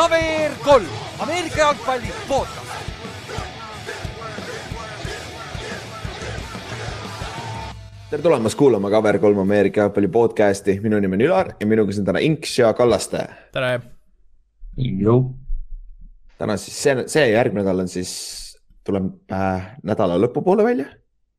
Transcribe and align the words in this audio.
KVR 0.00 0.52
kolm, 0.64 0.84
Ameerika 1.18 1.58
jalgpalli 1.58 2.12
podcast. 2.28 2.70
tere 8.10 8.22
tulemast 8.22 8.56
kuulama 8.56 8.88
KVR3 8.88 9.40
Ameerika 9.40 9.80
jalgpalli 9.80 10.08
podcast'i, 10.08 10.78
minu 10.80 11.00
nimi 11.04 11.18
on 11.18 11.24
Ülar 11.26 11.50
ja 11.60 11.68
minuga 11.68 11.92
siin 11.92 12.06
täna 12.08 12.22
Inks 12.24 12.54
ja 12.58 12.70
Kallaste. 12.72 13.26
tere. 13.52 13.80
täna 16.38 16.56
siis 16.56 16.82
see, 16.82 16.94
see 17.06 17.26
järgmine 17.34 17.66
nädal 17.66 17.84
on 17.84 17.92
siis, 17.92 18.14
tuleb 18.84 19.10
äh, 19.32 19.74
nädala 19.82 20.16
lõpupoole 20.22 20.64
välja. 20.64 20.86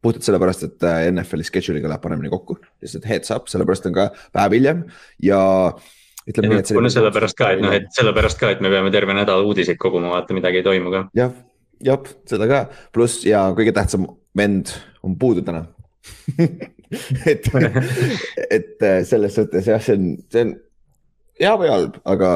puhtalt 0.02 0.24
sellepärast, 0.24 0.68
et 0.70 0.86
äh, 0.86 1.08
NFL-i 1.10 1.50
schedule'iga 1.50 1.90
läheb 1.90 2.06
paremini 2.06 2.30
kokku, 2.30 2.60
lihtsalt 2.82 3.10
heads 3.10 3.34
up, 3.34 3.50
sellepärast 3.50 3.90
on 3.90 3.98
ka 3.98 4.12
päev 4.38 4.54
hiljem 4.54 4.86
ja 5.18 5.42
ütleme 6.32 6.56
nii, 6.56 6.64
et. 6.64 6.74
kuna 6.76 6.92
sellepärast 6.94 7.38
ka, 7.38 7.52
et 7.56 7.64
noh, 7.64 7.76
et 7.78 7.92
sellepärast 7.96 8.42
ka, 8.42 8.52
et 8.56 8.64
me 8.64 8.72
peame 8.74 8.92
terve 8.94 9.16
nädal 9.18 9.46
uudiseid 9.48 9.80
koguma, 9.82 10.12
vaata 10.16 10.38
midagi 10.38 10.62
ei 10.62 10.68
toimu 10.68 10.94
ka. 10.94 11.06
jah, 11.18 11.36
jah, 11.86 12.10
seda 12.30 12.50
ka, 12.52 12.66
pluss 12.96 13.26
ja 13.28 13.46
kõige 13.58 13.76
tähtsam 13.76 14.10
vend 14.38 14.74
on 15.06 15.18
puudu 15.20 15.44
täna 15.46 15.66
et, 17.32 17.48
et 18.50 18.84
äh, 18.84 19.00
selles 19.08 19.36
suhtes 19.38 19.68
jah, 19.70 19.82
see 19.84 19.98
on, 19.98 20.12
see 20.32 20.46
on 20.48 20.54
hea 21.42 21.54
või 21.58 21.72
halb, 21.72 21.98
aga 22.10 22.30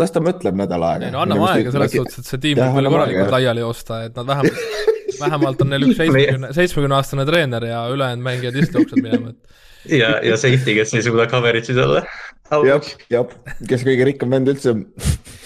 las 0.00 0.12
ta 0.14 0.22
mõtleb 0.24 0.56
nädal 0.58 0.84
aega. 0.86 1.08
ei 1.08 1.14
no 1.14 1.22
anname 1.24 1.48
aega 1.50 1.72
selles 1.74 1.92
äkki... 1.92 2.02
suhtes, 2.02 2.20
et 2.22 2.30
see 2.30 2.42
tiim 2.42 2.60
võib 2.60 2.78
veel 2.78 2.90
korralikult 2.92 3.34
laiali 3.36 3.64
joosta, 3.64 4.02
et 4.08 4.16
nad 4.18 4.30
vähemalt, 4.30 4.90
vähemalt 5.20 5.64
on 5.64 5.72
neil 5.72 5.86
üks 5.88 5.98
seitsmekümne, 6.02 6.52
seitsmekümne 6.56 6.98
aastane 6.98 7.26
treener 7.28 7.68
ja 7.70 7.84
ülejäänud 7.92 8.26
mängijad 8.26 8.60
jooksevad 8.60 9.02
minema, 9.02 9.34
et 9.34 9.64
ja, 9.92 10.16
ja 10.24 10.38
safety, 10.40 10.76
kes 10.78 10.94
ei 10.96 11.04
suuda 11.06 11.28
coverage'is 11.30 11.82
olla. 11.82 12.04
jah, 12.66 12.92
jah, 13.12 13.36
kes 13.68 13.84
kõige 13.86 14.08
rikkam 14.12 14.34
vend 14.36 14.54
üldse 14.54 14.76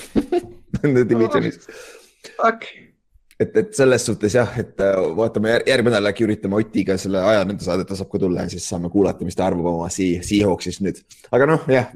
nende 0.82 1.04
divisionis. 1.08 1.64
Fuck 2.36 2.68
et, 3.40 3.56
et 3.56 3.72
selles 3.76 4.04
suhtes 4.04 4.34
jah, 4.36 4.52
et 4.60 4.80
äh, 4.84 4.98
vaatame 5.16 5.54
järgmine 5.68 5.96
nädal 5.96 6.10
äkki 6.12 6.26
üritame 6.26 6.60
Otiga 6.60 6.96
selle 7.00 7.22
aja 7.24 7.44
nende 7.48 7.64
saadet, 7.64 7.88
ta 7.88 7.96
saab 7.98 8.10
ka 8.12 8.20
tulla 8.22 8.44
ja 8.44 8.52
siis 8.52 8.66
saame 8.68 8.90
kuulata, 8.92 9.26
mis 9.26 9.38
ta 9.38 9.46
arvab 9.48 9.70
oma 9.72 9.88
Sea, 9.92 10.20
Seahawksist 10.26 10.84
nüüd. 10.84 11.00
aga 11.32 11.48
noh, 11.48 11.64
jah, 11.72 11.88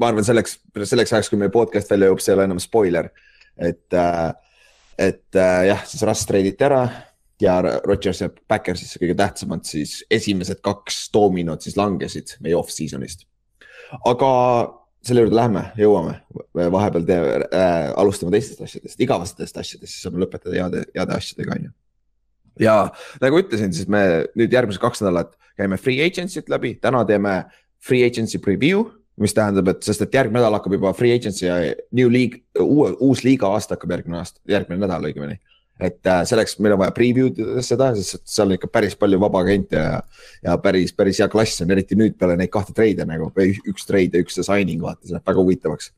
ma 0.00 0.10
arvan, 0.10 0.26
selleks, 0.26 0.58
selleks 0.88 1.12
ajaks, 1.12 1.30
kui 1.32 1.40
meie 1.40 1.52
podcast 1.52 1.92
välja 1.92 2.10
jõuab, 2.10 2.22
see 2.24 2.32
ei 2.32 2.38
ole 2.38 2.48
enam 2.48 2.62
spoiler. 2.62 3.10
et, 3.56 3.86
äh, 3.92 4.30
et 5.08 5.40
äh, 5.40 5.60
jah, 5.72 5.84
siis 5.88 6.04
Russ 6.08 6.28
treiditi 6.28 6.64
ära 6.64 6.86
ja 7.40 7.56
Rodgers 7.84 8.22
ja 8.22 8.30
Backersisse 8.48 9.00
kõige 9.00 9.16
tähtsamad 9.18 9.66
siis 9.68 10.00
esimesed 10.10 10.62
kaks 10.64 11.06
doominot 11.14 11.64
siis 11.64 11.76
langesid 11.76 12.36
meie 12.44 12.56
off-season'ist. 12.56 13.26
aga 14.04 14.30
selle 15.06 15.22
juurde 15.22 15.38
lähme, 15.38 15.62
jõuame, 15.78 16.16
vahepeal 16.56 17.04
teeme 17.06 17.34
äh,, 17.54 17.92
alustame 18.00 18.32
teistest 18.34 18.64
asjadest, 18.64 19.00
igavastest 19.04 19.60
asjadest, 19.60 19.92
siis 19.92 20.02
saame 20.02 20.22
lõpetada 20.24 20.56
heade, 20.56 20.82
heade 20.96 21.14
asjadega, 21.14 21.54
on 21.58 21.68
ju. 21.68 21.74
ja 22.66 22.76
nagu 23.22 23.42
ütlesin, 23.42 23.74
siis 23.76 23.90
me 23.92 24.02
nüüd 24.38 24.56
järgmised 24.56 24.82
kaks 24.82 25.04
nädalat 25.04 25.36
käime 25.56 25.78
free 25.80 26.02
agency't 26.02 26.50
läbi, 26.52 26.74
täna 26.82 27.04
teeme 27.06 27.36
free 27.86 28.02
agency 28.08 28.40
preview, 28.42 28.88
mis 29.20 29.36
tähendab, 29.36 29.70
et 29.72 29.86
sest, 29.86 30.02
et 30.02 30.16
järgmine 30.16 30.40
nädal 30.40 30.58
hakkab 30.58 30.74
juba 30.76 30.92
free 30.96 31.14
agency 31.14 31.46
ja 31.46 31.60
new 31.94 32.10
league, 32.12 32.42
uus 32.60 33.22
liiga 33.24 33.52
aasta 33.54 33.76
hakkab 33.76 33.94
järgmine 33.94 34.18
aasta, 34.24 34.42
järgmine 34.50 34.82
nädal 34.82 35.06
õigemini 35.08 35.38
et 35.80 36.08
äh, 36.08 36.22
selleks 36.28 36.56
meil 36.64 36.74
on 36.74 36.80
vaja 36.80 36.94
preview 36.96 37.28
ida 37.28 37.62
seda, 37.64 37.90
sest 37.96 38.24
seal 38.28 38.48
on 38.48 38.56
ikka 38.56 38.70
päris 38.72 38.96
palju 38.98 39.18
vabaagente 39.20 39.76
ja, 39.76 40.00
ja 40.44 40.56
päris, 40.62 40.94
päris 40.96 41.20
hea 41.20 41.28
klass 41.32 41.60
on, 41.64 41.72
eriti 41.74 41.98
nüüd 41.98 42.16
peale 42.18 42.36
neid 42.40 42.52
kahte 42.52 42.72
treide 42.76 43.04
nagu 43.08 43.28
või 43.36 43.52
üks 43.68 43.88
trade 43.88 44.16
ja 44.16 44.24
üks 44.24 44.38
signing, 44.40 44.80
vaata, 44.84 45.04
see 45.04 45.16
läheb 45.16 45.26
väga 45.28 45.42
huvitavaks. 45.42 45.90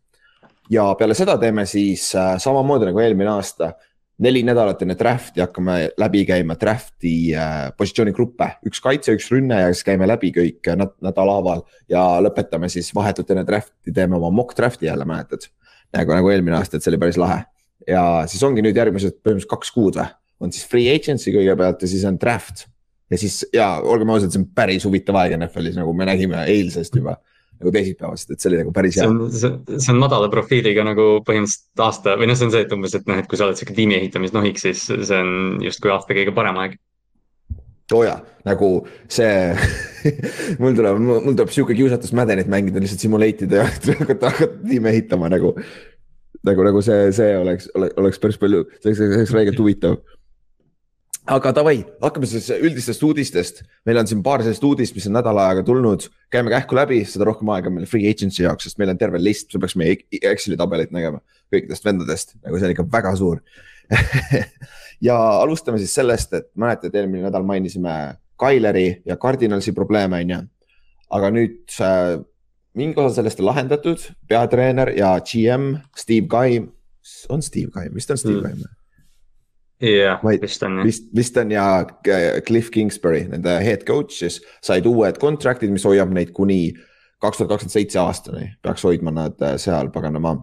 ja 0.75 0.89
peale 0.99 1.15
seda 1.19 1.37
teeme 1.39 1.67
siis 1.71 2.11
äh, 2.19 2.35
samamoodi 2.43 2.89
nagu 2.91 3.03
eelmine 3.05 3.31
aasta, 3.37 3.77
neli 4.19 4.43
nädalat 4.43 4.83
enne 4.83 4.97
draft'i 4.99 5.45
hakkame 5.45 5.77
läbi 6.03 6.25
käima 6.27 6.57
draft'i 6.59 7.15
äh, 7.39 7.69
positsioonigruppe, 7.79 8.49
üks 8.67 8.83
kaitse, 8.83 9.15
üks 9.15 9.31
rünne 9.31 9.61
ja 9.63 9.69
siis 9.71 9.87
käime 9.87 10.09
läbi 10.11 10.33
kõik 10.35 10.73
näd 10.81 10.97
nädalahaaval 11.07 11.63
ja 11.93 12.03
lõpetame 12.25 12.67
siis 12.73 12.91
vahetult 12.99 13.31
enne 13.31 13.47
draft'i, 13.47 13.95
teeme 13.95 14.19
oma 14.19 14.33
mock 14.35 14.59
draft'i 14.59 14.91
jälle, 14.91 15.07
mäletad? 15.07 15.47
nagu, 15.95 16.13
nagu 16.13 16.35
eelmine 16.35 16.59
aasta, 16.59 16.77
et 16.77 16.85
see 16.85 16.91
oli 16.91 17.01
päris 17.01 17.17
lahe 17.17 17.47
ja 17.87 18.03
siis 18.31 18.43
ongi 18.47 18.65
nüüd 18.65 18.77
järgmised 18.79 19.21
põhimõtteliselt 19.21 19.53
kaks 19.53 19.73
kuud 19.75 20.01
või, 20.01 20.11
on 20.43 20.53
siis 20.55 20.67
free 20.71 20.91
agency 20.95 21.35
kõigepealt 21.35 21.83
ja 21.83 21.91
siis 21.91 22.05
on 22.09 22.19
draft. 22.21 22.67
ja 23.11 23.19
siis 23.21 23.41
ja 23.55 23.71
olgem 23.81 24.11
ausad, 24.15 24.33
see 24.35 24.43
on 24.43 24.49
päris 24.55 24.87
huvitav 24.89 25.19
aeg 25.23 25.39
NFL-is, 25.39 25.79
nagu 25.79 25.95
me 25.97 26.09
nägime 26.09 26.45
eilsest 26.47 26.99
juba 26.99 27.19
nagu 27.59 27.73
teisipäevast, 27.75 28.31
et 28.31 28.41
see 28.41 28.53
oli 28.53 28.61
nagu 28.61 28.73
päris 28.75 28.99
hea. 28.99 29.07
see 29.35 29.49
on, 29.51 29.63
see 29.75 29.95
on 29.95 30.03
madala 30.03 30.29
profiiliga 30.31 30.85
nagu 30.87 31.09
põhimõtteliselt 31.27 31.83
aasta 31.83 32.15
või 32.19 32.29
noh, 32.31 32.39
see 32.39 32.47
on 32.47 32.55
see, 32.55 32.67
et 32.67 32.75
umbes, 32.77 32.95
et 32.95 33.09
noh, 33.11 33.19
et 33.19 33.31
kui 33.31 33.41
sa 33.41 33.49
oled 33.49 33.59
sihuke 33.59 33.75
tiimi 33.75 33.99
ehitamisnohik, 33.99 34.61
siis 34.63 34.85
see 34.91 35.19
on 35.19 35.59
justkui 35.65 35.91
aasta 35.95 36.15
kõige 36.15 36.35
parem 36.37 36.61
aeg 36.63 36.79
oo 37.89 38.03
oh 38.03 38.05
jaa, 38.05 38.19
nagu 38.45 38.69
see 39.11 39.55
mul 40.61 40.77
tuleb, 40.77 40.99
mul 41.01 41.33
tuleb 41.33 41.53
sihuke 41.55 41.77
kiusatus 41.79 42.13
Maddenit 42.17 42.51
mängida, 42.53 42.83
lihtsalt 42.85 43.01
simulate 43.01 43.49
ida 43.49 43.63
ja 43.63 43.69
hakata, 44.03 44.33
hakata 44.35 44.69
tiime 44.69 44.93
ehitama 44.93 45.31
nagu 45.33 45.55
nagu, 46.47 46.65
nagu 46.67 46.83
see, 46.85 47.09
see 47.17 47.35
oleks, 47.39 47.71
oleks 47.75 48.23
päris 48.23 48.39
palju, 48.41 48.65
see 48.79 48.91
oleks, 48.91 49.01
see 49.01 49.19
oleks 49.23 49.35
räigelt 49.35 49.61
huvitav. 49.63 49.99
aga 51.29 51.53
davai, 51.53 51.83
hakkame 52.03 52.29
siis 52.31 52.49
üldistest 52.57 53.03
uudistest. 53.05 53.63
meil 53.87 54.01
on 54.01 54.11
siin 54.11 54.23
paar 54.25 54.45
sellist 54.45 54.65
uudist, 54.65 54.97
mis 54.97 55.09
on 55.11 55.19
nädal 55.19 55.41
aega 55.43 55.65
tulnud, 55.67 56.09
käime 56.33 56.53
kähku 56.55 56.79
läbi, 56.79 57.03
seda 57.09 57.29
rohkem 57.29 57.51
aega 57.55 57.73
meil 57.73 57.89
free 57.91 58.11
agency 58.11 58.45
jaoks, 58.45 58.69
sest 58.69 58.79
meil 58.81 58.95
on 58.95 59.01
terve 59.01 59.21
list, 59.23 59.51
sa 59.53 59.61
peaks 59.63 59.77
meie 59.77 59.99
Exceli 60.23 60.57
tabelit 60.61 60.95
nägema 60.95 61.23
kõikidest 61.53 61.85
vendadest, 61.85 62.37
nagu 62.45 62.59
see 62.59 62.69
on 62.69 62.77
ikka 62.77 62.89
väga 62.93 63.17
suur 63.17 63.43
ja 65.09 65.17
alustame 65.41 65.79
siis 65.81 65.95
sellest, 65.97 66.33
et 66.37 66.49
mäletad, 66.57 66.95
eelmine 66.95 67.29
nädal 67.29 67.47
mainisime 67.47 68.19
Tyleri 68.39 69.03
ja 69.07 69.17
Cardinalsi 69.17 69.73
probleeme, 69.73 70.21
on 70.23 70.31
ju. 70.31 70.41
aga 71.11 71.31
nüüd 71.35 71.79
äh, 71.83 72.19
mingi 72.79 73.01
osa 73.01 73.19
sellest 73.19 73.41
lahendatud, 73.45 74.09
peatreener 74.31 74.93
ja 74.97 75.17
GM 75.21 75.75
Steve 75.99 76.27
Kai, 76.31 76.61
on 77.29 77.43
Steve 77.43 77.73
Kai, 77.75 77.89
vist 77.95 78.11
on 78.15 78.21
Steve 78.21 78.41
mm. 78.41 78.43
Kai? 78.43 78.75
jah 79.79 80.19
yeah,, 80.19 80.41
vist 80.43 80.63
on. 80.67 80.81
vist, 80.83 81.05
vist 81.15 81.37
on 81.39 81.53
ja 81.55 81.87
Cliff 82.47 82.71
Kingsbury, 82.75 83.29
nende 83.31 83.53
head 83.63 83.85
coach 83.87 84.17
siis 84.19 84.41
said 84.65 84.87
uued 84.91 85.21
contract'id, 85.23 85.71
mis 85.71 85.87
hoiab 85.87 86.11
neid 86.15 86.33
kuni 86.35 86.73
kaks 87.23 87.39
tuhat 87.39 87.53
kakskümmend 87.53 87.75
seitse 87.75 88.01
aastani, 88.03 88.49
peaks 88.63 88.83
hoidma 88.87 89.15
nad 89.15 89.39
äh, 89.43 89.55
seal 89.59 89.91
paganama. 89.95 90.37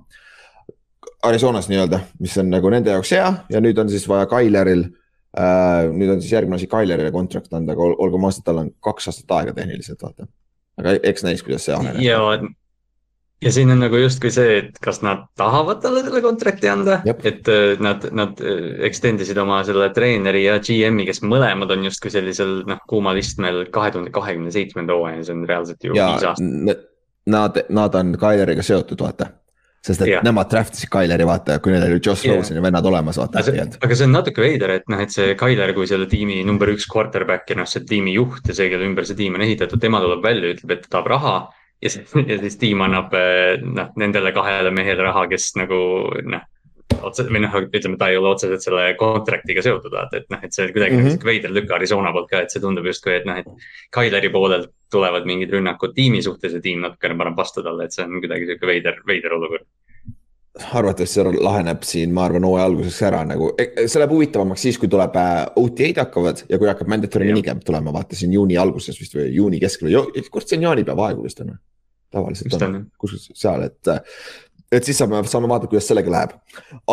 Arizonas 1.25 1.67
nii-öelda, 1.71 1.99
mis 2.21 2.35
on 2.37 2.51
nagu 2.53 2.69
nende 2.69 2.93
jaoks 2.93 3.11
hea 3.15 3.27
ja 3.49 3.61
nüüd 3.63 3.79
on 3.81 3.91
siis 3.91 4.05
vaja 4.07 4.27
Kaileril 4.29 4.85
äh,. 4.85 5.91
nüüd 5.91 6.15
on 6.15 6.23
siis 6.23 6.31
järgmine 6.35 6.59
asi 6.59 6.71
Kailerile 6.71 7.11
contract 7.11 7.53
anda, 7.53 7.75
aga 7.75 7.91
olgem 8.05 8.27
ausad, 8.27 8.45
tal 8.47 8.63
on 8.63 8.71
kaks 8.83 9.09
aastat 9.11 9.35
aega 9.39 9.55
tehniliselt 9.57 10.03
vaata 10.05 10.29
aga 10.81 10.95
eks 11.03 11.25
näis, 11.25 11.43
kuidas 11.45 11.67
see 11.67 11.75
areneb. 11.75 12.01
ja, 12.03 12.19
ja 13.45 13.53
siin 13.55 13.71
on 13.73 13.83
nagu 13.83 13.99
justkui 13.99 14.31
see, 14.33 14.57
et 14.63 14.81
kas 14.83 15.01
nad 15.05 15.25
tahavad 15.39 15.81
talle 15.83 16.03
selle 16.05 16.23
kontrakti 16.25 16.71
anda, 16.71 16.99
et 17.15 17.47
äh, 17.51 17.75
nad, 17.83 18.07
nad 18.15 18.41
äh, 18.41 18.73
extend 18.87 19.23
isid 19.25 19.39
oma 19.41 19.61
selle 19.67 19.91
treeneri 19.95 20.45
ja 20.47 20.57
GM-i, 20.63 21.07
kes 21.09 21.23
mõlemad 21.25 21.71
on 21.75 21.87
justkui 21.89 22.13
sellisel 22.13 22.61
noh, 22.69 22.83
kuumal 22.89 23.21
istmel 23.21 23.65
kahe 23.75 23.93
tuhande 23.95 24.13
kahekümne 24.15 24.53
seitsmenda 24.55 24.97
hooaja, 24.97 25.23
see 25.27 25.37
on 25.37 25.47
reaalselt 25.49 25.87
ju 25.87 25.95
viis 25.95 26.29
aastat. 26.31 26.91
Nad, 27.25 27.57
nad 27.73 27.95
on 27.97 28.13
Kaileriga 28.21 28.61
seotud, 28.61 29.01
vaata 29.01 29.31
sest 29.85 30.05
et 30.05 30.11
ja. 30.15 30.21
nemad 30.25 30.49
draft 30.51 30.77
isid 30.77 30.89
Kaileri, 30.93 31.27
vaata, 31.27 31.59
kui 31.63 31.73
neil 31.73 31.85
oli 31.87 31.99
Josh 31.99 32.27
Rose'i 32.29 32.63
vennad 32.63 32.87
olemas, 32.89 33.19
vaata. 33.21 33.43
aga 33.43 33.97
see 33.97 34.07
on 34.07 34.15
natuke 34.15 34.43
veider, 34.43 34.77
et 34.79 34.89
noh, 34.91 35.03
et 35.03 35.13
see 35.13 35.35
Kailer 35.39 35.75
kui 35.77 35.89
selle 35.89 36.09
tiimi 36.11 36.41
number 36.47 36.71
üks 36.73 36.87
quarterback 36.91 37.51
ja 37.51 37.59
noh, 37.61 37.69
see 37.69 37.85
tiimi 37.87 38.15
juht 38.17 38.49
ja 38.49 38.57
see, 38.57 38.71
kelle 38.71 38.87
ümber 38.87 39.07
see 39.07 39.19
tiim 39.19 39.37
on 39.37 39.45
ehitatud, 39.45 39.81
tema 39.81 40.01
tuleb 40.03 40.25
välja, 40.25 40.55
ütleb, 40.55 40.75
et 40.77 40.87
ta 40.87 40.97
tahab 40.97 41.11
raha. 41.13 41.35
ja 41.83 41.93
siis, 41.93 42.17
ja 42.31 42.39
siis 42.41 42.57
tiim 42.61 42.81
annab 42.85 43.13
eh, 43.19 43.61
noh, 43.61 43.93
nendele 44.01 44.33
kahele 44.35 44.73
mehele 44.73 45.05
raha, 45.05 45.27
kes 45.31 45.53
nagu 45.61 45.79
noh 46.25 46.51
otse 47.03 47.25
või 47.27 47.41
noh, 47.43 47.55
ütleme, 47.65 47.97
ta 47.99 48.09
ei 48.11 48.17
ole 48.19 48.31
otseselt 48.31 48.63
selle 48.63 48.85
contract'iga 48.99 49.63
seotud, 49.65 49.93
vaata, 49.93 50.21
et 50.21 50.29
noh, 50.33 50.41
et 50.45 50.55
see 50.55 50.67
kuidagi 50.71 50.97
mm 50.97 51.07
-hmm. 51.07 51.25
veider 51.27 51.53
lükk 51.53 51.73
Arizona 51.75 52.11
poolt 52.15 52.29
ka, 52.31 52.41
et 52.45 52.53
see 52.53 52.63
tundub 52.63 52.85
justkui, 52.85 53.15
et 53.19 53.25
noh, 53.25 53.37
et. 53.41 53.69
Kaileri 53.95 54.29
poolelt 54.29 54.71
tulevad 54.91 55.25
mingid 55.25 55.51
rünnakud 55.53 55.93
tiimi 55.95 56.21
suhtes 56.23 56.53
ja 56.53 56.61
tiim 56.61 56.81
natukene 56.83 57.17
paneb 57.17 57.37
vastu 57.37 57.63
talle, 57.63 57.85
et 57.85 57.95
see 57.95 58.05
on 58.05 58.19
kuidagi 58.21 58.45
sihuke 58.49 58.67
veider, 58.67 59.01
veider 59.07 59.33
olukord 59.33 59.65
arvatavasti 60.55 61.19
see 61.19 61.43
laheneb 61.43 61.83
siin, 61.83 62.13
ma 62.15 62.25
arvan, 62.29 62.45
hooaja 62.47 62.65
alguseks 62.69 63.01
ära 63.09 63.21
nagu, 63.27 63.49
e, 63.59 63.67
e, 63.75 63.87
see 63.91 63.99
läheb 63.99 64.13
huvitavamaks 64.15 64.63
siis, 64.67 64.79
kui 64.79 64.87
tuleb 64.91 65.17
äh, 65.19 65.41
OTA-d 65.59 65.99
hakkavad 65.99 66.45
ja 66.49 66.59
kui 66.61 66.69
hakkab 66.69 66.91
mandatory 66.91 67.27
minicamp 67.27 67.65
tulema, 67.67 67.93
vaata 67.95 68.15
siin 68.15 68.33
juuni 68.35 68.57
alguses 68.59 68.99
vist 69.01 69.17
või 69.17 69.27
juuni 69.35 69.59
keskel 69.59 69.91
või, 69.91 70.23
kust 70.31 70.51
see 70.51 70.59
on 70.61 70.69
jaanipäev 70.69 71.01
aegu 71.09 71.25
vist 71.25 71.43
on? 71.43 71.57
tavaliselt 72.15 72.61
on, 72.63 72.77
kus 73.01 73.27
seal, 73.35 73.65
et, 73.67 73.91
et 74.71 74.87
siis 74.87 74.95
saame, 75.01 75.19
saame 75.27 75.51
vaadata, 75.51 75.67
kuidas 75.73 75.89
sellega 75.91 76.13
läheb. 76.13 76.37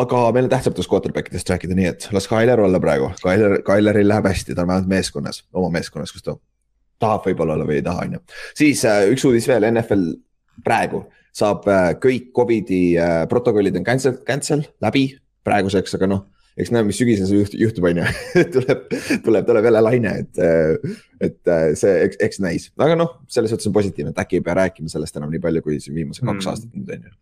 aga 0.03 0.25
meil 0.35 0.49
on 0.49 0.53
tähtsam 0.57 0.75
tast 0.75 0.91
quarterback 0.91 1.31
idest 1.31 1.55
rääkida, 1.55 1.79
nii 1.79 1.89
et 1.93 2.09
las 2.17 2.27
Kailer 2.31 2.61
olla 2.67 2.83
praegu, 2.83 3.13
Kailer, 3.23 3.61
Kaileril 3.63 4.11
läheb 4.11 4.27
hästi, 4.27 4.57
ta 4.57 4.67
on 4.67 4.73
vähemalt 4.73 4.91
meeskonnas, 4.91 5.45
oma 5.55 5.71
meeskonnas, 5.79 6.11
kus 6.11 6.27
ta 6.27 6.35
tahab 7.03 7.31
võib-olla 7.31 7.55
olla 7.55 7.67
või 7.69 7.79
ei 7.79 7.87
taha, 7.87 8.09
on 8.09 8.19
ju. 8.19 8.27
siis 8.59 8.83
äh, 8.91 9.05
üks 9.15 9.27
uudis 9.29 9.47
veel, 9.51 9.71
NFL 9.71 10.09
praegu 10.67 11.07
saab 11.37 11.67
äh, 11.71 11.95
kõik 12.01 12.31
Covidi 12.37 12.93
äh, 13.01 13.25
protokollid 13.31 13.77
on 13.81 13.87
cancel, 13.87 14.19
cancel 14.27 14.67
läbi 14.85 15.07
praeguseks, 15.47 15.97
aga 15.97 16.09
noh, 16.11 16.27
eks 16.61 16.71
näe, 16.75 16.85
mis 16.85 16.99
sügisel 17.01 17.27
see 17.29 17.41
juht, 17.41 17.55
juhtub, 17.59 17.87
on 17.89 18.03
ju 18.03 18.09
tuleb, 18.57 18.83
tuleb, 19.25 19.47
tuleb 19.49 19.69
jälle 19.69 19.83
laine, 19.83 20.13
et, 20.27 20.43
äh, 20.43 20.99
et 21.25 21.53
see, 21.81 21.95
eks, 22.07 22.21
eks 22.29 22.43
näis, 22.45 22.69
aga 22.77 22.99
noh, 23.01 23.17
selles 23.33 23.55
suhtes 23.55 23.71
on 23.71 23.77
positiivne, 23.77 24.13
et 24.13 24.21
äkki 24.23 24.41
ei 24.41 24.45
pea 24.45 24.59
rääkima 24.61 24.93
sellest 24.93 25.17
enam 25.21 25.33
nii 25.33 25.43
palju, 25.43 25.65
kui 25.65 25.81
siin 25.81 25.97
viimased 25.97 26.25
kaks 26.27 26.45
mm. 26.45 26.51
aastat 26.53 26.77
nüüd 26.77 26.93
on 26.99 27.09
ju. 27.09 27.17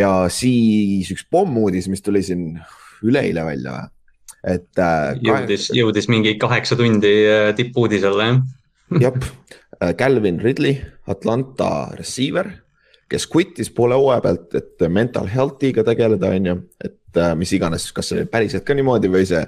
ja 0.00 0.14
siis 0.32 1.12
üks 1.12 1.28
pommuudis, 1.28 1.90
mis 1.92 2.04
tuli 2.04 2.24
siin 2.24 2.48
üleeile 3.04 3.44
välja 3.44 3.82
et 4.40 4.80
äh,. 4.80 5.12
jõudis, 5.24 5.68
jõudis 5.76 6.08
mingi 6.12 6.34
kaheksa 6.40 6.76
tundi 6.80 7.12
tippuudisele 7.60 8.32
jah. 8.32 8.42
jah, 9.04 9.30
Calvin 10.00 10.40
Ridley, 10.40 10.78
Atlanta 11.12 11.90
receiver 11.98 12.54
kes 13.10 13.26
quit'is 13.30 13.70
poole 13.74 13.96
hooaja 13.98 14.22
pealt, 14.24 14.54
et 14.58 14.84
mental 14.88 15.28
health'iga 15.30 15.84
tegeleda, 15.86 16.32
on 16.36 16.50
ju, 16.50 16.58
et 16.84 17.20
äh, 17.20 17.32
mis 17.38 17.52
iganes, 17.56 17.90
kas 17.94 18.10
see 18.10 18.20
oli 18.20 18.30
päriselt 18.30 18.66
ka 18.66 18.76
niimoodi 18.76 19.10
või 19.12 19.26
see 19.28 19.42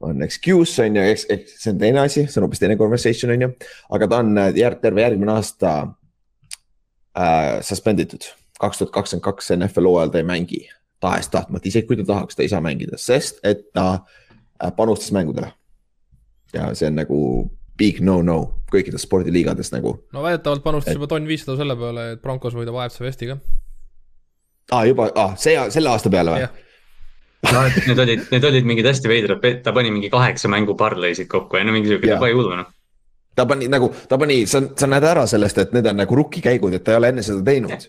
on 0.00 0.22
excuse 0.22 0.82
on 0.84 0.96
ju, 0.96 1.04
eks, 1.12 1.26
eks 1.32 1.54
see 1.62 1.72
on 1.74 1.78
teine 1.82 2.02
asi, 2.04 2.26
see 2.26 2.40
on 2.40 2.46
hoopis 2.46 2.62
teine 2.62 2.78
conversation 2.78 3.34
on 3.34 3.46
ju. 3.46 3.52
aga 3.96 4.10
ta 4.10 4.20
on 4.22 4.34
äh, 4.38 4.50
järg, 4.58 4.80
terve 4.82 5.02
järgmine 5.02 5.34
aasta 5.34 5.74
äh, 7.18 7.58
suspend 7.66 8.02
itud, 8.04 8.28
kaks 8.62 8.82
tuhat 8.82 8.94
kakskümmend 8.94 9.26
kaks 9.26 9.52
NFL 9.56 9.90
hooajal 9.90 10.14
ta 10.14 10.22
ei 10.22 10.28
mängi 10.28 10.64
tahes-tahtmata, 11.02 11.70
isegi 11.70 11.86
kui 11.86 11.98
ta 12.00 12.06
tahaks, 12.08 12.34
ta 12.34 12.42
ei 12.42 12.50
saa 12.50 12.62
mängida, 12.62 12.98
sest 12.98 13.38
et 13.46 13.68
ta 13.74 13.88
äh, 14.62 14.72
panustas 14.74 15.12
mängudele. 15.14 15.52
ja 16.54 16.72
see 16.74 16.88
on 16.88 16.96
nagu 16.96 17.18
big 17.78 18.00
no-no 18.04 18.38
kõikides 18.72 19.04
spordiliigades 19.06 19.72
nagu. 19.74 19.94
no 20.12 20.22
väidetavalt 20.24 20.64
panustas 20.64 20.92
et... 20.92 21.00
juba 21.00 21.10
tonn 21.10 21.28
viissada 21.28 21.58
selle 21.60 21.76
peale, 21.78 22.12
et 22.14 22.22
Broncos 22.22 22.56
võidab 22.56 22.78
AFC 22.82 23.04
Vesti 23.04 23.30
ka. 23.30 23.38
aa, 24.72 24.82
juba, 24.88 25.10
aa, 25.14 25.36
see, 25.40 25.56
selle 25.74 25.92
aasta 25.92 26.12
peale 26.12 26.34
või? 26.34 26.48
no 27.54 27.62
need 27.86 28.02
olid, 28.04 28.26
need 28.34 28.48
olid 28.50 28.72
mingid 28.72 28.90
hästi 28.90 29.10
veidrad, 29.10 29.46
ta 29.62 29.74
pani 29.76 29.92
mingi 29.94 30.10
kaheksa 30.12 30.50
mängu 30.52 30.76
parleisid 30.78 31.30
kokku 31.30 31.60
ja 31.60 31.66
no 31.66 31.76
mingi 31.76 31.92
sihuke, 31.92 32.10
ta 32.10 32.20
pani 32.22 32.36
hullu 32.36 32.58
noh 32.58 32.74
ta 33.38 33.46
pani 33.46 33.68
nagu, 33.70 33.92
ta 34.10 34.18
pani, 34.18 34.42
sa, 34.50 34.64
sa 34.74 34.88
näed 34.90 35.04
ära 35.06 35.22
sellest, 35.30 35.62
et 35.62 35.74
need 35.76 35.86
on 35.86 36.00
nagu 36.02 36.16
rukkikäigud, 36.18 36.74
et 36.74 36.82
ta 36.82 36.96
ei 36.96 36.98
ole 36.98 37.12
enne 37.14 37.22
seda 37.22 37.44
teinud 37.46 37.86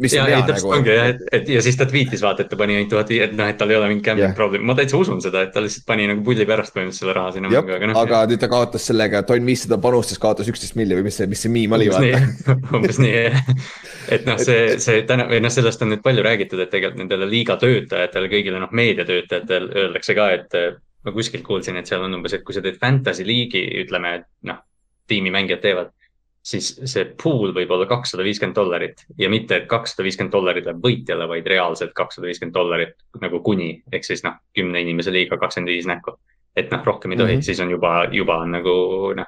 mis 0.00 0.14
ja, 0.14 0.24
ei 0.28 0.40
täpselt 0.48 0.66
nagu... 0.66 0.78
ongi 0.78 0.94
jah, 0.94 1.08
et, 1.12 1.20
et 1.36 1.50
ja 1.54 1.62
siis 1.64 1.76
ta 1.78 1.86
tweet'is 1.88 2.22
vaata, 2.24 2.44
et 2.44 2.50
ta 2.52 2.58
pani 2.58 2.76
ainult 2.78 2.90
tuhat, 2.92 3.12
et 3.12 3.34
noh, 3.36 3.50
et 3.52 3.58
tal 3.60 3.72
ei 3.72 3.78
ole 3.78 3.90
mingit 3.90 4.06
gambling 4.06 4.30
yeah. 4.30 4.36
probleemi, 4.36 4.66
ma 4.70 4.76
täitsa 4.78 4.98
usun 5.00 5.20
seda, 5.24 5.44
et 5.46 5.52
ta 5.54 5.62
lihtsalt 5.64 5.86
pani 5.88 6.06
nagu 6.10 6.24
pulli 6.26 6.46
pärast 6.48 6.74
põhimõtteliselt 6.76 7.04
selle 7.04 7.16
raha 7.16 7.34
sinna 7.36 7.52
mängu, 7.52 7.74
aga 7.76 7.90
noh. 7.90 8.00
aga 8.00 8.22
nüüd 8.30 8.42
ta 8.42 8.48
kaotas 8.52 8.88
sellega, 8.90 9.22
tonn 9.28 9.48
viissada 9.48 9.80
panustas, 9.82 10.20
kaotas 10.22 10.48
üksteist 10.52 10.78
milli 10.80 10.98
või 10.98 11.06
mis 11.10 11.20
see, 11.20 11.28
mis 11.30 11.44
see 11.44 11.52
miim 11.52 11.76
oli 11.76 11.90
vaata. 11.92 12.56
umbes 12.78 13.00
nii 13.02 13.12
jah, 13.14 13.38
et 14.16 14.26
noh, 14.28 14.40
see, 14.40 14.80
see 14.82 15.04
täna 15.08 15.28
või 15.30 15.42
noh, 15.44 15.52
sellest 15.52 15.84
on 15.84 15.92
nüüd 15.94 16.04
palju 16.06 16.24
räägitud, 16.26 16.64
et 16.64 16.72
tegelikult 16.72 17.04
nendele 17.04 17.28
liiga 17.30 17.58
töötajatele, 17.60 18.32
kõigile 18.32 18.64
noh, 18.64 18.72
meediatöötajatele 18.80 19.84
öeldakse 19.84 20.16
ka, 20.16 20.32
et 20.38 20.60
ma 21.04 21.12
kuskilt 21.16 21.44
kuulsin, 21.46 21.76
et 21.80 21.88
seal 21.88 22.02
on 22.04 22.18
umbes, 22.18 22.34
et 22.36 22.44
kui 22.44 22.56
sa 22.56 22.64
teed 22.64 22.80
fantasy 22.80 23.24
liigi, 23.28 23.62
ütleme, 23.84 24.20
et 24.20 24.28
noh, 24.48 24.64
tiimimängijad 25.10 25.62
teevad 25.64 25.92
siis 26.42 26.72
see 26.88 27.04
pool 27.20 27.52
võib 27.56 27.70
olla 27.74 27.86
kakssada 27.88 28.24
viiskümmend 28.24 28.56
dollarit 28.56 29.04
ja 29.20 29.28
mitte, 29.32 29.60
et 29.60 29.68
kakssada 29.68 30.06
viiskümmend 30.06 30.32
dollarit 30.32 30.66
läheb 30.66 30.82
võitjale, 30.84 31.28
vaid 31.28 31.48
reaalselt 31.52 31.92
kakssada 31.96 32.30
viiskümmend 32.30 32.56
dollarit 32.56 32.94
nagu 33.20 33.42
kuni, 33.44 33.74
ehk 33.92 34.06
siis 34.08 34.24
noh, 34.24 34.38
kümne 34.56 34.80
inimese 34.80 35.12
liiga 35.12 35.38
kakskümmend 35.40 35.72
viis 35.74 35.88
näkku. 35.90 36.16
et 36.56 36.70
noh, 36.72 36.84
rohkem 36.84 37.12
ei 37.12 37.18
tohi 37.18 37.32
mm, 37.32 37.38
-hmm. 37.38 37.44
siis 37.44 37.60
on 37.60 37.70
juba, 37.70 38.08
juba 38.12 38.38
on 38.44 38.50
nagu 38.50 38.72
noh, 39.16 39.26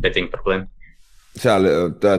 betting 0.00 0.30
probleem 0.30 0.68
seal 1.36 1.66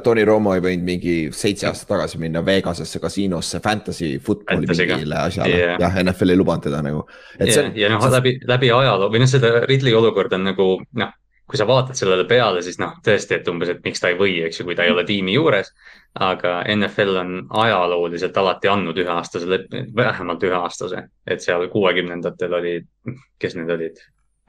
Tony 0.03 0.23
Romo 0.25 0.53
ei 0.55 0.61
võinud 0.63 0.85
mingi 0.87 1.15
seitse 1.35 1.67
aastat 1.67 1.89
tagasi 1.91 2.19
minna 2.21 2.45
Vegasesse 2.45 2.99
kasiinosse 2.99 3.59
fantasy 3.59 4.19
football'i 4.23 4.67
mingile 4.71 5.17
asjale 5.19 5.57
yeah., 5.57 5.79
jah, 5.81 5.97
NFL 6.03 6.31
ei 6.31 6.39
lubanud 6.39 6.63
teda 6.63 6.79
nagu. 6.85 7.03
Yeah, 7.39 7.71
ja 7.75 7.89
noh, 7.91 8.05
läbi, 8.11 8.37
läbi 8.47 8.71
ajaloo 8.71 9.11
või 9.11 9.23
noh, 9.23 9.31
seda 9.31 9.65
Ridley 9.65 9.95
olukord 9.97 10.31
on 10.37 10.47
nagu 10.47 10.67
noh, 11.03 11.11
kui 11.51 11.59
sa 11.59 11.67
vaatad 11.67 11.97
sellele 11.99 12.23
peale, 12.29 12.61
siis 12.63 12.79
noh, 12.79 12.93
tõesti, 13.03 13.35
et 13.35 13.49
umbes, 13.51 13.73
et 13.73 13.81
miks 13.83 13.99
ta 13.99 14.07
ei 14.07 14.15
või, 14.19 14.37
eks 14.47 14.61
ju, 14.61 14.65
kui 14.69 14.75
ta 14.77 14.85
ei 14.87 14.93
ole 14.93 15.03
tiimi 15.07 15.35
juures. 15.35 15.73
aga 16.11 16.57
NFL 16.67 17.17
on 17.21 17.29
ajalooliselt 17.61 18.37
alati 18.37 18.67
andnud 18.67 18.97
üheaastase 18.99 19.47
lepingu, 19.47 19.93
vähemalt 19.95 20.43
üheaastase, 20.43 21.05
et 21.27 21.43
seal 21.43 21.67
kuuekümnendatel 21.71 22.53
olid, 22.53 22.87
kes 23.39 23.55
need 23.55 23.71
olid? 23.71 24.01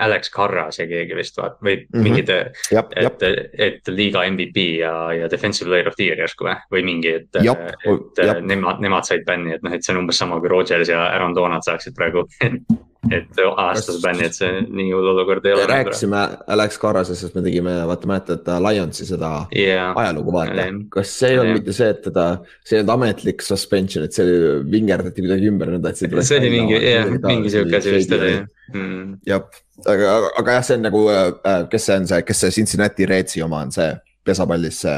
Alex 0.03 0.31
Carras 0.35 0.81
ja 0.81 0.87
keegi 0.91 1.15
vist 1.15 1.37
vaat- 1.39 1.61
või 1.63 1.77
mm 1.77 1.87
-hmm. 1.93 2.03
mingid, 2.03 2.31
et, 2.31 3.23
et 3.59 3.89
liiga 3.89 4.25
MVP 4.31 4.65
ja, 4.81 5.13
ja 5.13 5.31
defensive 5.31 5.69
player 5.69 5.89
of 5.89 5.95
the 5.95 6.09
year 6.09 6.19
järsku 6.19 6.49
või, 6.49 6.57
või 6.73 6.83
mingi, 6.83 7.15
et, 7.21 7.29
et 7.39 8.43
nemad, 8.43 8.81
nemad 8.83 9.07
said 9.07 9.23
bänni, 9.27 9.55
et 9.55 9.63
noh, 9.63 9.75
et 9.75 9.85
see 9.85 9.95
on 9.95 10.03
umbes 10.03 10.19
sama 10.19 10.41
kui 10.41 10.51
Rodgers 10.51 10.89
ja 10.89 11.05
Aaron 11.05 11.35
Donald 11.35 11.63
saaksid 11.63 11.95
praegu 11.95 12.27
et 13.11 13.41
aastase 13.43 13.99
bänni, 14.03 14.27
et 14.29 14.37
see 14.37 14.61
nii 14.63 14.93
hull 14.95 15.09
olukord 15.11 15.47
ei 15.49 15.57
ole. 15.57 15.65
rääkisime 15.67 16.21
Alex 16.55 16.79
Karrasest, 16.79 17.25
sest 17.25 17.35
me 17.35 17.43
tegime, 17.43 17.75
vaata 17.89 18.07
mäletad 18.07 18.51
Lionsi 18.63 19.07
seda 19.09 19.31
yeah. 19.57 19.91
ajalugu 19.99 20.35
vaata. 20.37 20.69
kas 20.95 21.15
see 21.19 21.33
ei 21.33 21.41
olnud 21.41 21.51
yeah. 21.51 21.59
mitte 21.59 21.75
see, 21.75 21.89
et 21.91 22.03
teda, 22.07 22.27
see 22.63 22.79
ei 22.79 22.85
olnud 22.85 22.95
ametlik 22.95 23.43
suspension, 23.43 24.07
et 24.07 24.15
see 24.15 24.27
oli, 24.27 24.53
vingerdati 24.71 25.25
kuidagi 25.25 25.51
ümber, 25.51 25.73
nad 25.75 25.89
tahtsid. 25.89 26.15
see 26.23 26.39
oli 26.39 26.53
mingi, 26.55 26.79
jah, 26.79 27.11
mingi 27.27 27.51
sihuke 27.55 27.81
asi 27.81 27.97
vist 27.97 28.15
oli 28.19 28.37
mm.. 28.39 29.09
jah, 29.27 29.49
aga, 29.83 30.15
aga, 30.31 30.59
jah, 30.61 30.69
see 30.69 30.79
on 30.79 30.87
nagu, 30.87 31.03
äh, 31.11 31.57
kes 31.73 31.89
see 31.91 31.99
on 31.99 32.09
see, 32.13 32.23
kes 32.29 32.45
see 32.45 32.59
Cincinnati 32.61 33.11
Redsi 33.11 33.43
oma 33.43 33.65
on, 33.67 33.75
see 33.75 33.91
pesapallis 34.23 34.79
see 34.87 34.95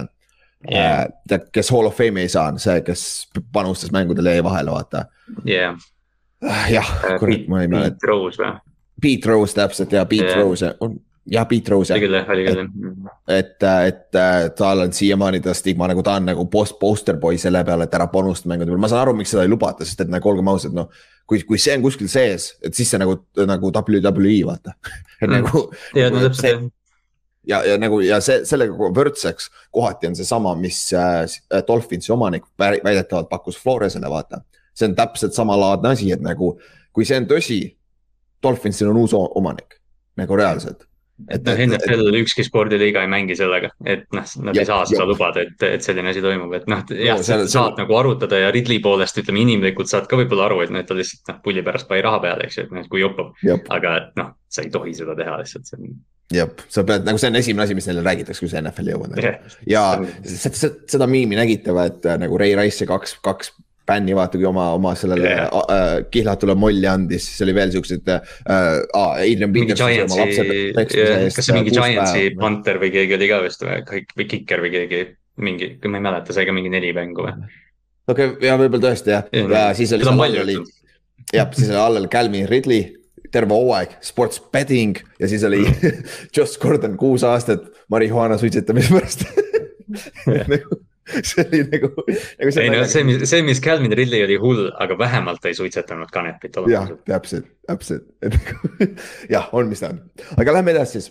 yeah.. 0.69 1.09
tead, 1.25 1.49
kes 1.57 1.73
Hall 1.73 1.89
of 1.89 1.97
Fame'i 1.97 2.29
ei 2.29 2.37
saanud, 2.37 2.61
see, 2.61 2.85
kes 2.85 3.09
panustas 3.57 3.97
mängudele 3.97 4.37
jäi 4.37 4.45
vahele, 4.45 4.77
vaata. 4.77 5.07
jah 5.41 5.73
yeah 5.73 5.75
Ah, 5.75 5.94
jah, 6.71 6.93
äh, 7.05 7.19
kurat, 7.21 7.49
ma 7.49 7.65
ei 7.65 7.73
mäleta. 7.73 7.97
Pete 7.99 8.13
Rose 8.13 8.43
või? 8.43 8.55
Pete 9.03 9.31
Rose 9.31 9.57
täpselt 9.57 9.93
ja 9.93 10.05
Pete 10.09 10.31
yeah. 10.31 10.43
Rose 10.43 10.71
on, 10.85 10.99
jah, 11.31 11.47
Pete 11.49 11.73
Rose. 11.73 11.95
oli 11.95 12.05
küll 12.05 12.19
jah, 12.19 12.29
oli 12.35 12.45
küll 12.47 12.61
jah. 12.61 13.17
et, 13.29 13.57
et, 13.63 13.67
et 13.89 14.21
äh, 14.21 14.37
tal 14.59 14.85
on 14.85 14.95
siiamaani 14.95 15.41
ta 15.45 15.55
stigma 15.57 15.89
nagu 15.91 16.05
ta 16.07 16.19
on 16.21 16.31
nagu 16.31 16.47
post, 16.53 16.79
poster 16.81 17.19
boy 17.21 17.39
selle 17.41 17.65
peale, 17.67 17.89
et 17.89 17.99
ära 17.99 18.07
panusta 18.13 18.51
mängude 18.51 18.73
peale, 18.73 18.85
ma 18.85 18.93
saan 18.93 19.07
aru, 19.07 19.17
miks 19.19 19.35
seda 19.35 19.45
ei 19.47 19.53
lubata, 19.53 19.87
sest 19.89 20.07
et 20.07 20.13
nagu 20.13 20.31
olgem 20.31 20.53
ausad, 20.53 20.77
noh. 20.77 20.93
kui, 21.27 21.43
kui 21.49 21.61
see 21.61 21.77
on 21.79 21.85
kuskil 21.85 22.11
sees, 22.13 22.55
et 22.63 22.77
siis 22.77 22.91
see 22.93 23.03
nagu, 23.03 23.19
nagu 23.49 23.73
WWE 23.73 24.39
vaata 24.53 24.77
et 25.23 25.29
mm. 25.29 25.37
nagu. 25.39 25.69
ja, 25.97 26.11
no 26.13 26.25
täpselt 26.29 26.51
jah 26.51 26.65
ja, 27.45 27.61
ja 27.69 27.77
nagu 27.81 28.01
ja 28.05 28.21
see 28.25 28.43
sellega 28.49 28.91
võrdseks 28.97 29.51
kohati 29.75 30.09
on 30.09 30.17
seesama, 30.19 30.55
mis 30.59 30.79
äh, 30.97 31.25
Dolphinsi 31.69 32.13
omanik 32.13 32.47
väidetavalt 32.59 33.29
pakkus 33.29 33.59
Floresele, 33.61 34.09
vaata 34.11 34.41
see 34.75 34.89
on 34.91 34.97
täpselt 34.99 35.37
samalaadne 35.37 35.95
asi, 35.95 36.11
et 36.15 36.25
nagu 36.25 36.55
kui 36.95 37.07
see 37.09 37.21
on 37.23 37.31
tõsi, 37.31 37.61
Dolphinsil 38.45 38.91
on 38.91 39.01
uus 39.05 39.15
omanik 39.15 39.79
nagu 40.21 40.37
reaalselt 40.39 40.85
et 41.31 41.45
noh, 41.47 41.61
NFL 41.69 42.17
ükski 42.19 42.43
spordiliiga 42.47 43.05
ei 43.05 43.11
mängi 43.11 43.37
sellega, 43.39 43.71
et 43.87 44.03
noh, 44.15 44.25
nad 44.49 44.57
ja, 44.59 44.65
ei 44.65 44.69
saa 44.69 44.81
seda 44.89 45.05
lubada, 45.07 45.45
et, 45.47 45.63
et 45.63 45.85
selline 45.85 46.11
asi 46.11 46.23
toimub, 46.25 46.53
et 46.59 46.67
noh, 46.71 46.81
jah 46.91 47.21
no,, 47.21 47.23
sa 47.23 47.37
saad 47.39 47.53
seal... 47.53 47.77
nagu 47.79 47.99
arutada 47.99 48.41
ja 48.43 48.49
Ridley 48.55 48.83
poolest 48.83 49.21
ütleme 49.23 49.45
inimlikult 49.45 49.91
saad 49.91 50.09
ka 50.11 50.19
võib-olla 50.19 50.49
aru, 50.49 50.65
et 50.65 50.75
noh, 50.75 50.83
et 50.83 50.91
ta 50.91 50.97
lihtsalt 50.99 51.31
noh, 51.31 51.39
pulli 51.45 51.63
pärast 51.67 51.87
pani 51.91 52.03
raha 52.05 52.19
peale, 52.25 52.49
eks 52.49 52.59
ju, 52.59 52.67
et 52.67 52.75
noh, 52.75 52.89
kui 52.91 53.05
jopab. 53.05 53.31
aga 53.77 53.95
noh, 54.19 54.35
sa 54.51 54.67
ei 54.67 54.75
tohi 54.75 54.97
seda 54.99 55.15
teha 55.19 55.39
lihtsalt, 55.39 55.71
see 55.71 55.79
on 55.79 55.95
jah, 56.35 56.51
sa 56.73 56.83
pead 56.89 57.07
nagu 57.07 57.21
see 57.21 57.31
on 57.31 57.39
esimene 57.39 57.69
asi, 57.69 57.79
mis 57.79 57.87
neile 57.91 58.03
räägitakse, 58.07 58.43
kui 58.43 58.51
sa 58.51 58.63
NFL-i 58.65 58.97
jõuad 58.97 59.15
nagu. 59.15 59.35
ja 59.71 59.85
seda, 60.27 60.73
seda 60.97 61.09
miimi 61.11 61.39
nägite 61.39 61.77
või, 61.77 61.93
et 61.93 62.11
nagu 62.25 62.43
Ray 62.43 62.59
Rice 62.59 62.83
ja 62.83 62.91
kaks, 62.91 63.21
kaks 63.23 63.55
bänni, 63.87 64.15
vaata 64.17 64.39
kui 64.39 64.47
oma, 64.49 64.71
oma 64.77 64.95
sellele 64.99 65.29
yeah. 65.29 65.59
äh, 65.73 65.97
kihlatule 66.13 66.57
molli 66.59 66.87
andis, 66.89 67.27
siis 67.31 67.45
oli 67.45 67.55
veel 67.57 67.75
siuksed 67.75 68.09
äh,. 68.09 68.23
Adrian 68.95 69.53
Peterson. 69.53 69.93
Yeah, 69.93 71.29
kas 71.35 71.45
see 71.49 71.57
mingi 71.57 71.75
Giantsi 71.75 72.31
Panther 72.39 72.81
või 72.83 72.93
keegi 72.95 73.19
oli 73.19 73.29
ka 73.31 73.43
vist 73.45 73.65
või, 73.65 74.05
või 74.17 74.29
Kicker 74.31 74.65
või 74.65 74.73
keegi, 74.73 75.05
mingi, 75.45 75.71
ma 75.85 76.01
ei 76.01 76.09
mäleta, 76.09 76.37
sai 76.37 76.49
ka 76.49 76.57
mingi 76.57 76.73
neli 76.73 76.95
mängu 76.97 77.27
või? 77.27 77.37
okei 78.09 78.35
okay,, 78.35 78.49
ja 78.49 78.57
võib-olla 78.61 78.91
tõesti 78.91 79.15
jah 79.15 79.29
yeah,, 79.33 79.53
ja 79.53 79.65
siis 79.77 79.93
oli. 79.97 80.59
jah, 81.33 81.49
siis 81.57 81.71
oli 81.71 81.81
all 81.81 82.01
oli 82.01 82.13
Calvin 82.13 82.49
Ridley 82.49 82.93
terve 83.35 83.57
hooaeg, 83.57 83.97
sports 84.05 84.43
betting 84.53 84.99
ja 85.21 85.29
siis 85.31 85.45
oli 85.45 85.65
Josh 86.37 86.61
Gordon 86.63 86.97
kuus 87.01 87.25
aastat 87.27 87.67
marihuaana 87.93 88.39
suitsetamise 88.41 88.95
pärast 88.95 89.27
see 91.29 91.45
oli 91.45 91.63
nagu, 91.69 91.91
nagu. 91.99 92.53
ei 92.61 92.71
no 92.73 92.85
see, 92.89 93.05
mis, 93.05 93.25
see, 93.29 93.43
mis 93.47 93.61
Calvin 93.65 93.93
Ridley 93.93 94.25
oli 94.25 94.39
hull, 94.41 94.71
aga 94.81 94.97
vähemalt 94.99 95.43
ta 95.43 95.51
ei 95.51 95.59
suitsetanud 95.59 96.13
kanepit. 96.13 96.57
jah, 96.71 96.89
täpselt, 97.09 97.51
täpselt, 97.69 98.07
et 98.25 98.39
nagu 98.39 98.89
jah, 99.35 99.51
on, 99.53 99.69
mis 99.69 99.85
ta 99.85 99.93
on, 99.93 100.01
aga 100.39 100.57
lähme 100.59 100.73
edasi 100.73 100.99
siis. 100.99 101.11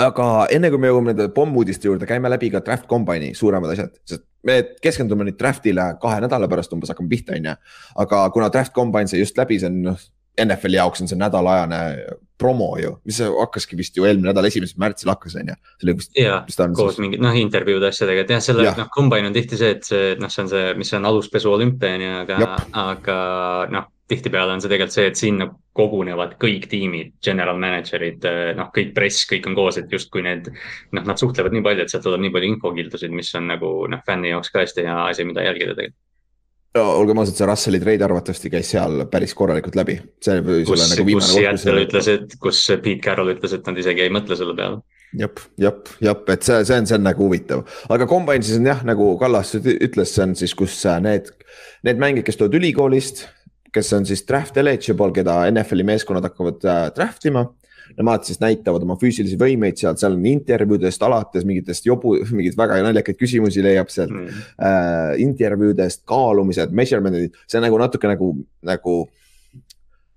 aga 0.00 0.30
enne 0.52 0.72
kui 0.72 0.80
me 0.80 0.92
jõuame 0.92 1.12
nende 1.12 1.28
pommuudiste 1.36 1.90
juurde, 1.90 2.08
käime 2.08 2.32
läbi 2.32 2.50
ka 2.54 2.64
draft 2.64 2.88
combine'i 2.90 3.34
suuremad 3.36 3.76
asjad, 3.76 3.94
sest 4.08 4.24
me 4.46 4.60
keskendume 4.82 5.26
nüüd 5.26 5.38
draft'ile 5.40 5.90
kahe 6.00 6.20
nädala 6.24 6.48
pärast 6.48 6.72
umbes 6.72 6.92
hakkame 6.92 7.12
pihta, 7.12 7.36
on 7.36 7.50
ju. 7.50 7.56
aga 8.04 8.26
kuna 8.32 8.50
draft 8.54 8.74
combine 8.76 9.10
sai 9.10 9.20
just 9.20 9.38
läbi, 9.38 9.60
see 9.60 9.72
on 9.72 9.82
noh 9.90 10.06
NFL-i 10.44 10.78
jaoks 10.78 11.02
on 11.02 11.10
see 11.10 11.18
nädalajane 11.18 11.80
promo 12.38 12.74
ju, 12.76 12.92
mis 13.08 13.18
hakkaski 13.24 13.78
vist 13.78 13.96
ju 13.96 14.04
eelmine 14.04 14.28
nädal, 14.28 14.44
esimesel 14.48 14.80
märtsil 14.82 15.08
hakkas, 15.08 15.38
on 15.40 15.52
ju. 15.52 15.56
see 15.80 15.86
oli 15.88 15.96
vist. 15.96 16.16
jaa, 16.20 16.68
koos 16.76 17.00
mingi 17.00 17.20
noh, 17.22 17.36
intervjuude 17.40 17.88
asjadega, 17.88 18.26
et 18.26 18.32
jah, 18.36 18.42
selle 18.44 18.66
ja. 18.66 18.74
noh, 18.76 18.90
combine 18.92 19.30
on 19.30 19.36
tihti 19.36 19.58
see, 19.60 19.72
et 19.78 19.88
see 19.88 20.14
noh, 20.20 20.32
see 20.32 20.44
on 20.44 20.52
see, 20.52 20.72
mis 20.76 20.92
on 20.98 21.08
aluspesu 21.08 21.52
olümpia 21.52 21.96
on 21.96 22.04
ju, 22.04 22.16
aga, 22.22 22.56
aga 22.84 23.20
noh 23.72 23.92
tihtipeale 24.06 24.54
on 24.54 24.60
see 24.62 24.70
tegelikult 24.70 24.94
see, 24.94 25.06
et 25.10 25.18
sinna 25.18 25.48
kogunevad 25.76 26.36
kõik 26.42 26.68
tiimid, 26.70 27.16
general 27.26 27.58
manager'id, 27.58 28.26
noh, 28.58 28.68
kõik 28.74 28.92
press, 28.94 29.24
kõik 29.26 29.48
on 29.50 29.56
koos, 29.58 29.80
et 29.80 29.90
justkui 29.92 30.22
need, 30.22 30.52
noh, 30.94 31.06
nad 31.08 31.18
suhtlevad 31.18 31.56
nii 31.56 31.64
palju, 31.66 31.82
et 31.82 31.92
sealt 31.94 32.06
tuleb 32.06 32.22
nii 32.22 32.34
palju 32.36 32.52
infokildusid, 32.52 33.16
mis 33.16 33.32
on 33.38 33.50
nagu 33.50 33.72
noh, 33.90 34.04
fänni 34.06 34.30
jaoks 34.30 34.52
ka 34.54 34.62
hästi 34.62 34.86
hea 34.86 35.00
asi, 35.08 35.26
mida 35.26 35.42
jälgida 35.48 35.74
tegelikult 35.74 36.02
no 36.76 36.84
olgem 37.00 37.20
ausad, 37.22 37.36
see 37.38 37.48
Russelli 37.48 37.80
treid 37.82 38.04
arvatavasti 38.06 38.50
käis 38.52 38.72
seal 38.74 39.06
päris 39.12 39.34
korralikult 39.36 39.78
läbi. 39.78 39.96
kus, 40.66 40.84
nagu 40.92 41.06
kus 41.16 41.30
Seattle 41.32 41.86
ütles, 41.86 42.10
et, 42.12 42.36
kus 42.42 42.60
Pete 42.74 43.00
Carroll 43.04 43.34
ütles, 43.34 43.56
et 43.56 43.66
nad 43.68 43.80
isegi 43.82 44.06
ei 44.06 44.12
mõtle 44.12 44.38
selle 44.38 44.56
peale. 44.58 44.82
jep, 45.16 45.40
jep, 45.62 45.92
jep, 46.02 46.28
et 46.34 46.46
see, 46.46 46.60
see 46.68 46.80
on, 46.80 46.88
see 46.88 46.98
on 46.98 47.06
nagu 47.06 47.24
huvitav, 47.24 47.64
aga 47.94 48.08
combine 48.10 48.44
siis 48.44 48.60
on 48.60 48.68
jah, 48.68 48.82
nagu 48.86 49.12
Kallas 49.20 49.54
ütles, 49.56 50.12
see 50.12 50.24
on 50.26 50.34
siis, 50.38 50.54
kus 50.58 50.78
need, 51.04 51.30
need 51.86 52.02
mängijad, 52.02 52.26
kes 52.26 52.40
tulevad 52.40 52.58
ülikoolist, 52.60 53.26
kes 53.72 53.92
on 53.96 54.08
siis 54.08 54.24
draft 54.28 54.58
eligible, 54.60 55.12
keda 55.16 55.44
NFL-i 55.52 55.86
meeskonnad 55.86 56.28
hakkavad 56.30 56.66
äh, 56.66 56.82
draft 56.96 57.24
ima 57.28 57.46
nemad 57.96 58.24
siis 58.26 58.40
näitavad 58.42 58.84
oma 58.86 58.96
füüsilisi 59.00 59.38
võimeid 59.40 59.78
sealt, 59.80 60.00
seal 60.00 60.16
on 60.16 60.24
intervjuudest 60.30 61.02
alates 61.06 61.46
mingitest 61.48 61.86
jobu, 61.88 62.16
mingeid 62.36 62.58
väga 62.58 62.80
naljakaid 62.86 63.20
küsimusi 63.20 63.64
leiab 63.64 63.92
sealt 63.92 64.14
mm.. 64.14 64.40
Äh, 64.62 65.12
intervjuudest, 65.24 66.04
kaalumised, 66.08 66.74
measurement'id, 66.76 67.36
see 67.46 67.60
on 67.60 67.66
nagu 67.68 67.78
natuke 67.80 68.10
nagu, 68.10 68.32
nagu 68.66 68.96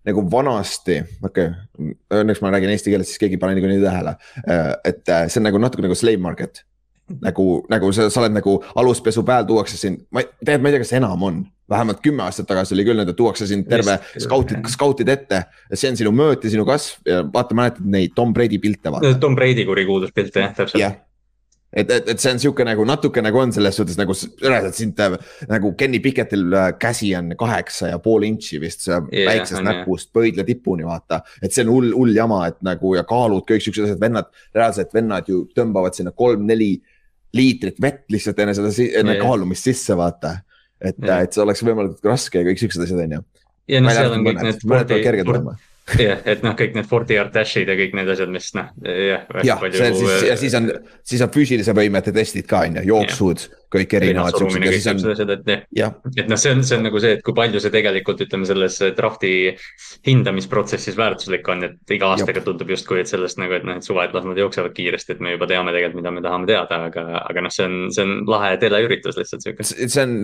nagu 0.10 0.24
vanasti, 0.32 0.96
okei 1.22 1.50
okay,, 1.52 1.94
õnneks 2.22 2.42
ma 2.42 2.54
räägin 2.54 2.72
eesti 2.74 2.94
keeles, 2.94 3.12
siis 3.12 3.22
keegi 3.22 3.36
ei 3.38 3.42
pane 3.42 3.58
niikuinii 3.58 3.82
tähele. 3.84 4.16
Äh, 4.46 4.72
et 4.88 5.12
äh, 5.12 5.28
see 5.28 5.42
on 5.42 5.50
nagu 5.50 5.62
natuke 5.62 5.86
nagu 5.86 5.98
slave 5.98 6.22
market. 6.24 6.64
nagu, 7.26 7.44
nagu 7.70 7.88
sa, 7.90 8.06
sa 8.14 8.22
oled 8.22 8.36
nagu 8.36 8.60
aluspesu 8.78 9.24
peal, 9.26 9.48
tuuakse 9.50 9.80
sind, 9.82 10.04
ma 10.14 10.22
tegelikult 10.22 10.62
ma 10.62 10.70
ei 10.70 10.76
tea, 10.76 10.82
kas 10.84 10.92
enam 11.00 11.24
on 11.26 11.40
vähemalt 11.70 12.02
kümme 12.06 12.26
aastat 12.26 12.48
tagasi 12.50 12.76
oli 12.78 12.88
küll, 12.88 13.04
et 13.04 13.14
tuuakse 13.18 13.48
sind 13.50 13.70
terve 13.70 14.00
skautid, 14.18 14.64
skautid 14.72 15.12
ette. 15.16 15.44
see 15.74 15.92
on 15.92 16.00
sinu 16.00 16.16
mööt 16.16 16.44
ja 16.44 16.54
sinu 16.56 16.66
kasv 16.68 17.06
ja 17.10 17.22
vaata, 17.34 17.58
mäletad 17.58 17.86
neid 17.86 18.16
Tom 18.16 18.34
Brady 18.34 18.60
pilte 18.60 18.92
vaata. 18.94 19.14
Tom 19.22 19.38
Brady 19.38 19.68
kurikuulus 19.70 20.16
pilt 20.16 20.36
jah, 20.36 20.56
täpselt 20.56 20.82
yeah 20.82 20.98
et, 21.74 21.92
et, 21.92 22.08
et 22.10 22.22
see 22.22 22.32
on 22.34 22.40
sihuke 22.42 22.66
nagu 22.66 22.84
natuke 22.88 23.22
nagu 23.22 23.42
on 23.42 23.52
selles 23.54 23.78
suhtes 23.78 23.98
nagu 24.00 24.14
reaalselt 24.42 24.78
sind 24.78 25.02
nagu 25.50 25.72
Kenny 25.78 26.00
Pickettil 26.02 26.48
äh, 26.50 26.72
käsi 26.82 27.12
on 27.18 27.36
kaheksa 27.38 27.92
ja 27.92 28.00
pool 28.02 28.26
intši 28.26 28.62
vist 28.62 28.88
yeah, 28.90 29.04
väiksest 29.30 29.62
näpust 29.66 30.10
pöidla 30.14 30.46
tipuni 30.48 30.88
vaata. 30.88 31.22
et 31.42 31.54
see 31.54 31.66
on 31.68 31.74
hull, 31.76 31.94
hull 31.94 32.16
jama, 32.16 32.42
et 32.50 32.58
nagu 32.66 32.96
ja 32.98 33.06
kaalud 33.08 33.46
kõik 33.50 33.66
siuksed 33.66 33.86
asjad, 33.86 34.02
vennad, 34.02 34.32
reaalselt 34.56 34.94
vennad 34.98 35.30
ju 35.30 35.44
tõmbavad 35.56 35.98
sinna 35.98 36.16
kolm-neli 36.16 36.74
liitrit 37.38 37.78
vett 37.82 38.08
lihtsalt 38.10 38.40
enne 38.42 38.58
seda, 38.58 38.74
enne 38.74 39.20
yeah. 39.20 39.26
kaalumist 39.26 39.70
sisse 39.70 39.98
vaata 39.98 40.40
et, 40.81 40.95
et 41.00 41.36
see 41.36 41.43
oleks 41.43 41.63
võimalikult 41.65 42.07
raske 42.09 42.41
ja 42.41 42.48
kõik 42.48 42.62
siuksed 42.62 42.86
asjad, 42.86 43.03
on 43.05 43.17
ju. 43.17 43.25
ja 43.75 43.81
noh, 43.83 43.95
seal 43.95 44.15
on 44.15 44.25
kõik 44.27 44.41
need 44.45 44.59
spordi, 44.62 45.01
jah, 45.98 46.21
et 46.29 46.43
noh, 46.45 46.55
kõik 46.57 46.75
need 46.77 46.89
forty 46.89 47.17
yard 47.17 47.33
dash'id 47.36 47.69
ja 47.69 47.77
kõik 47.79 47.95
need 47.98 48.12
asjad, 48.15 48.31
mis 48.33 48.51
noh, 48.57 48.69
jah. 48.86 49.25
jah, 49.48 49.65
see 49.74 49.89
on 49.89 49.98
siis 50.00 50.27
ja 50.29 50.38
siis 50.39 50.59
on, 50.59 50.69
siis 51.13 51.25
on 51.25 51.33
füüsilise 51.33 51.75
võimete 51.77 52.13
testid 52.15 52.48
ka 52.50 52.65
on 52.67 52.79
ju, 52.79 52.86
jooksud, 52.93 53.48
kõik 53.74 53.94
erinevad 54.00 54.38
siuksed 54.38 54.66
ja 54.66 54.74
siis 54.74 54.88
on. 54.90 55.34
et 56.18 56.30
noh, 56.30 56.40
see 56.40 56.54
on, 56.56 56.64
see 56.66 56.80
on 56.80 56.88
nagu 56.88 57.02
see, 57.02 57.18
et 57.18 57.24
kui 57.26 57.36
palju 57.38 57.62
see 57.62 57.74
tegelikult 57.74 58.24
ütleme 58.26 58.48
selles 58.50 58.80
draft'i 58.98 59.34
hindamisprotsessis 60.08 60.98
väärtuslik 60.98 61.48
on, 61.54 61.66
et 61.70 61.94
iga 61.96 62.14
aastaga 62.16 62.44
tundub 62.46 62.74
justkui, 62.74 63.04
et 63.04 63.12
sellest 63.12 63.42
nagu, 63.42 63.58
et 63.60 63.68
noh, 63.68 63.78
et 63.80 63.86
suved 63.86 64.16
las 64.16 64.28
nad 64.28 64.42
jooksevad 64.42 64.74
kiiresti, 64.78 65.16
et 65.16 65.24
me 65.26 65.36
juba 65.36 65.50
teame 65.50 65.74
tegelikult, 65.76 66.02
mida 66.02 66.16
me 66.16 66.26
tahame 66.26 66.50
teada, 66.50 66.82
aga, 66.90 67.06
aga 67.22 67.46
noh, 67.46 67.54
see 67.54 67.68
on, 67.68 67.78
see 67.96 68.08
on 68.08 68.16
lahe 68.30 68.56
teleüritus 68.62 69.20
lihtsalt 69.20 69.46
sihuke. 69.46 69.68
see 69.70 70.06
on, 70.06 70.18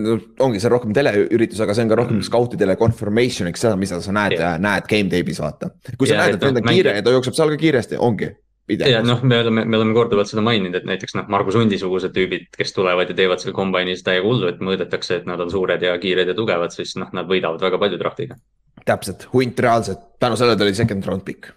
ongi 0.48 0.62
see 0.62 0.72
rohkem 0.72 0.96
teleüritus, 0.96 1.62
aga 1.62 1.76
see 1.76 1.86
on 1.86 1.94
ka 1.94 2.00
rohkem 2.02 2.18
mm. 2.20 2.28
scout'idele 2.30 2.78
confirmation'iks 2.80 3.66
seda, 3.66 3.78
mida 3.78 4.02
sa 4.02 4.16
näed, 4.16 4.38
näed 4.62 4.90
game 4.90 5.12
tape'is 5.12 5.42
vaata 5.42 5.70
kui 5.98 6.08
sa 6.08 6.16
ja, 6.16 6.24
näed, 6.24 6.36
et 6.36 6.44
vend 6.46 6.60
on 6.60 6.68
kiire 6.68 6.96
ja 6.98 7.04
ta 7.04 7.14
jookseb 7.14 7.36
seal 7.36 7.52
ka 7.52 7.60
kiiresti, 7.60 8.00
ongi. 8.02 8.32
Ja 8.68 9.02
noh, 9.02 9.22
me 9.22 9.38
oleme, 9.40 9.64
me 9.64 9.78
oleme 9.78 9.94
korduvalt 9.94 10.30
seda 10.30 10.42
maininud, 10.44 10.74
et 10.74 10.86
näiteks 10.88 11.16
noh, 11.18 11.28
Margus 11.32 11.58
Hundi 11.58 11.78
sugused 11.78 12.14
tüübid, 12.14 12.48
kes 12.56 12.74
tulevad 12.74 13.10
ja 13.10 13.18
teevad 13.18 13.42
seal 13.42 13.54
kombinis 13.56 14.02
täiega 14.06 14.26
hullu, 14.26 14.48
et 14.50 14.62
mõõdetakse, 14.64 15.20
et 15.20 15.28
nad 15.28 15.40
on 15.42 15.52
suured 15.52 15.82
ja 15.82 15.94
kiired 16.02 16.32
ja 16.32 16.34
tugevad, 16.36 16.74
siis 16.74 16.96
noh, 17.00 17.12
nad 17.16 17.28
võidavad 17.30 17.62
väga 17.62 17.78
palju 17.82 18.00
draftiga. 18.00 18.40
täpselt, 18.86 19.28
Hunt 19.32 19.60
reaalselt, 19.60 20.02
tänu 20.22 20.36
sellele 20.36 20.58
ta 20.58 20.66
oli 20.66 20.74
second 20.74 21.06
round 21.06 21.24
pick. 21.26 21.52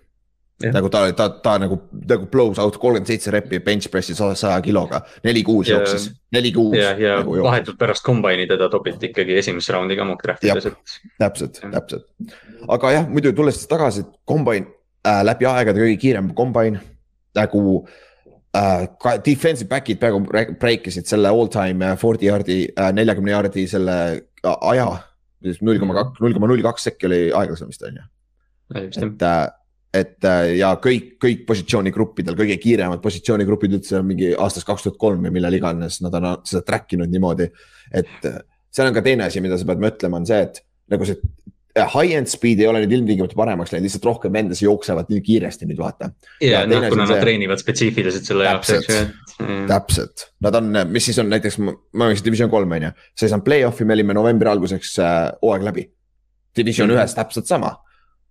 Ja. 0.60 0.74
nagu 0.76 0.90
ta 0.92 1.06
oli, 1.06 1.14
ta, 1.16 1.30
ta 1.40 1.54
nagu, 1.56 1.78
nagu 2.10 2.26
blows 2.28 2.58
out 2.60 2.76
kolmkümmend 2.76 3.08
seitse 3.08 3.32
reppi 3.32 3.62
bench 3.64 3.88
press'i 3.88 4.12
saja 4.12 4.58
kiloga, 4.60 5.00
neli 5.24 5.40
kuus 5.48 5.70
jooksis, 5.72 6.10
neli 6.36 6.52
kuus. 6.52 6.76
ja, 6.76 6.90
ja 7.00 7.14
nagu 7.22 7.38
vahetult 7.46 7.78
pärast 7.80 8.04
combine'i 8.04 8.44
teda 8.48 8.68
topiti 8.70 9.08
ikkagi 9.08 9.38
esimesse 9.40 9.72
raundi 9.72 9.96
ka 9.96 10.04
mock 10.04 10.26
draft'ides, 10.26 10.68
et. 10.68 10.98
täpselt, 11.24 11.62
täpselt, 11.64 12.36
aga 12.76 12.92
jah, 12.92 13.08
muidu 13.08 13.32
tulles 13.38 13.56
siis 13.56 13.72
tagasi, 13.72 14.04
combine 14.28 14.68
äh, 15.08 15.22
läbi 15.24 15.48
aegade 15.48 15.80
kõige 15.80 15.96
kiirem 16.04 16.34
combine 16.36 16.84
nagu 17.38 17.64
äh, 18.56 18.88
ka 19.02 19.18
defensive 19.26 19.70
back'id 19.70 20.00
peaaegu 20.02 20.56
break 20.60 20.90
isid 20.92 21.10
selle 21.10 21.32
all 21.32 21.52
time 21.54 21.86
äh, 21.86 21.98
forty 22.00 22.30
yard'i 22.30 22.60
äh,, 22.74 22.92
neljakümne 22.96 23.36
yard'i 23.36 23.68
selle 23.70 24.00
äh, 24.18 24.58
aja. 24.72 24.90
null 25.62 25.80
koma 25.80 25.96
kaks, 26.02 26.20
null 26.24 26.36
koma 26.36 26.50
null 26.52 26.66
kaks 26.66 26.90
sekki 26.90 27.08
oli 27.10 27.22
aeglasem 27.32 27.72
vist 27.72 27.86
on 27.88 28.02
ju. 28.02 28.08
et 28.76 29.26
äh, 29.26 29.48
et 29.90 30.26
äh, 30.28 30.56
ja 30.60 30.76
kõik, 30.78 31.16
kõik 31.18 31.48
positsioonigruppidel, 31.50 32.36
kõige 32.38 32.60
kiiremad 32.62 33.02
positsioonigrupid 33.02 33.80
üldse 33.80 34.04
mingi 34.06 34.36
aastast 34.38 34.68
kaks 34.68 34.86
tuhat 34.86 35.00
kolm 35.02 35.24
või 35.26 35.34
millal 35.40 35.56
iganes 35.58 35.98
nad 36.06 36.14
on 36.20 36.28
seda 36.46 36.62
track 36.68 36.94
inud 36.94 37.10
niimoodi. 37.10 37.50
et 37.90 38.28
seal 38.70 38.90
on 38.90 38.94
ka 38.94 39.02
teine 39.06 39.26
asi, 39.26 39.42
mida 39.42 39.58
sa 39.58 39.66
pead 39.66 39.82
mõtlema, 39.82 40.22
on 40.22 40.28
see, 40.30 40.44
et 40.46 40.62
nagu 40.94 41.08
see 41.10 41.18
high-end 41.78 42.30
speed 42.30 42.64
ei 42.64 42.68
ole 42.70 42.82
nüüd 42.84 42.96
ilmtingimata 42.98 43.38
paremaks 43.38 43.74
läinud, 43.74 43.86
lihtsalt 43.88 44.08
rohkem 44.10 44.34
vendasid 44.34 44.66
jooksevad 44.66 45.12
nii 45.12 45.22
kiiresti 45.26 45.68
nüüd 45.70 45.80
vaata. 45.82 46.12
ja, 46.42 46.64
ja 46.64 46.64
noh, 46.70 46.88
kuna 46.90 47.06
nad 47.06 47.14
see... 47.14 47.26
treenivad 47.26 47.62
spetsiifiliselt 47.62 48.30
selle 48.30 48.48
jaoks, 48.48 48.72
eks 48.80 48.90
ju, 48.90 49.04
täpselt, 49.70 50.30
nad 50.46 50.58
on, 50.60 50.72
mis 50.90 51.10
siis 51.10 51.20
on 51.22 51.30
näiteks, 51.32 51.60
ma 51.62 51.76
mängisin 52.04 52.26
division 52.26 52.52
kolm 52.52 52.74
on 52.78 52.90
ju, 52.90 52.96
sa 53.14 53.28
ei 53.28 53.36
saanud 53.36 53.46
play-off'i, 53.46 53.88
me 53.88 53.96
olime 53.98 54.18
novembri 54.18 54.52
alguseks 54.52 54.98
hooaeg 55.00 55.62
äh, 55.62 55.70
läbi. 55.70 55.86
Division 56.58 56.90
mm 56.90 56.96
-hmm. 56.96 57.06
ühes 57.06 57.16
täpselt 57.16 57.48
sama 57.48 57.76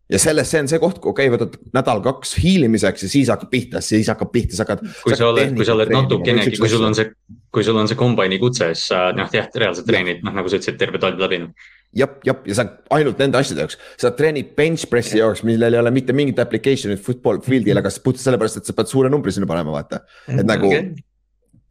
ja 0.08 0.18
selles, 0.18 0.50
see 0.50 0.60
on 0.60 0.68
see 0.68 0.80
koht, 0.82 0.98
okei 1.04 1.28
okay,, 1.28 1.32
võtad 1.34 1.56
nädal-kaks 1.76 2.34
hiilimiseks 2.42 3.02
ja 3.04 3.08
siis 3.12 3.28
hakkab 3.32 3.50
pihta, 3.52 3.80
siis 3.84 4.08
hakkab 4.08 4.32
pihta, 4.32 4.56
sa 4.56 4.64
hakkad. 4.64 4.84
kui 5.04 5.16
sa 5.16 5.28
oled, 5.28 5.52
kui 5.56 5.66
sa 5.68 5.76
oled 5.76 5.92
natukenegi, 5.92 6.56
kui 6.56 6.70
sul 6.72 6.84
on 6.84 6.96
see, 6.96 7.10
kui 7.52 7.64
sul 7.64 7.76
on 7.76 7.88
see 7.90 7.98
kombaini 7.98 8.38
kutse, 8.40 8.70
siis 8.74 8.88
sa 8.88 9.10
noh, 9.16 9.28
jah, 9.32 9.50
reaalselt 9.54 9.86
treenid, 9.86 10.24
noh 10.24 10.32
nagu 10.32 10.48
sa 10.48 10.56
ütlesid, 10.56 10.78
terve 10.80 11.00
talv 11.02 11.20
läbi 11.20 11.42
noh 11.44 11.68
jah, 11.96 12.14
jah, 12.26 12.38
ja 12.46 12.58
sa 12.58 12.66
ainult 12.98 13.20
nende 13.22 13.40
asjade 13.40 13.64
jaoks, 13.64 13.78
sa 14.00 14.12
treenid 14.16 14.54
bench 14.58 14.88
pressi 14.90 15.20
jaoks, 15.22 15.44
millel 15.48 15.76
ei 15.76 15.82
ole 15.82 15.92
mitte 15.94 16.16
mingit 16.16 16.40
application'it 16.42 17.02
football 17.02 17.42
field'il, 17.44 17.80
aga 17.80 17.92
puhtalt 18.04 18.24
sellepärast, 18.24 18.60
et 18.60 18.68
sa 18.68 18.76
pead 18.76 18.90
suure 18.90 19.12
numbri 19.12 19.34
sinna 19.34 19.48
panema, 19.50 19.74
vaata. 19.80 20.04
et 20.28 20.46
nagu 20.46 20.68
okay 20.72 21.04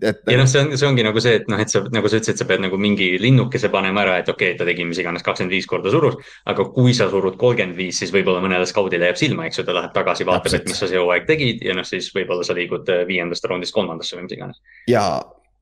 et. 0.01 0.19
ja 0.29 0.37
noh, 0.37 0.47
see 0.49 0.61
on, 0.61 0.71
see 0.77 0.87
ongi 0.87 1.03
nagu 1.05 1.21
see, 1.23 1.37
et 1.39 1.47
noh, 1.51 1.59
et 1.61 1.71
sa 1.71 1.81
nagu 1.93 2.09
sa 2.09 2.19
ütlesid, 2.19 2.39
sa 2.39 2.47
pead 2.49 2.61
nagu 2.63 2.77
mingi 2.81 3.09
linnukese 3.21 3.71
panema 3.73 4.03
ära, 4.03 4.17
et 4.21 4.29
okei 4.29 4.51
okay,, 4.51 4.59
ta 4.59 4.67
tegi 4.67 4.85
mis 4.87 4.99
iganes 5.01 5.25
kakskümmend 5.25 5.55
viis 5.55 5.69
korda 5.69 5.93
surus. 5.93 6.19
aga 6.49 6.67
kui 6.75 6.93
sa 6.97 7.09
surud 7.11 7.37
kolmkümmend 7.41 7.77
viis, 7.79 8.01
siis 8.01 8.13
võib-olla 8.13 8.43
mõnele 8.43 8.67
skaudile 8.69 9.09
jääb 9.09 9.19
silma, 9.19 9.47
eks 9.47 9.61
ju, 9.61 9.65
ta 9.67 9.75
läheb 9.77 9.95
tagasi, 9.95 10.27
vaatab, 10.27 10.59
et 10.59 10.69
mis 10.69 10.81
sa 10.83 10.89
see 10.89 11.01
hooaeg 11.01 11.25
tegid 11.29 11.65
ja 11.65 11.75
noh, 11.77 11.87
siis 11.87 12.11
võib-olla 12.15 12.45
sa 12.45 12.57
liigud 12.57 12.89
äh, 12.93 13.05
viiendast 13.09 13.49
raundist 13.49 13.75
kolmandasse 13.75 14.17
või 14.17 14.27
mis 14.27 14.37
iganes. 14.37 14.61
ja 14.91 15.07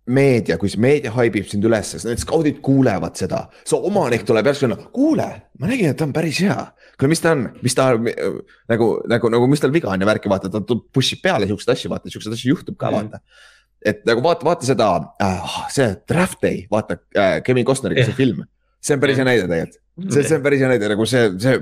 meedia, 0.06 0.60
kui 0.62 0.70
see 0.70 0.82
meedia 0.82 1.12
haibib 1.16 1.48
sind 1.50 1.66
üles, 1.66 1.96
need 2.06 2.22
skaudid 2.22 2.60
kuulevad 2.66 3.18
seda, 3.18 3.46
su 3.66 3.80
omanik 3.90 4.26
tuleb 4.28 4.52
järsku 4.52 4.70
kuule, 4.94 5.28
ma 5.60 5.72
nägin, 5.72 5.94
et 5.94 5.98
ta 5.98 6.06
on 6.06 6.14
päris 6.14 6.44
hea. 6.46 6.60
kuule, 7.00 7.12
mis 7.12 7.24
ta 7.24 7.34
on, 7.34 7.48
mis 7.66 7.76
ta 7.78 7.90
nagu, 7.96 8.90
nagu, 9.10 9.34
nagu, 9.34 9.50
mis 9.50 9.64
tal 9.64 9.74
viga 9.74 9.90
on 9.94 10.06
ja 10.06 10.10
värki, 10.10 10.32
vaata, 10.32 10.52
ta 10.54 10.62
push 10.94 11.18
ib 11.18 11.26
peale 11.26 11.50
siukseid 11.50 11.74
asju, 11.74 11.92
vaata, 11.94 12.14
siukseid 12.14 12.38
asju 12.38 12.54
juhtub 12.54 12.78
ka, 12.78 12.94
vaata 12.94 13.22
mm 13.22 13.52
et 13.86 14.02
nagu 14.08 14.24
vaata, 14.26 14.46
vaata 14.48 14.66
seda 14.68 14.90
äh,, 15.22 15.56
see 15.74 15.88
Draft 16.10 16.42
Day, 16.42 16.64
vaata 16.72 16.98
äh, 17.14 17.40
Kevin 17.46 17.66
Costneriga 17.66 18.02
yeah. 18.02 18.10
see 18.10 18.18
film. 18.18 18.44
see 18.82 18.98
on 18.98 19.02
päris 19.02 19.18
hea 19.18 19.26
näide 19.28 19.48
tegelikult, 19.50 19.82
see, 20.14 20.24
see 20.26 20.38
on 20.38 20.46
päris 20.46 20.64
hea 20.64 20.70
näide, 20.72 20.90
nagu 20.90 21.08
see, 21.10 21.28
see 21.42 21.60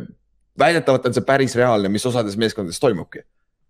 väidetavalt 0.60 1.10
on 1.10 1.16
see 1.16 1.26
päris 1.28 1.56
reaalne, 1.60 1.92
mis 1.92 2.06
osades 2.06 2.38
meeskondades 2.40 2.80
toimubki. 2.84 3.24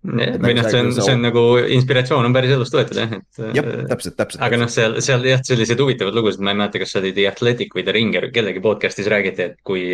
Või 0.03 0.53
nagu 0.53 0.55
noh, 0.57 0.69
see 0.69 0.81
on, 0.83 0.89
see 0.97 1.15
on 1.15 1.21
nagu 1.23 1.43
inspiratsioon 1.77 2.27
on 2.27 2.35
päris 2.35 2.51
elust 2.55 2.75
võetud 2.75 2.99
jah, 2.99 3.13
et. 3.15 3.41
jah, 3.55 3.67
täpselt, 3.87 4.17
täpselt. 4.19 4.41
aga 4.43 4.59
noh, 4.59 4.71
seal, 4.71 4.97
seal 5.05 5.23
jah, 5.27 5.43
selliseid 5.47 5.79
huvitavaid 5.79 6.17
lugusid, 6.17 6.43
ma 6.43 6.51
ei 6.51 6.59
mäleta, 6.59 6.81
kas 6.83 6.91
see 6.91 7.03
oli 7.03 7.13
The 7.15 7.27
Athletic 7.31 7.75
või 7.77 7.85
The 7.87 7.95
Ringer, 7.95 8.27
kellegi 8.35 8.63
podcast'is 8.63 9.07
räägiti, 9.13 9.47
et 9.47 9.61
kui, 9.63 9.85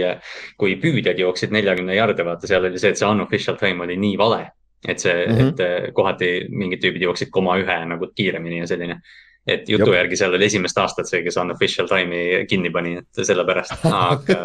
kui 0.57 0.77
püüdjad 0.81 1.21
jooksid 1.21 1.53
neljakümne 1.53 1.97
jarde, 1.97 2.25
vaata, 2.25 2.49
seal 2.49 2.65
oli 2.65 2.81
see, 2.81 2.95
et 2.95 3.01
see 3.01 3.09
unofficial 3.09 3.59
time 3.61 3.85
oli 3.85 3.99
nii 4.01 4.17
vale 4.19 4.47
et 4.87 4.99
see 4.99 5.25
mm, 5.27 5.35
-hmm. 5.35 5.49
et 5.49 5.93
kohati 5.93 6.29
mingid 6.49 6.79
tüübid 6.83 7.03
jooksid 7.03 7.29
koma 7.31 7.57
ühe 7.59 7.79
nagu 7.85 8.07
kiiremini 8.15 8.61
ja 8.61 8.67
selline. 8.67 9.01
Et 9.47 9.69
jutu 9.69 9.93
järgi 9.93 10.17
seal 10.19 10.33
oli 10.35 10.47
esimest 10.49 10.77
aastat 10.81 11.09
see, 11.09 11.21
kes 11.25 11.37
unofficial 11.41 11.87
time'i 11.89 12.43
kinni 12.49 12.71
pani, 12.73 12.95
et 13.01 13.21
sellepärast, 13.29 13.85
aga 13.87 14.37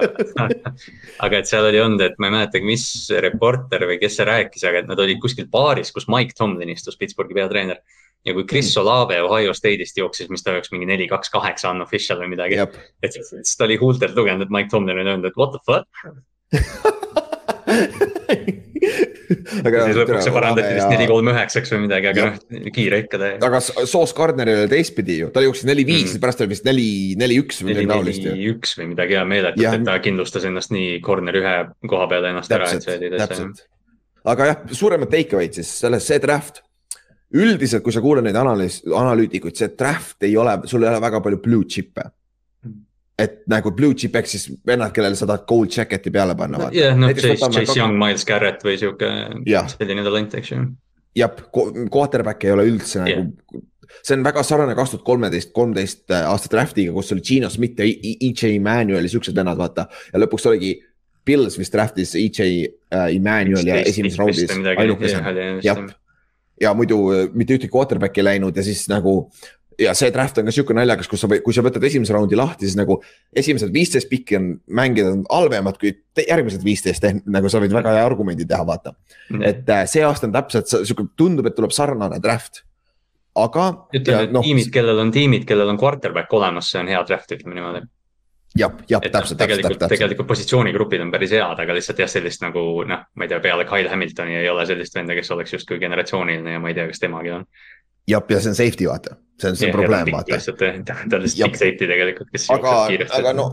aga 1.26 1.40
et 1.40 1.50
seal 1.50 1.68
oli 1.68 1.82
olnud, 1.82 2.04
et 2.04 2.16
ma 2.22 2.30
ei 2.30 2.36
mäletagi, 2.38 2.68
mis 2.68 2.86
reporter 3.24 3.80
või 3.90 3.98
kes 4.02 4.20
see 4.20 4.28
rääkis, 4.28 4.64
aga 4.68 4.76
et 4.82 4.90
nad 4.90 5.04
olid 5.04 5.20
kuskil 5.22 5.46
baaris, 5.52 5.92
kus 5.94 6.08
Mike 6.12 6.34
Tomlin 6.38 6.72
istus, 6.74 6.98
Pittsburghi 7.00 7.36
peatreener 7.36 7.78
ja 8.24 8.30
kui 8.36 8.44
Chris 8.48 8.70
mm. 8.70 8.80
Olave 8.82 9.16
Ohio 9.22 9.52
State'ist 9.56 9.98
jooksis, 10.00 10.30
mis 10.32 10.44
ta 10.44 10.54
oleks 10.54 10.70
mingi 10.72 10.88
neli, 10.88 11.06
kaks, 11.10 11.28
kaheksa 11.34 11.74
unofficial 11.76 12.18
või 12.22 12.30
midagi. 12.36 12.56
et 13.04 13.12
siis 13.18 13.56
ta 13.58 13.62
oli 13.68 13.80
huultelt 13.80 14.14
lugenud, 14.16 14.42
et 14.46 14.54
Mike 14.54 14.70
Tomlin 14.72 14.98
oli 14.98 15.10
öelnud, 15.10 15.28
et 15.28 15.38
what 15.40 15.50
the 15.52 15.60
fuck 15.68 15.86
aga 19.66 19.84
siis 19.86 19.98
lõpuks 19.98 20.26
see 20.26 20.34
parandati 20.34 20.72
vist 20.76 20.90
neli, 20.92 21.06
kolm, 21.10 21.30
üheksaks 21.32 21.72
või 21.74 21.82
midagi, 21.84 22.10
aga 22.10 22.26
noh, 22.30 22.70
kiire 22.74 23.00
ikka 23.04 23.20
ta. 23.20 23.30
aga 23.48 23.60
Sauce 23.64 24.16
Gardneril 24.16 24.64
oli 24.64 24.72
teistpidi 24.72 25.18
ju, 25.22 25.30
ta 25.34 25.44
jooksis 25.44 25.68
neli, 25.68 25.86
viis 25.88 26.10
mm., 26.12 26.22
pärast 26.24 26.44
oli 26.44 26.52
vist 26.54 26.66
neli, 26.68 26.88
neli, 27.20 27.38
üks 27.42 27.62
või 27.62 27.72
midagi 27.72 27.90
taolist 27.92 28.28
ju. 28.28 28.34
üks 28.54 28.76
või 28.80 28.90
midagi 28.94 29.18
ja 29.18 29.24
meeletult, 29.28 29.66
et 29.70 29.86
ta 29.88 29.96
kindlustas 30.04 30.48
ennast 30.50 30.74
nii 30.74 30.98
corner 31.04 31.40
ühe 31.40 31.54
koha 31.90 32.10
peal 32.10 32.28
ennast 32.32 32.52
täpselt, 32.52 32.74
ära, 32.74 32.80
et 32.80 32.88
see 32.88 32.98
oli 32.98 33.22
täitsa. 33.22 33.70
aga 34.34 34.50
jah, 34.50 34.66
suuremad 34.82 35.12
take 35.12 35.38
away'd 35.38 35.60
siis 35.60 35.72
selles, 35.84 36.08
see 36.08 36.20
draft 36.22 36.64
üldiselt, 37.34 37.82
kui 37.82 37.94
sa 37.94 38.02
kuulad 38.02 38.26
neid 38.26 38.36
analüüs, 38.38 38.82
analüütikuid, 38.86 39.56
see 39.58 39.72
draft 39.78 40.22
ei 40.26 40.36
ole, 40.38 40.60
sul 40.70 40.84
ei 40.84 40.92
ole 40.92 41.00
väga 41.02 41.22
palju 41.24 41.40
blue 41.42 41.66
chip'e 41.66 42.06
et 43.18 43.44
nagu 43.50 43.70
blue 43.74 43.94
chip 43.94 44.16
ehk 44.18 44.30
siis 44.30 44.48
vennad, 44.66 44.90
kellele 44.94 45.18
sa 45.18 45.28
tahad 45.30 45.44
gold 45.48 45.70
jacket'i 45.70 46.10
peale 46.14 46.34
panna. 46.38 46.70
jah, 46.74 46.96
noh 46.98 47.12
Chase, 47.14 47.50
Chase 47.54 47.78
Young, 47.78 47.94
Miles 48.00 48.26
Garrett 48.26 48.64
või 48.66 48.74
sihuke 48.80 49.10
selline 49.76 50.06
talent, 50.06 50.34
eks 50.40 50.50
ju. 50.50 50.64
jah, 51.20 51.44
quarterback 51.94 52.46
ei 52.46 52.54
ole 52.56 52.66
üldse 52.72 53.04
yeah. 53.04 53.22
nagu, 53.22 53.62
see 54.02 54.16
on 54.16 54.24
väga 54.26 54.42
sarnane 54.46 54.74
kaks 54.76 54.96
tuhat 54.96 55.06
kolmeteist, 55.06 55.52
kolmteist 55.54 56.10
äh, 56.10 56.26
aasta 56.26 56.50
draft'iga, 56.56 56.94
kus 56.96 57.12
oli 57.14 57.24
Gino 57.24 57.50
Smith 57.52 57.78
ja 57.78 57.86
EJ 57.86 58.56
Emanuel 58.56 59.06
ja 59.06 59.14
siuksed 59.14 59.36
vennad, 59.36 59.60
vaata. 59.60 59.86
ja 60.12 60.22
lõpuks 60.22 60.50
oligi 60.50 60.74
Pils 61.24 61.54
vist 61.56 61.72
draft'is 61.72 62.16
EJ 62.20 62.40
uh, 62.66 63.06
Emanuel 63.14 63.68
ja 63.68 63.78
esimeses 63.86 64.18
raundis 64.20 64.50
ainukesena, 64.50 65.32
jah. 65.64 65.84
ja 66.60 66.74
muidu 66.76 66.98
äh, 67.14 67.28
mitte 67.32 67.56
ühtegi 67.56 67.72
quarterback'i 67.72 68.24
ei 68.24 68.32
läinud 68.32 68.58
ja 68.58 68.66
siis 68.66 68.88
nagu 68.90 69.20
ja 69.78 69.94
see 69.96 70.10
draft 70.14 70.38
on 70.38 70.48
ka 70.48 70.54
sihuke 70.54 70.76
naljakas, 70.76 71.08
kus 71.10 71.24
sa 71.24 71.28
kui 71.44 71.54
sa 71.56 71.64
võtad 71.64 71.84
esimese 71.86 72.14
raundi 72.14 72.38
lahti, 72.38 72.68
siis 72.68 72.76
nagu 72.78 72.98
esimesed 73.36 73.72
viisteist 73.74 74.10
pikki 74.10 74.38
on 74.38 74.50
mängida 74.80 75.12
on 75.12 75.24
halvemad 75.30 75.78
kui 75.80 75.94
järgmised 76.20 76.64
viisteist, 76.64 77.06
nagu 77.30 77.50
sa 77.52 77.62
võid 77.62 77.74
väga 77.74 77.96
hea 77.96 78.04
argumendi 78.06 78.46
teha, 78.48 78.66
vaata 78.66 78.94
mm. 78.94 79.36
-hmm. 79.38 79.48
et 79.48 79.74
äh, 79.76 79.86
see 79.90 80.04
aasta 80.04 80.28
on 80.28 80.36
täpselt 80.36 80.70
sihuke, 80.74 81.08
tundub, 81.16 81.46
et 81.46 81.58
tuleb 81.58 81.74
sarnane 81.74 82.20
draft. 82.22 82.64
aga. 83.34 83.88
ütleme, 83.94 84.22
et 84.22 84.32
no, 84.32 84.42
tiimid, 84.42 84.70
kellel 84.70 84.98
on 84.98 85.10
tiimid, 85.10 85.44
kellel 85.44 85.68
on 85.68 85.78
quarterback 85.78 86.32
olemas, 86.32 86.70
see 86.70 86.80
on 86.80 86.88
hea 86.88 87.02
draft, 87.08 87.32
ütleme 87.32 87.54
niimoodi 87.54 87.86
jah, 88.58 88.70
jah, 88.88 89.00
täpselt, 89.00 89.38
täpselt, 89.38 89.62
täpselt. 89.66 89.90
tegelikult 89.90 90.28
positsioonigrupid 90.28 91.02
on 91.02 91.10
päris 91.10 91.32
head, 91.34 91.58
aga 91.58 91.74
lihtsalt 91.74 91.98
jah, 91.98 92.10
sellist 92.10 92.44
nagu 92.44 92.84
noh, 92.86 93.06
ma 93.14 93.26
ei 93.26 93.32
tea, 93.32 93.40
peale 93.42 93.64
Kyle 93.66 93.90
Hamiltoni 93.90 94.36
ei 94.38 94.48
ole 94.48 94.66
sellist 94.66 94.94
venda, 94.94 95.16
kes 95.18 95.30
oleks 95.34 95.56
justkui 95.56 95.80
generatsiooniline 95.82 96.54
ja 96.54 96.60
ma 96.62 96.70
ei 96.70 96.78
tea, 96.78 96.86
kas 96.86 97.02
temagi 97.02 97.34
on 97.34 97.48
jah, 98.08 98.24
ja 98.28 98.40
see 98.40 98.52
on 98.52 98.58
safety, 98.58 98.88
vaata, 98.88 99.16
see 99.40 99.50
on 99.50 99.56
see 99.56 99.70
ja, 99.70 99.76
probleem, 99.76 100.10
vaata. 100.12 100.40
ta 100.58 101.16
on 101.16 101.24
lihtsalt 101.24 101.50
big 101.50 101.60
safety 101.60 101.88
tegelikult, 101.90 102.30
kes 102.34 102.50
aga, 102.54 102.74
aga 103.18 103.32
no, 103.36 103.48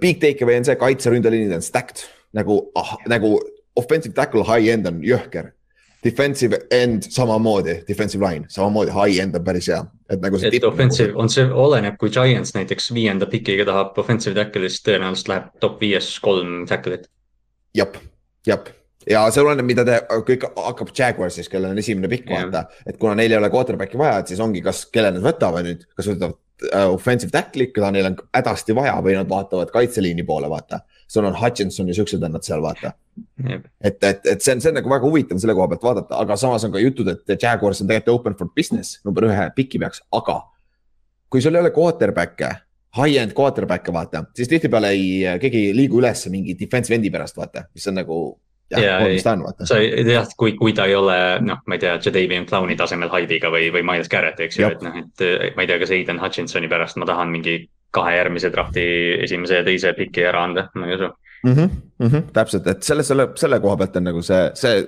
big 0.00 0.20
takeaway 0.22 0.60
on 0.60 0.68
see, 0.68 0.76
kaitseründeliinid 0.80 1.54
on 1.56 1.64
stacked 1.64 2.04
nagu 2.36 2.60
ah,, 2.78 2.96
nagu 3.10 3.36
offensive 3.78 4.14
tackle 4.14 4.44
high 4.46 4.70
end 4.72 4.90
on 4.90 5.00
jõhker. 5.04 5.54
Defensive 6.00 6.56
end 6.72 7.04
samamoodi, 7.12 7.82
defensive 7.88 8.24
line 8.24 8.48
samamoodi, 8.48 8.92
high 8.94 9.20
end 9.20 9.36
on 9.36 9.44
päris 9.44 9.68
hea. 9.68 9.82
et 10.10 10.22
nagu 10.24 10.38
see. 10.40 10.48
et 10.56 10.64
offensive 10.64 11.12
on 11.20 11.28
see, 11.28 11.44
oleneb, 11.44 11.98
kui 12.00 12.10
Giants 12.10 12.54
näiteks 12.56 12.88
viienda 12.96 13.28
pikiga 13.30 13.68
tahab 13.68 13.98
offensive 14.00 14.34
tackle'ist, 14.38 14.82
tõenäoliselt 14.88 15.30
läheb 15.30 15.50
top 15.60 15.80
viies 15.80 16.08
kolm 16.24 16.64
tackle'it. 16.70 17.06
jep, 17.76 18.00
jep 18.48 18.72
ja 19.10 19.24
see 19.32 19.42
oleneb, 19.42 19.66
mida 19.66 19.84
te, 19.86 19.98
kõik 20.26 20.46
hakkab 20.54 20.92
Jaguarsis, 20.96 21.48
kellel 21.50 21.74
on 21.74 21.82
esimene 21.82 22.10
pikk 22.10 22.30
yeah. 22.30 22.46
vaata, 22.46 22.84
et 22.86 23.00
kuna 23.00 23.16
neil 23.18 23.34
ei 23.34 23.40
ole 23.40 23.50
quarterback'i 23.52 23.98
vaja, 24.00 24.20
et 24.22 24.30
siis 24.32 24.40
ongi, 24.42 24.62
kas, 24.64 24.84
kelle 24.92 25.12
nad 25.14 25.24
võtavad 25.24 25.66
nüüd, 25.66 25.82
kas 25.98 26.08
võtavad 26.12 26.36
uh, 26.68 26.86
offensive 26.94 27.34
tackle'i, 27.34 27.70
keda 27.74 27.90
neil 27.94 28.10
on 28.12 28.18
hädasti 28.36 28.76
vaja 28.76 28.94
või 29.04 29.16
nad 29.18 29.30
vaatavad 29.30 29.72
kaitseliini 29.74 30.24
poole, 30.28 30.50
vaata. 30.52 30.82
sul 31.10 31.26
on 31.26 31.36
Hutchinson 31.40 31.90
ja 31.90 31.96
siuksed 31.98 32.22
vennad 32.22 32.46
seal, 32.46 32.62
vaata 32.62 32.92
yeah.. 33.46 33.62
et, 33.80 33.98
et, 34.04 34.26
et 34.36 34.46
see 34.46 34.54
on, 34.54 34.62
see 34.62 34.72
on 34.72 34.78
nagu 34.78 34.92
väga 34.92 35.08
huvitav 35.08 35.42
selle 35.42 35.56
koha 35.58 35.68
pealt 35.74 35.86
vaadata, 35.90 36.22
aga 36.22 36.38
samas 36.40 36.64
on 36.68 36.74
ka 36.74 36.82
jutud, 36.82 37.10
et 37.10 37.36
Jaguars 37.36 37.82
on 37.82 37.90
tegelikult 37.90 38.20
open 38.20 38.38
for 38.38 38.54
business 38.56 39.00
number 39.04 39.26
ühe 39.28 39.50
piki 39.56 39.82
peaks, 39.82 40.04
aga 40.14 40.42
kui 41.30 41.42
sul 41.42 41.56
ei 41.56 41.64
ole 41.64 41.74
quarterback'e 41.74 42.54
high-end 42.98 43.34
quarterback'e 43.38 43.92
vaata, 43.94 44.24
siis 44.34 44.48
tihtipeale 44.50 44.88
ei, 44.94 45.10
keegi 45.42 45.68
ei 45.68 45.74
liigu 45.76 46.00
üles 46.00 46.24
mingi 46.30 46.56
defensive 46.58 46.96
end'i 46.98 47.10
pärast 47.14 47.36
vaata, 47.38 47.68
mis 47.74 47.86
on 47.86 48.00
nagu 48.00 48.16
jah, 48.70 49.04
ta 49.24 49.32
on, 49.32 49.42
vaata. 49.48 49.66
sa 49.66 49.80
jah, 49.80 50.28
kui, 50.38 50.54
kui 50.58 50.72
ta 50.76 50.86
ei 50.86 50.94
ole, 50.94 51.18
noh, 51.46 51.60
ma 51.66 51.76
ei 51.76 51.82
tea, 51.82 51.96
Jadavion 52.04 52.46
Clowni 52.46 52.76
tasemel 52.78 53.10
Hyde'iga 53.12 53.50
või, 53.52 53.70
või 53.74 53.82
Miles 53.86 54.10
Garrett, 54.12 54.40
eks 54.40 54.60
ju, 54.60 54.70
et 54.70 54.82
noh, 54.84 54.96
et 55.02 55.26
ma 55.56 55.64
ei 55.64 55.70
tea, 55.70 55.78
kas 55.82 55.94
Aiden 55.96 56.22
Hutchinsoni 56.22 56.70
pärast 56.70 57.00
ma 57.00 57.08
tahan 57.08 57.32
mingi 57.32 57.62
kahe 57.94 58.16
järgmise 58.16 58.50
drafti 58.54 58.84
esimese 59.24 59.60
ja 59.60 59.66
teise 59.66 59.94
piki 59.98 60.24
ära 60.26 60.44
anda, 60.46 60.68
ma 60.78 60.86
ei 60.86 60.94
usu 60.98 61.08
mm. 61.42 61.54
-hmm, 61.54 61.70
mm 61.98 62.06
-hmm, 62.06 62.28
täpselt, 62.32 62.66
et 62.66 62.82
selle, 62.82 63.02
selle, 63.02 63.28
selle 63.34 63.60
koha 63.60 63.76
pealt 63.76 63.96
on 63.96 64.04
nagu 64.04 64.22
see, 64.22 64.50
see 64.54 64.84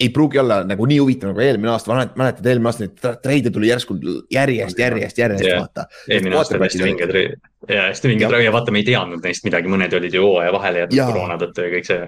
ei 0.00 0.08
pruugi 0.08 0.38
olla 0.38 0.62
nagu 0.64 0.86
nii 0.86 0.98
huvitav 0.98 1.28
nagu 1.30 1.40
eelmine 1.44 1.70
aasta, 1.70 1.92
mäletad, 2.16 2.46
eelmine 2.46 2.68
aasta 2.68 2.84
neid 2.84 3.20
treide 3.22 3.50
tuli 3.50 3.68
järsku 3.68 3.96
järjest, 4.32 4.78
järjest, 4.78 5.18
järjest 5.18 5.44
yeah. 5.44 5.60
vaata. 5.60 5.84
eelmine 6.08 6.36
aasta 6.36 6.56
oli 6.56 6.64
hästi 6.64 6.84
vinge 6.84 7.06
treid 7.06 7.36
ja 7.68 7.82
hästi 7.82 8.08
vinge 8.08 8.28
treid 8.32 8.44
ja 8.44 8.52
vaata, 8.52 8.72
me 8.72 8.80
ei 8.80 8.88
teadnud 8.88 9.22
neist 9.24 9.44
midagi, 9.44 9.68
mõned 9.68 9.96
olid 9.96 10.14
ju 10.14 10.24
hooaja 10.24 10.52
vahele 10.52 10.84
jäetud 10.84 11.04
koroona 11.12 11.38
tõttu 11.42 11.66
ja 11.66 11.74
kõik 11.76 11.90
see 11.90 12.00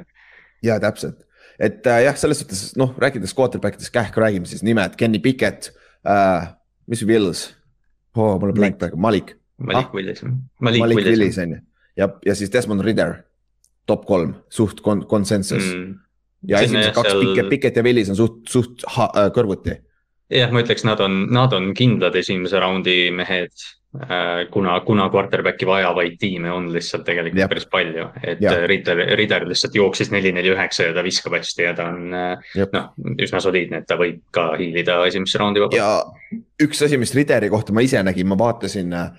ja 0.63 0.79
täpselt, 0.83 1.25
et 1.59 1.87
äh, 1.87 2.05
jah, 2.07 2.17
selles 2.19 2.43
suhtes 2.43 2.73
noh, 2.81 2.95
rääkides 3.01 3.35
quarterback 3.37 3.79
idest 3.79 3.95
kähku 3.95 4.23
räägime 4.23 4.49
siis 4.49 4.65
nimed, 4.67 4.97
Kenny 5.01 5.21
Pickett 5.23 5.73
äh,, 6.07 6.53
mis 6.87 7.05
Wills? 7.07 7.51
Oh,, 8.15 8.39
mul 8.39 8.53
on 8.53 8.57
blank 8.57 8.79
praegu, 8.81 8.99
Malik. 9.01 9.37
Malik 9.63 9.89
ah? 9.89 9.95
Willis, 9.95 10.23
Malik, 10.61 10.81
Malik 10.83 10.99
Willis 11.07 11.39
on 11.39 11.57
ju, 11.57 11.61
ja, 11.97 12.09
ja 12.27 12.35
siis 12.39 12.53
Desmond 12.53 12.85
Ridder, 12.85 13.15
top 13.87 14.07
kolm, 14.09 14.35
suht 14.51 14.83
kon-, 14.85 15.05
konsensus 15.09 15.65
mm.. 15.65 15.95
ja 16.51 16.63
esimesed 16.65 16.95
kaks 16.97 17.13
seal... 17.13 17.25
Pickett, 17.27 17.53
Pickett 17.53 17.81
ja 17.81 17.87
Willis 17.87 18.11
on 18.13 18.19
suht, 18.19 18.43
suht 18.51 18.87
ha, 18.97 19.11
äh, 19.17 19.31
kõrvuti. 19.35 19.77
jah, 20.33 20.53
ma 20.55 20.65
ütleks, 20.65 20.87
nad 20.89 21.01
on, 21.05 21.25
nad 21.35 21.55
on 21.57 21.73
kindlad 21.79 22.17
esimese 22.19 22.61
raundi 22.63 23.07
mehed 23.15 23.55
kuna, 24.51 24.79
kuna 24.81 25.09
quarterback'i 25.13 25.67
vajavaid 25.69 26.15
tiime 26.21 26.53
on 26.53 26.71
lihtsalt 26.73 27.05
tegelikult 27.05 27.43
ja. 27.43 27.49
päris 27.51 27.67
palju, 27.69 28.07
et 28.25 28.41
Ritter, 28.71 29.03
Ritter 29.19 29.45
lihtsalt 29.49 29.75
jooksis 29.77 30.09
neli, 30.15 30.33
neli, 30.33 30.49
üheksa 30.55 30.89
ja 30.89 30.95
ta 30.97 31.05
viskab 31.05 31.37
hästi 31.37 31.67
ja 31.67 31.75
ta 31.77 31.91
on 31.93 32.15
äh, 32.17 32.55
noh, 32.73 32.87
üsna 33.21 33.43
soliidne, 33.45 33.83
et 33.83 33.89
ta 33.91 33.99
võib 34.01 34.23
ka 34.33 34.53
hiilida 34.57 35.03
esimesse 35.11 35.41
raundi 35.43 35.61
vabalt. 35.61 35.77
ja 35.77 36.41
üks 36.65 36.81
asi, 36.87 36.97
mis 37.01 37.13
Ritteri 37.17 37.53
kohta 37.53 37.77
ma 37.77 37.85
ise 37.85 38.01
nägin, 38.07 38.31
ma 38.33 38.39
vaatasin 38.41 38.97
äh, 38.97 39.11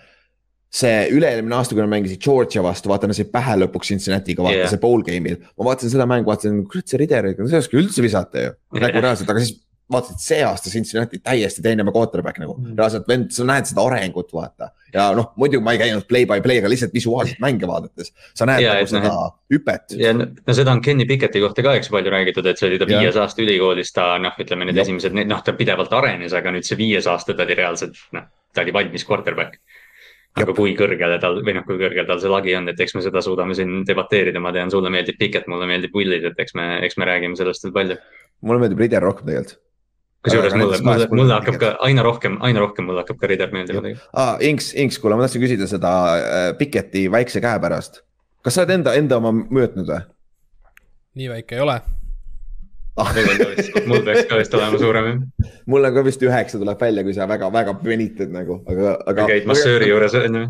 see 0.74 1.04
üle-eelmine 1.14 1.54
aasta, 1.60 1.76
kui 1.76 1.84
nad 1.84 1.92
mängisid 1.92 2.22
Georgia 2.24 2.64
vastu, 2.66 2.90
vaata 2.90 3.06
nad 3.10 3.18
said 3.18 3.30
pähe 3.34 3.60
lõpuks 3.62 3.94
Cincinnati'ga, 3.94 4.42
vaata 4.42 4.64
yeah. 4.64 4.72
see 4.72 4.82
bowl 4.82 5.06
game'il. 5.06 5.38
ma 5.54 5.70
vaatasin 5.70 5.94
seda 5.94 6.10
mängu, 6.10 6.32
vaatasin, 6.32 6.64
kurat 6.72 6.90
see 6.90 7.02
Ritter, 7.04 7.30
see 7.38 7.54
ei 7.54 7.62
oska 7.62 7.78
üldse 7.78 8.06
visata 8.06 8.48
ju, 8.48 8.56
nagu 8.82 9.06
reaalselt, 9.06 9.30
aga 9.30 9.46
siis 9.46 9.60
vaatasid 9.92 10.22
see 10.24 10.44
aasta 10.46 10.72
Cincinnati 10.72 11.20
täiesti 11.24 11.62
teine 11.64 11.84
quarterback 11.90 12.40
nagu 12.42 12.56
mm., 12.56 12.78
reaalselt 12.78 13.08
vend, 13.10 13.32
sa 13.36 13.46
näed 13.48 13.68
seda 13.68 13.84
arengut, 13.84 14.32
vaata. 14.34 14.70
ja 14.94 15.10
noh, 15.18 15.32
muidu 15.40 15.60
ma 15.64 15.74
ei 15.76 15.82
käinud 15.82 16.08
play 16.08 16.28
by 16.30 16.40
play, 16.46 16.62
aga 16.62 16.72
lihtsalt 16.72 16.96
visuaalselt 16.96 17.42
mänge 17.44 17.68
vaadates, 17.68 18.14
sa 18.38 18.48
näed 18.50 18.64
ja, 18.64 18.78
nagu 18.78 18.90
seda 18.90 19.12
no, 19.12 19.28
hüpet. 19.54 19.96
ja 20.00 20.14
no 20.16 20.56
seda 20.56 20.76
on 20.76 20.82
Kenny 20.86 21.08
Picketti 21.10 21.44
kohta 21.44 21.66
ka, 21.66 21.76
eks 21.80 21.92
palju 21.94 22.14
räägitud, 22.14 22.48
et 22.50 22.62
see 22.62 22.72
oli 22.72 22.80
ta 22.82 22.88
viies 22.90 23.20
aasta 23.20 23.44
ülikoolis, 23.44 23.94
ta 23.96 24.14
noh, 24.24 24.36
ütleme 24.40 24.70
need 24.70 24.80
ja. 24.80 24.88
esimesed, 24.88 25.18
noh, 25.20 25.44
ta 25.44 25.56
pidevalt 25.58 25.96
arenes, 26.00 26.36
aga 26.38 26.56
nüüd 26.56 26.68
see 26.68 26.80
viies 26.80 27.10
aasta 27.12 27.36
ta 27.36 27.48
oli 27.48 27.60
reaalselt, 27.60 28.00
noh, 28.16 28.30
ta 28.56 28.64
oli 28.64 28.76
valmis 28.76 29.08
quarterback 29.10 29.60
aga 30.34 30.50
Jab. 30.50 30.56
kui 30.58 30.72
kõrgele 30.74 31.20
tal 31.22 31.36
või 31.46 31.54
noh, 31.54 31.66
kui 31.68 31.76
kõrgel 31.78 32.08
tal 32.10 32.18
see 32.22 32.32
lagi 32.32 32.56
on, 32.58 32.66
et 32.72 32.80
eks 32.82 32.96
me 32.98 33.04
seda 33.06 33.22
suudame 33.22 33.54
siin 33.54 33.84
debateerida, 33.86 34.42
ma 34.42 34.50
tean, 34.56 34.72
sulle 34.74 34.90
meeldib 34.90 35.20
Pickett, 35.20 35.46
mulle 35.52 35.68
meeldib 35.70 35.94
Willis, 35.94 36.26
et 36.26 36.40
eks 36.42 36.56
me, 36.58 36.66
eks 36.88 36.98
me 36.98 37.06
räägime 37.06 37.38
sellest 37.38 37.68
veel 37.68 37.76
palju. 37.76 38.00
mulle 38.42 38.64
meeldib 38.64 38.82
Rider 38.82 39.06
rohkem 39.06 39.30
tegelikult 39.30 39.60
kusjuures 40.24 40.56
mulle, 40.56 40.80
mulle, 40.86 41.08
mulle 41.12 41.36
hakkab 41.36 41.60
ka 41.62 41.72
aina 41.88 42.04
rohkem, 42.06 42.38
aina 42.46 42.64
rohkem 42.64 42.88
mulle 42.88 43.04
hakkab 43.04 43.20
ka 43.22 43.30
Rider 43.32 43.52
meeldima 43.54 43.82
tegelikult. 43.84 44.10
aa, 44.14 44.38
Inks, 44.50 44.72
Inks, 44.80 45.00
kuule, 45.02 45.18
ma 45.20 45.28
tahtsin 45.28 45.44
küsida 45.44 45.68
seda 45.70 45.92
äh, 46.14 46.46
Piketi 46.60 47.06
väikse 47.12 47.44
käe 47.44 47.60
pärast. 47.64 48.02
kas 48.44 48.56
sa 48.56 48.64
oled 48.64 48.78
enda, 48.80 48.96
enda 49.00 49.20
oma 49.20 49.34
mõõtnud 49.34 49.90
või? 49.90 50.02
nii 51.20 51.30
väike 51.34 51.60
ei 51.60 51.66
ole 51.66 51.78
ah.. 52.98 53.14
mul 53.90 54.04
peaks 54.06 54.28
ka 54.30 54.40
vist 54.40 54.58
olema 54.58 54.82
suurem 54.82 55.10
jah. 55.12 55.22
mul 55.70 55.90
on 55.90 55.96
ka 55.96 56.06
vist 56.08 56.24
üheksa 56.26 56.62
tuleb 56.62 56.82
välja, 56.88 57.06
kui 57.06 57.16
sa 57.18 57.28
väga-väga 57.30 57.78
venitad 57.84 58.34
nagu, 58.34 58.62
aga, 58.70 58.98
aga. 59.14 59.28
käid 59.34 59.50
massööri 59.50 59.92
juures 59.92 60.18
on 60.22 60.40
ju 60.42 60.46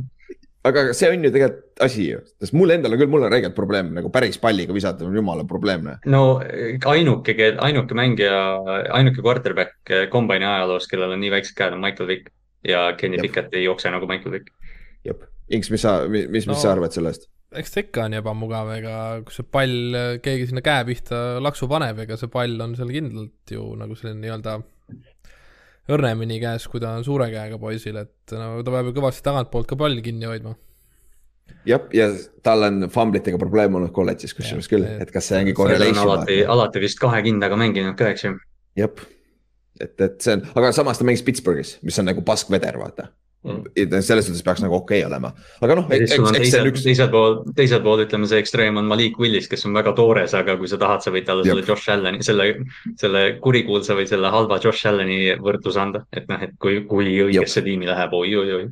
aga 0.68 0.84
see 0.96 1.10
on 1.12 1.26
ju 1.26 1.32
tegelikult 1.34 1.84
asi 1.84 2.06
ju, 2.12 2.22
sest 2.42 2.56
mul 2.56 2.72
endal 2.76 2.96
on 2.96 3.02
küll, 3.02 3.12
mul 3.12 3.26
on 3.28 3.34
räigelt 3.34 3.56
probleem 3.58 3.92
nagu 3.98 4.12
päris 4.14 4.40
palliga 4.42 4.76
visata 4.76 5.06
on 5.08 5.16
jumala 5.18 5.44
probleemne. 5.50 5.98
no 6.06 6.24
ainuke, 6.94 7.36
ainuke 7.68 7.98
mängija, 7.98 8.40
ainuke 8.96 9.26
quarterback 9.26 9.94
kombaini 10.14 10.48
ajaloos, 10.48 10.88
kellel 10.92 11.16
on 11.16 11.24
nii 11.24 11.34
väiksed 11.34 11.58
käed, 11.60 11.76
on 11.76 11.84
Michael 11.84 12.10
Vick. 12.10 12.32
ja 12.68 12.94
Kenny 12.98 13.20
Pickett 13.20 13.54
ei 13.54 13.66
jookse 13.66 13.92
nagu 13.92 14.08
Michael 14.08 14.38
Vick. 14.38 14.52
jep, 15.04 15.28
Inks, 15.52 15.72
mis 15.74 15.84
sa, 15.84 16.04
mis, 16.08 16.30
mis 16.32 16.48
no, 16.48 16.60
sa 16.60 16.72
arvad 16.72 16.96
sellest? 16.96 17.28
eks 17.54 17.74
ta 17.74 17.84
ikka 17.84 18.08
on 18.08 18.16
ebamugav, 18.18 18.72
ega 18.78 18.96
kui 19.26 19.36
see 19.36 19.46
pall, 19.46 19.98
keegi 20.26 20.48
sinna 20.50 20.64
käe 20.66 20.86
pihta 20.88 21.20
laksu 21.44 21.68
paneb, 21.70 22.00
ega 22.06 22.18
see 22.18 22.32
pall 22.34 22.56
on 22.66 22.78
seal 22.80 22.90
kindlalt 22.94 23.54
ju 23.54 23.74
nagu 23.78 23.98
selline 24.00 24.24
nii-öelda 24.24 24.62
õrnemini 25.92 26.40
käes, 26.42 26.68
kui 26.72 26.82
ta 26.84 26.94
on 26.98 27.06
suure 27.06 27.30
käega 27.32 27.58
poisil, 27.60 27.98
et 28.04 28.36
no 28.38 28.62
ta 28.64 28.76
peab 28.76 28.90
ju 28.90 28.96
kõvasti 29.00 29.26
tagantpoolt 29.26 29.68
ka 29.70 29.80
palli 29.80 30.04
kinni 30.06 30.30
hoidma. 30.30 30.56
jah, 31.68 31.84
ja 31.96 32.10
tal 32.44 32.68
on 32.70 32.88
famblitega 32.94 33.40
probleem 33.42 33.76
olnud 33.80 33.92
kolledžis 33.96 34.36
kusjuures 34.38 34.70
küll, 34.72 34.86
et 34.86 35.12
kas 35.12 35.32
see 35.32 35.42
ongi 35.42 35.56
correlation. 35.58 36.04
alati, 36.06 36.44
alati 36.46 36.84
vist 36.84 37.02
kahe 37.02 37.24
kindaga 37.26 37.60
mänginud 37.60 37.98
ka, 38.00 38.14
eks 38.14 38.30
ju. 38.30 38.38
jah, 38.80 39.04
et, 39.82 39.96
et 40.00 40.22
see 40.24 40.38
on, 40.38 40.48
aga 40.56 40.72
samas 40.76 41.02
ta 41.02 41.08
mängis 41.08 41.26
Pittsburghis, 41.26 41.78
mis 41.84 42.00
on 42.00 42.10
nagu 42.12 42.24
paskveder, 42.26 42.80
vaata 42.80 43.12
mm.. 43.44 44.02
selles 44.02 44.28
suhtes 44.28 44.44
peaks 44.46 44.64
nagu 44.64 44.78
okei 44.80 45.02
okay 45.02 45.10
olema, 45.10 45.34
aga 45.64 45.78
noh. 45.80 45.88
on 45.90 46.38
üks. 46.70 46.86
pool, 47.14 47.40
teiselt 47.58 47.86
pool 47.86 48.04
ütleme, 48.06 48.30
see 48.30 48.42
ekstreem 48.44 48.80
on 48.82 48.90
Malik 48.90 49.20
Willis, 49.22 49.50
kes 49.52 49.66
on 49.70 49.76
väga 49.78 49.96
toores, 49.98 50.36
aga 50.38 50.58
kui 50.60 50.70
sa 50.72 50.80
tahad, 50.82 51.04
sa 51.06 51.14
võid 51.14 51.28
talle 51.30 51.48
selle 51.48 51.66
Josh 51.68 51.94
Allan'i, 51.94 52.24
selle, 52.26 52.50
selle 53.00 53.26
kurikuulsa 53.44 53.98
või 54.00 54.08
selle 54.10 54.32
halva 54.34 54.60
Josh 54.64 54.90
Allan'i 54.90 55.36
võrdluse 55.44 55.82
anda, 55.82 56.06
et 56.16 56.30
noh, 56.32 56.46
et 56.46 56.56
kui, 56.62 56.84
kui 56.90 57.18
õigesse 57.28 57.66
tiimi 57.66 57.90
läheb 57.90 58.16
oi,, 58.18 58.36
oi-oi-oi. 58.44 58.70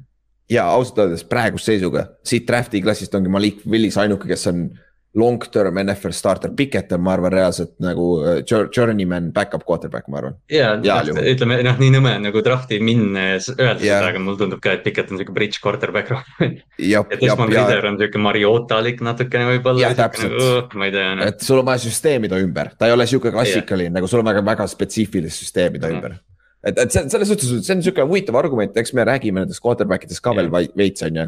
ja 0.51 0.69
ausalt 0.75 1.03
öeldes 1.05 1.25
praeguse 1.27 1.73
seisuga 1.73 2.07
siit 2.27 2.47
draft'i 2.47 2.84
klassist 2.84 3.15
ongi 3.17 3.34
Malik 3.34 3.65
Willis 3.67 3.99
ainuke, 4.01 4.29
kes 4.31 4.47
on 4.51 4.69
long-term 5.13 5.76
NFL 5.84 6.13
starter, 6.15 6.52
Pikett 6.56 6.91
on, 6.95 7.02
ma 7.04 7.15
arvan, 7.17 7.34
reaalselt 7.34 7.74
nagu 7.84 8.06
äh, 8.24 8.38
journeyman 8.47 9.32
back-up 9.36 9.65
quarterback, 9.67 10.08
ma 10.08 10.21
arvan. 10.21 10.38
ja, 10.52 10.71
ütleme 10.80 11.58
noh, 11.67 11.76
nii 11.82 11.91
nõme 11.97 12.13
on 12.15 12.28
nagu 12.30 12.43
draft'i 12.45 12.80
minnes 12.84 13.50
öelda 13.58 13.84
yeah. 13.84 14.00
seda, 14.00 14.13
aga 14.13 14.24
mulle 14.24 14.39
tundub 14.39 14.63
ka, 14.63 14.78
et 14.78 14.86
Pikett 14.88 15.12
on 15.12 15.19
sihuke 15.19 15.36
bridge 15.36 15.60
quarterback 15.63 16.13
rohkem. 16.13 16.58
ja 16.93 17.04
Desmond 17.12 17.52
Ritter 17.52 17.91
on 17.91 18.00
sihuke 18.00 18.24
Mariotalik 18.24 19.04
natukene 19.04 19.52
võib-olla. 19.52 19.84
jah, 19.84 19.97
täpselt. 20.00 20.39
Uh, 20.39 20.80
ma 20.80 20.88
ei 20.88 20.95
tea 20.95 21.13
no.. 21.19 21.28
et 21.28 21.43
sul 21.43 21.60
on 21.60 21.67
vaja 21.67 21.84
süsteemi 21.89 22.32
ta 22.32 22.39
ümber, 22.39 22.71
ta 22.80 22.88
ei 22.88 22.95
ole 22.95 23.10
sihuke 23.10 23.36
klassikaline 23.36 23.91
yeah., 23.91 23.97
nagu 24.00 24.12
sul 24.12 24.24
on 24.24 24.32
väga, 24.32 24.45
väga 24.54 24.69
spetsiifilist 24.71 25.43
süsteemi 25.43 25.82
ta 25.82 25.91
-hmm. 25.91 26.00
ümber 26.00 26.19
et, 26.63 26.78
et 26.78 26.93
see, 26.93 27.04
selles 27.10 27.30
suhtes, 27.32 27.50
see 27.65 27.74
on 27.74 27.80
niisugune 27.82 28.06
huvitav 28.10 28.38
argument, 28.39 28.76
eks 28.78 28.93
me 28.97 29.06
räägime 29.08 29.43
nendest 29.43 29.63
quarterback 29.63 30.06
idest 30.06 30.24
ka 30.26 30.34
veel 30.38 30.52
veits, 30.52 31.04
on 31.08 31.17
ju. 31.21 31.26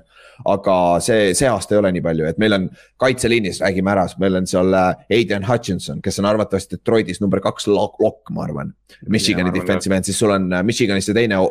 aga 0.54 0.76
see, 1.06 1.32
see 1.38 1.50
aasta 1.50 1.76
ei 1.76 1.82
ole 1.82 1.94
nii 1.96 2.06
palju, 2.06 2.28
et 2.30 2.42
meil 2.42 2.58
on 2.60 2.68
kaitseliinis, 3.02 3.64
räägime 3.64 3.94
ära, 3.96 4.06
meil 4.22 4.42
on 4.42 4.50
seal 4.50 4.78
äh, 4.78 5.02
Adrian 5.10 5.48
Hutchinson, 5.50 6.04
kes 6.06 6.22
on 6.22 6.30
arvatavasti 6.30 6.78
Detroitis 6.78 7.22
number 7.24 7.42
kaks 7.44 7.68
lokk, 7.72 7.98
lokk, 8.04 8.30
ma 8.36 8.46
arvan. 8.48 8.76
Michigani 9.10 9.54
defensive 9.56 9.98
end, 9.98 10.10
siis 10.10 10.22
sul 10.22 10.34
on 10.36 10.52
äh, 10.54 10.64
Michiganis 10.66 11.10
see 11.10 11.18
teine 11.18 11.42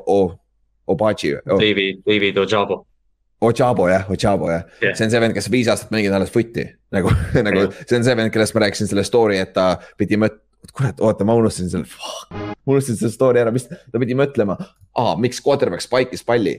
Obachi 0.87 1.35
oh.. 1.37 1.59
David, 1.59 2.03
David 2.07 2.39
Ojabo. 2.39 2.87
Ojabo 3.43 3.89
jah, 3.91 4.07
Ojabo 4.11 4.51
jah 4.51 4.63
yeah., 4.83 4.95
see 4.95 5.07
on 5.07 5.11
see 5.11 5.21
vend, 5.23 5.35
kes 5.35 5.51
viis 5.51 5.71
aastat 5.71 5.91
mängib 5.95 6.15
alles 6.15 6.31
footi 6.31 6.69
nagu 6.95 7.11
nagu 7.47 7.67
see 7.83 7.99
on 7.99 8.07
see 8.07 8.17
vend, 8.19 8.31
kellest 8.35 8.55
ma 8.55 8.65
rääkisin 8.67 8.91
selle 8.91 9.05
story, 9.07 9.41
et 9.43 9.55
ta 9.57 9.75
pidi 9.99 10.19
mõt-, 10.21 10.39
kurat, 10.71 11.01
oota, 11.03 11.27
ma 11.27 11.35
unustasin 11.39 11.71
selle, 11.73 11.87
ma 12.31 12.75
unustasin 12.75 13.01
selle 13.01 13.15
story 13.15 13.43
ära, 13.43 13.53
mis 13.55 13.67
ta 13.67 14.01
pidi 14.01 14.17
mõtlema, 14.19 14.57
miks 15.21 15.43
quarterback 15.45 15.85
spike'is 15.85 16.23
palli. 16.27 16.55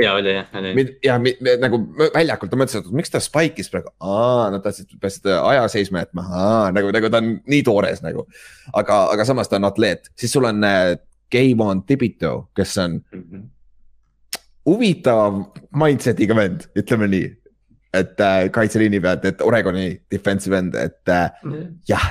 ja 0.00 0.14
oli 0.18 0.34
jah, 0.34 0.50
oli. 0.58 0.84
ja 1.06 1.16
nagu 1.62 1.80
väljakult 2.14 2.50
ta 2.50 2.58
mõtles, 2.58 2.82
et 2.82 2.94
miks 2.94 3.12
ta 3.14 3.22
spike'is 3.22 3.70
praegu, 3.72 3.92
aa, 4.02 4.50
nad 4.54 4.64
tahtsid, 4.64 4.94
peavad 5.02 5.30
aja 5.52 5.66
seisma 5.72 6.04
jätma, 6.04 6.26
nagu, 6.74 6.92
nagu 6.94 7.10
ta 7.10 7.22
on 7.22 7.34
nii 7.50 7.62
toores 7.66 8.04
nagu. 8.06 8.26
aga, 8.72 9.00
aga 9.14 9.26
samas 9.28 9.50
ta 9.50 9.58
on 9.60 9.70
atleet, 9.70 10.10
siis 10.18 10.34
sul 10.34 10.46
on 10.50 10.66
äh, 10.66 10.94
Kayvon 11.32 11.82
Tibito, 11.88 12.50
kes 12.56 12.76
on 12.78 13.00
mm 13.00 13.22
-hmm. 13.22 13.48
huvitava 14.66 15.32
mindset'iga 15.74 16.36
vend, 16.36 16.68
ütleme 16.78 17.10
nii 17.10 17.32
et 17.94 18.20
äh, 18.20 18.50
kaitseliini 18.50 19.00
pealt, 19.00 19.24
et 19.24 19.42
Oregoni 19.42 20.00
defensive 20.10 20.58
end, 20.58 20.74
et 20.74 21.08
äh, 21.08 21.30
jah 21.88 22.08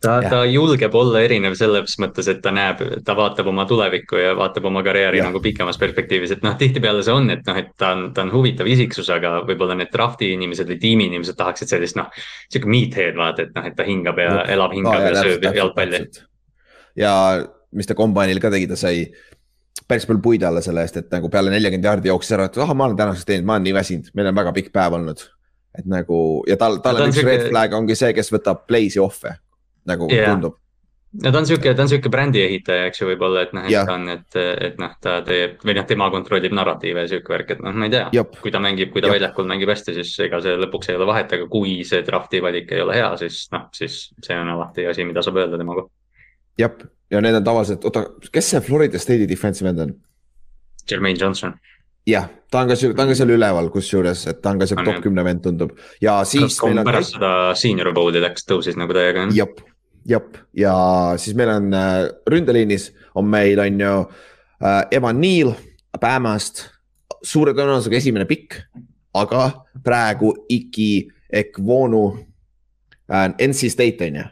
ta, 0.00 0.14
ta 0.30 0.40
julgeb 0.48 0.94
olla 0.96 1.20
erinev 1.24 1.54
selles 1.58 1.94
mõttes, 2.00 2.28
et 2.32 2.40
ta 2.44 2.52
näeb, 2.54 2.80
ta 3.04 3.14
vaatab 3.16 3.50
oma 3.52 3.66
tulevikku 3.68 4.20
ja 4.20 4.32
vaatab 4.38 4.68
oma 4.70 4.82
karjääri 4.86 5.20
ja. 5.20 5.26
nagu 5.28 5.42
pikemas 5.44 5.78
perspektiivis, 5.80 6.34
et 6.36 6.44
noh, 6.46 6.56
tihtipeale 6.60 7.04
see 7.06 7.14
on, 7.14 7.30
et 7.34 7.44
noh, 7.46 7.58
et 7.60 7.72
ta 7.80 7.92
on, 7.96 8.06
ta 8.16 8.24
on 8.24 8.32
huvitav 8.34 8.68
isiksus, 8.70 9.10
aga 9.12 9.38
võib-olla 9.48 9.76
need 9.78 9.92
draft'i 9.92 10.32
inimesed 10.36 10.70
või 10.72 10.78
tiimi 10.82 11.08
inimesed 11.10 11.38
tahaksid 11.38 11.72
sellist 11.72 11.98
noh. 12.00 12.08
sihuke 12.48 12.70
meathead 12.70 13.18
vaata, 13.18 13.48
et 13.48 13.56
noh, 13.56 13.66
et 13.70 13.76
ta 13.76 13.88
hingab 13.88 14.20
ja 14.20 14.30
no. 14.38 14.46
elab, 14.56 14.76
hingab 14.76 14.96
ah, 14.96 15.08
ja, 15.08 15.10
ja 15.12 15.26
sööb 15.26 15.60
jalgpalli. 15.60 16.06
ja 17.00 17.12
mis 17.76 17.90
ta 17.90 17.98
kombainil 17.98 18.40
ka 18.42 18.52
tegi, 18.52 18.70
ta 18.70 18.78
sai 18.80 19.04
päris 19.90 20.06
palju 20.06 20.22
puid 20.22 20.46
alla 20.46 20.62
selle 20.64 20.84
eest, 20.86 20.96
et 21.02 21.12
nagu 21.12 21.28
peale 21.32 21.52
neljakümmend 21.52 21.86
jaardi 21.90 22.10
jooksis 22.10 22.38
ära, 22.38 22.48
et 22.48 22.58
ah, 22.62 22.72
ma 22.74 22.88
olen 22.88 22.96
tänaseks 22.98 23.28
teinud, 23.28 23.46
ma 23.46 23.58
olen 23.58 23.68
nii 23.68 23.76
väsinud, 23.76 24.10
meil 24.16 24.32
on 24.32 24.40
väga 24.40 24.56
pikk 24.56 24.72
päev 24.74 24.96
olnud 24.96 25.28
et 25.78 25.86
nagu 25.86 26.16
ja 26.50 26.56
tal, 26.58 26.80
tal 26.82 26.98
on 27.04 27.12
üks 27.12 27.22
red 27.22 27.44
flag 27.46 27.74
ongi 27.76 27.94
see, 27.94 28.10
kes 28.16 28.32
võtab 28.34 28.64
play'si 28.66 28.98
off'e 29.02 29.36
nagu 29.90 30.08
yeah. 30.12 30.32
tundub. 30.32 30.56
no 31.22 31.32
ta 31.34 31.40
on 31.40 31.46
sihuke, 31.48 31.72
ta 31.74 31.84
on 31.84 31.90
sihuke 31.90 32.12
brändi 32.12 32.42
ehitaja, 32.44 32.88
eks 32.90 33.02
ju, 33.02 33.08
võib-olla, 33.10 33.44
et 33.46 33.54
noh, 33.56 33.66
et 33.66 33.88
ta 33.88 33.96
on, 33.96 34.06
et, 34.12 34.38
et 34.68 34.76
noh, 34.78 34.92
ta 35.02 35.16
teeb 35.26 35.64
või 35.66 35.74
noh, 35.78 35.86
tema 35.88 36.10
kontrollib 36.14 36.54
narratiive 36.54 37.06
ja 37.06 37.10
sihuke 37.14 37.34
värk, 37.34 37.54
et 37.56 37.64
noh, 37.64 37.74
ma 37.74 37.88
ei 37.88 37.94
tea. 37.96 38.24
kui 38.42 38.52
ta 38.54 38.62
mängib, 38.62 38.92
kui 38.94 39.02
ta 39.02 39.10
Jop. 39.10 39.16
väljakul 39.18 39.48
mängib 39.50 39.72
hästi, 39.74 39.96
siis 39.98 40.12
ega 40.26 40.38
see 40.44 40.54
lõpuks 40.60 40.92
ei 40.92 41.00
ole 41.00 41.08
vahet, 41.10 41.34
aga 41.38 41.48
kui 41.50 41.80
see 41.88 42.04
draft'i 42.06 42.42
valik 42.44 42.70
ei 42.76 42.84
ole 42.84 42.98
hea, 42.98 43.10
siis 43.24 43.42
noh, 43.54 43.66
siis 43.76 44.04
see 44.22 44.38
on 44.38 44.54
alati 44.54 44.86
asi, 44.92 45.08
mida 45.08 45.24
saab 45.26 45.42
öelda 45.42 45.58
tema 45.60 45.78
kohta. 45.80 45.92
jah, 46.62 46.78
ja 47.10 47.24
need 47.26 47.40
on 47.40 47.50
tavaliselt, 47.50 47.90
oota, 47.90 48.06
kes 48.30 48.54
see 48.54 48.62
Florida 48.68 49.02
State'i 49.02 49.28
defensive 49.30 49.74
end 49.74 49.86
on? 49.88 49.98
Jermaine 50.90 51.18
Johnson 51.18 51.58
jah, 52.08 52.28
ta 52.50 52.62
on 52.62 52.70
ka, 52.70 52.76
ta 52.76 53.04
on 53.04 53.10
ka 53.12 53.16
seal 53.18 53.32
üleval, 53.34 53.70
kusjuures, 53.72 54.22
et 54.30 54.40
ta 54.42 54.54
on 54.54 54.60
ka 54.60 54.68
seal 54.68 54.82
top 54.86 55.00
kümne 55.04 55.24
vend 55.26 55.42
tundub 55.44 55.74
ja 56.02 56.20
siis. 56.28 56.58
pärast 56.60 57.16
seda 57.16 57.32
senior 57.58 57.92
bowl'i 57.96 58.22
läks, 58.22 58.46
tõusis 58.48 58.78
nagu 58.80 58.94
täiega. 58.96 59.26
jep, 59.36 59.60
jep, 60.08 60.36
ja 60.56 60.74
siis 61.20 61.36
meil 61.36 61.52
on 61.52 61.74
äh, 61.74 62.08
ründeliinis 62.30 62.90
on 63.14 63.28
meil 63.30 63.60
on 63.60 63.80
ju 63.80 63.94
äh, 64.64 64.82
Evan 64.90 65.20
Neal 65.20 65.54
Bamast, 66.00 66.66
suure 67.22 67.52
tõenäosusega 67.56 67.98
esimene 67.98 68.26
pikk, 68.28 68.60
aga 69.14 69.50
praegu 69.84 70.32
Iki 70.48 70.90
Ekvonu 71.42 72.04
äh, 73.10 73.28
NC 73.48 73.72
State 73.72 74.08
on 74.08 74.20
ju? 74.22 74.26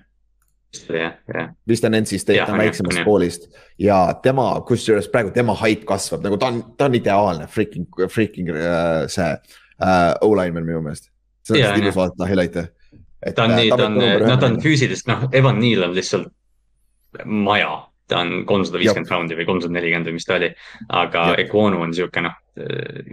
Jah, 0.93 1.15
jah. 1.33 1.53
vist 1.69 1.85
on 1.85 1.97
NC 1.97 2.21
State, 2.21 2.45
ta 2.45 2.53
on 2.53 2.61
väiksemast 2.61 3.01
koolist. 3.05 3.49
Ja 3.81 4.03
tema, 4.23 4.51
kusjuures 4.69 5.09
praegu 5.13 5.33
tema 5.35 5.57
hype 5.57 5.87
kasvab, 5.89 6.25
nagu 6.27 6.37
ta 6.41 6.53
on, 6.53 6.61
ta 6.77 6.89
on 6.91 6.97
ideaalne 6.99 7.47
freaking, 7.49 7.89
freaking 8.13 8.51
äh, 8.53 9.07
see 9.09 9.31
äh, 9.33 10.13
O-lineman 10.21 10.67
minu 10.69 10.83
meelest. 10.85 11.11
see 11.49 11.65
on 11.65 11.81
ilus 11.81 11.97
vaadata 11.97 12.29
highlight'e 12.29 12.67
ta 13.35 13.45
on 13.45 13.55
nii, 13.57 13.69
ta 13.75 13.87
on, 13.87 13.99
noh, 13.99 14.39
ta 14.39 14.47
on 14.47 14.59
füüsiliselt, 14.63 15.11
noh, 15.11 15.29
Evan 15.35 15.61
Neal 15.63 15.89
on 15.89 15.95
lihtsalt 15.97 16.29
maja, 17.25 17.73
ta 18.09 18.23
on 18.23 18.45
kolmsada 18.49 18.81
viiskümmend 18.81 19.09
poundi 19.11 19.37
või 19.37 19.47
kolmsada 19.49 19.75
nelikümmend 19.75 20.09
või 20.09 20.17
mis 20.17 20.29
ta 20.29 20.37
oli. 20.39 20.49
aga 21.01 21.25
Equonu 21.43 21.83
on 21.85 21.93
sihuke 21.97 22.23
noh, 22.25 22.37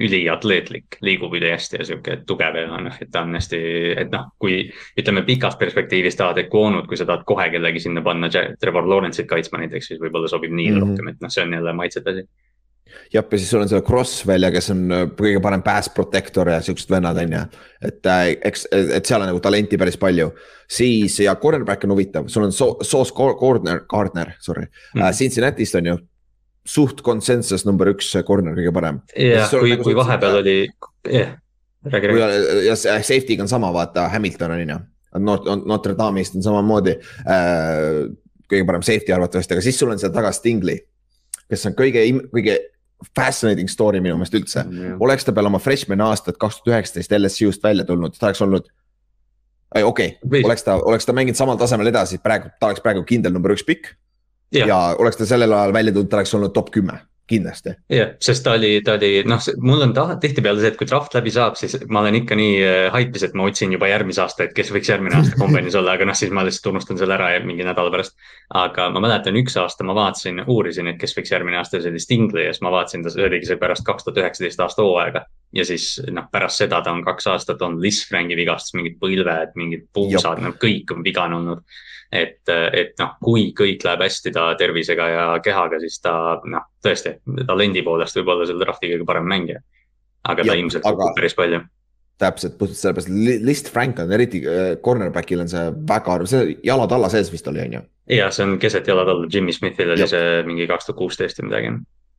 üliatleetlik, 0.07 0.99
liigub 1.05 1.33
ülihästi 1.37 1.81
ja 1.81 1.87
sihuke 1.89 2.19
tugev 2.27 2.57
ja 2.59 2.79
noh, 2.87 3.01
et 3.01 3.11
ta 3.11 3.25
on 3.25 3.35
hästi, 3.37 3.59
et 4.01 4.13
noh, 4.13 4.29
kui 4.41 4.63
ütleme 4.99 5.25
pikas 5.27 5.57
perspektiivis 5.61 6.17
tahad 6.19 6.39
Equonut, 6.45 6.87
kui 6.89 6.97
sa 6.99 7.07
tahad 7.09 7.25
kohe 7.27 7.49
kellegi 7.53 7.83
sinna 7.83 8.03
panna, 8.05 8.29
Trevor 8.61 8.87
Lawrence'it 8.89 9.29
kaitsma 9.29 9.63
näiteks, 9.63 9.91
siis 9.91 10.01
võib-olla 10.01 10.31
sobib 10.31 10.53
Neal 10.53 10.75
mm 10.75 10.81
-hmm. 10.81 10.89
rohkem, 10.89 11.13
et 11.13 11.21
noh, 11.21 11.33
see 11.33 11.43
on 11.43 11.53
jälle 11.59 11.73
maitsete 11.73 12.09
asi 12.09 12.27
jah, 13.13 13.23
ja 13.23 13.37
siis 13.37 13.49
sul 13.49 13.61
on 13.61 13.69
see 13.69 13.81
Cross 13.85 14.23
välja, 14.27 14.51
kes 14.53 14.69
on 14.73 14.83
äh, 14.93 15.05
kõige 15.17 15.41
parem 15.43 15.63
pass 15.65 15.89
protector 15.93 16.49
ja 16.51 16.61
siuksed 16.63 16.91
vennad 16.91 17.19
on 17.21 17.35
ju. 17.37 17.43
et 17.89 18.09
äh, 18.11 18.23
eks, 18.49 18.67
et 18.71 19.05
seal 19.05 19.23
on 19.23 19.29
nagu 19.31 19.41
talenti 19.43 19.77
päris 19.77 19.97
palju. 20.01 20.31
siis 20.67 21.19
ja 21.19 21.35
cornerback 21.35 21.83
on 21.83 21.95
huvitav, 21.95 22.27
sul 22.27 22.47
on 22.47 22.53
Sauce 22.53 23.13
Gardner, 23.15 23.81
Gardner, 23.89 24.33
sorry 24.39 24.65
mm. 24.65 25.01
-hmm., 25.01 25.13
Cincinnati'st 25.13 25.75
on 25.75 25.85
ju 25.85 25.97
suht 26.65 27.01
konsensus 27.01 27.65
number 27.65 27.87
üks 27.93 28.15
corner 28.25 28.55
kõige 28.55 28.73
parem. 28.73 29.01
jah, 29.15 29.49
kui, 29.49 29.69
nagu 29.69 29.83
kui 29.83 29.95
vahepeal 29.95 30.41
oli, 30.41 30.57
jah, 31.09 31.37
räägi, 31.85 32.07
räägi. 32.07 32.65
ja 32.65 32.75
safety'ga 32.75 33.43
on 33.43 33.47
sama, 33.47 33.73
vaata 33.73 34.09
Hamilton 34.09 34.51
on 34.51 34.69
ju, 34.69 34.79
Notre 35.65 35.93
Dame'ist 35.95 36.35
on 36.35 36.43
samamoodi 36.43 36.91
äh, 36.91 38.09
kõige 38.51 38.65
parem 38.65 38.81
safety 38.81 39.13
arvatavasti, 39.13 39.53
aga 39.53 39.61
siis 39.61 39.79
sul 39.79 39.93
on 39.93 39.99
seal 39.99 40.11
taga 40.11 40.31
Stingley 40.31 40.81
kes 41.49 41.67
on 41.69 41.75
kõige, 41.77 42.03
kõige 42.33 42.57
fascinating 43.15 43.69
story 43.71 44.01
minu 44.01 44.17
meelest 44.19 44.37
üldse 44.37 44.63
mm,. 44.63 44.97
oleks 45.03 45.27
ta 45.27 45.33
peale 45.35 45.51
oma 45.51 45.59
freshman 45.61 46.03
aastat 46.05 46.39
kaks 46.41 46.61
tuhat 46.61 46.73
üheksateist 46.73 47.15
LSU-st 47.17 47.63
välja 47.63 47.85
tulnud, 47.87 48.15
ta 48.19 48.29
oleks 48.29 48.41
olnud. 48.45 48.69
okei 49.83 50.15
okay,, 50.21 50.43
oleks 50.43 50.63
ta, 50.63 50.77
oleks 50.79 51.05
ta 51.05 51.13
mänginud 51.13 51.39
samal 51.39 51.59
tasemel 51.59 51.91
edasi, 51.91 52.21
praegu, 52.23 52.53
ta 52.59 52.71
oleks 52.71 52.83
praegu 52.85 53.03
kindel 53.07 53.35
number 53.35 53.55
üks 53.55 53.65
pikk. 53.67 53.93
Ja. 54.53 54.67
ja 54.69 54.79
oleks 55.01 55.17
ta 55.19 55.25
sellel 55.27 55.51
ajal 55.51 55.73
välja 55.73 55.91
tulnud, 55.93 56.09
ta 56.09 56.21
oleks 56.21 56.33
olnud 56.37 56.53
top 56.55 56.71
kümme 56.71 56.99
kindlasti. 57.29 57.73
jah, 57.89 58.13
sest 58.21 58.43
ta 58.45 58.53
oli, 58.57 58.79
ta 58.85 58.95
oli 58.99 59.23
noh, 59.27 59.41
mul 59.65 59.81
on 59.87 59.93
taha- 59.93 60.17
tihtipeale 60.21 60.61
see, 60.61 60.71
et 60.73 60.77
kui 60.79 60.87
draft 60.89 61.15
läbi 61.17 61.33
saab, 61.33 61.57
siis 61.59 61.77
ma 61.89 62.03
olen 62.03 62.19
ikka 62.21 62.37
nii 62.37 62.55
äh, 62.61 62.87
haipis, 62.93 63.25
et 63.27 63.37
ma 63.37 63.47
otsin 63.49 63.73
juba 63.73 63.89
järgmise 63.89 64.21
aasta, 64.21 64.45
et 64.45 64.53
kes 64.57 64.69
võiks 64.73 64.91
järgmine 64.91 65.17
aasta 65.17 65.39
kombinis 65.41 65.77
olla, 65.79 65.95
aga 65.97 66.07
noh, 66.09 66.17
siis 66.17 66.33
ma 66.35 66.45
lihtsalt 66.45 66.69
unustan 66.73 66.99
selle 67.01 67.17
ära 67.17 67.31
mingi 67.45 67.65
nädala 67.65 67.93
pärast. 67.93 68.17
aga 68.53 68.89
ma 68.93 69.01
mäletan, 69.07 69.37
üks 69.41 69.57
aasta 69.61 69.87
ma 69.87 69.95
vaatasin, 69.97 70.43
uurisin, 70.47 70.91
et 70.91 70.99
kes 71.01 71.17
võiks 71.17 71.33
järgmine 71.33 71.57
aasta, 71.61 71.81
see 71.81 71.93
oli 71.93 72.03
Stingli 72.03 72.45
ja 72.45 72.53
siis 72.53 72.61
ma 72.65 72.73
vaatasin, 72.75 73.05
ta 73.05 73.15
oligi 73.25 73.49
see 73.49 73.61
pärast 73.61 73.85
kaks 73.87 74.05
tuhat 74.05 74.21
üheksateist 74.21 74.61
aasta 74.61 74.85
hooaega. 74.85 75.25
ja 75.55 75.65
siis 75.65 76.01
noh, 76.11 76.29
pärast 76.31 76.61
seda 76.61 76.81
ta 76.83 76.93
on 76.93 77.03
kaks 77.05 77.27
aastat 77.31 77.61
olnud 77.61 77.81
Liz 77.81 78.03
Franki 78.09 78.37
vigastus, 78.37 78.75
mingid 78.77 78.99
põlved, 79.01 79.55
mingid 79.55 79.89
puusad, 79.93 80.41
no 80.43 80.53
kõik 80.61 80.93
on 80.93 81.03
vigane 81.03 81.41
olnud 81.41 81.65
et, 82.11 82.41
et 82.73 82.93
noh, 82.99 83.15
kui 83.23 83.47
kõik 83.57 83.83
läheb 83.85 84.01
hästi 84.05 84.31
ta 84.35 84.49
tervisega 84.59 85.07
ja 85.09 85.23
kehaga, 85.43 85.79
siis 85.79 85.99
ta 86.01 86.39
noh, 86.45 86.67
tõesti 86.85 87.15
talendi 87.47 87.81
poolest 87.83 88.15
võib 88.19 88.33
olla 88.35 88.45
selle 88.49 88.63
drafti 88.65 88.91
kõige 88.93 89.05
parem 89.09 89.25
mängija. 89.29 89.59
aga 90.25 90.43
ta 90.43 90.53
Jah, 90.53 90.59
ilmselt 90.61 90.85
aga- 90.85 91.13
päris 91.15 91.33
palju. 91.37 91.59
täpselt, 92.17 92.57
puhtalt 92.57 92.77
sellepärast, 92.79 93.09
List 93.43 93.67
Frank 93.73 93.99
on 93.99 94.11
eriti 94.15 94.39
äh, 94.47 94.77
cornerback'il 94.81 95.41
on 95.43 95.49
see 95.51 95.65
väga, 95.89 96.15
see 96.25 96.55
jalad 96.63 96.91
alla 96.95 97.09
sees 97.11 97.31
vist 97.33 97.47
oli, 97.51 97.59
on 97.65 97.73
ju. 97.73 97.81
ja 98.15 98.29
see 98.31 98.45
on 98.45 98.57
keset 98.59 98.87
jalad 98.87 99.09
alla, 99.11 99.27
Jimmy 99.33 99.51
Smithil 99.51 99.91
oli 99.91 99.99
Jah. 100.05 100.09
see 100.13 100.43
mingi 100.47 100.67
kaks 100.69 100.85
tuhat 100.87 100.97
kuusteist 100.97 101.41
või 101.41 101.49
midagi. 101.49 101.73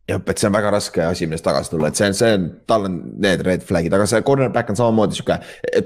jah, 0.09 0.21
et 0.21 0.39
see 0.39 0.47
on 0.51 0.53
väga 0.59 0.71
raske 0.71 1.01
asi, 1.03 1.27
millest 1.27 1.45
tagasi 1.49 1.71
tulla, 1.73 1.89
et 1.89 1.97
see 1.97 2.07
on, 2.11 2.15
see 2.15 2.35
on, 2.37 2.45
tal 2.69 2.85
on 2.91 2.99
need 3.25 3.41
red 3.47 3.65
flag'id, 3.65 3.95
aga 3.97 4.07
see 4.07 4.21
cornerback 4.23 4.69
on 4.71 4.77
samamoodi 4.77 5.17
sihuke 5.17 5.39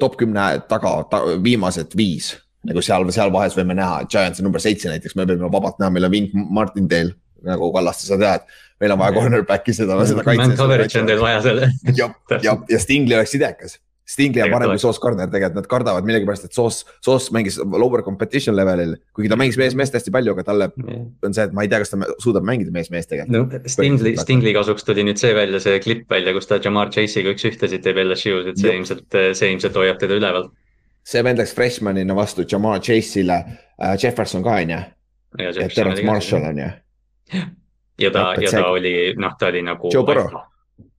top 0.02 0.16
kümne 0.18 0.48
taga 0.68 0.96
ta,, 1.10 1.22
viimased 1.44 1.94
viis. 1.96 2.34
Nagu 2.68 2.84
seal, 2.84 3.08
seal 3.14 3.32
vahes 3.32 3.56
võime 3.56 3.76
näha, 3.78 4.02
et 4.04 4.12
Giants 4.12 4.42
on 4.42 4.48
number 4.48 4.62
seitse 4.62 4.90
näiteks, 4.92 5.16
me 5.16 5.28
võime 5.28 5.50
vabalt 5.52 5.78
näha, 5.80 5.92
meil 5.94 6.08
on 6.08 6.14
Wink 6.14 6.34
Martindale 6.34 7.16
nagu 7.46 7.70
Kallaste, 7.72 8.08
sa 8.08 8.18
tead. 8.20 8.48
meil 8.80 8.94
on 8.94 9.00
vaja 9.00 9.16
cornerback'i 9.16 9.76
seda, 9.76 9.96
seda 10.08 10.24
Man 10.24 10.56
coverage 10.56 11.00
on 11.00 11.08
teil 11.08 11.20
vaja 11.20 11.44
selle. 11.44 11.70
ja, 11.96 12.10
ja, 12.42 12.56
ja 12.68 12.80
Stingli 12.80 13.16
oleks 13.16 13.36
idekas. 13.36 13.78
Stingli 14.10 14.42
on 14.42 14.50
parem 14.50 14.72
kui. 14.72 14.80
Sauce 14.82 14.98
Gardner, 14.98 15.28
tegelikult 15.30 15.60
nad 15.60 15.68
kardavad 15.70 16.06
millegipärast, 16.08 16.48
et 16.48 16.56
Sauce, 16.56 16.82
Sauce 17.04 17.30
mängis 17.34 17.60
lower 17.62 18.02
competition 18.02 18.56
level'il, 18.58 18.96
kuigi 19.14 19.30
ta 19.30 19.38
mängis 19.38 19.58
mees-meest 19.60 19.94
hästi 19.94 20.10
palju, 20.14 20.34
aga 20.34 20.44
talle 20.48 20.66
on 20.74 21.36
see, 21.36 21.44
et 21.44 21.54
ma 21.54 21.62
ei 21.62 21.70
tea, 21.70 21.78
kas 21.84 21.92
ta 21.92 22.00
suudab 22.24 22.46
mängida 22.48 22.74
mees-meest 22.74 23.12
tegelikult. 23.12 23.54
no 23.54 23.70
Stingli, 23.70 24.16
Stingli 24.18 24.54
kasuks 24.56 24.88
tuli 24.88 25.04
nüüd 25.06 25.20
see 25.20 25.30
välja, 25.36 25.60
see 25.62 25.78
klipp 25.84 26.10
välja, 26.10 26.34
kus 26.34 26.50
ta 26.50 26.58
Jamar 26.64 26.90
Chase'iga 26.90 27.36
üks-ühtesid 27.36 27.86
teeb 27.86 28.02
LSU-s, 28.02 28.50
et 28.50 28.58
see 28.58 28.72
Jah. 28.72 28.80
ilmselt, 28.80 29.20
see 29.38 29.52
ilmselt 29.54 29.78
hoiab 29.78 30.02
teda 30.02 30.18
üleval. 30.18 30.50
See 31.04 31.22
vend 31.24 31.38
läks 31.38 31.54
freshman'ina 31.54 32.14
vastu 32.16 32.44
Jamar 32.52 32.80
Chase'ile. 32.80 33.44
Äh,, 33.82 33.96
Jefferson 34.02 34.42
ka 34.42 34.50
on 34.50 34.70
ju, 34.70 34.78
ja 35.38 35.52
Terrence 35.74 36.02
Marshall 36.02 36.44
on 36.44 36.58
ju. 36.58 36.70
ja 38.00 38.10
ta, 38.10 38.34
ja 38.40 38.50
see- 38.50 38.60
ta 38.62 38.68
oli, 38.70 39.14
noh, 39.16 39.36
ta 39.38 39.46
oli 39.46 39.62
nagu. 39.62 39.90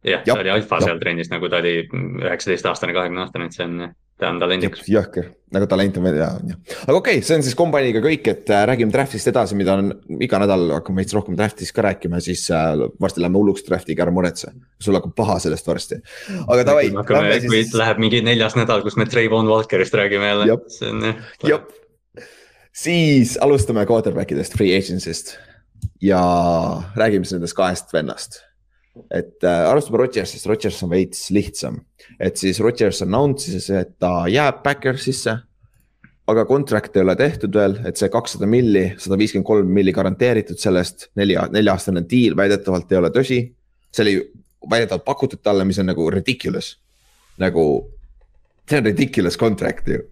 Jah, 0.03 0.23
ta 0.25 0.39
oli 0.39 0.49
alfa 0.49 0.79
seal 0.81 0.99
trennis, 0.99 1.29
nagu 1.29 1.49
ta 1.49 1.57
oli 1.57 1.87
üheksateist 2.23 2.65
aastane, 2.65 2.93
kahekümne 2.93 3.21
aastane, 3.21 3.45
et 3.45 3.53
see 3.53 3.65
on, 3.65 3.93
ta 4.21 4.29
on 4.29 4.39
talendikas. 4.41 4.83
jõhker, 4.89 5.31
nagu 5.55 5.65
talent 5.69 5.97
on 5.97 6.05
veel 6.05 6.19
ja, 6.19 6.27
on 6.37 6.51
ju. 6.53 6.57
aga 6.75 6.93
okei 6.93 7.17
okay,, 7.17 7.25
see 7.25 7.37
on 7.39 7.45
siis 7.45 7.57
kombaniga 7.57 8.01
kõik, 8.03 8.27
et 8.29 8.51
äh, 8.53 8.63
räägime 8.69 8.93
draft'ist 8.93 9.31
edasi, 9.31 9.57
mida 9.57 9.77
on 9.79 9.89
iga 10.21 10.39
nädal 10.43 10.67
hakkame 10.75 11.01
veits 11.01 11.15
rohkem 11.17 11.37
draft'ist 11.39 11.73
ka 11.75 11.85
rääkima, 11.87 12.21
siis 12.23 12.43
äh, 12.53 12.83
varsti 13.01 13.23
läheme 13.23 13.41
hulluks 13.41 13.65
draft'iga, 13.65 14.05
ära 14.05 14.13
muretse. 14.13 14.53
sul 14.81 14.97
hakkab 14.97 15.15
paha 15.17 15.39
sellest 15.41 15.67
varsti. 15.67 15.99
aga 16.45 16.67
davai, 16.69 16.87
hakkame, 16.99 17.23
lähme 17.31 17.47
kui 17.47 17.63
siis, 17.63 17.73
läheb 17.81 18.03
mingi 18.03 18.21
neljas 18.25 18.57
nädal, 18.59 18.85
kus 18.85 18.99
me 19.01 19.09
Trayvon 19.09 19.49
Walkerist 19.49 19.97
räägime 19.97 20.29
jälle 20.33 20.59
see 20.69 20.93
on 20.93 21.07
jah. 21.07 21.55
jep. 21.55 22.27
siis 22.73 23.37
alustame 23.41 23.87
quarterback 23.89 24.37
idest, 24.37 24.57
free 24.57 24.77
agency'st 24.77 25.33
ja 26.05 26.21
räägime 26.93 27.25
siis 27.25 27.39
nendest 27.39 27.57
kahest 27.57 27.93
vennast 27.93 28.43
et 29.11 29.43
äh, 29.43 29.69
alustame 29.69 30.01
Rodgersist, 30.01 30.47
Rodgers 30.49 30.81
on 30.83 30.91
veits 30.91 31.29
lihtsam, 31.31 31.79
et 32.19 32.39
siis 32.39 32.59
Rodgers 32.63 33.01
announce'is, 33.05 33.69
et 33.75 33.95
ta 33.99 34.25
jääb 34.31 34.61
Backersisse. 34.65 35.37
aga 36.31 36.45
contract 36.47 36.95
ei 36.95 37.01
ole 37.01 37.15
tehtud 37.19 37.55
veel, 37.55 37.73
et 37.87 37.97
see 37.99 38.07
kakssada 38.11 38.47
milli, 38.47 38.83
sada 39.01 39.17
viiskümmend 39.19 39.47
kolm 39.47 39.71
milli 39.73 39.91
garanteeritud 39.91 40.59
sellest, 40.61 41.09
nelja, 41.19 41.47
nelja-aastane 41.51 42.05
diil 42.07 42.37
väidetavalt 42.37 42.91
ei 42.91 42.99
ole 42.99 43.09
tõsi. 43.11 43.39
see 43.91 44.03
oli 44.03 44.15
väidetavalt 44.69 45.05
pakutud 45.05 45.41
talle, 45.43 45.65
mis 45.65 45.79
on 45.79 45.89
nagu 45.89 46.09
ridiculous, 46.13 46.77
nagu 47.41 47.65
see 48.69 48.79
on 48.79 48.85
ridiculous 48.85 49.37
contract 49.37 49.87
ju. 49.87 50.03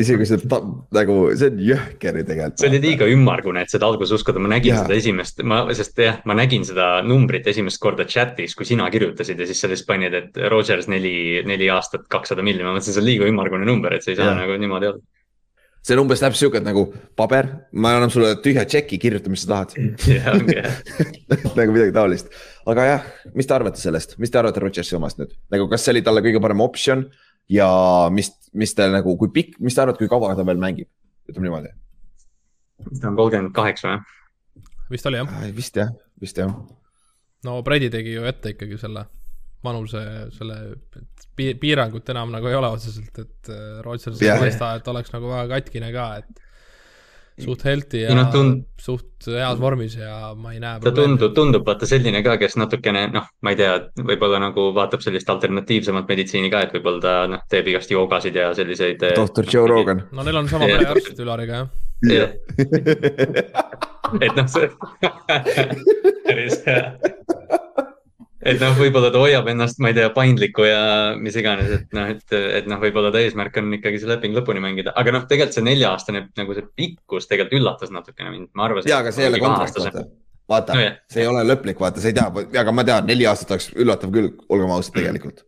Isegi 0.00 0.24
see 0.24 0.40
ta, 0.48 0.58
nagu, 0.96 1.16
see 1.36 1.50
on 1.52 1.58
jõhker 1.60 2.16
ju 2.16 2.24
tegelikult. 2.24 2.60
see 2.62 2.70
oli 2.70 2.80
liiga 2.80 3.08
ümmargune, 3.12 3.64
et 3.64 3.72
seda 3.72 3.88
alguses 3.90 4.14
uskuda, 4.16 4.40
ma 4.40 4.54
nägin 4.54 4.72
ja. 4.72 4.82
seda 4.86 4.96
esimest, 4.96 5.42
ma, 5.44 5.62
sest 5.76 5.98
jah, 6.00 6.20
ma 6.28 6.36
nägin 6.38 6.64
seda 6.64 6.86
numbrit 7.04 7.48
esimest 7.52 7.80
korda 7.82 8.06
chat'is, 8.08 8.56
kui 8.56 8.68
sina 8.68 8.88
kirjutasid 8.92 9.40
ja 9.40 9.48
siis 9.48 9.60
sa 9.60 9.68
lihtsalt 9.68 9.90
panid, 9.90 10.16
et 10.16 10.38
Rodgers 10.52 10.88
neli, 10.88 11.42
neli 11.48 11.68
aastat, 11.72 12.06
kakssada 12.12 12.44
milli, 12.44 12.64
ma 12.64 12.72
mõtlesin, 12.72 12.96
see 12.96 13.02
on 13.04 13.08
liiga 13.10 13.28
ümmargune 13.28 13.68
number, 13.68 13.92
et 13.92 14.06
see 14.06 14.14
ei 14.14 14.20
saa 14.20 14.30
Jaa. 14.30 14.38
nagu 14.40 14.56
niimoodi 14.62 14.88
olla. 14.94 15.04
see 15.82 15.96
on 15.98 16.04
umbes 16.06 16.22
täpselt 16.24 16.40
siuke, 16.46 16.62
et 16.62 16.64
nagu 16.64 16.86
paber, 17.18 17.50
ma 17.76 17.92
annan 17.98 18.12
sulle 18.14 18.32
tühja 18.40 18.64
tšeki, 18.64 18.96
kirjuta, 19.02 19.32
mis 19.32 19.44
sa 19.44 19.58
tahad 19.58 19.76
jah, 20.08 20.40
jah. 20.56 20.80
nagu 21.58 21.76
midagi 21.76 21.92
taolist, 21.92 22.32
aga 22.64 22.88
jah, 22.88 23.12
mis 23.36 23.50
te 23.50 23.58
arvate 23.58 23.82
sellest, 23.82 24.16
mis 24.22 24.32
te 24.32 24.40
arvate 24.40 24.64
Rodgersi 24.64 24.96
omast 24.96 25.20
nüüd, 25.20 25.36
nagu 25.52 25.68
kas 25.68 25.84
see 25.84 25.98
oli 25.98 26.04
talle 26.06 26.24
kõige 26.24 26.40
parem 26.40 26.64
optsioon 26.64 27.04
ja 27.50 27.68
mis, 28.14 28.30
mis 28.52 28.74
te 28.74 28.88
nagu, 28.92 29.16
kui 29.20 29.32
pikk, 29.34 29.58
mis 29.60 29.74
te 29.74 29.84
arvate, 29.84 30.02
kui 30.02 30.10
kaua 30.10 30.34
ta 30.36 30.46
veel 30.46 30.60
mängib, 30.62 30.90
ütleme 31.30 31.48
niimoodi. 31.48 31.72
ta 33.00 33.08
on 33.10 33.16
kolmkümmend 33.16 33.54
kaheksa 33.56 33.94
või? 33.94 34.20
vist 34.92 35.08
oli 35.08 35.22
jah, 35.22 35.34
vist 35.56 35.76
jah, 35.76 35.90
vist 36.20 36.38
jah, 36.38 36.52
no 37.46 37.58
Brady 37.66 37.90
tegi 37.90 38.16
ju 38.18 38.24
ette 38.28 38.54
ikkagi 38.56 38.78
selle 38.80 39.06
vanuse, 39.62 40.00
selle 40.34 40.56
piirangut 41.36 42.08
enam 42.12 42.32
nagu 42.34 42.48
ei 42.50 42.56
ole 42.58 42.70
otseselt, 42.74 43.18
et 43.22 43.50
äh, 43.52 43.78
Rodgers 43.86 44.20
ei 44.20 44.28
Jah. 44.28 44.40
paista, 44.42 44.72
et 44.78 44.88
oleks 44.90 45.12
nagu 45.14 45.30
väga 45.30 45.46
katkine 45.56 45.92
ka, 45.94 46.08
et 46.22 46.41
suht 47.40 47.62
healthy 47.64 48.02
ja 48.02 48.08
Ei 48.12 48.16
noh, 48.18 48.28
tund- 48.32 48.64
suht 48.82 49.06
heas 49.26 49.58
vormis 49.60 49.94
ja 49.96 50.34
ma 50.36 50.52
ei 50.52 50.60
näe 50.60 50.80
ta 50.82 50.90
tundub, 50.92 51.32
tundub 51.36 51.64
vaata 51.66 51.86
selline 51.88 52.20
ka, 52.26 52.36
kes 52.40 52.56
natukene 52.60 53.06
noh, 53.14 53.24
ma 53.40 53.50
ei 53.54 53.56
tea, 53.56 53.76
võib-olla 53.96 54.40
nagu 54.42 54.68
vaatab 54.76 55.00
sellist 55.04 55.30
alternatiivsemat 55.32 56.08
meditsiini 56.10 56.50
ka, 56.52 56.60
et 56.66 56.74
võib-olla 56.76 57.00
ta 57.00 57.14
noh, 57.30 57.40
teeb 57.48 57.68
igast 57.72 57.90
joogasid 57.94 58.34
ja 58.36 58.50
selliseid. 58.54 59.00
doktor 59.16 59.44
Joe 59.48 59.66
Rogan. 59.70 60.04
no 60.12 60.22
neil 60.26 60.36
on 60.42 60.48
sama 60.48 60.68
Jah. 60.68 60.82
perearst 60.82 61.18
Ülariga 61.24 61.62
jah. 61.62 61.68
jah, 62.10 62.30
et 64.26 64.36
noh, 64.36 64.46
see 64.50 64.68
päris 66.26 66.58
hea. 66.66 66.82
Et 68.42 68.62
noh, 68.62 68.74
võib-olla 68.78 69.10
ta 69.14 69.20
hoiab 69.22 69.48
ennast, 69.52 69.78
ma 69.82 69.92
ei 69.92 69.96
tea, 69.98 70.08
paindliku 70.14 70.66
ja 70.66 70.80
mis 71.18 71.36
iganes, 71.38 71.70
et 71.76 71.94
noh, 71.96 72.10
et, 72.14 72.24
et 72.32 72.66
noh, 72.70 72.80
võib-olla 72.82 73.12
ta 73.14 73.22
eesmärk 73.22 73.60
on 73.62 73.76
ikkagi 73.78 74.02
see 74.02 74.10
leping 74.10 74.34
lõpuni 74.36 74.62
mängida, 74.64 74.94
aga 74.98 75.14
noh, 75.14 75.28
tegelikult 75.30 75.58
see 75.58 75.68
nelja-aastane 75.68 76.24
nagu 76.40 76.58
see 76.58 76.66
pikkus 76.82 77.30
tegelikult 77.30 77.60
üllatas 77.60 77.94
natukene 77.94 78.34
mind, 78.34 78.50
ma 78.58 78.68
arvasin. 78.68 78.90
ja, 78.90 79.00
aga 79.04 79.14
see 79.14 79.26
ei 79.26 79.32
ole 79.32 79.42
kontrakt, 79.42 79.78
vaata. 79.78 80.04
vaata 80.50 80.78
Nojah. 80.78 80.98
see 81.14 81.24
ei 81.24 81.30
ole 81.30 81.46
lõplik, 81.46 81.80
vaata, 81.82 82.02
sa 82.02 82.10
ei 82.10 82.18
tea, 82.18 82.28
aga 82.64 82.74
ma 82.74 82.86
tean, 82.88 83.08
neli 83.08 83.28
aastat 83.30 83.56
oleks 83.56 83.70
üllatav 83.76 84.14
küll, 84.14 84.34
olgem 84.50 84.74
ausad, 84.74 84.96
tegelikult. 84.98 85.46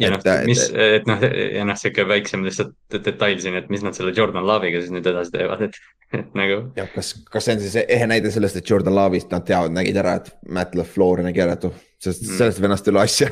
Ja 0.00 0.10
noh 0.12 0.22
mis, 0.48 0.62
et 0.70 1.06
noh, 1.08 1.22
ja 1.24 1.64
noh, 1.68 1.78
sihuke 1.80 2.04
väiksem 2.08 2.44
lihtsalt 2.46 2.74
detail 2.92 3.38
siin, 3.42 3.56
et 3.60 3.70
mis 3.72 3.84
nad 3.84 3.96
selle 3.96 4.12
Jordan 4.16 4.46
Love'iga 4.46 4.82
siis 4.82 4.92
nüüd 4.94 5.06
edasi 5.08 5.32
teevad, 5.34 5.62
et, 5.68 5.78
et 6.12 6.36
nagu. 6.38 6.60
jah, 6.76 6.90
kas, 6.94 7.14
kas 7.32 7.48
see 7.48 7.56
on 7.56 7.64
siis 7.64 7.76
ehe 7.82 8.08
näide 8.10 8.32
sellest, 8.34 8.60
et 8.60 8.70
Jordan 8.70 8.96
Love'ist 8.96 9.32
nad 9.32 9.46
teavad, 9.48 9.74
nägid 9.76 9.96
ära, 10.02 10.18
et 10.20 10.32
Matt 10.52 10.76
LaFleur 10.76 11.24
nägi 11.26 11.44
ära, 11.44 11.56
et 11.56 11.68
oh, 11.68 11.74
sest 12.02 12.26
Mm. 12.26 12.36
sellest 12.36 12.60
vennast 12.60 12.88
ei 12.88 12.92
ole 12.92 13.02
asja. 13.06 13.28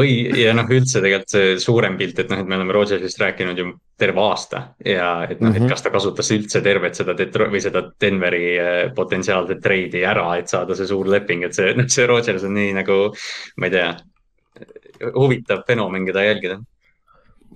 või, 0.00 0.12
ja 0.40 0.54
noh, 0.56 0.68
üldse 0.72 1.02
tegelikult 1.02 1.34
see 1.34 1.50
suurem 1.60 1.98
pilt, 2.00 2.22
et 2.22 2.30
noh, 2.32 2.40
et 2.40 2.48
me 2.48 2.56
oleme 2.56 2.72
Rodgersist 2.72 3.20
rääkinud 3.20 3.60
ju 3.60 3.66
terve 4.00 4.22
aasta 4.24 4.62
ja 4.84 5.10
et 5.28 5.40
noh 5.40 5.50
mm, 5.50 5.52
-hmm. 5.52 5.58
Mhm. 5.60 5.66
et 5.68 5.70
kas 5.70 5.84
ta 5.84 5.92
kasutas 5.92 6.30
üldse 6.32 6.62
tervet 6.64 6.96
seda 6.96 7.14
Detro- 7.18 7.50
või 7.52 7.60
seda 7.60 7.84
Denveri 8.00 8.46
eh, 8.56 8.92
potentsiaalset 8.96 9.60
treidi 9.62 10.00
ära, 10.04 10.30
et 10.38 10.48
saada 10.48 10.74
see 10.74 10.88
suur 10.88 11.06
leping, 11.12 11.44
et 11.44 11.54
see, 11.54 11.74
noh, 11.76 11.88
see 11.88 12.06
Rodgers 12.08 12.48
on 12.48 12.56
nii 12.56 12.72
nagu, 12.80 12.98
ma 13.60 13.68
ei 13.68 13.76
tea, 13.76 13.92
huvitav 15.14 15.64
fenomen, 15.66 16.06
keda 16.06 16.24
jälgida. 16.26 16.60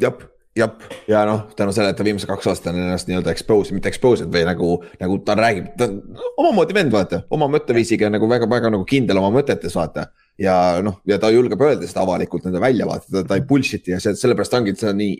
jah, 0.01 0.15
jah, 0.57 0.71
ja 1.09 1.25
noh, 1.29 1.47
tänu 1.57 1.73
sellele, 1.73 1.95
et 1.95 1.99
ta 2.01 2.05
viimased 2.07 2.29
kaks 2.29 2.51
aastat 2.51 2.73
on 2.73 2.81
ennast 2.81 3.11
nii-öelda 3.11 3.33
expose, 3.33 3.75
mitte 3.77 3.91
expose'id 3.93 4.31
või 4.33 4.45
nagu, 4.49 4.71
nagu 5.01 5.19
ta 5.25 5.37
räägib, 5.39 5.73
ta 5.79 5.89
on 5.89 6.01
omamoodi 6.43 6.77
vend, 6.77 6.93
vaata, 6.95 7.23
oma 7.31 7.49
mõtteviisiga 7.53 8.11
nagu 8.13 8.29
väga-väga 8.31 8.73
nagu 8.73 8.87
kindel 8.89 9.21
oma 9.23 9.33
mõtetes, 9.39 9.77
vaata. 9.77 10.09
Ja 10.39 10.83
noh, 10.85 10.99
ja 11.09 11.17
ta 11.19 11.31
julgeb 11.33 11.61
öelda 11.65 11.87
seda 11.89 12.03
avalikult 12.05 12.45
nende 12.45 12.61
väljavaated, 12.61 13.27
ta 13.29 13.35
ei 13.39 13.45
bullshit'i 13.49 13.95
ja 13.95 14.01
see, 14.01 14.13
sellepärast 14.21 14.53
ongi, 14.59 14.75
et 14.75 14.79
see 14.83 14.91
on 14.91 14.99
nii, 15.01 15.15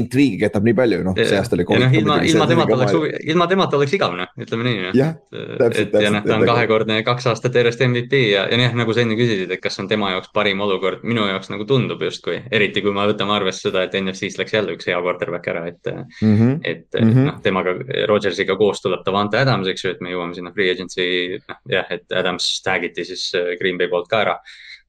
intriigi 0.00 0.38
ketab 0.40 0.64
nii 0.66 0.74
palju, 0.74 0.98
noh, 1.06 1.14
see 1.18 1.36
aasta 1.38 1.54
oli. 1.54 1.66
noh, 1.68 1.92
ilma, 2.00 2.16
ilma 2.26 2.46
temata 2.50 2.74
oleks, 2.78 3.20
ilma 3.30 3.46
temata 3.50 3.76
oleks 3.78 3.92
igav 3.98 4.16
noh, 4.18 4.32
ütleme 4.40 4.64
nii 4.66 4.80
noh. 4.88 4.96
jah, 4.98 5.12
täpselt, 5.30 5.94
et 5.94 6.02
ja 6.02 6.10
noh, 6.10 6.18
täpselt, 6.22 6.26
ta 6.26 6.36
on 6.38 6.42
et- 6.42 6.50
kahekordne 6.50 6.96
kaks 7.06 7.26
aastat 7.30 7.54
järjest 7.60 7.84
MVP 7.86 8.22
ja, 8.32 8.46
ja 8.50 8.58
jah, 8.64 8.74
nagu 8.74 8.94
sa 8.96 9.04
enne 9.04 9.14
küsisid, 9.20 9.52
et 9.54 9.62
kas 9.62 9.78
on 9.78 9.88
tema 9.88 10.10
jaoks 10.16 10.32
parim 10.34 10.60
olukord, 10.66 11.04
minu 11.06 11.26
jaoks 11.30 11.52
nagu 11.54 11.64
tundub 11.68 12.02
justkui, 12.02 12.40
eriti 12.50 12.82
kui 12.82 12.92
me 12.96 13.06
võtame 13.12 13.36
arvesse 13.36 13.68
seda, 13.68 13.84
et 13.86 13.94
NFC-st 13.94 14.42
läks 14.42 14.56
jälle 14.58 14.74
üks 14.74 14.88
hea 14.90 14.98
quarterback 15.02 15.46
ära, 15.54 15.66
et 15.68 15.86
Mhm. 16.22 16.60
et 16.64 16.86
Mhm. 16.94 17.04
mm 17.04 17.12
-hmm. 17.14 17.24
noh, 17.30 17.40
temaga, 17.42 17.76
Rodgersiga 18.08 18.56
koos 18.56 18.80
tuleb 18.82 19.04
Davante 19.06 19.38
Adams, 19.38 19.68
eks 19.68 19.84
ju, 19.84 19.90
et 19.90 20.00
me 20.00 20.10
jõuame 20.10 20.34
sinna 20.34 20.50
free 20.52 20.70
agency, 20.70 21.38
noh 21.48 21.56
jah, 21.68 21.86
et 21.90 22.04
Adams 22.12 22.60
tag 22.64 22.84
iti 22.84 23.04
siis 23.04 23.32
äh, 23.34 23.56
Green 23.60 23.78
Bay 23.78 23.88
poolt 23.88 24.08
ka 24.08 24.20
ära. 24.24 24.38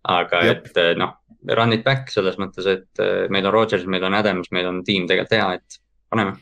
Aga 0.08 0.42
Jep. 0.46 0.70
et 0.70 0.80
äh, 0.82 0.94
noh, 1.00 1.16
run 1.56 1.76
it 1.76 1.86
back 1.86 2.12
selles 2.14 2.40
mõttes, 2.42 2.68
et 2.70 3.04
äh, 3.04 3.28
meil 3.34 3.48
on 3.50 3.56
Rodgers, 3.56 3.86
meil 3.90 4.06
on 4.08 4.18
Adams, 4.18 4.52
meil 4.56 4.68
on 4.70 4.84
tiim 4.88 5.08
tegelikult 5.10 5.38
hea, 5.38 5.48
et 5.60 5.80
paneme. 6.12 6.36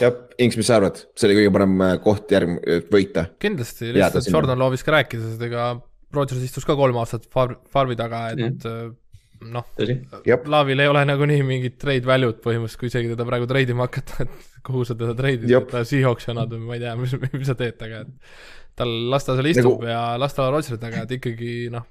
jah, 0.00 0.16
Inks, 0.42 0.58
mis 0.60 0.68
sa 0.68 0.80
arvad, 0.80 1.04
see 1.16 1.28
oli 1.28 1.40
kõige 1.42 1.54
parem 1.58 1.76
äh, 1.86 1.94
koht 2.04 2.32
järg-, 2.32 2.58
võita. 2.92 3.28
kindlasti, 3.42 3.92
lihtsalt 3.96 4.26
sinna. 4.26 4.38
Jordan 4.38 4.62
Lovis 4.64 4.84
ka 4.86 4.96
rääkis, 4.98 5.34
et 5.36 5.46
ega 5.48 5.74
Rodgers 6.12 6.44
istus 6.44 6.66
ka 6.68 6.76
kolm 6.76 6.98
aastat 7.00 7.28
farm, 7.32 7.60
farmi 7.72 7.96
taga, 7.96 8.26
et 8.36 8.68
noh, 9.42 9.66
Laavil 10.46 10.82
ei 10.82 10.90
ole 10.90 11.02
nagunii 11.08 11.42
mingit 11.46 11.78
trade 11.80 12.06
value't 12.06 12.40
põhimõtteliselt, 12.44 12.80
kui 12.80 12.90
isegi 12.92 13.12
teda 13.12 13.26
praegu 13.26 13.48
treidima 13.50 13.88
hakata, 13.88 14.26
et 14.26 14.60
kuhu 14.66 14.84
sa 14.86 14.96
teda 14.98 15.16
treidid, 15.18 15.50
et 15.50 15.70
ta 15.70 15.82
Seahawksi 15.88 16.30
annad 16.32 16.52
või 16.54 16.66
ma 16.68 16.76
ei 16.76 16.84
tea, 16.84 16.92
mis, 17.00 17.16
mis 17.34 17.48
sa 17.48 17.56
teed 17.58 17.78
temaga, 17.80 18.04
et 18.06 18.78
tal, 18.78 18.92
las 19.12 19.26
ta 19.26 19.36
seal 19.38 19.50
istub 19.50 19.82
Nagu- 19.82 19.90
ja 19.90 20.04
las 20.20 20.36
ta 20.36 20.44
olla 20.46 20.60
Rodgeri 20.60 20.78
taga, 20.82 21.02
et 21.06 21.16
ikkagi 21.18 21.52
noh, 21.74 21.88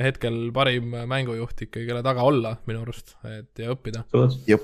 hetkel 0.00 0.38
parim 0.54 0.94
mängujuht 1.08 1.66
ikkagi, 1.66 1.84
kelle 1.88 2.02
taga 2.04 2.24
olla 2.24 2.54
minu 2.68 2.82
arust, 2.84 3.16
et 3.28 3.60
ja 3.60 3.74
õppida. 3.74 4.04
jah, 4.48 4.62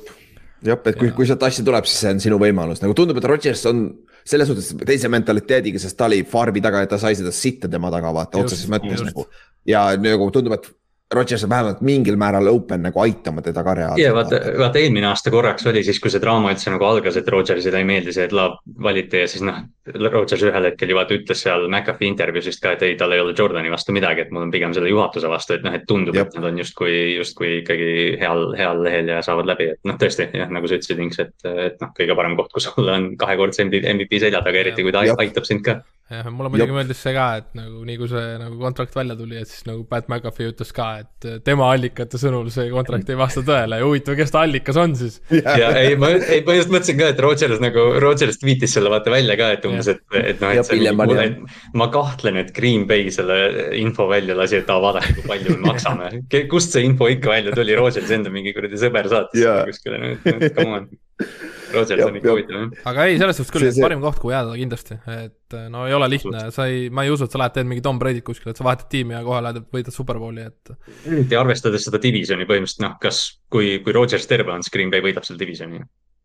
jah, 0.64 0.80
et 0.80 0.98
kui, 0.98 1.12
kui 1.16 1.28
sealt 1.28 1.44
asja 1.48 1.64
tuleb, 1.66 1.88
siis 1.88 2.04
see 2.04 2.14
on 2.16 2.22
sinu 2.24 2.38
võimalus, 2.40 2.80
nagu 2.84 2.96
tundub, 2.96 3.20
et 3.20 3.28
Rodgers 3.28 3.66
on 3.68 3.84
selles 4.28 4.48
suhtes 4.50 4.72
teise 4.88 5.10
mentaliteediga, 5.12 5.80
sest 5.82 5.96
ta 5.98 6.08
oli 6.08 6.22
farmi 6.28 6.62
taga 6.64 6.82
ja 6.84 6.90
ta 6.90 7.00
sai 7.00 7.16
seda 7.18 7.32
sitta 7.34 7.70
tema 7.72 7.92
taga, 7.92 8.12
vaata 8.14 8.40
otseses 8.42 8.68
mõttes 8.72 9.04
nagu. 9.04 9.26
ja 9.68 9.84
nagu 10.00 10.30
tundub, 10.34 10.56
et 10.58 10.68
Rodgers 11.14 11.44
on 11.44 11.50
vähemalt 11.50 11.80
mingil 11.80 12.16
määral 12.20 12.46
open 12.50 12.82
nagu 12.84 13.00
aitama 13.00 13.42
teda 13.42 13.62
ka 13.64 13.74
reaalselt. 13.74 14.02
ja 14.02 14.14
vaata, 14.14 14.40
vaata 14.58 14.78
eelmine 14.78 15.06
aasta 15.08 15.30
korraks 15.32 15.66
oli 15.66 15.80
siis, 15.84 16.00
kui 16.04 16.12
see 16.12 16.20
draama 16.20 16.52
üldse 16.52 16.68
nagu 16.74 16.84
algas, 16.84 17.16
et 17.16 17.28
Rodgersile 17.32 17.80
ei 17.80 17.88
meeldi 17.88 18.12
see, 18.12 18.26
et 18.28 18.34
Love 18.36 18.60
valiti 18.84 19.22
ja 19.22 19.30
siis 19.30 19.44
noh, 19.46 19.62
Rodgers 19.96 20.44
ühel 20.44 20.68
hetkel 20.68 20.92
ju 20.92 20.98
vaata 20.98 21.16
ütles 21.16 21.42
seal 21.46 21.64
McAfee 21.70 22.10
intervjuus 22.12 22.50
vist 22.50 22.60
ka, 22.60 22.74
et 22.76 22.84
ei, 22.84 22.96
tal 23.00 23.16
ei 23.16 23.22
ole 23.24 23.32
Jordani 23.38 23.72
vastu 23.72 23.96
midagi, 23.96 24.26
et 24.26 24.34
mul 24.34 24.44
on 24.44 24.52
pigem 24.52 24.74
selle 24.76 24.92
juhatuse 24.92 25.30
vastu, 25.32 25.56
et 25.56 25.64
noh, 25.64 25.74
et 25.78 25.86
tundub, 25.88 26.16
et 26.20 26.36
nad 26.36 26.48
on 26.50 26.60
justkui, 26.60 26.94
justkui 27.16 27.54
ikkagi 27.62 27.90
heal, 28.20 28.50
heal 28.58 28.84
lehel 28.84 29.08
ja 29.14 29.22
saavad 29.24 29.48
läbi, 29.48 29.72
et 29.72 29.88
noh, 29.88 29.96
tõesti 30.00 30.28
jah, 30.28 30.52
nagu 30.52 30.68
sa 30.68 30.76
ütlesid, 30.76 31.00
Inks, 31.08 31.22
et, 31.24 31.34
et 31.48 31.80
noh, 31.80 31.94
kõige 31.96 32.16
parem 32.18 32.36
koht, 32.36 32.52
kus 32.52 32.68
olla 32.74 32.98
on 33.00 33.14
kahekordse 33.20 33.64
MVP 33.64 34.20
selja 34.20 34.44
taga, 34.44 34.60
eriti 34.60 34.84
kui 34.84 34.92
ta 34.92 35.06
Jep. 35.08 35.24
aitab 35.24 35.48
sind 35.48 35.64
ka. 35.64 35.78
jah, 36.12 36.28
mulle 36.28 36.52
muidugi 36.52 36.76
meeldis 36.76 37.00
see 37.00 37.16
ka, 37.16 37.30
et 37.40 37.56
nagu 37.56 37.80
nii 37.88 37.96
kui 38.00 38.12
see 38.12 38.26
nagu 38.42 38.60
kontrakt 38.60 38.96
välja 38.96 39.16
tuli, 39.16 39.40
et 39.40 39.48
siis 39.48 39.64
nagu 39.68 39.88
Pat 39.88 40.12
McAfee 40.12 40.52
ütles 40.52 40.74
ka, 40.76 40.97
et 41.02 41.28
tema 41.46 41.70
allikate 41.72 42.20
sõnul 42.20 42.50
see 42.52 42.68
kontrakt 42.72 43.08
ei 43.10 43.18
vasta 43.18 43.42
tõele 43.46 43.78
ja 43.80 43.86
huvitav, 43.86 44.16
kes 44.18 44.32
ta 44.34 44.42
allikas 44.46 44.78
on 44.80 44.94
siis. 44.98 45.18
ja 45.32 45.70
ei, 45.78 45.96
ma, 46.00 46.12
ei, 46.18 46.42
ma 46.46 46.56
just 46.58 46.72
mõtlesin 46.72 46.98
ka, 47.00 47.10
et 47.14 47.22
Rodgers 47.24 47.62
nagu, 47.62 47.86
Rodgers 48.02 48.40
tweetis 48.42 48.76
selle 48.76 48.92
vaata 48.92 49.12
välja 49.14 49.38
ka, 49.40 49.50
et 49.56 49.66
umbes, 49.68 49.90
et, 49.94 50.04
et 50.18 50.44
noh, 50.44 50.52
et 50.52 50.68
see 50.68 50.94
kuule, 50.98 51.26
et 51.26 51.74
ma 51.78 51.90
kahtlen, 51.94 52.40
et 52.42 52.52
Green 52.56 52.86
Bay 52.90 53.12
selle 53.14 53.40
info 53.78 54.08
välja 54.10 54.36
lasi, 54.38 54.60
et 54.62 54.70
aa, 54.72 54.80
vaadake, 54.84 55.16
kui 55.18 55.28
palju 55.30 55.58
me 55.58 55.72
maksame. 55.72 56.12
kust 56.52 56.76
see 56.76 56.86
info 56.88 57.10
ikka 57.12 57.34
välja 57.36 57.56
tuli, 57.56 57.76
Rodgers 57.78 58.14
enda 58.14 58.32
mingi 58.32 58.54
kuradi 58.56 58.80
sõber 58.80 59.10
saatis 59.10 59.46
kuskile, 59.68 60.00
no 60.02 60.16
et 60.16 60.50
come 60.56 60.80
on. 60.82 60.90
Rodgers 61.18 61.98
Jep, 61.98 62.06
on 62.06 62.16
ikka 62.16 62.28
jep. 62.28 62.32
huvitav 62.32 62.56
jah. 62.56 62.84
aga 62.90 63.06
ei, 63.08 63.18
selles 63.20 63.38
suhtes 63.38 63.52
küll 63.52 63.64
See-, 63.66 63.74
see- 63.76 63.84
parim 63.84 64.00
koht, 64.04 64.20
kuhu 64.22 64.32
jääda 64.32 64.54
kindlasti, 64.56 64.98
et 65.14 65.56
no 65.72 65.84
ei 65.88 65.96
ole 65.96 66.08
lihtne, 66.12 66.44
sa 66.54 66.68
ei, 66.70 66.86
ma 66.94 67.04
ei 67.04 67.12
usu, 67.12 67.26
et 67.26 67.34
sa 67.34 67.40
lähed 67.42 67.56
teed 67.56 67.68
mingi 67.68 67.84
Tom 67.84 68.00
Brady't 68.00 68.24
kuskile, 68.26 68.54
et 68.54 68.60
sa 68.60 68.66
vahetad 68.66 68.88
tiimi 68.92 69.16
ja 69.16 69.22
kohe 69.26 69.40
lähed, 69.44 69.66
võidad 69.74 69.94
Superbowli, 69.94 70.46
et 70.48 70.72
eriti 71.10 71.38
arvestades 71.38 71.84
seda 71.88 72.00
divisioni 72.02 72.46
põhimõtteliselt 72.48 72.84
noh, 72.86 72.96
kas, 73.02 73.22
kui, 73.52 73.76
kui 73.84 73.96
Rodgers 73.96 74.28
terve 74.30 74.54
on, 74.54 74.64
siis 74.64 74.74
Green 74.74 74.92
Bay 74.94 75.04
võidab 75.04 75.26
selle 75.28 75.42
divisioni 75.42 75.82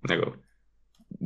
nagu. 0.09 0.33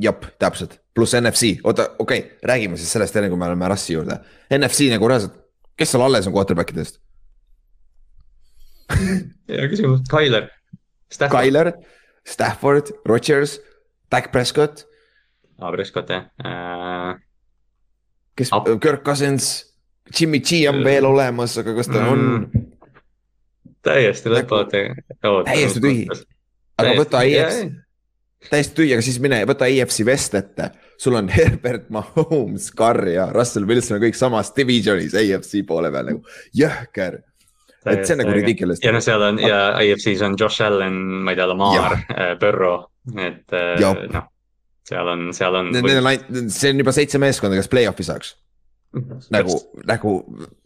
jah, 0.08 0.30
täpselt, 0.40 0.78
pluss 0.96 1.18
NFC, 1.18 1.58
oota, 1.62 1.90
okei 1.98 2.24
okay,, 2.24 2.38
räägime 2.50 2.80
siis 2.80 2.90
sellest 2.96 3.16
enne, 3.20 3.30
kui 3.30 3.40
me 3.40 3.50
oleme 3.50 3.70
Rassi 3.70 3.94
juurde. 3.94 4.18
NFC 4.56 4.90
nagu 4.94 5.10
reaalselt, 5.10 5.36
kes 5.78 5.94
seal 5.94 6.06
alles 6.08 6.26
on 6.26 6.34
quarterback 6.34 6.74
idest? 6.74 7.02
hea 9.48 9.68
küsimus, 9.70 10.02
Tyler. 10.08 10.48
Tyler, 11.18 11.72
Stafford, 12.28 12.92
Rodgers, 13.08 13.58
Dak 14.12 14.30
Prescott, 14.32 14.84
aa, 15.60 15.72
Prescott 15.74 16.10
jah 16.12 16.28
äh,. 16.44 17.16
kes 18.38 18.52
Ap-, 18.52 18.68
Kirk 18.80 19.02
Cousins, 19.06 19.48
Jimmy 20.14 20.40
G 20.40 20.62
on 20.70 20.82
veel 20.86 21.04
olemas, 21.08 21.56
aga 21.60 21.74
kas 21.76 21.88
ta 21.90 22.04
on 22.12 22.22
Mm. 22.28 22.64
täiesti 23.84 24.30
lõpmatu. 24.32 24.80
Täiesti 25.46 25.80
tühi. 25.80 26.06
aga 26.78 26.94
võta 26.98 27.20
AFC, 27.24 27.68
täiesti 28.50 28.74
tühi, 28.78 28.92
aga 28.96 29.04
siis 29.04 29.18
mine 29.22 29.40
võta 29.48 29.68
AFC 29.68 30.04
West 30.06 30.34
ette. 30.38 30.70
sul 30.98 31.14
on 31.14 31.28
Herbert 31.30 31.88
Mahomes, 31.94 32.70
Carr 32.74 33.06
ja 33.08 33.28
Russell 33.32 33.66
Wilson 33.68 33.96
on 33.98 34.02
kõik 34.02 34.16
samas 34.18 34.50
divisionis 34.56 35.14
AFC 35.14 35.60
poole 35.66 35.90
peal 35.94 36.08
nagu 36.12 36.22
jõhker. 36.56 37.20
Et 37.92 38.04
see 38.06 38.16
on 38.16 38.22
nagu 38.24 38.34
ridiculous. 38.36 38.82
ja 38.84 38.92
noh, 38.94 39.04
seal 39.04 39.24
on 39.28 39.38
ja 39.42 39.60
IFC-s 39.84 40.24
on 40.26 40.36
Josh 40.40 40.64
Allen, 40.64 40.98
ma 41.24 41.34
ei 41.34 41.40
tea, 41.40 41.46
Lamar, 41.50 41.96
Burrow, 42.40 42.88
et 43.16 43.56
äh, 43.56 43.78
noh, 44.12 44.28
seal 44.88 45.14
on, 45.14 45.28
seal 45.36 45.58
on. 45.60 45.72
Nendel 45.74 46.02
on 46.02 46.12
ainult, 46.12 46.52
see 46.54 46.72
on 46.74 46.84
juba 46.84 46.94
seitse 46.96 47.20
meeskonda, 47.22 47.58
kes 47.60 47.70
play-off'i 47.72 48.06
saaks. 48.08 48.34
nagu, 49.34 49.54
nagu 49.88 50.12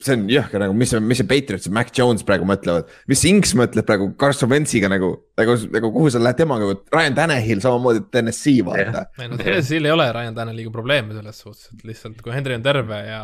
see 0.02 0.14
on 0.14 0.26
jõhker 0.30 0.62
nagu, 0.62 0.76
mis, 0.78 0.92
mis 1.02 1.20
see 1.20 1.28
Patriots 1.28 1.66
ja 1.66 1.74
Mac 1.74 1.90
Jones 1.96 2.22
praegu 2.26 2.46
mõtlevad, 2.48 2.90
mis 3.10 3.24
Inks 3.28 3.56
mõtleb 3.58 3.86
praegu 3.88 4.12
Carson 4.20 4.50
Wentsiga 4.52 4.90
nagu, 4.92 5.14
nagu, 5.40 5.56
nagu 5.74 5.92
kuhu 5.96 6.12
sa 6.14 6.22
lähed 6.22 6.38
temaga, 6.38 6.70
Ryan 6.94 7.18
Tannehill 7.18 7.64
samamoodi 7.64 8.04
TNS-i 8.14 8.60
vaata. 8.66 9.06
ei 9.18 9.30
no 9.32 9.40
TNS-il 9.40 9.90
ei 9.90 9.94
ole 9.94 10.06
Ryan 10.14 10.38
Tanneliga 10.38 10.74
probleeme 10.74 11.16
selles 11.18 11.42
suhtes, 11.42 11.70
et 11.74 11.86
lihtsalt 11.90 12.22
kui 12.22 12.34
Henry 12.34 12.58
on 12.58 12.66
terve 12.66 13.02
ja 13.08 13.22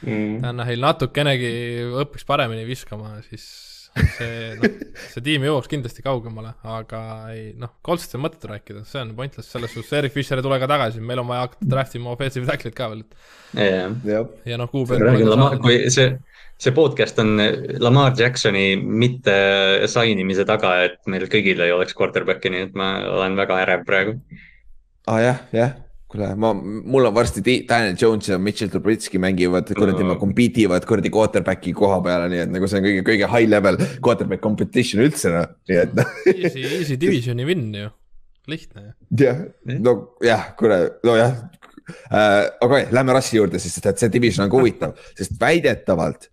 Mm. 0.00 0.38
Tannehil 0.40 0.80
natukenegi 0.80 1.50
õpiks 2.00 2.24
paremini 2.28 2.64
viskama, 2.68 3.18
siis 3.28 3.44
see, 3.96 4.54
noh, 4.60 4.74
see 5.12 5.24
tiim 5.24 5.44
jõuaks 5.46 5.70
kindlasti 5.70 6.04
kaugemale, 6.04 6.52
aga 6.76 7.00
ei 7.34 7.50
noh, 7.58 7.72
Coltsist 7.86 8.14
on 8.18 8.24
mõttetu 8.24 8.50
rääkida, 8.50 8.84
see 8.88 9.02
on 9.02 9.12
pointless, 9.18 9.50
selles 9.52 9.74
suhtes 9.74 9.92
Erik 9.98 10.14
Fischer 10.14 10.40
ei 10.40 10.46
tule 10.46 10.60
ka 10.62 10.68
tagasi, 10.70 11.02
meil 11.04 11.22
on 11.22 11.30
vaja 11.30 11.46
hakata 11.46 11.70
draft 11.74 11.96
ima 11.98 12.12
offensive 12.14 12.48
tackle'it 12.48 12.76
ka 12.76 12.90
veel, 12.92 13.04
et 13.04 13.64
jah, 13.66 13.96
jah, 14.06 14.30
ja 14.52 14.60
noh, 14.60 14.70
kuupäev 14.72 15.60
kui 15.64 15.78
see, 15.92 16.14
see 16.60 16.76
podcast 16.76 17.18
on 17.22 17.34
Lamar 17.82 18.14
Jacksoni 18.18 18.68
mitte 18.78 19.36
sign 19.90 20.22
imise 20.22 20.46
taga, 20.48 20.76
et 20.88 21.00
meil 21.10 21.26
kõigil 21.32 21.62
ei 21.64 21.74
oleks 21.74 21.96
quarterback'i, 21.98 22.52
nii 22.54 22.68
et 22.68 22.78
ma 22.78 22.92
olen 23.18 23.38
väga 23.40 23.62
ärev 23.66 23.86
praegu. 23.88 24.18
aa 25.08 25.16
ah, 25.16 25.22
jah, 25.24 25.46
jah, 25.56 25.78
kuule, 26.10 26.32
ma, 26.42 26.50
mul 26.54 27.06
on 27.06 27.14
varsti 27.14 27.42
Daniel 27.68 27.94
Jones 28.00 28.28
ja 28.28 28.38
Mitchell 28.38 28.70
Trubisky 28.72 29.20
mängivad 29.22 29.70
kuradi 29.76 30.04
no., 30.06 30.16
compete 30.18 30.64
ivad 30.64 30.86
kuradi 30.88 31.12
quarterback'i 31.14 31.72
koha 31.76 32.00
peale, 32.04 32.26
nii 32.32 32.42
et 32.46 32.52
nagu 32.54 32.70
see 32.70 32.80
on 32.80 32.86
kõige, 32.88 33.04
kõige 33.06 33.30
high 33.30 33.50
level 33.50 33.78
quarterback 34.02 34.42
competition 34.42 35.04
üldse 35.04 35.32
noh, 35.34 35.46
nii 35.70 35.80
et 35.84 35.94
noh. 36.00 36.12
Easy, 36.34 36.66
easy 36.66 36.98
divisioni 37.00 37.46
win 37.46 37.68
ju, 37.76 37.92
lihtne 38.50 38.88
ju. 38.88 38.92
jah, 39.22 39.46
no 39.78 39.96
jah, 40.26 40.50
kuule, 40.58 40.82
nojah 41.06 41.32
äh,. 42.10 42.50
okei 42.58 42.66
okay,, 42.66 42.84
lähme 42.96 43.14
rassi 43.14 43.38
juurde 43.38 43.62
siis, 43.62 43.78
et 43.78 44.02
see 44.02 44.12
division 44.12 44.48
on 44.48 44.52
ka 44.52 44.58
huvitav, 44.58 44.98
sest 45.18 45.38
väidetavalt 45.40 46.30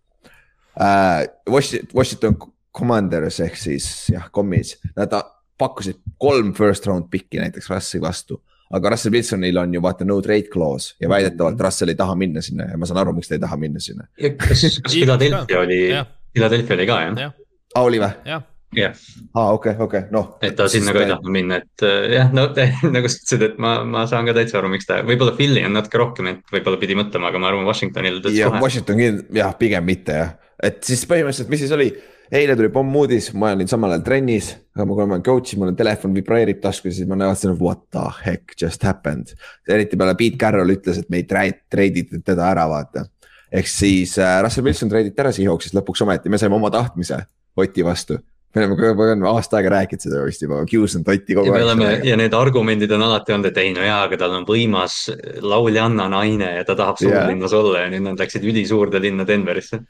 äh, 0.82 1.26
Washington, 1.46 1.94
Washington 1.94 2.40
Commanders 2.78 3.42
ehk 3.46 3.58
siis 3.58 3.88
jah, 4.13 4.30
kommis, 4.34 4.76
nad 4.98 5.13
pakkusid 5.58 6.02
kolm 6.22 6.54
first 6.58 6.86
round 6.86 7.10
pick'i 7.13 7.40
näiteks 7.42 7.70
Russi 7.72 8.02
vastu. 8.02 8.42
Aga 8.74 8.90
Russell 8.90 9.16
Wilsonil 9.16 9.58
on 9.58 9.74
ju 9.74 9.82
vaata 9.84 10.06
no 10.08 10.20
trade 10.22 10.50
clause 10.52 10.96
ja 11.02 11.10
väidetavalt 11.10 11.62
Russell 11.62 11.94
ei 11.94 11.96
taha 12.00 12.16
minna 12.16 12.42
sinna 12.44 12.72
ja 12.72 12.78
ma 12.78 12.90
saan 12.90 13.02
aru, 13.04 13.16
miks 13.18 13.32
ta 13.32 13.38
ei 13.38 13.44
taha 13.44 13.58
minna 13.62 13.80
sinna. 13.84 14.08
kas, 14.18 14.66
kas 14.84 14.94
Philadelphia 14.94 15.64
oli, 15.64 15.82
jah, 15.94 16.08
Philadelphia 16.34 16.80
oli 16.80 16.88
ka 16.90 17.02
jah? 17.06 17.18
jah, 17.28 17.36
aa, 17.76 17.84
oli 17.84 18.02
või? 18.04 18.12
jah, 18.28 18.44
jah, 18.76 18.98
aa, 19.34 19.54
okei, 19.56 19.76
okei, 19.88 20.04
noh. 20.12 20.34
et 20.44 20.58
ta 20.60 20.68
sinna 20.72 20.96
ka 20.96 21.06
ei 21.06 21.12
tahtnud 21.14 21.36
minna, 21.38 21.62
et 21.64 21.86
äh, 21.88 22.10
jah, 22.18 22.34
no 22.36 22.50
nagu 22.96 23.12
sa 23.12 23.22
ütlesid, 23.22 23.48
et 23.52 23.62
ma, 23.64 23.78
ma 23.88 24.04
saan 24.10 24.28
ka 24.28 24.36
täitsa 24.38 24.60
aru, 24.62 24.74
miks 24.74 24.90
ta, 24.90 25.00
võib-olla 25.08 25.36
Philly 25.38 25.64
on 25.68 25.78
natuke 25.78 26.04
rohkem, 26.04 26.34
et 26.34 26.54
võib-olla 26.54 26.82
pidi 26.82 27.00
mõtlema, 27.00 27.32
aga 27.32 27.42
ma 27.42 27.52
arvan, 27.54 27.68
Washingtonil 27.70 28.20
ja 28.36 28.52
kohe. 28.52 28.64
Washington 28.68 29.00
kind- 29.00 29.40
jah, 29.40 29.56
pigem 29.60 29.88
mitte 29.88 30.20
jah, 30.20 30.36
et 30.64 30.84
siis 30.88 31.08
põhimõtteliselt, 31.08 31.52
mis 31.54 31.64
siis 31.64 31.76
oli, 31.78 31.92
eile 32.32 32.56
tuli 32.60 32.70
pommuudis, 32.74 33.32
ma 33.40 33.52
olin 33.56 33.70
samal 33.70 33.96
ajal 33.96 34.06
trennis, 34.06 34.52
aga 34.76 34.86
ma- 34.86 34.98
kui 34.98 35.06
ma 35.06 35.18
olen 35.18 35.26
coach'is, 35.26 35.58
mul 35.60 35.72
on 35.72 35.80
telefon 35.80 36.16
vibreerib 36.16 36.62
taskus, 36.63 36.98
siis 36.98 37.10
ma 37.10 37.18
näitasin, 37.20 37.56
what 37.60 37.86
the 37.92 38.04
heck 38.26 38.56
just 38.62 38.84
happened. 38.84 39.36
eriti 39.70 39.98
peale 39.98 40.16
Pete 40.16 40.38
Carroll 40.38 40.76
ütles, 40.76 41.00
et 41.00 41.10
me 41.10 41.22
ei 41.22 41.28
treiditud 41.28 42.26
teda 42.26 42.50
ära, 42.52 42.68
vaata. 42.70 43.08
ehk 43.52 43.68
siis 43.72 44.18
äh, 44.20 44.42
Russell 44.44 44.66
Wilson 44.66 44.90
treiditi 44.92 45.24
ära 45.24 45.32
Seahawksist 45.32 45.78
lõpuks 45.78 46.04
ometi, 46.04 46.30
me 46.30 46.38
saime 46.38 46.56
oma 46.60 46.72
tahtmise 46.72 47.24
Oti 47.58 47.82
vastu 47.82 48.20
me 48.56 48.66
oleme, 48.66 48.94
me 48.96 49.04
oleme 49.04 49.28
aasta 49.30 49.60
aega 49.60 49.72
rääkinud 49.76 50.04
seda 50.04 50.24
vist 50.26 50.42
juba, 50.42 50.60
kiusanud 50.70 51.10
Otti 51.13 51.36
kogu 51.38 51.52
aeg. 51.52 51.63
Oleme, 51.66 51.90
ja 52.08 52.18
need 52.20 52.34
argumendid 52.38 52.92
on 52.96 53.06
alati 53.06 53.36
olnud, 53.36 53.52
et 53.52 53.60
ei 53.62 53.74
no 53.76 53.86
jaa, 53.86 54.02
aga 54.08 54.19
tal 54.21 54.36
on 54.40 54.48
võimas 54.48 55.00
lauljanna 55.44 56.08
naine 56.12 56.54
ja 56.58 56.65
ta 56.67 56.78
tahab 56.80 57.00
suurlinnas 57.02 57.54
yeah. 57.54 57.63
olla 57.63 57.86
ja 57.86 57.92
nüüd 57.94 58.06
nad 58.08 58.23
läksid 58.23 58.48
ülisuurde 58.48 59.02
linna 59.04 59.28
Denverisse. 59.28 59.82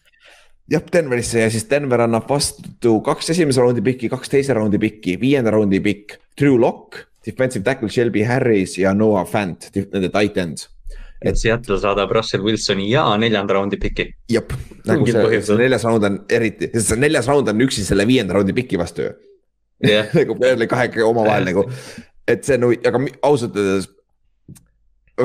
Jah, 0.72 0.86
Denverisse 0.94 1.44
ja 1.46 1.52
siis 1.54 1.68
Denver 1.70 2.06
annab 2.06 2.30
vastu 2.30 2.98
kaks 3.06 3.34
esimese 3.36 3.64
raundi 3.64 3.84
pikki, 3.86 4.10
kaks 4.12 4.34
teise 4.34 4.56
raundi 4.58 4.80
pikki, 4.82 5.18
viienda 5.22 5.54
raundi 5.56 5.82
pikk, 5.84 6.18
Drew 6.40 6.58
Lock, 6.60 7.04
defensive 7.26 7.66
tackle 7.66 7.90
Shelby 7.92 8.26
Harris 8.28 8.78
ja 8.78 8.94
Noah 8.96 9.28
Fant, 9.28 9.70
nende 9.76 10.12
tight 10.14 10.38
ends 10.44 10.68
et 11.22 11.38
Seattle 11.38 11.80
saadab 11.82 12.12
Russell 12.14 12.44
Wilsoni 12.46 12.92
ja 12.92 13.06
neljanda 13.18 13.56
raundi 13.58 13.80
piki. 13.82 14.06
jep, 14.30 14.54
nagu 14.86 15.08
see, 15.10 15.42
see 15.42 15.58
neljas 15.58 15.86
raund 15.88 16.06
on 16.06 16.20
eriti, 16.30 16.70
sest 16.76 16.92
see 16.92 17.02
neljas 17.02 17.30
raund 17.30 17.50
on 17.50 17.66
üksi 17.66 17.86
selle 17.88 18.06
viienda 18.10 18.38
raundi 18.38 18.54
piki 18.58 18.78
vastu 18.78 19.08
ju 19.08 19.14
yeah. 19.90 20.14
nagu 20.20 20.38
kahekesi 20.70 21.06
omavahel 21.06 21.48
nagu, 21.50 21.66
et 22.28 22.46
see 22.46 22.60
no, 22.62 22.70
aga 22.70 23.02
ausalt 23.26 23.58
öeldes. 23.58 23.90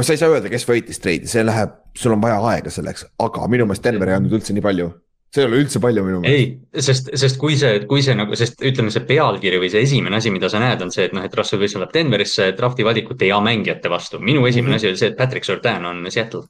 sa 0.00 0.14
ei 0.14 0.20
saa 0.20 0.32
öelda, 0.32 0.48
kes 0.52 0.64
võitis 0.68 1.02
treidi, 1.02 1.28
see 1.28 1.44
läheb, 1.44 1.76
sul 1.98 2.16
on 2.16 2.24
vaja 2.24 2.40
aega 2.54 2.72
selleks, 2.72 3.04
aga 3.20 3.48
minu 3.52 3.68
meelest 3.68 3.84
Denver 3.84 4.08
ei 4.08 4.16
andnud 4.16 4.40
üldse 4.40 4.56
nii 4.56 4.64
palju 4.64 4.88
see 5.32 5.42
ei 5.42 5.48
ole 5.48 5.60
üldse 5.62 5.80
palju 5.80 6.04
minu 6.04 6.20
meelest. 6.20 6.56
ei, 6.76 6.80
sest, 6.84 7.08
sest 7.18 7.38
kui 7.40 7.56
see, 7.60 7.82
kui 7.88 8.02
see 8.04 8.14
nagu, 8.16 8.36
sest 8.36 8.60
ütleme, 8.68 8.92
see 8.92 9.04
pealkiri 9.08 9.60
või 9.62 9.70
see 9.72 9.84
esimene 9.86 10.18
asi, 10.18 10.32
mida 10.34 10.50
sa 10.52 10.60
näed, 10.60 10.82
on 10.84 10.92
see, 10.92 11.06
et 11.08 11.14
noh, 11.16 11.24
et 11.24 11.36
Russell 11.38 11.62
Wilson 11.62 11.80
läheb 11.82 11.94
Denverisse 11.94 12.50
drafti 12.58 12.84
valikute 12.84 13.30
ja 13.30 13.38
mängijate 13.44 13.92
vastu. 13.92 14.20
minu 14.20 14.44
esimene 14.46 14.76
mm 14.76 14.76
-hmm. 14.76 14.82
asi 14.82 14.88
oli 14.88 15.00
see, 15.00 15.08
et 15.08 15.16
Patrick 15.16 15.48
Surtain 15.48 15.84
on 15.84 16.04
Seattle. 16.10 16.42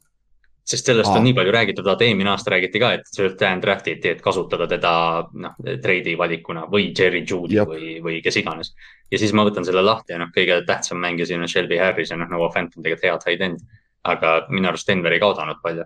sest 0.65 0.85
sellest 0.85 1.09
Aa. 1.09 1.17
on 1.17 1.23
nii 1.23 1.33
palju 1.33 1.51
räägitud, 1.51 1.85
vaata 1.85 2.03
eelmine 2.03 2.29
aasta 2.29 2.51
räägiti 2.51 2.79
ka, 2.79 2.91
et 2.93 3.07
Surtain 3.15 3.61
draftiti, 3.61 4.09
et 4.09 4.21
kasutada 4.21 4.67
teda 4.67 5.23
noh, 5.33 5.55
treidi 5.81 6.17
valikuna 6.17 6.67
või 6.71 6.91
Jerry 6.99 7.23
Judy 7.29 7.55
Jop. 7.55 7.69
või, 7.69 8.01
või 8.03 8.21
kes 8.23 8.37
iganes. 8.37 8.75
ja 9.11 9.17
siis 9.17 9.33
ma 9.33 9.43
võtan 9.45 9.65
selle 9.65 9.81
lahti 9.81 10.13
ja 10.13 10.19
noh, 10.19 10.29
kõige 10.37 10.63
tähtsam 10.65 10.97
mängija 10.97 11.25
siin 11.25 11.41
on 11.41 11.47
Shelby 11.47 11.77
Harris 11.77 12.11
ja 12.11 12.17
noh, 12.17 12.29
Noah 12.29 12.53
Fant 12.53 12.77
on 12.77 12.83
tegelikult 12.83 13.03
hea 13.03 13.17
tight 13.17 13.41
end. 13.41 13.59
aga 14.03 14.45
minu 14.49 14.67
arust 14.67 14.87
Denver 14.87 15.11
ei 15.11 15.19
kaotanud 15.19 15.57
palju 15.63 15.83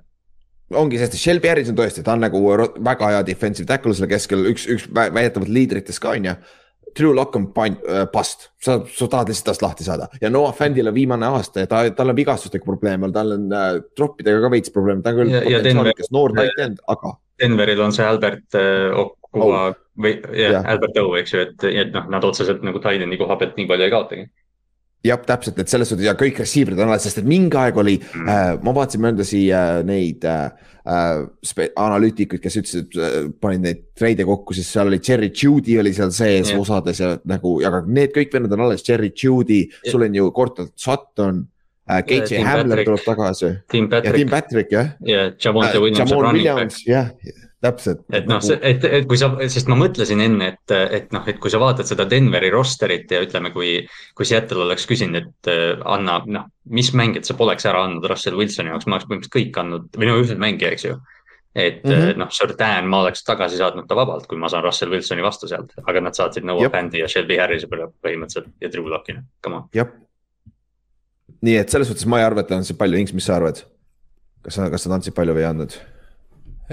ongi 0.75 0.99
see, 0.99 1.07
et 1.07 1.17
Shelby 1.19 1.51
Harris 1.51 1.71
on 1.71 1.77
tõesti, 1.77 2.03
ta 2.03 2.15
on 2.17 2.23
nagu 2.25 2.41
väga 2.83 3.11
hea 3.13 3.25
defensive 3.27 3.67
tackle 3.69 3.95
selle 3.95 4.09
keskel, 4.11 4.47
üks, 4.51 4.67
üks 4.73 4.87
väidetavalt 4.91 5.51
liidritest 5.51 6.03
ka 6.03 6.15
on 6.15 6.31
ju. 6.31 6.37
Drew 6.97 7.13
Lock 7.13 7.35
on 7.37 7.51
äh, 7.53 8.05
past, 8.09 8.47
sa, 8.63 8.79
sa 8.89 9.07
tahad 9.11 9.29
lihtsalt 9.29 9.51
tast 9.51 9.61
lahti 9.61 9.85
saada 9.85 10.07
ja 10.21 10.31
Noah 10.33 10.55
Fandil 10.55 10.89
on 10.89 10.95
viimane 10.95 11.27
aasta 11.29 11.61
ja 11.61 11.69
ta, 11.69 11.83
tal 11.93 12.09
on 12.09 12.17
vigastustega 12.17 12.65
probleeme, 12.65 13.11
tal 13.13 13.35
on 13.35 13.51
äh, 13.53 13.67
troppidega 13.95 14.41
ka 14.41 14.49
veits 14.55 14.73
probleeme, 14.73 15.03
ta 15.05 15.13
on 15.13 15.19
küll 15.21 15.35
potentsiaalikas 15.35 16.09
noor 16.15 16.33
tight 16.37 16.63
end, 16.63 16.81
aga. 16.89 17.13
Denveril 17.37 17.83
on 17.85 17.93
see 17.93 18.07
Albert 18.07 18.57
äh, 18.57 18.97
Okua 18.97 19.61
oh. 19.67 19.77
või 19.99 20.15
jah 20.31 20.57
ja., 20.57 20.63
Albert 20.73 20.97
O, 21.03 21.11
eks 21.19 21.35
ju, 21.35 21.43
et, 21.45 21.67
et 21.83 21.93
noh, 21.93 22.09
nad 22.15 22.25
otseselt 22.25 22.65
nagu 22.65 22.81
tight 22.81 23.05
end'i 23.05 23.21
koha 23.21 23.37
pealt 23.37 23.59
nii 23.59 23.69
palju 23.69 23.85
ei 23.85 23.93
kaotagi 23.93 24.27
jah, 25.05 25.19
täpselt, 25.25 25.59
et 25.61 25.71
selles 25.71 25.91
suhtes 25.91 26.07
ja 26.07 26.15
kõik 26.17 26.41
receiver'id 26.41 26.79
on 26.81 26.91
alles, 26.91 27.05
sest 27.07 27.21
et 27.21 27.27
mingi 27.27 27.57
aeg 27.59 27.77
oli 27.79 27.97
mm., 27.99 28.31
äh, 28.33 28.49
ma 28.65 28.73
vaatasin 28.75 29.03
mööda 29.03 29.25
siia 29.27 29.61
äh, 29.77 29.83
neid 29.87 30.25
äh, 30.27 30.49
äh 30.87 31.67
analüütikuid, 31.75 32.41
kes 32.43 32.59
ütlesid 32.61 32.97
äh,, 32.97 33.17
panid 33.41 33.65
neid 33.65 33.83
treide 33.97 34.25
kokku, 34.27 34.55
siis 34.57 34.69
seal 34.73 34.89
oli 34.91 35.01
Cherry 35.03 35.29
Judy 35.33 35.77
oli 35.81 35.93
seal 35.95 36.13
sees 36.15 36.51
yeah. 36.51 36.61
osades 36.61 37.01
ja 37.03 37.13
nagu, 37.29 37.57
aga 37.67 37.83
need 37.87 38.15
kõik 38.15 38.33
vennad 38.33 38.55
on 38.57 38.67
alles, 38.67 38.85
Cherry 38.85 39.11
Judy 39.13 39.65
yeah., 39.65 39.91
sul 39.91 40.07
on 40.07 40.17
ju 40.17 40.31
Corton 40.35 40.71
Sutton 40.75 41.43
äh,. 41.87 42.01
KJ 42.03 42.43
Hamler 42.43 42.83
tuleb 42.83 43.03
tagasi. 43.05 43.51
Tim 43.71 43.89
Patrick. 43.89 44.11
ja 44.11 44.17
Tim 44.19 44.31
Patrick 44.31 44.71
jah. 44.73 44.95
ja 45.07 45.27
Javonte 45.39 45.79
Williams. 45.79 46.11
Jamon 46.11 46.33
Williams 46.33 46.81
jah 46.87 47.13
täpselt. 47.63 48.03
et 48.13 48.27
noh, 48.29 48.39
see, 48.43 48.57
et, 48.61 48.83
et 48.85 49.07
kui 49.09 49.17
sa, 49.19 49.29
sest 49.49 49.69
ma 49.71 49.77
mõtlesin 49.79 50.21
enne, 50.23 50.51
et, 50.53 50.73
et 50.93 51.11
noh, 51.15 51.25
et 51.29 51.39
kui 51.41 51.51
sa 51.53 51.59
vaatad 51.61 51.89
seda 51.89 52.05
Denveri 52.09 52.51
rosterit 52.53 53.11
ja 53.11 53.21
ütleme, 53.25 53.51
kui, 53.55 53.79
kui 54.17 54.29
Seattle 54.29 54.65
oleks 54.67 54.87
küsinud, 54.89 55.17
et 55.17 55.51
uh, 55.51 55.85
anna, 55.89 56.19
noh, 56.37 56.47
mis 56.69 56.91
mängijad 56.97 57.27
sa 57.27 57.37
poleks 57.39 57.67
ära 57.69 57.85
andnud 57.87 58.05
Russell 58.11 58.37
Wilsoni 58.37 58.73
jaoks, 58.73 58.87
ma 58.87 58.97
oleks 58.97 59.09
põhimõtteliselt 59.09 59.37
kõik 59.37 59.61
andnud 59.63 59.97
või 59.97 60.09
no 60.09 60.17
ühe 60.21 60.37
mängija, 60.39 60.73
eks 60.75 60.89
ju. 60.89 60.97
et 61.57 61.83
mm 61.83 61.91
-hmm. 61.91 62.17
noh, 62.21 62.29
Jordan 62.39 62.89
ma 62.91 63.01
oleks 63.01 63.23
tagasi 63.25 63.57
saatnud 63.57 63.87
ta 63.89 63.95
vabalt, 63.97 64.27
kui 64.27 64.37
ma 64.37 64.49
saan 64.49 64.63
Russell 64.63 64.93
Wilsoni 64.93 65.23
vastu 65.25 65.47
sealt, 65.47 65.73
aga 65.83 66.01
nad 66.01 66.13
saatsid 66.13 66.45
Noah 66.45 66.69
Bandi 66.71 66.99
ja 66.99 67.07
Shelby 67.07 67.39
Harris'i 67.41 67.67
põhimõtteliselt 67.67 68.53
ja 68.61 68.69
Drew 68.69 68.85
Lock'i, 68.85 69.17
come 69.41 69.63
on. 69.63 69.69
nii 71.41 71.57
et 71.57 71.69
selles 71.69 71.87
suhtes 71.87 72.05
ma 72.05 72.19
ei 72.19 72.25
arva, 72.25 72.41
et 72.41 72.47
ta 72.47 72.55
on 72.55 72.65
see 72.65 72.77
palju, 72.77 72.97
Inks, 72.97 73.13
mis 73.13 73.25
sa 73.25 73.35
arvad? 73.41 73.65
kas 74.43 74.53
sa, 74.53 74.69
kas 74.69 74.83
sa 74.83 74.93
andsid 74.93 75.13
palju 75.13 75.33
või 75.33 75.41
ei 75.41 75.49
andnud? 75.49 75.96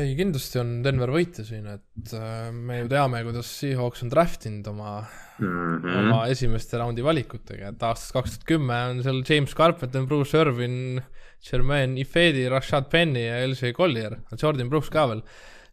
Ei, 0.01 0.15
kindlasti 0.19 0.61
on 0.61 0.73
Denver 0.85 1.13
võitja 1.15 1.45
siin, 1.47 1.67
et 1.71 2.15
äh, 2.19 2.51
me 2.53 2.81
ju 2.83 2.91
teame, 2.91 3.23
kuidas 3.27 3.51
Seahawks 3.61 4.05
on 4.05 4.13
draft 4.13 4.47
inud 4.51 4.67
oma 4.73 4.97
mm, 5.03 5.47
-hmm. 5.47 5.99
oma 6.03 6.21
esimeste 6.33 6.81
raundi 6.81 7.05
valikutega, 7.07 7.73
et 7.73 7.87
aastast 7.89 8.17
kaks 8.17 8.37
tuhat 8.37 8.49
kümme 8.55 8.81
on 8.91 9.03
seal 9.07 9.23
James 9.29 9.55
Carpenter, 9.55 10.07
Bruce 10.11 10.39
Irvin, 10.39 11.03
Jermaine 11.45 12.01
Ifedi, 12.01 12.49
Rashad 12.49 12.91
Penny 12.91 13.27
ja 13.27 13.43
LJ 13.47 13.75
Collier, 13.77 14.19
Jordan 14.41 14.71
Brooks 14.73 14.91
ka 14.91 15.07
veel 15.11 15.23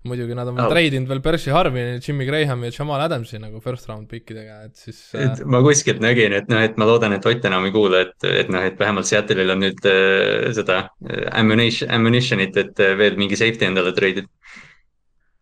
muidugi 0.08 0.36
nad 0.38 0.50
on 0.50 0.58
oh. 0.58 0.70
treidinud 0.72 1.10
veel 1.10 1.22
Percy 1.22 1.52
Harvini, 1.54 2.00
Jimmy 2.02 2.26
Grahami 2.26 2.70
ja 2.70 2.76
Jamal 2.80 3.04
Adamsi 3.06 3.38
nagu 3.42 3.62
first 3.62 3.90
round 3.90 4.10
pickidega, 4.10 4.64
et 4.66 4.80
siis 4.80 5.00
äh.... 5.14 5.28
et 5.28 5.44
ma 5.46 5.62
kuskilt 5.66 6.02
nägin, 6.04 6.34
et 6.40 6.50
noh, 6.50 6.62
et 6.66 6.80
ma 6.82 6.88
loodan, 6.90 7.14
et 7.18 7.28
Ott 7.32 7.46
enam 7.48 7.68
ei 7.68 7.74
kuule, 7.76 8.02
et, 8.08 8.28
et 8.28 8.50
noh, 8.52 8.66
et 8.66 8.80
vähemalt 8.80 9.10
Seattle'il 9.10 9.54
on 9.54 9.62
nüüd 9.62 9.88
äh, 9.90 10.50
seda 10.58 10.82
äh, 11.06 11.24
ammunition, 11.38 11.92
ammunition'it, 11.94 12.58
et 12.58 12.82
äh, 12.82 12.98
veel 13.00 13.18
mingi 13.22 13.38
safety 13.40 13.70
endale 13.70 13.94
treidida. 13.98 14.28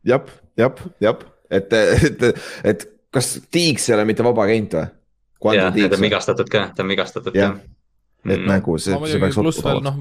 jah, 0.07 0.27
jah, 0.59 0.85
jah, 1.03 1.25
et, 1.49 1.73
et, 1.79 2.29
et 2.73 2.87
kas 3.15 3.37
Tiiks 3.51 3.89
ei 3.89 3.97
ole 3.97 4.07
mitte 4.11 4.27
vaba 4.27 4.43
agent 4.47 4.75
või? 4.75 4.87
jah, 5.55 5.71
ta 5.71 5.95
on 5.95 6.03
vigastatud 6.03 6.51
ka, 6.51 6.69
ta 6.75 6.83
on 6.83 6.91
vigastatud 6.91 7.35
ka. 7.35 7.53
Et 8.25 8.37
mm. 8.37 8.47
nagu 8.49 8.77
see, 8.77 8.97
see 9.07 9.21
peaks 9.21 9.37
olema. 9.39 9.81
noh, 9.89 9.99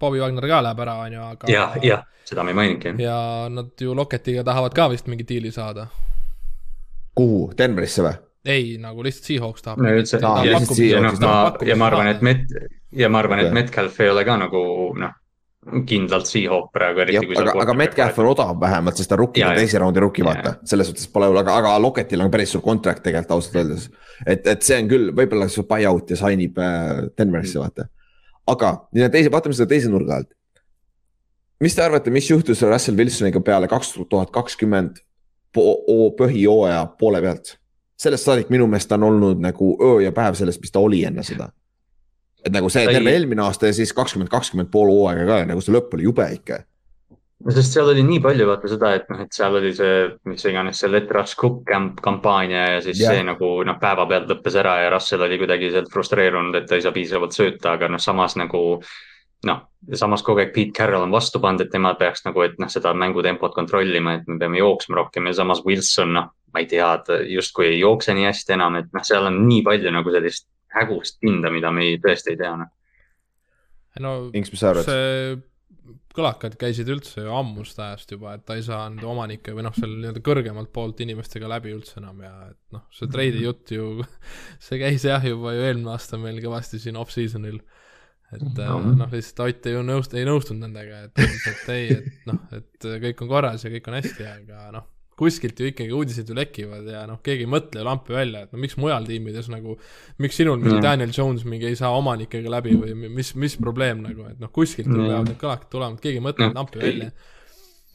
Bobby 0.00 0.20
Wagner 0.22 0.46
ka 0.48 0.62
läheb 0.62 0.80
ära, 0.84 0.94
on 1.04 1.12
ju, 1.16 1.24
aga. 1.32 1.50
jah, 1.52 1.76
jah, 1.82 2.04
seda 2.28 2.44
me 2.44 2.54
ei 2.54 2.60
maininudki. 2.60 2.94
ja 3.02 3.18
nad 3.52 3.70
ju 3.80 3.94
Locketiga 3.96 4.44
tahavad 4.44 4.76
ka 4.76 4.88
vist 4.92 5.06
mingi 5.10 5.26
diili 5.28 5.52
saada. 5.54 5.88
kuhu, 7.14 7.52
Denverisse 7.58 8.04
või? 8.06 8.16
ei, 8.48 8.76
nagu 8.80 9.04
lihtsalt 9.04 9.30
Seahawks 9.30 9.64
tahab. 9.64 9.82
no 9.82 9.94
üldse, 9.94 10.20
noh, 10.22 11.16
ma, 11.20 11.38
ja 11.66 11.76
ma 11.76 11.88
arvan, 11.90 12.12
et 12.12 12.22
Met, 12.22 12.44
ja 12.92 13.08
ma 13.08 13.22
arvan, 13.24 13.44
et 13.44 13.52
Metcalf 13.52 14.00
ei 14.00 14.12
ole 14.12 14.24
ka 14.28 14.36
nagu 14.40 14.62
noh, 14.98 15.16
kindlalt 15.88 16.26
Seahawk 16.30 16.72
praegu 16.72 17.04
eriti. 17.04 17.34
aga, 17.40 17.54
aga 17.62 17.74
Metcalf 17.76 18.18
on 18.22 18.30
odav 18.32 18.56
vähemalt, 18.60 18.96
sest 19.00 19.12
ta 19.12 19.18
rookie 19.20 19.44
on 19.46 19.58
teise 19.58 19.80
raundi 19.82 20.02
rookie, 20.04 20.24
vaata, 20.26 20.56
selles 20.68 20.90
suhtes 20.90 21.10
pole 21.12 21.28
hull, 21.30 21.40
aga, 21.42 21.58
aga 21.62 21.76
Locketil 21.82 22.24
on 22.24 22.32
päris 22.32 22.54
suur 22.54 22.64
contract 22.64 23.04
tegelikult 23.04 23.36
ausalt 23.36 23.60
öeldes. 23.60 23.90
et, 24.26 24.46
et 24.46 24.66
see 24.66 24.80
on 24.82 24.90
küll, 24.90 25.12
võib-olla 25.16 25.50
see 25.52 25.66
buy-out 25.68 26.10
ja 26.14 26.20
sign 26.20 26.42
ib 26.48 26.58
äh, 26.62 27.06
Denverisse, 27.18 27.60
vaata 27.62 27.90
aga 28.48 28.72
teise, 29.12 29.30
vaatame 29.32 29.56
seda 29.56 29.68
teise 29.70 29.90
nurga 29.92 30.20
alt. 30.20 30.32
mis 31.62 31.74
te 31.74 31.84
arvate, 31.84 32.12
mis 32.14 32.30
juhtus 32.30 32.62
Russell 32.62 32.98
Wilsoniga 32.98 33.42
peale 33.44 33.68
kaks 33.70 33.94
tuhat 34.08 34.32
kakskümmend 34.34 35.02
põhijooaja 35.54 36.84
poole 37.00 37.22
pealt? 37.24 37.56
sellest 37.98 38.28
saadik 38.28 38.52
minu 38.54 38.68
meelest 38.70 38.92
on 38.94 39.08
olnud 39.08 39.40
nagu 39.42 39.72
öö 39.82 40.04
ja 40.04 40.12
päev 40.14 40.36
sellest, 40.38 40.60
mis 40.62 40.70
ta 40.70 40.78
oli 40.78 41.02
enne 41.04 41.24
seda. 41.26 41.48
Et 42.46 42.54
nagu 42.54 42.70
see 42.72 42.86
terve 42.86 43.14
eelmine 43.14 43.42
aasta 43.44 43.70
ja 43.70 43.76
siis 43.76 43.92
kakskümmend, 43.96 44.30
kakskümmend 44.32 44.70
pool 44.72 44.90
hooaega 44.92 45.26
ka 45.28 45.38
ja 45.42 45.48
nagu 45.52 45.64
see 45.64 45.74
lõpp 45.74 45.96
oli 45.96 46.06
jube 46.08 46.26
ikka 46.38 46.62
no 47.44 47.54
sest 47.54 47.76
seal 47.76 47.90
oli 47.92 48.02
nii 48.06 48.20
palju 48.22 48.46
vaata 48.48 48.70
seda, 48.70 48.92
et 48.98 49.10
noh, 49.12 49.20
et 49.22 49.34
seal 49.34 49.58
oli 49.60 49.70
see, 49.76 49.98
mis 50.30 50.46
iganes 50.50 50.80
see 50.82 50.90
Let 50.90 51.10
Russ 51.14 51.36
Cook 51.38 51.68
kampaania 52.02 52.64
ja 52.74 52.80
siis 52.84 53.02
yeah. 53.02 53.14
see 53.14 53.26
nagu 53.26 53.52
noh, 53.66 53.78
päevapealt 53.82 54.30
lõppes 54.32 54.58
ära 54.58 54.78
ja 54.82 54.90
Russell 54.94 55.26
oli 55.26 55.38
kuidagi 55.40 55.70
sealt 55.74 55.92
frustreerunud, 55.92 56.58
et 56.58 56.66
ta 56.70 56.78
ei 56.78 56.84
saa 56.84 56.94
piisavalt 56.94 57.36
sööta, 57.36 57.76
aga 57.76 57.90
noh, 57.92 58.02
samas 58.02 58.34
nagu 58.40 58.62
noh, 59.46 59.62
samas 59.94 60.24
kogu 60.26 60.42
aeg 60.42 60.50
Pete 60.54 60.74
Carroll 60.74 61.06
on 61.06 61.14
vastu 61.14 61.38
pannud, 61.42 61.62
et 61.62 61.70
tema 61.70 61.94
peaks 61.98 62.26
nagu, 62.26 62.42
et 62.42 62.58
noh, 62.58 62.70
seda 62.72 62.94
mängutempot 62.98 63.54
kontrollima, 63.54 64.18
et 64.18 64.26
me 64.26 64.38
peame 64.40 64.58
jooksma 64.58 64.98
rohkem 64.98 65.30
ja 65.30 65.38
samas 65.38 65.62
Wilson, 65.66 66.14
noh, 66.18 66.32
ma 66.54 66.64
ei 66.64 66.66
tea, 66.70 66.90
ta 67.06 67.20
justkui 67.22 67.68
ei 67.70 67.80
jookse 67.84 68.16
nii 68.18 68.26
hästi 68.26 68.56
enam, 68.58 68.80
et 68.80 68.90
noh, 68.94 69.06
seal 69.06 69.30
on 69.30 69.44
nii 69.46 69.62
palju 69.66 69.94
nagu 69.94 70.14
sellist 70.14 70.48
hägust 70.74 71.20
pinda, 71.22 71.52
mida 71.52 71.72
me 71.74 71.86
ei, 71.88 72.00
tõesti 72.02 72.34
ei 72.34 72.40
tea, 72.40 72.54
noh. 72.60 72.72
no 74.04 74.16
arvad? 74.28 74.84
see 74.88 75.38
kõlakad 76.18 76.56
käisid 76.58 76.88
üldse 76.90 77.22
ju 77.22 77.32
ammust 77.34 77.78
ajast 77.80 78.12
juba, 78.12 78.34
et 78.36 78.44
ta 78.48 78.56
ei 78.58 78.64
saa 78.66 78.88
nende 78.88 79.06
omanike 79.08 79.54
või 79.54 79.64
noh, 79.66 79.74
seal 79.76 79.92
nii-öelda 79.94 80.22
kõrgemalt 80.26 80.72
poolt 80.74 81.00
inimestega 81.04 81.50
läbi 81.50 81.72
üldse 81.76 82.00
enam 82.00 82.20
ja 82.24 82.32
et 82.50 82.58
noh, 82.74 82.84
see 82.94 83.10
treidi 83.12 83.44
jutt 83.44 83.72
ju, 83.74 83.90
see 84.66 84.80
käis 84.82 85.06
jah, 85.06 85.24
juba 85.24 85.54
ju 85.54 85.64
eelmine 85.68 85.94
aasta 85.94 86.20
meil 86.20 86.42
kõvasti 86.44 86.82
siin 86.82 86.98
off-season'il. 87.00 87.62
et 88.34 88.44
no. 88.44 88.66
Äh, 88.66 88.92
noh, 88.98 89.14
lihtsalt 89.14 89.46
Ott 89.46 89.70
ei 89.70 89.80
nõust-, 89.86 90.18
ei 90.18 90.28
nõustunud 90.28 90.66
nendega, 90.66 91.06
et 91.08 91.24
et 91.24 91.72
ei, 91.76 91.90
et 92.00 92.28
noh, 92.28 92.44
et 92.58 92.92
kõik 93.06 93.24
on 93.24 93.34
korras 93.36 93.64
ja 93.64 93.72
kõik 93.72 93.88
on 93.88 94.00
hästi, 94.00 94.30
aga 94.34 94.70
noh 94.74 94.94
kuskilt 95.18 95.58
ju 95.60 95.70
ikkagi 95.70 95.94
uudised 95.94 96.28
ju 96.30 96.36
lekivad 96.38 96.86
ja 96.88 97.04
noh, 97.08 97.18
keegi 97.24 97.46
ei 97.46 97.50
mõtle 97.50 97.82
lampi 97.86 98.14
välja, 98.14 98.44
et 98.46 98.54
no 98.54 98.60
miks 98.62 98.78
mujal 98.80 99.06
tiimides 99.08 99.50
nagu, 99.52 99.78
miks 100.22 100.38
sinul 100.38 100.60
mingi 100.60 100.78
mm. 100.78 100.84
Daniel 100.84 101.14
Jones 101.14 101.46
mingi 101.48 101.70
ei 101.70 101.78
saa 101.78 101.90
omanikega 101.98 102.52
läbi 102.58 102.76
või 102.78 102.94
mis, 103.18 103.34
mis 103.38 103.58
probleem 103.58 104.04
nagu, 104.06 104.28
et 104.30 104.38
noh, 104.42 104.52
kuskilt 104.54 104.88
ju 104.88 104.94
mm. 104.94 105.10
peavad 105.10 105.32
need 105.32 105.42
kõlakad 105.42 105.72
tulema, 105.74 105.98
et 105.98 106.06
keegi 106.06 106.22
ei 106.22 106.26
mõtle 106.28 106.52
lampi 106.54 106.82
välja 106.84 107.10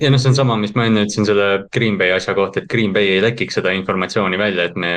ja 0.02 0.10
noh, 0.10 0.20
see 0.22 0.32
on 0.32 0.38
sama, 0.38 0.56
mis 0.58 0.74
ma 0.78 0.88
enne 0.90 1.04
ütlesin 1.06 1.28
selle 1.28 1.48
Green 1.74 2.00
Bay 2.00 2.14
asja 2.16 2.34
kohta, 2.38 2.64
et 2.64 2.70
Green 2.72 2.94
Bay 2.96 3.12
ei 3.14 3.22
lekiks 3.22 3.60
seda 3.60 3.74
informatsiooni 3.78 4.40
välja, 4.42 4.66
et 4.70 4.78
me 4.80 4.90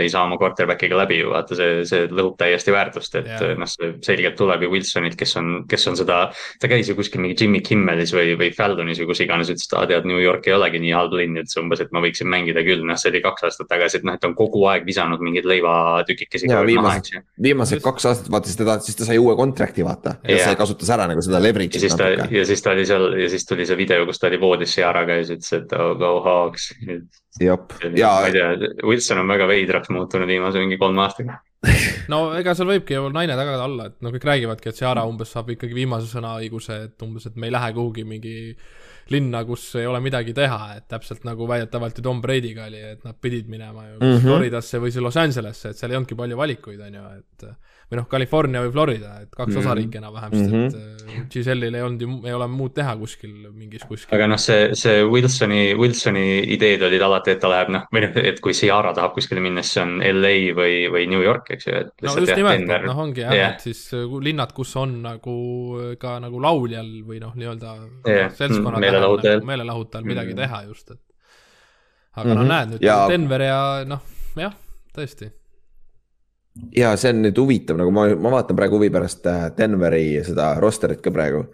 ei 0.00 0.10
saa 0.12 0.22
oma 0.28 0.38
quarterback'iga 0.40 0.98
läbi 1.00 1.18
ju 1.20 1.32
vaata, 1.32 1.56
see, 1.58 1.80
see 1.88 2.06
lõhub 2.06 2.36
täiesti 2.38 2.74
väärtust, 2.74 3.18
et 3.18 3.30
Jaa. 3.32 3.56
noh, 3.58 3.70
see 3.70 3.90
selgelt 4.06 4.38
tuleb 4.38 4.62
ju 4.64 4.70
Wilsonilt, 4.72 5.16
kes 5.18 5.34
on, 5.40 5.50
kes 5.70 5.88
on 5.90 5.98
seda. 5.98 6.20
ta 6.60 6.70
käis 6.70 6.88
ju 6.88 6.96
kuskil 6.98 7.24
mingi 7.24 7.36
Jimmy 7.40 7.60
Kimmelis 7.66 8.14
või, 8.14 8.36
või 8.38 8.52
Fallonis 8.54 9.02
või 9.02 9.10
kus 9.10 9.24
iganes, 9.26 9.50
ütles, 9.50 9.66
et 9.66 9.76
aa 9.78 9.88
tead, 9.90 10.06
New 10.08 10.22
York 10.22 10.46
ei 10.48 10.54
olegi 10.56 10.82
nii 10.84 10.94
halb 10.94 11.18
linn, 11.18 11.40
üldse 11.42 11.58
umbes, 11.60 11.82
et 11.82 11.90
ma 11.94 12.04
võiksin 12.04 12.30
mängida 12.30 12.62
küll, 12.66 12.86
noh, 12.86 13.00
see 13.00 13.10
oli 13.10 13.24
kaks 13.24 13.48
aastat 13.50 13.70
tagasi, 13.74 14.00
et 14.00 14.06
noh, 14.06 14.14
et 14.14 14.22
ta 14.22 14.30
on 14.30 14.38
kogu 14.38 14.62
aeg 14.70 14.86
visanud 14.86 15.22
mingeid 15.24 15.50
leivatükikesi. 15.50 16.50
ja 16.52 16.62
viimased, 16.66 17.10
viimased 17.42 17.82
kaks 17.84 18.08
aastat 18.12 18.30
vaata 18.30 18.54
seda, 18.54 18.78
siis 18.84 19.02
ta 19.02 19.10
sai 19.10 19.18
uue 19.18 19.34
contract'i 19.38 19.84
vaata 19.86 20.16
ja 20.22 20.38
Jah. 20.38 20.48
see 20.48 20.58
kasutas 20.62 20.94
ära 20.94 21.08
nagu 21.10 21.22
seda 21.24 21.40
ja 21.40 21.46
leverage'it 21.48 21.82
siis 21.82 21.96
ta, 21.96 22.08
natuke. 22.12 22.38
ja 22.38 22.46
siis 22.46 22.62
ta 22.62 22.72
oli 22.74 22.86
seal 22.86 23.06
ja 23.18 23.28
siis 23.32 23.46
tuli 23.48 23.66
see 23.66 23.78
video, 23.78 24.06
kus 24.08 24.20
ta 24.22 24.30
oli 24.30 24.38
voodis 24.44 24.76
Ciara 24.76 25.04
käes, 25.08 25.32
ütles, 25.34 25.50
et 25.56 25.74
oh, 25.78 25.94
go 25.98 26.14
Hawks. 26.24 26.70
jah, 27.40 27.58
ma 27.58 27.90
ja 27.98 28.12
ei 28.28 28.36
tea, 28.36 28.52
Wilson 28.84 29.24
on 29.24 29.34
väga 29.34 29.48
veidraks 29.50 29.92
muutunud 29.94 30.30
viimase 30.30 30.62
mingi 30.62 30.78
kolme 30.80 31.04
aastaga. 31.04 31.40
no 32.12 32.26
ega 32.36 32.52
seal 32.56 32.68
võibki 32.68 32.96
ju 32.96 33.08
naine 33.12 33.36
taga 33.38 33.56
olla, 33.64 33.88
et 33.90 34.00
no 34.04 34.12
kõik 34.14 34.26
räägivadki, 34.28 34.70
et 34.70 34.80
Ciara 34.80 35.04
umbes 35.08 35.32
saab 35.32 35.54
ikkagi 35.54 35.76
viimase 35.76 36.10
sõnaõiguse, 36.10 36.80
et 36.88 37.06
umbes, 37.06 37.28
et 37.30 37.38
me 37.40 37.48
ei 37.48 37.54
lähe 37.54 37.70
kuhugi 37.76 38.04
mingi 38.08 38.34
linna, 39.12 39.42
kus 39.48 39.66
ei 39.80 39.86
ole 39.88 40.00
midagi 40.04 40.32
teha, 40.36 40.60
et 40.78 40.88
täpselt 40.88 41.26
nagu 41.28 41.48
väidetavalt 41.48 41.98
ju 41.98 42.04
Tom 42.04 42.22
Brady'ga 42.24 42.68
oli, 42.70 42.80
et 42.94 43.04
nad 43.04 43.16
pidid 43.20 43.48
minema 43.52 43.88
ju 43.88 43.96
mm. 43.98 44.06
-hmm. 44.06 44.24
Floridasse 44.24 44.80
või 44.80 44.92
siis 44.92 45.04
Los 45.04 45.16
Angelesse, 45.20 45.70
et 45.70 45.80
seal 45.80 45.92
ei 45.92 46.00
olnudki 46.00 46.16
palju 46.16 46.36
valikuid, 46.40 46.80
on 46.80 47.00
ju, 47.00 47.04
et 47.18 47.48
või 47.94 48.00
noh, 48.02 48.08
California 48.10 48.60
või 48.66 48.72
Florida, 48.74 49.12
et 49.22 49.30
kaks 49.30 49.46
mm 49.46 49.54
Mhm. 49.54 49.54
-hmm. 49.54 49.64
osariiki 49.64 49.98
enam-vähem, 50.02 50.32
sest 50.34 50.76
et 50.76 50.80
äh, 51.14 51.26
Giselle'il 51.30 51.74
ei 51.78 51.82
olnud 51.86 52.00
ju, 52.02 52.08
ei 52.26 52.32
ole 52.34 52.46
muud 52.50 52.74
teha 52.74 52.96
kuskil 52.98 53.32
mingis 53.54 53.84
kuskil. 53.86 54.14
aga 54.18 54.26
noh, 54.26 54.36
see, 54.38 54.74
see 54.74 55.04
Wilsoni, 55.04 55.74
Wilsoni 55.78 56.24
ideed 56.56 56.82
olid 56.82 57.02
alati, 57.06 57.30
et 57.30 57.40
ta 57.40 57.48
läheb 57.52 57.68
noh, 57.70 57.84
või 57.94 58.02
noh, 58.04 58.16
et 58.24 58.40
kui 58.40 58.52
Ciara 58.52 58.92
tahab 58.92 59.14
kuskile 59.14 59.40
minna, 59.40 59.62
siis 59.62 59.72
see 59.78 59.82
on 59.86 59.98
LA 60.00 60.34
või, 60.58 60.74
või 60.90 61.06
New 61.08 61.22
York, 61.22 61.50
eks 61.54 61.66
ju, 61.66 61.72
et. 61.74 61.92
no 62.02 62.16
just 62.18 62.36
nimelt, 62.36 62.68
et 62.70 62.84
noh, 62.86 62.98
ongi 62.98 63.20
jah 63.20 63.32
Jah. 63.34 63.54
et 63.54 63.60
siis 63.60 63.92
äh, 63.94 64.04
ku- 64.10 64.20
linnad, 64.20 64.52
kus 64.52 64.74
on 64.76 65.02
nagu 65.02 65.96
ka 66.00 66.18
nagu 66.20 66.40
lauljal 66.40 66.90
või 67.06 67.20
noh, 67.20 67.32
nii-öelda 67.36 67.76
Jah, 68.06 68.30
seltskonna 68.34 68.76
mm, 68.78 68.80
meelelahutajal. 68.80 69.36
nagu, 69.40 69.46
meelelahutajal 69.46 70.04
midagi 70.04 70.32
Mm. 70.34 70.36
teha 70.36 70.62
just, 70.68 70.90
et 70.90 70.98
aga 72.16 72.24
mm 72.28 72.30
-hmm. 72.32 72.38
Mhm. 72.38 72.48
no 72.48 72.54
näed 72.54 72.68
nüüd 72.70 72.82
Ja- 72.82 72.98
ja... 73.02 73.08
Denver 73.08 73.40
ja 73.42 73.84
noh, 73.86 74.00
jah, 74.36 74.52
tõesti. 74.96 75.30
Ja 76.76 76.94
see 76.96 77.10
on 77.14 77.22
nüüd 77.24 77.38
huvitav, 77.38 77.76
nagu 77.80 77.90
ma, 77.94 78.08
ma 78.16 78.30
vaatan 78.38 78.56
praegu 78.56 78.78
huvi 78.78 78.90
pärast 78.94 79.26
äh, 79.26 79.50
Denveri 79.58 80.20
seda 80.26 80.54
rosterit 80.62 81.00
ka 81.02 81.10
praegu. 81.10 81.46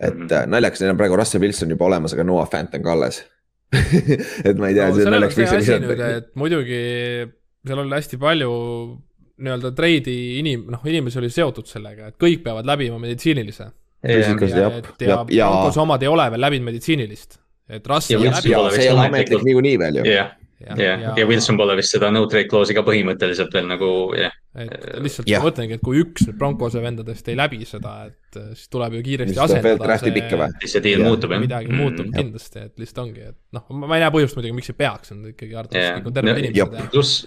et 0.00 0.14
Mhm. 0.14 0.28
äh, 0.32 0.46
naljakas, 0.46 0.80
neil 0.80 0.90
on 0.92 0.98
praegu 1.00 1.16
Russell 1.16 1.40
Wilson 1.42 1.70
juba 1.70 1.84
olemas, 1.86 2.12
aga 2.14 2.24
Noah 2.24 2.48
Fant 2.50 2.74
on 2.74 2.82
ka 2.82 2.92
alles 2.92 3.24
et 4.44 4.56
ma 4.58 4.68
ei 4.68 4.74
tea 4.74 4.88
no 4.88 4.94
see 4.96 5.04
on 5.06 5.12
naljakas, 5.12 5.34
see 5.36 5.56
asi 5.58 5.78
nüüd, 5.82 6.00
et 6.18 6.28
muidugi 6.36 6.78
seal 7.66 7.78
oli 7.82 7.94
hästi 7.96 8.18
palju 8.20 8.50
nii-öelda 9.38 9.70
treidi 9.76 10.14
inim-, 10.40 10.64
noh, 10.72 10.80
inimesi 10.88 11.18
oli 11.20 11.28
seotud 11.30 11.66
sellega, 11.70 12.08
et 12.10 12.16
kõik 12.18 12.40
peavad 12.42 12.66
läbima 12.66 12.98
meditsiinilise. 12.98 13.68
Ja 14.02 14.16
ja 14.18 14.70
ja- 14.98 15.50
Broncose 15.50 15.80
omad 15.82 16.02
ei 16.02 16.08
ole 16.10 16.24
veel 16.30 16.40
läbinud 16.42 16.64
meditsiinilist. 16.70 17.38
et 17.68 17.86
Russell 17.86 18.22
Ja 18.24 18.30
läbi 18.32 18.50
ja 18.50 18.70
see 18.70 18.84
ei 18.86 18.90
ole 18.94 19.06
ametlik 19.06 19.42
niikuinii 19.44 19.78
veel 19.78 19.96
ju. 20.00 20.04
jah, 20.08 20.30
jah, 20.58 21.14
ja 21.18 21.26
Wilson 21.28 21.58
pole 21.58 21.76
vist 21.78 21.94
seda 21.94 22.10
no 22.14 22.24
trade 22.30 22.48
clause'i 22.50 22.76
ka 22.76 22.82
põhimõtteliselt 22.86 23.54
veel 23.54 23.68
nagu 23.70 23.90
jah, 24.18 24.34
et 24.58 24.86
lihtsalt 25.04 25.30
Jah. 25.30 25.42
ma 25.42 25.50
mõtlengi, 25.50 25.78
et 25.78 25.84
kui 25.84 26.02
üks 26.02 26.26
nüüd 26.26 26.38
Broncose 26.40 26.82
vendadest 26.82 27.30
ei 27.30 27.38
läbi 27.38 27.60
seda, 27.68 27.94
et 28.10 28.40
äh, 28.40 28.50
siis 28.58 28.72
tuleb 28.72 28.98
ju 28.98 29.04
kiiresti 29.06 29.42
asendada 29.44 29.98
või? 29.98 30.50
siis 30.62 30.74
see 30.76 30.84
deal 30.84 31.04
Jah. 31.04 31.10
muutub 31.10 31.34
jah. 31.34 31.44
midagi 31.44 31.74
muutub 31.74 32.10
kindlasti, 32.14 32.64
et 32.66 32.82
lihtsalt 32.82 33.04
ongi, 33.06 33.28
et 33.32 33.58
noh, 33.58 33.68
ma 33.84 33.98
ei 33.98 34.06
näe 34.06 34.14
põhjust 34.14 34.38
muidugi, 34.38 34.56
miks 34.58 34.72
ei 34.72 34.80
peaks, 34.82 35.14
on 35.14 35.28
ikkagi 35.34 35.54
arvatavasti 35.54 36.00
kõik 36.00 36.10
on 36.10 36.18
terved 36.18 36.42
inimesed 36.42 36.58
ja 36.58 36.90
pluss, 36.90 37.22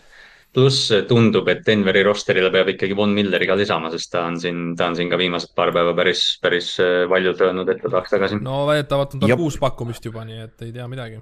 pluss 0.51 0.91
tundub, 1.07 1.47
et 1.51 1.63
Denveri 1.67 2.03
rosterile 2.03 2.51
peab 2.53 2.73
ikkagi 2.73 2.95
Von 2.97 3.15
Milleri 3.15 3.47
ka 3.47 3.55
lisama, 3.59 3.91
sest 3.93 4.11
ta 4.11 4.25
on 4.27 4.39
siin, 4.41 4.71
ta 4.75 4.91
on 4.91 4.99
siin 4.99 5.11
ka 5.11 5.19
viimased 5.21 5.55
paar 5.55 5.71
päeva 5.75 5.95
päris, 5.97 6.25
päris 6.43 6.73
äh, 6.84 7.05
valjult 7.11 7.43
öelnud, 7.47 7.71
et 7.71 7.79
ta 7.84 7.93
tahaks 7.93 8.17
tagasi. 8.17 8.41
no 8.43 8.65
väidetavalt 8.69 9.15
on 9.15 9.23
tal 9.23 9.38
kuus 9.39 9.59
pakkumist 9.61 10.11
juba, 10.11 10.27
nii 10.27 10.47
et 10.49 10.67
ei 10.67 10.73
tea 10.75 10.88
midagi. 10.91 11.21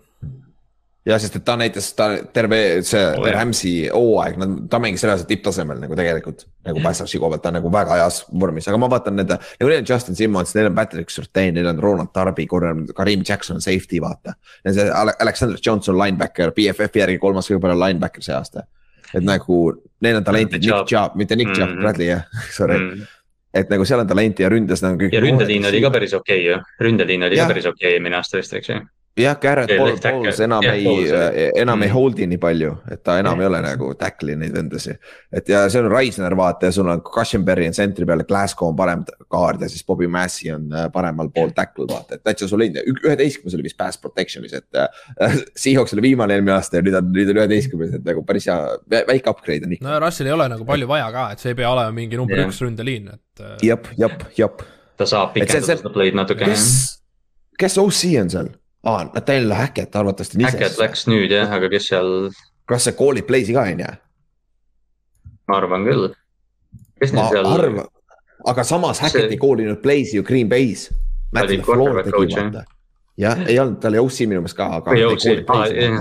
Ja 1.07 1.15
sest, 1.19 1.35
et 1.39 1.43
ta 1.47 1.55
näitas, 1.57 1.87
ta 1.95 2.09
terve 2.35 2.81
see 2.85 2.99
Oo, 3.17 3.25
jah. 3.25 3.35
Rams'i 3.39 3.71
hooaeg, 3.89 4.35
ta 4.69 4.79
mängis 4.83 5.03
reaalselt 5.07 5.29
tipptasemel 5.31 5.79
nagu 5.79 5.95
tegelikult 5.95 6.43
nagu 6.67 6.81
passarsi 6.83 7.17
koha 7.17 7.31
pealt, 7.33 7.41
ta 7.45 7.49
on 7.49 7.55
nagu 7.57 7.71
väga 7.73 7.95
heas 8.01 8.25
vormis, 8.39 8.67
aga 8.67 8.77
ma 8.77 8.89
vaatan 8.91 9.15
nende, 9.17 9.37
nagu 9.59 9.69
neil 9.71 9.79
on 9.81 9.87
Justin 9.89 10.15
Simmons, 10.19 10.51
neil 10.55 10.67
on 10.69 10.75
Patrick 10.75 11.09
Surtain, 11.09 11.53
neil 11.55 11.67
on 11.71 11.79
Ronald 11.79 12.11
Darby, 12.13 12.45
Kareem 12.47 13.23
Jackson 13.27 13.55
on 13.57 13.61
safety, 13.61 14.01
vaata. 14.03 14.35
ja 14.65 14.73
see 14.75 14.89
Ale- 14.91 15.15
Alexander 15.19 15.57
Johnson 15.65 15.97
linebacker, 15.97 16.51
BFF-i 16.51 16.99
järgi 17.05 17.17
kolmas 17.17 17.47
kõige 17.49 17.61
parem 17.61 17.79
linebacker 17.79 18.21
see 18.21 18.35
aasta. 18.35 18.67
et 19.13 19.23
nagu 19.23 19.73
neil 20.01 20.17
on 20.19 20.23
talenti, 20.23 20.59
Nick 20.59 20.85
Chubb. 20.85 21.15
Mitte 21.15 21.35
Nick 21.35 21.55
Chubb 21.55 21.71
Mhm., 21.71 21.79
Bradley 21.81 22.07
jah, 22.11 22.23
sorry 22.57 22.77
mm., 22.77 22.91
Mm. 22.99 23.07
et 23.53 23.69
nagu 23.71 23.85
seal 23.85 23.99
on 24.03 24.07
talenti 24.07 24.43
ja 24.43 24.49
ründes 24.49 24.83
nad 24.83 24.91
on 24.93 24.99
kõik. 24.99 25.13
ja 25.15 25.21
ründeliin 25.23 25.65
oli 25.65 25.81
ka 25.81 25.89
päris 25.89 26.13
okei 26.13 26.43
ju, 26.45 26.59
ründeliin 26.79 27.23
oli 27.25 27.35
Jah. 27.39 27.47
ka 27.47 27.53
päris 27.55 27.65
okei 27.65 27.93
eelmine 27.95 28.15
aasta 28.19 28.37
vist, 28.37 28.53
eks 28.53 28.69
ju. 28.69 28.75
jah, 29.21 29.35
Garrett 29.41 29.71
Ja 29.71 29.77
Paul. 29.79 29.97
Pauls 30.03 30.39
enam 30.45 30.63
Jah, 30.63 30.73
ei 30.75 30.87
oli., 30.87 31.45
enam 31.61 31.81
ei 31.83 31.89
Mm. 31.89 31.93
hold'i 31.93 32.27
nii 32.27 32.37
palju, 32.41 32.71
et 32.91 33.03
ta 33.03 33.17
enam 33.19 33.39
ei 33.41 33.47
ole 33.47 33.61
nagu 33.61 33.91
tackle'i 33.99 34.35
neid 34.37 34.53
vendasid. 34.55 34.97
et 35.33 35.49
ja 35.49 35.63
see 35.69 35.81
on 35.81 35.89
Reisner 35.91 36.35
vaata 36.37 36.65
ja 36.69 36.71
sul 36.71 36.87
on 36.89 37.01
Cushenberry 37.01 37.67
on 37.67 37.73
sentri 37.73 38.05
peal, 38.05 38.23
Glasgow 38.27 38.69
on 38.69 38.75
parem 38.75 39.03
kaard 39.31 39.61
ja 39.61 39.69
siis 39.69 39.83
Bobby 39.85 40.07
Massi 40.07 40.51
on 40.51 40.67
äh, 40.73 40.87
paremal 40.91 41.29
pool 41.35 41.49
tackle 41.55 41.85
vaata, 41.89 42.15
et 42.15 42.23
täitsa 42.23 42.47
solidne, 42.47 42.81
üheteistkümnes 42.87 43.55
oli 43.57 43.63
vist 43.69 43.77
pass 43.77 43.97
protection'is, 44.01 44.53
et 44.53 44.75
äh. 44.75 44.87
Seahawks 45.63 45.93
oli 45.93 46.01
viimane 46.01 46.33
eelmine 46.37 46.55
aasta 46.57 46.77
ja 46.79 46.85
nüüd 46.85 46.95
on, 46.99 47.11
nüüd 47.13 47.29
on 47.33 47.41
üheteistkümnes, 47.43 47.93
et 47.99 48.05
nagu 48.05 48.23
päris 48.25 48.47
hea, 48.49 48.57
väike 49.07 49.29
upgrade 49.29 49.65
on 49.67 49.73
ikka. 49.77 49.85
no 49.87 49.93
ja 49.97 49.99
Russell 50.03 50.27
ei 50.29 50.33
ole 50.37 50.49
nagu 50.49 50.65
palju 50.65 50.87
vaja 50.89 51.11
ka, 51.11 51.27
et 51.33 51.39
see 51.43 51.51
ei 51.53 51.59
pea 51.59 51.69
olema 51.71 51.91
mingi 51.95 52.17
number 52.19 52.37
Jah. 52.39 52.47
üks 52.49 52.61
ründeliin, 52.63 53.09
et 53.13 53.63
jep, 53.65 53.87
jep, 53.97 54.23
jep, 54.37 54.63
ta 54.99 55.05
saab 55.09 55.33
pikendada 55.35 55.75
seda 55.79 55.89
play'd 55.93 56.15
natuke. 56.17 56.45
kes, 56.45 56.65
kes 57.59 57.77
OC 57.81 58.01
on 58.23 58.29
seal? 58.33 58.49
aa, 58.83 59.03
Nathaniel 59.13 59.53
Hackett 59.53 59.95
arvatavasti 59.95 60.37
on 60.37 60.45
Hackett 60.47 60.71
ise. 60.75 60.81
läks 60.83 61.07
nüüd 61.11 61.31
jah, 61.33 61.51
aga 61.51 61.69
kes 61.71 61.89
seal, 61.91 62.29
kas 62.69 62.87
see 62.87 62.95
call'ib 62.99 63.27
play'si 63.27 63.55
ka 63.57 63.65
on 63.67 63.83
ju? 63.85 63.93
ma 65.49 65.57
arvan 65.57 65.87
küll. 65.87 66.09
kes 67.01 67.13
neil 67.15 67.31
seal, 67.33 67.49
arvan, 67.49 67.87
aga 68.47 68.63
samas 68.63 69.01
Hackett 69.03 69.27
See- 69.27 69.35
ei 69.37 69.41
koolinud 69.41 69.81
Playsi 69.83 70.17
ju 70.17 70.23
Green 70.23 70.49
Bay's. 70.49 70.89
Jah. 73.19 73.39
ei 73.51 73.57
olnud, 73.59 73.81
ta 73.83 73.89
oli 73.89 73.99
OC 73.99 74.19
minu 74.31 74.39
meelest 74.39 74.55
ka, 74.55 74.65
aga. 74.77 74.93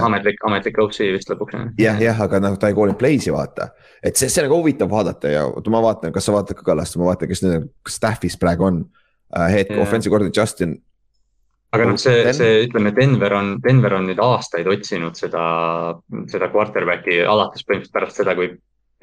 ametlik, 0.07 0.37
ametlik 0.47 0.76
OC 0.79 0.99
vist 1.16 1.33
lõpuks 1.33 1.57
jah. 1.83 1.99
jah, 2.01 2.20
aga 2.22 2.39
noh, 2.45 2.55
ta 2.62 2.70
ei 2.70 2.76
koolinud 2.79 2.99
Playsi 3.01 3.33
vaata, 3.35 3.72
et 4.03 4.14
see, 4.16 4.31
see 4.31 4.45
on 4.45 4.47
nagu 4.47 4.61
huvitav 4.61 4.91
vaadata 4.93 5.33
ja 5.33 5.43
oota, 5.49 5.72
ma 5.74 5.81
vaatan, 5.83 6.12
kas 6.14 6.29
sa 6.29 6.37
vaatad 6.37 6.61
ka 6.61 6.62
Kallast, 6.68 6.95
ma 7.01 7.09
vaatan, 7.11 7.29
kes 7.33 7.43
nüüd 7.43 7.66
staff'is 7.91 8.39
praegu 8.39 8.68
on 8.68 8.79
uh,. 8.85 9.49
Head 9.51 9.72
Jaa. 9.74 9.83
offensive 9.83 10.14
coordinator 10.14 10.45
Justin, 10.45 10.76
aga 11.77 11.87
noh, 11.91 11.99
see, 12.01 12.25
see 12.37 12.64
ütleme, 12.64 12.95
Denver 12.97 13.35
on, 13.37 13.55
Denver 13.64 13.99
on 13.99 14.09
nüüd 14.09 14.21
aastaid 14.25 14.69
otsinud 14.71 15.19
seda, 15.19 15.45
seda 16.33 16.51
quarterback'i 16.53 17.21
alates 17.29 17.66
põhimõtteliselt 17.66 17.97
pärast 17.97 18.21
seda, 18.23 18.35
kui 18.39 18.55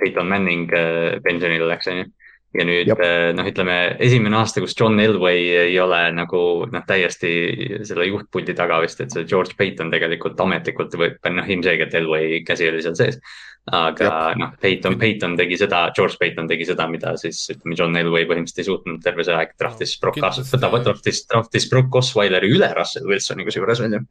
Peyton 0.01 0.29
Manning 0.29 0.71
äh, 0.75 1.17
pensionile 1.23 1.67
läks, 1.69 1.89
onju. 1.91 2.07
ja 2.55 2.65
nüüd 2.67 2.91
äh, 2.95 3.29
noh, 3.35 3.47
ütleme 3.51 3.77
esimene 4.03 4.39
aasta, 4.39 4.63
kus 4.63 4.75
John 4.79 4.99
Elway 4.99 5.45
ei 5.67 5.79
ole 5.79 6.01
nagu 6.15 6.41
noh, 6.71 6.85
täiesti 6.87 7.31
selle 7.87 8.07
juhtpuldi 8.09 8.55
taga 8.57 8.79
vist, 8.83 9.01
et 9.03 9.13
see 9.13 9.27
George 9.29 9.57
Payton 9.59 9.93
tegelikult 9.93 10.39
ametlikult 10.41 10.95
või 10.99 11.13
noh, 11.35 11.51
ilmselgelt 11.57 11.93
Elway 12.01 12.41
käsi 12.47 12.71
oli 12.71 12.81
seal 12.85 12.97
sees. 12.97 13.21
Aga 13.73 14.09
noh, 14.37 14.53
Payton, 14.61 14.97
Payton 15.01 15.35
tegi 15.39 15.57
seda, 15.57 15.87
George 15.97 16.19
Payton 16.21 16.47
tegi 16.51 16.67
seda, 16.69 16.85
mida 16.91 17.15
siis 17.17 17.39
ütleme, 17.49 17.77
John 17.79 17.97
Elway 17.97 18.27
põhimõtteliselt 18.29 18.61
ei 18.61 18.67
suutnud 18.69 19.01
terve 19.03 19.25
see 19.25 19.33
aeg, 19.33 19.55
draftis 19.57 19.95
Brock, 20.01 20.19
Kindlasti- 20.19 20.83
draftis, 20.85 21.23
draftis 21.31 21.69
Brock 21.71 21.97
Osweileri 22.01 22.51
üle 22.53 22.69
Russell 22.77 23.09
Wilsoni 23.09 23.45
kusjuures 23.47 23.81
on 23.81 23.97
ju. 23.97 24.01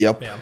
jah, 0.00 0.16
jah. 0.24 0.40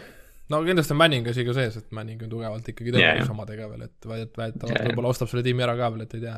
no 0.49 0.61
kindlasti 0.63 0.95
on 0.95 1.01
Manning 1.01 1.27
asi 1.27 1.43
ka 1.43 1.55
sees, 1.57 1.75
et 1.81 1.91
Manning 1.91 2.23
on 2.23 2.31
tugevalt 2.31 2.71
ikkagi 2.71 2.95
jah. 2.95 3.27
omadega 3.33 3.67
veel, 3.73 3.89
et 3.89 4.07
väidet- 4.07 4.39
väidetavalt 4.39 4.87
võib-olla 4.87 5.11
ostab 5.11 5.31
selle 5.31 5.43
tiimi 5.43 5.65
ära 5.67 5.75
ka 5.75 5.91
veel, 5.91 6.05
et 6.07 6.15
ei 6.15 6.23
tea. 6.23 6.37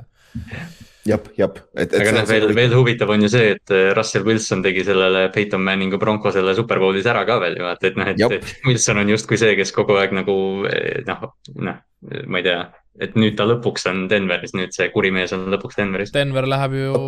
jah, 1.13 1.27
jah, 1.37 1.59
et, 1.75 1.93
et 1.93 1.99
aga 2.01 2.15
noh, 2.17 2.25
veel, 2.33 2.55
veel 2.57 2.73
huvitav 2.79 3.13
on 3.13 3.27
ju 3.27 3.29
see, 3.29 3.51
et 3.59 3.73
äh, 3.77 3.91
Russell 3.93 4.25
Wilson 4.25 4.65
tegi 4.65 4.87
sellele 4.89 5.27
Peyton 5.35 5.61
Manningu 5.61 6.01
Broncosele 6.01 6.57
Superbowlis 6.57 7.05
ära 7.13 7.21
ka 7.29 7.37
veel 7.45 7.61
ju, 7.61 7.67
vaata, 7.69 7.91
et 7.91 8.01
noh, 8.01 8.09
et 8.09 8.25
et 8.41 8.55
Wilson 8.65 9.03
on 9.05 9.13
justkui 9.13 9.37
see, 9.37 9.53
kes 9.59 9.71
kogu 9.75 10.01
aeg 10.01 10.17
nagu 10.17 10.65
eh, 10.71 11.03
noh, 11.05 11.29
noh, 11.61 11.77
ma 12.27 12.41
ei 12.41 12.45
tea, 12.45 12.59
et 13.01 13.15
nüüd 13.17 13.37
ta 13.37 13.45
lõpuks 13.49 13.87
on 13.89 14.05
Denveris, 14.11 14.53
nüüd 14.57 14.73
see 14.75 14.89
kuri 14.93 15.11
mees 15.13 15.33
on 15.35 15.47
lõpuks 15.53 15.77
Denveris 15.79 16.13
Denver 16.15 16.47
läheb 16.49 16.75
ju 16.77 17.05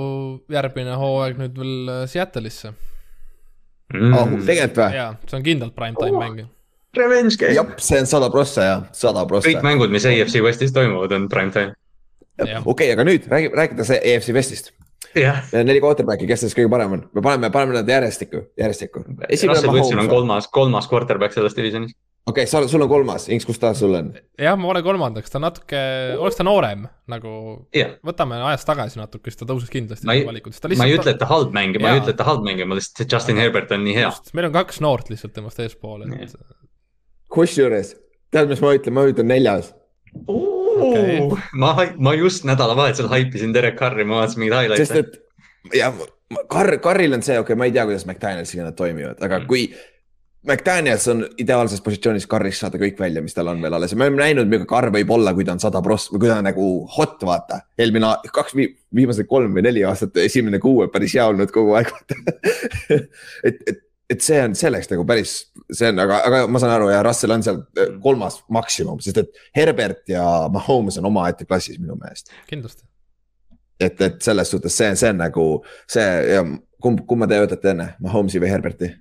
järgmine 0.53 0.97
hooaeg 0.99 1.41
nüüd 1.41 1.59
veel 1.59 1.91
äh, 1.93 2.05
Seattle'isse 2.09 2.73
mm. 3.93 4.13
oh,. 4.13 4.33
tegelikult 4.45 4.81
või? 4.83 4.97
jaa, 4.99 5.11
see 5.25 5.39
on 5.39 5.45
kindlalt 5.45 5.77
primetime 5.77 6.17
Oh. 6.17 6.23
mäng. 6.23 6.47
Revenge 6.97 7.37
game. 7.37 7.53
jah, 7.53 7.71
see 7.77 8.01
on 8.01 8.09
sada 8.09 8.31
prossa 8.33 8.65
jah, 8.65 8.83
sada 8.97 9.25
prossa 9.29 9.49
kõik. 9.49 9.61
mängud, 9.65 9.93
mis 9.93 10.05
AFC 10.09 10.41
Westis 10.41 10.73
toimuvad, 10.73 11.13
on 11.13 11.29
prime 11.29 11.53
time. 11.53 11.73
jah. 12.41 12.65
okei, 12.65 12.91
aga 12.95 13.05
nüüd 13.05 13.29
räägi, 13.29 13.51
rääkides 13.53 13.93
EFC 13.99 14.33
Westist, 14.33 14.71
jah, 15.17 15.43
neli 15.53 15.81
quarterback'i, 15.83 16.27
kes 16.29 16.45
neist 16.45 16.57
kõige 16.57 16.71
parem 16.73 16.97
on, 16.97 17.05
me 17.13 17.25
paneme, 17.25 17.51
paneme 17.53 17.77
nad 17.77 17.89
järjestikku, 17.93 18.41
järjestikku. 18.57 19.05
On 20.01 20.09
kolmas, 20.09 20.49
kolmas 20.53 20.89
quarterback 20.89 21.37
selles 21.37 21.57
divisionis. 21.57 21.93
Okei 22.28 22.43
okay,, 22.43 22.47
sa, 22.51 22.61
sul 22.67 22.82
on 22.86 22.89
kolmas, 22.91 23.28
Inks, 23.30 23.45
kus 23.47 23.59
ta 23.59 23.72
sul 23.74 23.93
on? 23.97 24.11
jah, 24.38 24.57
ma 24.59 24.67
olen 24.74 24.84
kolmandaks, 24.86 25.32
ta 25.34 25.39
natuke, 25.41 25.80
oleks 26.20 26.36
ta 26.38 26.43
noorem 26.43 26.88
nagu, 27.09 27.32
jah, 27.76 27.95
võtame 28.05 28.38
ajas 28.51 28.65
tagasi 28.67 28.99
natuke, 28.99 29.32
siis 29.32 29.39
ta 29.39 29.45
tõusis 29.49 29.72
kindlasti 29.74 30.05
Ma 30.05 30.13
ei- 30.17 30.26
valikutes, 30.28 30.59
ta 30.61 30.67
ma 30.70 30.86
ei 30.86 30.93
ütle, 30.97 30.99
lihtsalt 30.99 31.13
et 31.15 31.20
ta 31.24 31.30
halb 31.32 31.53
mängija, 31.55 31.82
ma 31.82 31.93
ei 31.95 32.01
ütle, 32.03 32.13
et 32.13 32.20
ta 32.22 32.28
halb 32.28 32.43
mängija, 32.45 32.67
ma 32.70 32.78
lihtsalt, 32.78 33.07
Justin 33.11 33.38
Herbert 33.41 33.72
on 33.72 33.84
nii 33.88 33.95
hea. 33.97 34.11
meil 34.34 34.49
on 34.51 34.53
kaks 34.59 34.82
noort 34.86 35.09
lihtsalt 35.09 35.34
temast 35.34 35.59
eespool, 35.63 36.03
et 36.05 36.36
kusjuures, 37.34 37.95
tead, 38.34 38.49
mis 38.51 38.61
ma 38.63 38.74
ütlen, 38.78 38.93
ma 38.97 39.05
ütlen 39.09 39.30
neljas. 39.30 39.74
Okei. 40.30 41.20
ma, 41.59 41.74
ma 41.99 42.13
just 42.17 42.45
nädalavahetusel 42.47 43.09
haipisin 43.11 43.53
Derek 43.53 43.76
Carri, 43.80 44.05
ma 44.07 44.22
vaatasin 44.22 44.39
mingeid 44.45 44.76
sest 44.80 44.93
highlight'e. 44.95 45.20
et 45.70 45.76
ja 45.82 45.91
Karl, 46.49 46.78
Karlil 46.82 47.13
on 47.17 47.24
see, 47.26 47.36
okei 47.39 47.53
okay,, 47.53 47.59
ma 47.59 47.67
ei 47.67 47.74
tea, 47.76 47.84
kuidas 47.89 48.05
McDanielsiga 48.07 48.63
nad 48.70 48.78
toimivad, 48.78 49.20
aga 49.26 49.39
Mm. 49.41 49.47
kui 49.49 49.63
McDaniels 50.47 51.07
on 51.11 51.25
ideaalses 51.37 51.81
positsioonis 51.83 52.27
Karlist 52.29 52.63
saada 52.63 52.79
kõik 52.79 52.99
välja, 52.99 53.19
mis 53.23 53.35
tal 53.35 53.49
on 53.51 53.59
veel 53.59 53.75
alles 53.75 53.91
ja 53.91 53.97
me 53.99 54.05
oleme 54.07 54.21
näinud, 54.21 54.47
milline 54.47 54.67
Karl 54.69 54.91
võib 54.93 55.11
olla, 55.11 55.33
kui 55.35 55.43
ta 55.43 55.51
on 55.57 55.59
sada 55.59 55.81
pross 55.83 56.07
või 56.13 56.21
kui 56.23 56.29
ta 56.31 56.37
on 56.39 56.47
nagu 56.47 56.67
hot, 56.95 57.17
vaata. 57.27 57.59
eelmine, 57.79 58.13
kaks, 58.35 58.55
viimased 58.95 59.27
kolm 59.27 59.57
või 59.57 59.65
neli 59.67 59.83
aastat, 59.87 60.15
esimene 60.23 60.61
kuu 60.63 60.85
on 60.85 60.93
päris 60.93 61.17
hea 61.17 61.25
olnud 61.27 61.51
kogu 61.51 61.75
aeg. 61.75 61.91
et, 62.95 63.59
et, 63.67 63.81
et 64.15 64.23
see 64.23 64.39
on 64.45 64.55
selleks 64.55 64.87
nagu 64.93 65.03
päris, 65.09 65.33
see 65.67 65.91
on, 65.91 65.99
aga, 66.05 66.21
aga 66.31 66.41
ma 66.47 66.63
saan 66.63 66.77
aru 66.77 66.87
ja 66.93 67.03
Russell 67.03 67.35
on 67.35 67.43
seal 67.43 67.59
eh, 67.75 67.91
kolmas 68.03 68.39
maksimum, 68.55 69.03
sest 69.03 69.19
et 69.25 69.43
Herbert 69.59 70.07
ja 70.15 70.23
Mahomes 70.53 71.01
on 71.03 71.11
omaette 71.11 71.49
klassis 71.49 71.81
minu 71.83 71.99
meelest 71.99 72.31
kindlasti. 72.47 72.87
et, 73.75 73.99
et 74.07 74.23
selles 74.23 74.55
suhtes 74.55 74.71
see, 74.71 74.95
see 74.95 75.11
on 75.11 75.19
nagu 75.25 75.51
see 75.83 76.47
kumb, 76.79 77.03
kumma 77.11 77.27
te 77.27 77.43
võtate 77.43 77.73
enne, 77.75 77.91
Mahomes'i 78.07 78.39
või 78.39 78.55
Herberti? 78.55 78.93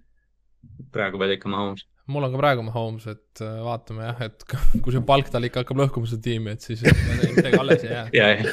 Praegu 0.95 1.20
pead 1.20 1.36
ikka 1.36 1.53
Mahomes. 1.53 1.86
mul 2.09 2.26
on 2.26 2.34
ka 2.34 2.41
praegu 2.41 2.66
Mahomes, 2.66 3.07
et 3.11 3.43
äh, 3.45 3.57
vaatame 3.64 4.07
jah, 4.09 4.20
et 4.28 4.45
kui 4.82 4.95
see 4.95 5.05
palk 5.09 5.32
tal 5.32 5.47
ikka 5.49 5.64
hakkab 5.64 5.82
lõhkuma 5.84 6.11
seda 6.11 6.24
tiimi, 6.28 6.55
et 6.57 6.64
siis 6.64 6.84
midagi 6.84 7.61
alles 7.61 7.84
ei 7.84 7.93
jää. 7.95 8.07
ja, 8.16 8.28
ja 8.36 8.53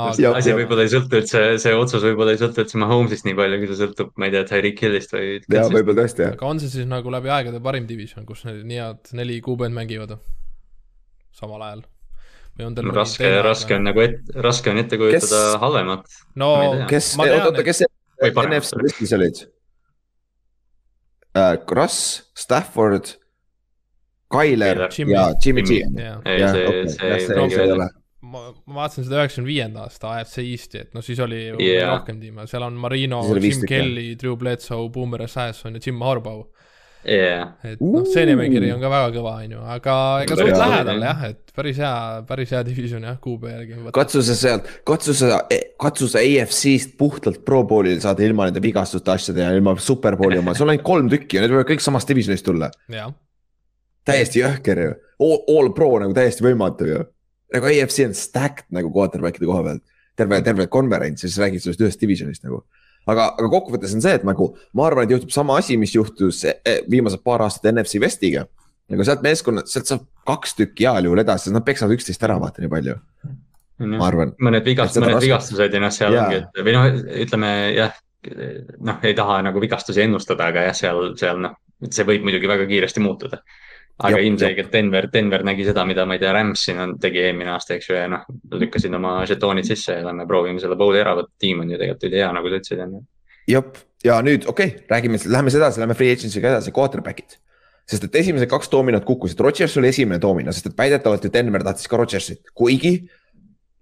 aga 0.00 0.32
asi 0.38 0.54
võib-olla 0.54 0.84
ei 0.86 0.92
sõltu 0.92 1.18
üldse, 1.18 1.44
see 1.62 1.72
otsus 1.74 2.04
võib-olla 2.06 2.34
ei 2.34 2.40
sõltu 2.40 2.62
üldse 2.62 2.78
Mahomes'ist 2.80 3.26
nii 3.26 3.36
palju, 3.38 3.60
kui 3.62 3.70
see 3.70 3.80
sõltub, 3.80 4.12
ma 4.20 4.28
ei 4.28 4.34
tea, 4.34 4.44
Tyreek 4.50 4.82
Hillist 4.84 5.14
või. 5.16 5.30
ja 5.50 5.64
võib-olla 5.66 6.04
tõesti 6.04 6.26
jah. 6.26 6.34
aga 6.36 6.50
on 6.50 6.60
see 6.62 6.72
siis 6.72 6.90
nagu 6.90 7.12
läbi 7.12 7.32
aegade 7.32 7.62
parim 7.64 7.88
division, 7.88 8.26
kus 8.28 8.44
need 8.46 8.62
nii 8.68 8.82
head 8.84 9.14
neli 9.18 9.40
QB-d 9.44 9.74
mängivad 9.74 10.14
samal 11.36 11.64
ajal? 11.66 11.86
või 12.58 12.68
on 12.68 12.76
teil 12.76 12.92
raske, 12.94 13.30
raske 13.46 13.78
on 13.78 13.88
nagu 13.88 14.04
et,, 14.04 14.20
raske 14.46 14.72
on 14.72 14.82
ette 14.82 14.98
kujutada 15.00 15.40
Kes- 15.40 15.62
halvemat 15.62 16.20
no 16.42 16.50
kes, 16.90 17.14
oota, 17.18 17.64
kes. 17.66 17.86
NFC 18.20 18.82
listis 18.84 19.14
olid 19.16 19.42
uh,? 21.34 21.56
Russ, 21.76 22.22
Stafford, 22.34 23.16
Tyler 24.30 24.88
Jimmy. 24.98 25.12
ja 25.12 25.34
Jimmy 25.44 25.62
G. 25.62 25.80
jah, 25.94 26.20
ei, 26.24 26.40
jah, 26.40 26.52
see 26.52 26.66
okei, 26.66 26.88
see 27.26 27.64
ei 27.64 27.72
ole. 27.72 27.88
ma, 28.20 28.42
ma 28.66 28.80
vaatasin 28.82 29.06
seda 29.08 29.20
üheksakümne 29.22 29.48
viienda 29.48 29.84
aasta 29.86 30.12
AFC 30.14 30.44
Eesti, 30.44 30.84
et 30.84 30.94
no 30.94 31.02
siis 31.02 31.20
oli 31.20 31.40
ju 31.48 31.60
Jaa. 31.64 31.96
rohkem 31.96 32.20
tiime, 32.22 32.46
seal 32.50 32.66
on 32.66 32.78
Marino 32.78 33.22
Jim 33.34 33.66
Kelly, 33.68 34.14
Drew 34.20 34.36
Bledsoe, 34.38 34.88
Boomer 34.92 35.26
Esiason 35.26 35.78
ja 35.78 35.82
Jim 35.86 36.02
Harbaugh. 36.06 36.46
jaa, 37.04 37.44
et 37.64 37.80
noh, 37.80 38.04
see 38.08 38.26
nimekiri 38.28 38.70
on 38.74 38.80
ka 38.82 38.90
väga 38.92 39.12
kõva, 39.14 39.32
on 39.40 39.54
ju, 39.54 39.60
aga 39.74 39.94
ega 40.24 40.36
suht 40.36 40.58
lähedal 40.60 41.04
jah, 41.06 41.22
et 41.30 41.54
päris 41.56 41.78
hea, 41.80 41.92
päris 42.28 42.52
hea 42.52 42.60
division 42.66 43.06
jah, 43.08 43.16
QB 43.22 43.52
järgi. 43.54 43.78
katsu 43.96 44.22
sa 44.26 44.36
sealt, 44.36 44.68
katsu 44.88 45.14
sa, 45.16 45.40
katsu 45.80 46.10
sa 46.12 46.20
AFC-st 46.20 46.96
puhtalt 47.00 47.40
Pro 47.46 47.62
Bowlile 47.68 48.02
saada 48.04 48.24
ilma 48.26 48.48
nende 48.48 48.62
vigastuste 48.64 49.14
asjade 49.14 49.44
ja 49.44 49.54
ilma 49.56 49.76
Superbowli 49.80 50.40
oma, 50.42 50.54
sul 50.56 50.68
on 50.68 50.74
ainult 50.74 50.86
kolm 50.86 51.08
tükki 51.12 51.38
ja 51.38 51.44
need 51.44 51.54
võivad 51.54 51.70
kõik 51.72 51.84
samast 51.84 52.10
divisionist 52.12 52.46
tulla. 52.46 52.68
täiesti 54.08 54.42
jõhker 54.42 54.84
ju, 54.84 54.92
all 55.30 55.72
pro 55.76 55.92
nagu 56.02 56.16
täiesti 56.16 56.44
võimatu 56.44 56.90
ju. 56.90 57.06
nagu 57.54 57.72
AFC 57.72 58.04
on 58.06 58.14
stacked 58.14 58.68
nagu 58.76 58.92
quarterback'ide 58.94 59.48
koha 59.48 59.64
pealt, 59.66 59.82
terve, 60.20 60.42
terve 60.46 60.68
konverents 60.70 61.24
ja 61.24 61.30
siis 61.30 61.40
räägid 61.40 61.64
sellest 61.64 61.80
ühest 61.80 62.04
divisionist 62.04 62.44
nagu. 62.44 62.64
aga, 63.08 63.30
aga 63.38 63.50
kokkuvõttes 63.52 63.94
on 63.96 64.04
see, 64.04 64.14
et 64.18 64.26
nagu 64.26 64.50
ma 64.76 64.88
arvan, 64.88 65.06
et 65.06 65.14
juhtub 65.14 65.32
sama 65.34 65.58
asi, 65.60 65.78
mis 65.80 65.94
juhtus 65.94 66.42
eh, 66.48 66.82
viimased 66.90 67.22
paar 67.24 67.44
aastat 67.46 67.70
NFC 67.72 68.00
Westiga. 68.02 68.46
nagu 68.90 69.06
sealt 69.06 69.22
meeskonna, 69.22 69.62
sealt 69.70 69.86
saab 69.86 70.06
kaks 70.26 70.56
tükki 70.58 70.88
heal 70.88 71.06
juhul 71.06 71.22
edasi, 71.22 71.46
sest 71.46 71.54
nad 71.54 71.66
peksavad 71.66 71.94
üksteist 71.94 72.24
ära 72.26 72.40
vaata 72.42 72.62
nii 72.62 72.70
palju, 72.72 72.96
ma 73.86 74.06
arvan. 74.06 74.34
mõned 74.42 74.64
Et 74.64 74.70
vigast-, 74.72 74.96
seda 74.96 75.06
mõned 75.06 75.24
vigastused 75.24 75.76
ja 75.76 75.82
noh, 75.82 75.94
seal 75.94 76.16
Jaa. 76.16 76.26
ongi, 76.26 76.40
et 76.42 76.64
või 76.66 76.74
noh, 76.76 76.88
ütleme 77.24 77.50
jah, 77.76 77.98
noh, 78.90 79.02
ei 79.06 79.16
taha 79.16 79.40
nagu 79.46 79.62
vigastusi 79.62 80.02
ennustada, 80.04 80.50
aga 80.50 80.66
jah, 80.68 80.76
seal, 80.82 81.12
seal 81.20 81.40
noh, 81.46 81.54
see 81.88 82.06
võib 82.08 82.26
muidugi 82.26 82.50
väga 82.50 82.66
kiiresti 82.68 83.02
muutuda. 83.04 83.40
Aga 84.00 84.16
Jep, 84.16 84.26
ilmselgelt 84.30 84.72
Denver, 84.72 85.08
Denver 85.12 85.44
nägi 85.44 85.66
seda, 85.68 85.84
mida 85.88 86.06
ma 86.08 86.16
ei 86.16 86.22
tea, 86.22 86.32
Rams 86.32 86.64
siin 86.66 86.80
on, 86.80 86.94
tegi 87.02 87.20
eelmine 87.20 87.52
aasta, 87.52 87.76
eks 87.76 87.90
ju, 87.90 87.96
ja 87.98 88.08
noh, 88.08 88.24
lükkasid 88.56 88.96
oma 88.96 89.18
žetoonid 89.28 89.68
sisse 89.68 89.98
ja 89.98 90.06
lähme 90.06 90.26
proovime 90.28 90.62
selle 90.62 90.78
bowli 90.80 91.02
ära 91.02 91.12
võtta, 91.18 91.34
tiim 91.42 91.60
on 91.64 91.72
ju 91.72 91.78
tegelikult 91.80 92.08
ülihea, 92.08 92.30
nagu 92.36 92.50
sa 92.50 92.60
ütlesid, 92.62 92.82
on 92.86 92.96
ju. 92.96 93.02
jah, 93.52 93.68
ja 94.06 94.18
nüüd 94.24 94.48
okei 94.48 94.72
okay,, 94.72 94.86
räägime, 94.92 95.20
lähme 95.28 95.52
edasi, 95.52 95.82
lähme 95.82 95.96
free 95.98 96.16
agency'ga 96.16 96.54
edasi, 96.54 96.72
quarterback'id. 96.76 97.36
sest 97.90 98.06
et 98.06 98.20
esimesed 98.22 98.48
kaks 98.48 98.72
doominot 98.72 99.04
kukkusid, 99.04 99.40
Rodgers 99.44 99.76
oli 99.80 99.92
esimene 99.92 100.20
doomino, 100.22 100.54
sest 100.56 100.70
et 100.70 100.78
väidetavalt 100.78 101.26
ju 101.26 101.32
Denver 101.34 101.66
tahtis 101.66 101.90
ka 101.90 102.00
Rodgersit, 102.00 102.54
kuigi. 102.54 102.94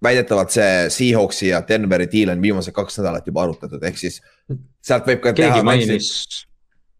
väidetavalt 0.03 0.51
see 0.51 0.85
Seahawksi 0.95 1.49
ja 1.49 1.63
Denveri 1.67 2.07
diil 2.11 2.29
on 2.31 2.41
viimased 2.41 2.75
kaks 2.75 2.99
nädalat 2.99 3.25
juba 3.27 3.43
arutatud, 3.43 3.83
ehk 3.83 3.97
siis 3.99 4.21
sealt 4.83 5.07
võib 5.07 5.19
ka 5.23 5.33
keegi 5.35 5.63
mainis, 5.63 6.13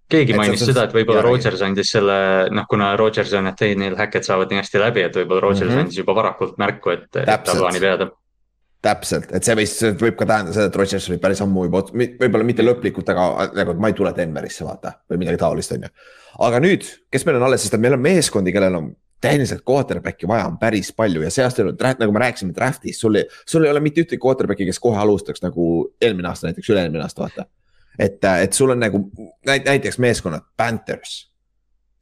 keegi 0.10 0.34
Et 0.34 0.40
mainis 0.40 0.64
seda, 0.64 0.86
et 0.88 0.96
võib-olla. 0.96 1.24
Rodgers 1.26 1.62
andis 1.66 1.92
selle, 1.96 2.16
noh, 2.56 2.66
kuna 2.70 2.94
Rodgers 3.00 3.34
ja 3.36 3.42
Nathaniel 3.46 3.98
Hackett 4.00 4.28
saavad 4.28 4.52
nii 4.52 4.62
hästi 4.62 4.82
läbi, 4.82 5.04
et 5.08 5.20
võib-olla 5.22 5.46
Rodgers 5.48 5.68
mm. 5.68 5.76
-hmm. 5.76 5.88
andis 5.88 6.00
juba 6.02 6.16
varakult 6.18 6.58
märku, 6.62 6.96
et, 6.96 7.10
et 7.22 7.30
ta 7.30 7.56
plaanib 7.58 7.86
jääda. 7.90 8.10
täpselt, 8.86 9.34
et 9.36 9.44
see 9.44 9.58
võis, 9.60 9.76
võib 10.00 10.16
ka 10.16 10.26
tähendada 10.26 10.56
seda, 10.56 10.70
et 10.72 10.80
Rodgers 10.80 11.10
oli 11.12 11.20
päris 11.20 11.42
ammu 11.44 11.66
juba, 11.68 11.84
võib-olla 11.92 12.48
mitte 12.48 12.64
lõplikult, 12.64 13.12
aga 13.12 13.52
nagu, 13.58 13.76
et 13.76 13.84
ma 13.84 13.92
ei 13.92 13.98
tule 13.98 14.14
Denverisse, 14.16 14.64
vaata 14.66 14.96
või 15.12 15.20
midagi 15.26 15.42
taolist, 15.42 15.76
on 15.76 15.84
ju. 15.84 15.92
aga 16.48 16.64
nüüd, 16.64 16.88
kes 17.12 17.28
meil 17.28 17.42
on 17.42 17.50
alles, 17.50 17.66
sest 17.66 17.76
et 17.76 17.84
meil 17.84 17.98
on 17.98 18.04
meeskondi, 18.06 18.56
kellel 18.56 18.80
on 18.80 18.94
tehniliselt 19.22 19.66
quarterback'i 19.68 20.28
vaja 20.28 20.48
on 20.48 20.58
päris 20.58 20.94
palju 20.96 21.24
ja 21.26 21.32
see 21.34 21.44
aasta 21.44 21.62
ei 21.62 21.68
olnud, 21.68 21.82
nagu 22.00 22.16
me 22.16 22.22
rääkisime 22.24 22.56
draft'ist, 22.56 23.04
sul 23.04 23.20
ei, 23.20 23.28
sul 23.46 23.66
ei 23.66 23.72
ole 23.72 23.82
mitte 23.84 24.04
ühtegi 24.06 24.22
quarterback'i, 24.24 24.68
kes 24.70 24.80
kohe 24.80 25.00
alustaks 25.00 25.44
nagu 25.44 25.66
eelmine 26.02 26.32
aasta 26.32 26.48
näiteks, 26.48 26.70
üle-eelmine 26.72 27.04
aasta, 27.04 27.26
vaata. 27.26 27.50
et, 28.00 28.24
et 28.24 28.54
sul 28.56 28.72
on 28.74 28.80
nagu 28.80 29.04
näit- 29.48 29.66
näiteks 29.68 30.00
meeskonnad, 30.00 30.48
Panthers, 30.58 31.30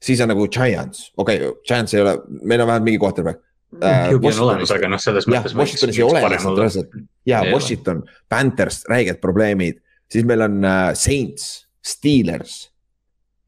siis 0.01 0.21
on 0.21 0.31
nagu 0.31 0.47
Giants, 0.47 1.11
okei 1.17 1.41
okay,, 1.41 1.61
Giants 1.67 1.93
ei 1.93 2.01
ole, 2.01 2.15
meil 2.43 2.61
on 2.61 2.67
vähemalt 2.69 2.87
mingi 2.87 3.01
quarterback. 3.01 3.43
Äh, 3.83 4.13
olemas, 4.15 4.71
aga 4.71 4.87
noh, 4.87 5.01
selles 5.01 5.25
jah, 5.27 5.41
mõttes. 5.43 5.55
Washingtonis 5.57 5.97
ei 5.99 6.03
ole 6.05 6.21
lihtsalt 6.31 6.59
reaalselt 6.61 6.93
ja 7.27 7.41
Ei 7.41 7.49
ole. 7.49 7.57
Washington, 7.57 8.03
Panthers, 8.31 8.83
räiged 8.87 9.19
probleemid, 9.19 9.81
siis 10.11 10.23
meil 10.25 10.45
on 10.45 10.61
äh, 10.63 10.93
Saints, 10.95 11.67
Steelers. 11.83 12.69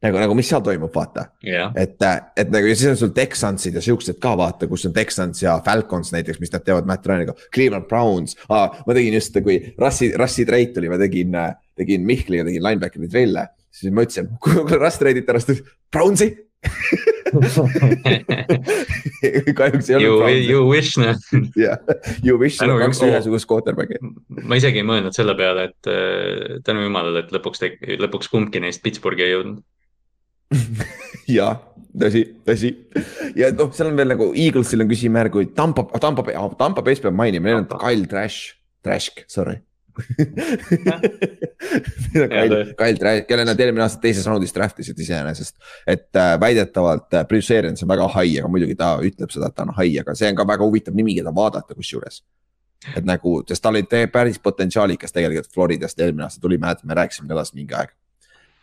nagu, 0.04 0.20
nagu 0.22 0.36
mis 0.38 0.48
seal 0.50 0.62
toimub, 0.64 0.92
vaata, 0.94 1.26
jah, 1.44 1.72
et, 1.78 2.00
et 2.40 2.52
nagu 2.52 2.70
ja 2.70 2.76
siis 2.76 2.94
on 2.94 3.00
sul 3.00 3.14
Texansid 3.16 3.76
ja 3.76 3.84
siuksed 3.84 4.20
ka 4.22 4.34
vaata, 4.40 4.68
kus 4.70 4.86
on 4.88 4.94
Texans 4.96 5.42
ja 5.44 5.58
Falcons 5.64 6.12
näiteks, 6.14 6.40
mis 6.42 6.52
nad 6.54 6.64
teevad 6.66 6.88
Matt 6.88 7.06
Ryan'iga, 7.06 7.36
Cleveland 7.54 7.88
Browns 7.90 8.36
ah,. 8.48 8.80
ma 8.86 8.96
tegin 8.96 9.16
just, 9.18 9.36
kui 9.44 9.60
Rassi, 9.80 10.12
Rassi 10.18 10.46
treit 10.48 10.74
tuli, 10.76 10.90
ma 10.92 11.00
tegin, 11.00 11.36
tegin 11.78 12.06
Mihkliga 12.08 12.46
tegin 12.48 12.64
linebackeri 12.64 13.10
trille, 13.12 13.48
siis 13.74 13.94
ma 13.94 14.06
ütlesin, 14.06 14.32
kui 14.44 14.80
Rass 14.80 15.00
ta 15.00 15.12
ütles 15.12 15.66
Brownsi 15.92 16.32
kahjuks 19.58 19.90
ei 19.90 19.96
you, 19.96 20.12
olnud 20.12 20.20
Brownsi, 20.20 20.50
you 20.50 20.60
wish, 20.68 20.98
noh. 21.00 21.16
jah, 21.56 21.78
you 22.24 22.38
wish, 22.40 22.58
Tänu 22.60 22.78
kaks 22.82 23.00
ühesugust 23.06 23.46
quarterback'i. 23.50 23.96
ma 24.44 24.54
isegi 24.60 24.78
ei 24.82 24.86
mõelnud 24.86 25.14
selle 25.16 25.34
peale, 25.38 25.60
et 25.70 25.82
äh, 25.90 26.60
tänu 26.66 26.80
jumalale, 26.84 27.18
et 27.24 27.30
lõpuks, 27.34 27.58
lõpuks 28.04 28.26
kumbki 28.32 28.58
neist 28.64 28.80
Pittsburghi 28.84 29.22
ei 29.28 29.34
jõudnud. 29.36 29.58
ja 31.36 31.52
tõsi, 31.94 32.24
tõsi 32.46 32.70
ja 33.38 33.50
noh, 33.54 33.70
seal 33.74 33.90
on 33.90 33.98
veel 33.98 34.12
nagu 34.14 34.30
Eaglesil 34.34 34.84
on 34.84 34.90
küsimärk, 34.90 35.32
kui 35.34 35.50
Tampa, 35.56 35.86
Tampa, 36.02 36.24
Tampa 36.58 36.84
Bay's 36.86 37.02
peab 37.02 37.16
mainima, 37.16 37.48
neil 37.48 37.62
on. 37.62 37.68
Kyle 37.70 38.06
Trash, 38.10 38.54
Trask, 38.84 39.24
sorry. 39.30 39.60
Kyle 42.14 42.74
Kyle 42.78 42.98
Trask, 42.98 43.26
kelle 43.28 43.44
nad 43.44 43.60
eelmine 43.60 43.84
aasta 43.84 44.00
teises 44.02 44.26
raundis 44.26 44.54
draft 44.56 44.78
isid 44.80 44.98
iseenesest. 45.02 45.56
et 45.86 46.16
äh, 46.16 46.34
väidetavalt 46.40 47.14
äh, 47.14 47.26
Bruce 47.28 47.58
Arians 47.58 47.82
on 47.82 47.90
väga 47.90 48.08
hai, 48.16 48.38
aga 48.40 48.48
muidugi 48.48 48.76
ta 48.78 48.94
ütleb 49.04 49.30
seda, 49.34 49.50
et 49.50 49.56
ta 49.58 49.66
on 49.66 49.74
hai, 49.76 49.90
aga 50.00 50.14
see 50.16 50.30
on 50.30 50.38
ka 50.38 50.46
väga 50.48 50.64
huvitav 50.64 50.94
nimi, 50.96 51.14
keda 51.18 51.34
vaadata 51.34 51.76
kusjuures. 51.76 52.22
et 52.96 53.04
nagu, 53.04 53.42
sest 53.48 53.62
tal 53.62 53.76
oli 53.76 54.06
päris 54.12 54.38
potentsiaalikas 54.38 55.12
tegelikult 55.12 55.52
Floridast 55.54 56.00
eelmine 56.00 56.24
aasta 56.28 56.40
tuli, 56.40 56.58
mäletame, 56.58 56.94
rääkisime 56.96 57.34
tast 57.34 57.54
mingi 57.58 57.74
aeg. 57.76 57.90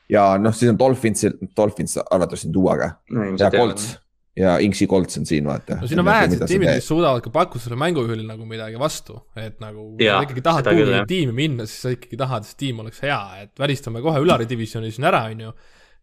Ja 0.09 0.27
noh, 0.41 0.55
siis 0.55 0.71
on 0.71 0.79
Dolphins, 0.79 1.25
Dolphins 1.57 1.97
arvatavasti 2.03 2.49
on 2.49 2.53
Duaga. 2.55 2.91
Ja 3.39 3.51
Colts, 3.51 3.95
ja 4.37 4.57
Inksi 4.63 4.87
Colts 4.87 5.17
on 5.17 5.25
siin 5.25 5.47
vaata. 5.47 5.79
no 5.81 5.87
siin 5.87 5.99
on 5.99 6.05
vähesed 6.05 6.43
tiimid, 6.47 6.75
mis 6.77 6.87
suudavad 6.87 7.23
ka 7.25 7.31
pakkuda 7.33 7.63
sulle 7.63 7.79
mängujuhil 7.81 8.21
nagu 8.27 8.45
midagi 8.45 8.79
vastu, 8.79 9.17
et 9.35 9.57
nagu 9.63 9.89
kui 9.95 10.05
Jaa, 10.05 10.19
sa 10.19 10.27
ikkagi 10.27 10.43
tahad 10.45 10.69
kuhugi 10.69 11.01
tiimi 11.09 11.33
minna, 11.39 11.65
siis 11.65 11.81
sa 11.87 11.95
ikkagi 11.95 12.19
tahad, 12.19 12.45
et 12.45 12.51
see 12.51 12.61
tiim 12.67 12.83
oleks 12.85 13.01
hea, 13.05 13.17
et 13.43 13.51
välistame 13.59 14.03
kohe 14.05 14.21
Ülari 14.21 14.47
divisjoni 14.49 14.93
siin 14.93 15.09
ära, 15.09 15.25
on 15.31 15.43
ju. 15.47 15.55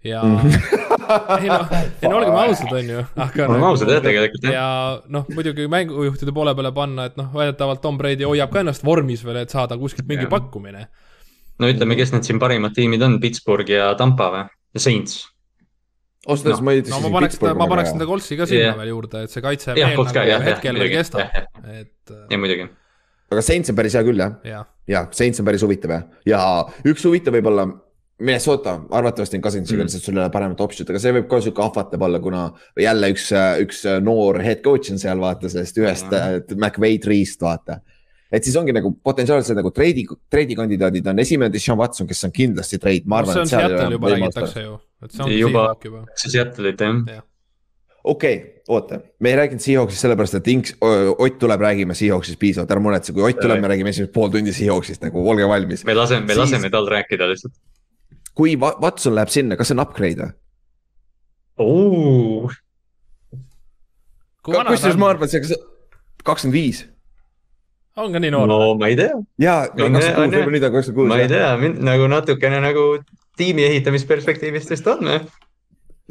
ja 0.05 0.25
ei 1.41 1.49
noh, 1.49 1.71
ei 1.79 2.11
no 2.11 2.19
olgem 2.19 2.41
ausad, 2.43 2.75
on 2.75 2.93
ju, 2.97 3.07
aga 3.27 3.47
oleme 3.47 3.71
ausad 3.71 3.95
jah, 3.95 4.03
tegelikult 4.05 4.49
jah. 4.49 4.59
ja 4.59 4.69
noh, 5.15 5.31
muidugi 5.31 5.71
mängujuhtide 5.71 6.35
poole 6.35 6.57
peale 6.59 6.75
panna, 6.77 7.07
et 7.11 7.21
noh, 7.21 7.31
väidetavalt 7.35 7.85
Tom 7.85 8.01
Brady 8.03 8.27
hoiab 8.27 8.53
ka 8.53 8.65
ennast 8.65 8.85
vormis 8.85 9.23
veel, 9.25 9.45
et 9.45 9.55
saada 9.55 9.79
kuskilt 9.81 10.11
mingi 10.11 10.27
pakkumine. 10.31 10.89
No 11.63 11.71
ütleme, 11.71 11.97
kes 11.99 12.13
need 12.15 12.27
siin 12.27 12.41
parimad 12.43 12.75
tiimid 12.77 13.03
on, 13.07 13.19
Pittsburgh 13.23 13.71
ja 13.71 13.93
Tampa 13.99 14.31
või? 14.35 14.45
Saints. 14.81 15.21
ausalt 16.27 16.49
öeldes 16.49 16.61
noh, 16.61 16.65
ma 16.67 16.73
ei 16.75 16.83
no 16.89 17.01
ma 17.05 17.11
paneks 17.21 17.41
ma 17.45 17.67
paneks 17.71 17.93
seda 17.95 18.07
Coltsi 18.09 18.37
ka 18.41 18.47
sinna 18.49 18.61
Jah. 18.61 18.71
yeah. 18.73 18.79
veel 18.81 18.93
juurde, 18.95 19.23
et 19.27 19.31
see 19.35 19.43
kaitse 19.45 19.75
Jah, 19.77 19.91
veel 19.93 19.99
Colts 20.01 20.13
ka, 20.17 20.23
nagu 20.25 20.31
jah, 20.33 20.41
jah, 20.41 20.49
hetkel 20.55 20.81
veel 20.83 20.93
kestab 20.97 21.21
jah,, 21.21 21.49
et 21.83 22.15
ja 22.33 22.39
muidugi. 22.41 22.67
aga 23.35 23.43
Saints 23.45 23.71
on 23.71 23.77
päris 23.79 23.95
hea 23.99 24.05
küll 24.09 24.23
jah, 24.25 24.37
jah, 24.49 24.65
ja 24.91 25.05
Saints 25.15 25.41
on 25.43 25.47
päris 25.51 25.63
huvitav 25.67 25.95
jah, 25.99 26.07
ja 26.27 26.41
üks 26.91 27.05
huvitav 27.07 27.37
võib-olla 27.39 27.69
Minnesota, 28.25 28.77
arvatavasti 28.95 29.37
on 29.37 29.43
Cousinsiga 29.43 29.81
Mm. 29.83 29.89
lihtsalt 29.89 30.05
sul 30.07 30.15
ei 30.19 30.23
ole 30.23 30.31
paremat 30.31 30.61
optsioonit, 30.63 30.91
aga 30.95 31.01
see 31.03 31.13
võib 31.17 31.25
ka 31.29 31.41
sihuke 31.43 31.63
ahvatlev 31.65 32.03
olla, 32.07 32.21
kuna 32.23 32.43
jälle 32.79 33.09
üks, 33.11 33.25
üks 33.65 33.81
noor 34.07 34.39
head 34.45 34.61
coach 34.63 34.93
on 34.95 35.01
seal 35.03 35.19
vaata 35.19 35.51
sellest 35.51 35.81
ühest 35.83 36.07
Mhm. 36.15 36.45
mm. 36.55 36.61
McVay 36.63 36.99
tree'st 37.03 37.43
vaata. 37.43 37.81
Et 38.35 38.47
siis 38.47 38.57
ongi 38.59 38.75
nagu 38.75 38.91
potentsiaalselt 39.05 39.59
nagu 39.61 39.71
treidi, 39.75 40.05
treidikandidaadid 40.33 41.07
on 41.13 41.23
esimene 41.23 41.53
Deshaun 41.55 41.79
Watson, 41.79 42.09
kes 42.11 42.25
on 42.29 42.33
kindlasti 42.35 42.81
treid, 42.83 43.07
ma 43.07 43.21
no 43.21 43.31
arvan, 43.31 43.35
see 43.35 43.41
on 43.41 43.47
et 43.47 43.53
seal 43.53 43.61
ei 43.61 43.69
Seattle 43.69 43.87
ole 43.87 43.99
juba 43.99 44.13
räägitakse 44.15 44.65
ju, 44.65 44.75
et 45.05 45.15
see 45.15 45.25
ongi 45.27 45.39
Juba- 45.39 45.63
Seahawk 45.65 45.87
juba. 45.89 46.03
see 46.23 46.33
Seattle'it 46.35 46.85
jah. 46.85 47.23
okei 48.05 48.37
okay,, 48.37 48.63
oota, 48.69 49.01
me 49.21 49.31
ei 49.33 49.37
rääkinud 49.43 49.65
Seahawksist 49.65 50.07
sellepärast, 50.07 50.39
et 50.41 50.49
Inks, 50.55 50.75
Ott 50.81 51.39
tuleb, 51.39 51.61
räägime 51.61 51.95
Seahawksist 51.95 52.39
piisavalt, 52.41 52.71
ära 52.75 52.81
muretse, 52.81 53.13
kui 53.13 53.23
Ott 53.29 53.41
tuleb, 53.41 53.61
me 53.63 53.71
räägime 53.71 53.95
esimesed 53.95 54.13
pool 54.15 54.33
tundi 54.35 54.53
Seahawksist 54.57 55.05
nagu, 55.07 55.23
olge 55.31 55.47
valmis. 55.49 55.85
me 55.85 55.95
laseme, 55.95 56.27
me 56.27 56.35
Siis- 56.35 56.43
laseme 56.43 56.71
tal 56.71 56.89
rääkida 56.91 57.29
lihtsalt. 57.31 57.55
kui 58.35 58.57
Watson 58.59 59.15
läheb 59.15 59.29
sinna, 59.31 59.57
kas 59.57 59.69
see 59.71 59.79
on 59.79 59.85
upgrade 59.87 60.19
või? 60.25 60.33
kusjuures 64.45 64.99
ma 64.99 65.13
arvan, 65.13 65.29
et 65.29 65.31
see 65.31 65.57
kakskümmend 66.25 66.57
viis 66.57 66.85
on 67.97 68.13
ka 68.13 68.23
nii 68.23 68.33
noor 68.35 68.49
no 68.51 68.59
ma 68.81 68.89
ei 68.91 68.97
tea, 68.99 69.13
ja 69.39 69.57
On 69.79 69.79
jah, 69.79 69.93
kakskümmend 69.95 69.95
on 69.95 69.99
kuus, 69.99 70.07
jah. 70.07 70.39
võib-olla 70.39 70.57
nüüd 70.57 70.69
on 70.69 70.75
kakskümmend 70.77 71.13
ma 71.13 71.19
ei 71.21 71.29
kuus. 71.29 71.37
tea, 71.37 71.75
nagu 71.91 72.09
natukene 72.11 72.63
nagu 72.65 72.87
tiimi 73.39 73.67
ehitamisperspektiivist 73.71 74.75
vist 74.75 74.89
on 74.91 75.11
jah. 75.13 75.29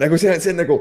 nagu 0.03 0.19
see, 0.21 0.38
see 0.43 0.53
on 0.55 0.61
nagu, 0.63 0.79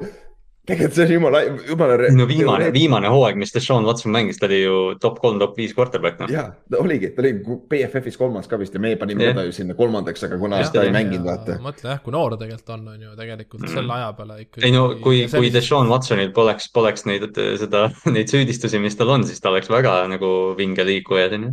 tegelikult 0.68 0.94
see 0.94 1.04
on 1.08 1.12
jumala, 1.16 1.40
jumala. 1.66 1.96
no 2.14 2.26
viimane, 2.30 2.68
viimane 2.74 3.08
hooaeg, 3.10 3.38
mis 3.40 3.50
Deshaun 3.54 3.82
Watson 3.88 4.12
mängis, 4.14 4.38
ta 4.38 4.46
oli 4.46 4.60
ju 4.62 4.74
top 5.02 5.16
kolm, 5.22 5.40
top 5.42 5.56
viis 5.58 5.72
quarterback 5.74 6.20
noh. 6.22 6.30
ja 6.30 6.44
ta 6.70 6.78
oligi, 6.78 7.10
ta 7.16 7.24
oli 7.24 7.32
BFF-is 7.72 8.18
kolmas 8.20 8.46
ka 8.50 8.58
vist 8.60 8.76
ja 8.76 8.82
meie 8.84 8.98
panime 9.00 9.24
Jah. 9.26 9.34
teda 9.34 9.44
ju 9.48 9.56
sinna 9.56 9.74
kolmandaks, 9.78 10.22
aga 10.28 10.38
kuna 10.38 10.60
Jah, 10.62 10.70
ta 10.76 10.84
ei 10.86 10.92
mänginud, 10.94 11.26
vaata. 11.26 11.56
mõtle 11.64 11.90
jah, 11.90 11.98
kui 12.04 12.14
noor 12.14 12.36
ta 12.36 12.38
tegelikult 12.44 12.70
on, 12.76 12.84
on 12.94 13.02
ju 13.08 13.16
tegelikult 13.18 13.62
Mm. 13.66 13.72
selle 13.74 13.92
aja 13.96 14.12
peale 14.18 14.38
ikkagi. 14.44 14.64
ei 14.68 14.72
no 14.76 14.84
kui, 15.02 15.24
kui 15.34 15.50
Deshaun 15.54 15.90
Watsonil 15.90 16.30
poleks, 16.36 16.70
poleks 16.74 17.04
neid, 17.10 17.26
seda, 17.58 17.88
neid 18.14 18.30
süüdistusi, 18.30 18.78
mis 18.82 18.94
tal 18.98 19.10
on, 19.16 19.26
siis 19.26 19.40
ta 19.42 19.50
oleks 19.50 19.70
väga 19.70 19.96
nagu 20.14 20.30
vinge 20.58 20.86
liikuja 20.86 21.26
siin 21.34 21.48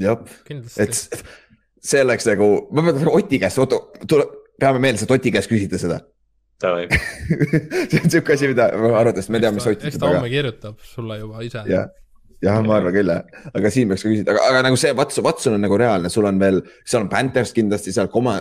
jah. 0.00 0.20
jah, 0.50 0.60
et 0.84 1.00
see 1.86 2.02
oleks 2.04 2.26
nagu, 2.28 2.50
ma 2.76 2.84
pean 2.90 3.08
Oti 3.14 3.38
käest, 3.40 3.58
oota, 3.62 3.78
tule, 4.08 4.26
peame 4.60 4.80
meeles, 4.82 5.02
et 5.06 5.10
Oti 5.14 5.32
käest 5.32 5.48
küsida 5.48 5.78
seda. 5.80 6.00
Davai, 6.62 6.86
see 7.90 8.00
on 8.00 8.10
siuke 8.12 8.32
asi, 8.32 8.48
mida 8.48 8.70
arvatavasti 8.72 9.32
me 9.34 9.40
teame, 9.42 9.58
mis 9.58 9.66
Ott 9.68 9.74
eks 9.76 9.96
ütleb, 9.98 10.00
ta 10.00 10.08
aga 10.08 10.20
homme 10.22 10.32
kirjutab 10.32 10.78
sulle 10.88 11.18
juba 11.20 11.42
ise. 11.44 11.64
jah, 11.68 11.90
jah, 12.40 12.62
ma 12.64 12.78
arvan 12.78 12.94
küll 12.94 13.12
jah, 13.12 13.44
aga 13.52 13.72
siin 13.74 13.90
peaks 13.90 14.06
ka 14.06 14.08
küsida, 14.08 14.32
aga, 14.32 14.46
aga 14.48 14.62
nagu 14.64 14.78
see 14.80 14.94
Watson, 14.96 15.26
Watson 15.26 15.58
on 15.58 15.66
nagu 15.66 15.76
reaalne, 15.82 16.08
sul 16.12 16.24
on 16.30 16.40
veel, 16.40 16.62
seal 16.88 17.02
on 17.02 17.10
Panthers 17.12 17.52
kindlasti 17.56 17.92
seal 17.92 18.08
koma-, 18.12 18.38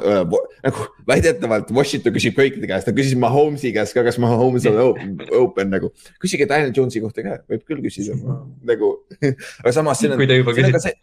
nagu 0.63 0.87
väidetavalt 1.11 1.75
Washington 1.75 2.15
küsib 2.15 2.39
kõikide 2.39 2.71
käest, 2.71 2.87
ta 2.87 2.95
küsis 2.95 3.19
Mahomes'i 3.19 3.73
käest 3.75 3.97
ka, 3.97 4.05
kas 4.07 4.21
Mahomes 4.23 4.67
on 4.71 4.79
open, 4.85 5.19
open 5.41 5.75
nagu. 5.75 5.91
küsige 6.23 6.47
Daniel 6.47 6.71
Jones'i 6.71 7.03
kohta 7.03 7.25
ka, 7.25 7.41
võib 7.51 7.67
küll 7.67 7.83
küsida 7.83 8.15
nagu, 8.71 8.95
aga 9.59 9.75
samas 9.75 9.99
siin 9.99 10.15
on. 10.15 10.23
kui 10.23 10.31
te 10.31 10.39
juba 10.39 10.55
küsite. 10.55 10.95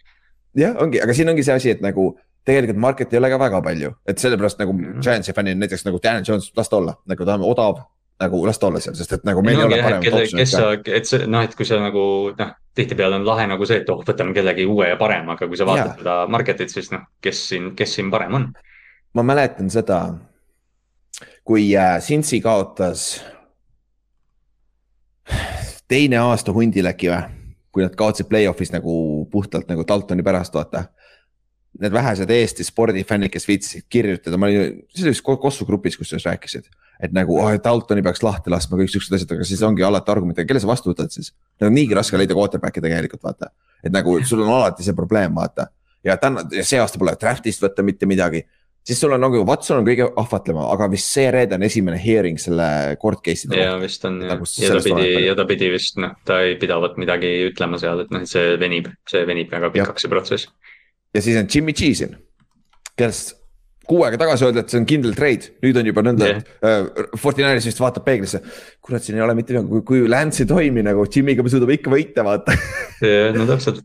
jah, 0.64 0.80
ongi, 0.80 1.04
aga 1.04 1.20
siin 1.20 1.28
ongi 1.32 1.44
see 1.44 1.60
asi, 1.60 1.76
et 1.76 1.84
nagu 1.84 2.14
tegelikult 2.44 2.78
market 2.82 3.12
ei 3.12 3.18
ole 3.18 3.30
ka 3.30 3.38
väga 3.38 3.62
palju, 3.62 3.94
et 4.06 4.18
sellepärast 4.18 4.58
nagu 4.58 4.72
Mhm. 4.72 5.00
Giantsi 5.00 5.32
fännid 5.32 5.58
näiteks 5.60 5.84
nagu 5.84 6.00
Daniel 6.02 6.24
Jones, 6.28 6.52
las 6.56 6.68
ta 6.68 6.76
olla, 6.76 6.96
nagu 7.06 7.24
ta 7.24 7.34
on 7.34 7.44
odav, 7.46 7.82
nagu 8.20 8.46
las 8.46 8.58
ta 8.58 8.66
olla 8.66 8.80
seal, 8.80 8.94
sest 8.94 9.12
et 9.12 9.24
nagu 9.24 9.42
meil 9.42 9.58
ei 9.58 9.64
ole 9.64 9.82
paremat 9.82 10.04
kes 10.04 10.14
optsiooni 10.14 10.46
sa, 10.46 10.72
et 10.86 11.06
see 11.06 11.26
noh, 11.26 11.42
et 11.42 11.54
kui 11.54 11.66
sa 11.66 11.78
nagu 11.82 12.02
noh, 12.38 12.50
tihtipeale 12.74 13.16
on 13.20 13.26
lahe 13.26 13.46
nagu 13.46 13.66
see, 13.66 13.82
et 13.82 13.90
oh, 13.90 14.02
võtame 14.06 14.34
kellegi 14.34 14.66
uue 14.66 14.88
ja 14.88 14.96
parema, 14.96 15.36
aga 15.36 15.48
kui 15.48 15.56
sa 15.56 15.66
vaatad 15.68 15.98
seda 15.98 16.18
market'it, 16.30 16.70
siis 16.70 16.90
noh, 16.94 17.06
kes 17.22 17.48
siin, 17.48 17.72
kes 17.78 17.94
siin 17.98 18.10
parem 18.10 18.34
on? 18.34 18.52
ma 19.14 19.22
mäletan 19.22 19.70
seda, 19.70 20.14
kui 21.44 21.76
äh, 21.76 21.98
Cincy 22.00 22.40
kaotas 22.40 23.22
teine 25.88 26.18
aasta 26.22 26.52
hundil 26.54 26.88
äkki 26.88 27.10
või, 27.12 27.22
kui 27.72 27.84
nad 27.84 27.94
kaotasid 27.96 28.28
play-off'is 28.30 28.72
nagu 28.72 29.26
puhtalt 29.30 29.68
nagu 29.68 29.84
Daltoni 29.88 30.24
pärast, 30.24 30.54
vaata. 30.54 30.86
Need 31.82 31.94
vähesed 31.94 32.30
Eesti 32.30 32.64
spordifännid, 32.66 33.32
kes 33.32 33.48
viitsisid 33.48 33.88
kirjutada, 33.90 34.38
ma 34.38 34.46
olin, 34.46 34.78
see 34.94 35.06
oli 35.06 35.14
vist 35.14 35.24
Kossu 35.26 35.66
grupis, 35.66 35.96
kus 35.98 36.12
sellest 36.12 36.30
rääkisid. 36.30 36.70
et 37.02 37.10
nagu 37.10 37.34
oh, 37.40 37.50
Daltoni 37.58 38.02
peaks 38.06 38.22
lahti 38.22 38.50
laskma, 38.52 38.78
kõik 38.78 38.92
siuksed 38.92 39.16
asjad, 39.16 39.32
aga 39.34 39.46
siis 39.48 39.62
ongi 39.66 39.82
alati 39.82 40.12
argument, 40.12 40.38
et 40.38 40.46
kelle 40.46 40.60
sa 40.62 40.70
vastu 40.70 40.92
võtad 40.92 41.10
siis. 41.10 41.32
nagu 41.60 41.72
niigi 41.74 41.96
raske 41.98 42.18
leida 42.20 42.36
quarterback'i 42.38 42.84
tegelikult 42.84 43.24
vaata, 43.26 43.50
et 43.82 43.90
nagu 43.90 44.20
sul 44.28 44.44
on 44.44 44.52
alati 44.60 44.86
see 44.86 44.94
probleem, 44.94 45.34
vaata. 45.34 45.66
ja 46.06 46.16
täna, 46.22 46.44
see 46.60 46.78
aasta 46.78 47.02
pole 47.02 47.16
draft'ist 47.18 47.64
võtta 47.66 47.82
mitte 47.82 48.06
midagi 48.06 48.44
siis 48.86 49.00
sul 49.00 49.12
on 49.14 49.22
nagu 49.22 49.42
Watson 49.46 49.80
on 49.80 49.86
kõige 49.86 50.08
ahvatlevam, 50.18 50.66
aga 50.74 50.88
vist 50.92 51.10
see 51.14 51.28
reede 51.34 51.56
on 51.58 51.66
esimene 51.66 51.98
hearing 52.02 52.40
selle 52.42 52.66
court 53.02 53.22
case'ide 53.24 53.60
ja 53.60 53.76
vist 53.80 54.04
on 54.08 54.18
ja, 54.24 54.34
Nagu 54.34 54.48
ja 54.58 54.72
ta 54.74 54.82
pidi 54.86 55.26
ja 55.26 55.36
ta 55.38 55.46
pidi 55.48 55.70
vist 55.72 56.00
noh, 56.02 56.16
ta 56.26 56.40
ei 56.46 56.56
pidavat 56.60 56.98
midagi 57.00 57.30
ütlema 57.48 57.78
seal, 57.82 58.04
et 58.04 58.12
noh, 58.14 58.24
et 58.24 58.30
see 58.30 58.56
venib, 58.60 58.90
see 59.10 59.22
venib 59.28 59.52
väga 59.52 59.70
pikaks, 59.74 60.04
see 60.04 60.12
protsess. 60.12 60.50
Ja 61.14 61.22
siis 61.24 61.38
on 61.40 61.48
Jimmy 61.54 61.74
G 61.76 61.92
siin, 61.96 62.16
kellest 62.98 63.36
kuu 63.88 64.04
aega 64.06 64.18
tagasi 64.20 64.46
öeldi, 64.46 64.62
et 64.62 64.72
see 64.72 64.80
on 64.80 64.86
kindel 64.88 65.14
trade, 65.16 65.52
nüüd 65.64 65.78
on 65.80 65.88
juba 65.88 66.04
nõnda 66.06 66.28
Jah. 66.28 66.42
yeah., 66.62 66.84
et 66.86 67.00
äh, 67.02 67.16
Fortinaris 67.20 67.66
vist 67.66 67.80
vaatab 67.82 68.04
peeglisse. 68.06 68.40
kurat, 68.84 69.02
siin 69.04 69.18
ei 69.18 69.24
ole 69.24 69.34
mitte 69.38 69.56
midagi, 69.56 69.82
kui, 69.88 70.04
Lance 70.10 70.44
ei 70.44 70.50
toimi 70.50 70.84
nagu 70.86 71.06
Jimmy'ga 71.08 71.44
me 71.44 71.52
suudame 71.52 71.76
ikka 71.78 71.92
võita, 71.92 72.24
vaata. 72.26 72.54
no 73.36 73.48
täpselt, 73.50 73.82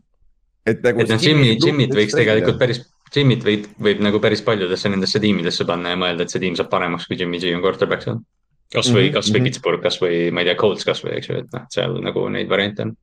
et 0.68 0.84
nagu. 0.86 1.02
et 1.02 1.12
noh, 1.12 1.20
Jimmy, 1.22 1.56
Jimmy't 1.58 1.98
võiks 1.98 2.16
tegelikult 2.16 2.60
päris, 2.62 2.82
Jimmy't 3.14 3.44
võib, 3.46 3.66
võib 3.82 4.02
nagu 4.04 4.20
päris 4.22 4.42
paljudesse 4.44 4.90
nendesse 4.92 5.20
tiimidesse 5.22 5.66
panna 5.68 5.94
ja 5.94 6.00
mõelda, 6.00 6.26
et 6.26 6.34
see 6.34 6.42
tiim 6.42 6.56
saab 6.58 6.70
paremaks, 6.72 7.08
kui 7.08 7.18
Jimmy 7.18 7.40
G 7.42 7.54
on 7.56 7.64
quarterback 7.64 8.06
seal. 8.06 8.22
kasvõi, 8.74 9.08
Mhm, 9.08 9.14
kasvõi 9.16 9.40
mhm. 9.40 9.48
Pittsburgh, 9.48 9.82
kasvõi 9.82 10.16
ma 10.30 10.44
ei 10.44 10.50
tea, 10.50 10.58
Colts 10.60 10.84
kasvõi, 10.84 11.16
eks 11.18 11.30
ju, 11.30 11.38
et 11.40 11.54
noh, 11.56 11.64
seal 11.72 11.98
nagu 12.04 12.26
neid 12.32 12.50
variante 12.52 12.84
on. 12.84 12.96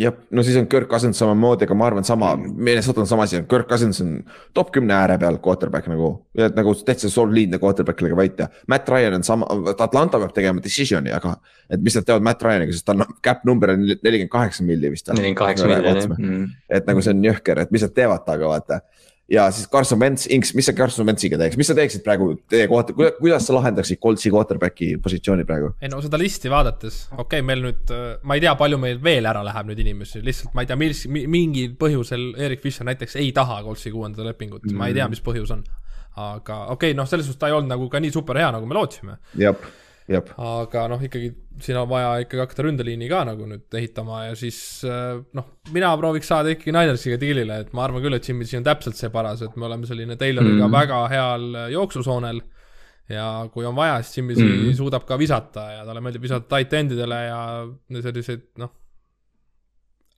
jah, 0.00 0.14
no 0.30 0.42
siis 0.42 0.56
on 0.56 0.66
Kirk 0.70 0.88
Cousins 0.88 1.18
samamoodi, 1.20 1.66
aga 1.66 1.74
ma 1.76 1.86
arvan, 1.90 2.04
sama, 2.04 2.32
Minnesota 2.36 3.02
on 3.02 3.08
sama 3.10 3.26
asi, 3.28 3.42
Kirk 3.48 3.68
Cousins 3.68 4.00
on 4.00 4.14
top 4.54 4.72
kümne 4.72 4.94
ääre 4.96 5.18
peal 5.20 5.38
quarterback 5.44 5.88
nagu. 5.90 6.12
nagu 6.56 6.74
täitsa 6.86 7.10
soliidne 7.12 7.60
quarterback, 7.60 7.98
kellega 7.98 8.16
võita. 8.16 8.48
Matt 8.72 8.88
Ryan 8.88 9.18
on 9.20 9.26
sama, 9.26 9.48
Atlanta 9.72 10.20
peab 10.22 10.32
tegema 10.36 10.64
decision'i, 10.64 11.12
aga 11.12 11.34
et 11.70 11.82
mis 11.84 11.96
nad 11.96 12.08
teevad 12.08 12.24
Matt 12.24 12.42
Ryaniga, 12.42 12.72
sest 12.72 12.88
tal 12.88 13.04
on 13.04 13.16
cap 13.24 13.44
number 13.48 13.74
on 13.74 13.84
nelikümmend 13.84 14.32
kaheksa 14.32 14.64
milli 14.66 14.92
vist. 14.92 15.12
nelikümmend 15.12 15.40
kaheksa 15.42 15.68
miljonit 15.70 16.08
jah. 16.08 16.50
et 16.78 16.88
nagu 16.88 17.04
see 17.04 17.14
on 17.14 17.24
jõhker, 17.28 17.62
et 17.62 17.74
mis 17.74 17.84
nad 17.84 17.96
teevad 17.96 18.24
temaga, 18.26 18.52
vaata. 18.56 18.80
Ja 19.32 19.46
siis 19.50 19.68
Carson 19.72 20.00
Wentz, 20.00 20.26
Inks, 20.30 20.52
mis 20.54 20.66
sa 20.68 20.74
Carson 20.76 21.06
Wentziga 21.08 21.38
teeks, 21.40 21.56
mis 21.60 21.68
sa 21.70 21.76
teeksid 21.76 22.04
praegu 22.04 22.32
teie 22.52 22.66
kohta, 22.70 22.94
kuidas 22.94 23.46
sa 23.48 23.56
lahendaksid 23.56 24.00
Coltsi 24.02 24.32
quarterback'i 24.32 24.92
positsiooni 25.02 25.46
praegu? 25.48 25.72
ei 25.80 25.90
no 25.92 26.00
seda 26.04 26.20
listi 26.20 26.52
vaadates, 26.52 26.98
okei 27.12 27.24
okay,, 27.24 27.46
meil 27.48 27.64
nüüd, 27.64 27.92
ma 28.28 28.36
ei 28.36 28.44
tea, 28.44 28.54
palju 28.60 28.80
meil 28.82 29.00
veel 29.04 29.28
ära 29.30 29.44
läheb 29.46 29.70
nüüd 29.70 29.84
inimesi, 29.84 30.20
lihtsalt 30.24 30.56
ma 30.56 30.64
ei 30.64 30.70
tea, 30.70 30.78
mis, 30.80 31.04
mingil 31.08 31.76
põhjusel 31.80 32.32
Erik 32.48 32.64
Fischer 32.64 32.88
näiteks 32.88 33.16
ei 33.22 33.30
taha 33.36 33.62
Coltsi 33.66 33.94
kuuenda 33.94 34.26
lepingut 34.26 34.66
mm, 34.68 34.76
ma 34.78 34.90
ei 34.90 34.98
tea, 34.98 35.08
mis 35.12 35.24
põhjus 35.24 35.54
on. 35.56 35.64
aga 36.16 36.64
okei 36.74 36.92
okay,, 36.92 36.98
noh, 36.98 37.08
selles 37.08 37.28
suhtes 37.28 37.40
ta 37.40 37.48
ei 37.48 37.56
olnud 37.56 37.72
nagu 37.72 37.88
ka 37.92 38.02
nii 38.02 38.12
super 38.12 38.40
hea, 38.40 38.50
nagu 38.52 38.68
me 38.68 38.76
lootsime. 38.76 39.16
jah, 39.40 39.70
jah, 40.12 40.34
aga 40.60 40.88
noh, 40.92 41.08
ikkagi 41.08 41.32
siin 41.60 41.76
on 41.78 41.88
vaja 41.90 42.14
ikkagi 42.22 42.40
hakata 42.40 42.64
ründeliini 42.66 43.08
ka 43.10 43.22
nagu 43.28 43.46
nüüd 43.48 43.76
ehitama 43.78 44.24
ja 44.28 44.36
siis 44.38 44.58
äh, 44.88 45.20
noh, 45.36 45.50
mina 45.74 45.92
prooviks 46.00 46.30
saada 46.32 46.54
ikkagi 46.54 46.74
Ninersiga 46.74 47.18
diilile, 47.20 47.60
et 47.64 47.72
ma 47.76 47.84
arvan 47.86 48.02
küll, 48.04 48.16
et 48.16 48.28
Jimmy 48.28 48.46
G 48.48 48.58
on 48.60 48.66
täpselt 48.66 48.98
see 48.98 49.12
paras, 49.14 49.44
et 49.44 49.56
me 49.56 49.68
oleme 49.68 49.88
selline 49.88 50.16
Tayloriga 50.16 50.54
mm. 50.54 50.66
-hmm. 50.66 50.78
väga 50.80 51.00
heal 51.12 51.72
jooksusoonel 51.76 52.42
ja 53.12 53.26
kui 53.52 53.66
on 53.66 53.76
vaja, 53.76 54.02
siis 54.02 54.18
Jimmy 54.18 54.34
mm. 54.34 54.52
-hmm. 54.52 54.76
suudab 54.76 55.04
ka 55.04 55.18
visata 55.18 55.70
ja 55.72 55.84
talle 55.86 56.00
meeldib 56.00 56.22
visata 56.22 56.56
tight 56.56 56.72
endidele 56.72 57.24
ja 57.26 57.40
selliseid 58.02 58.48
noh, 58.58 58.72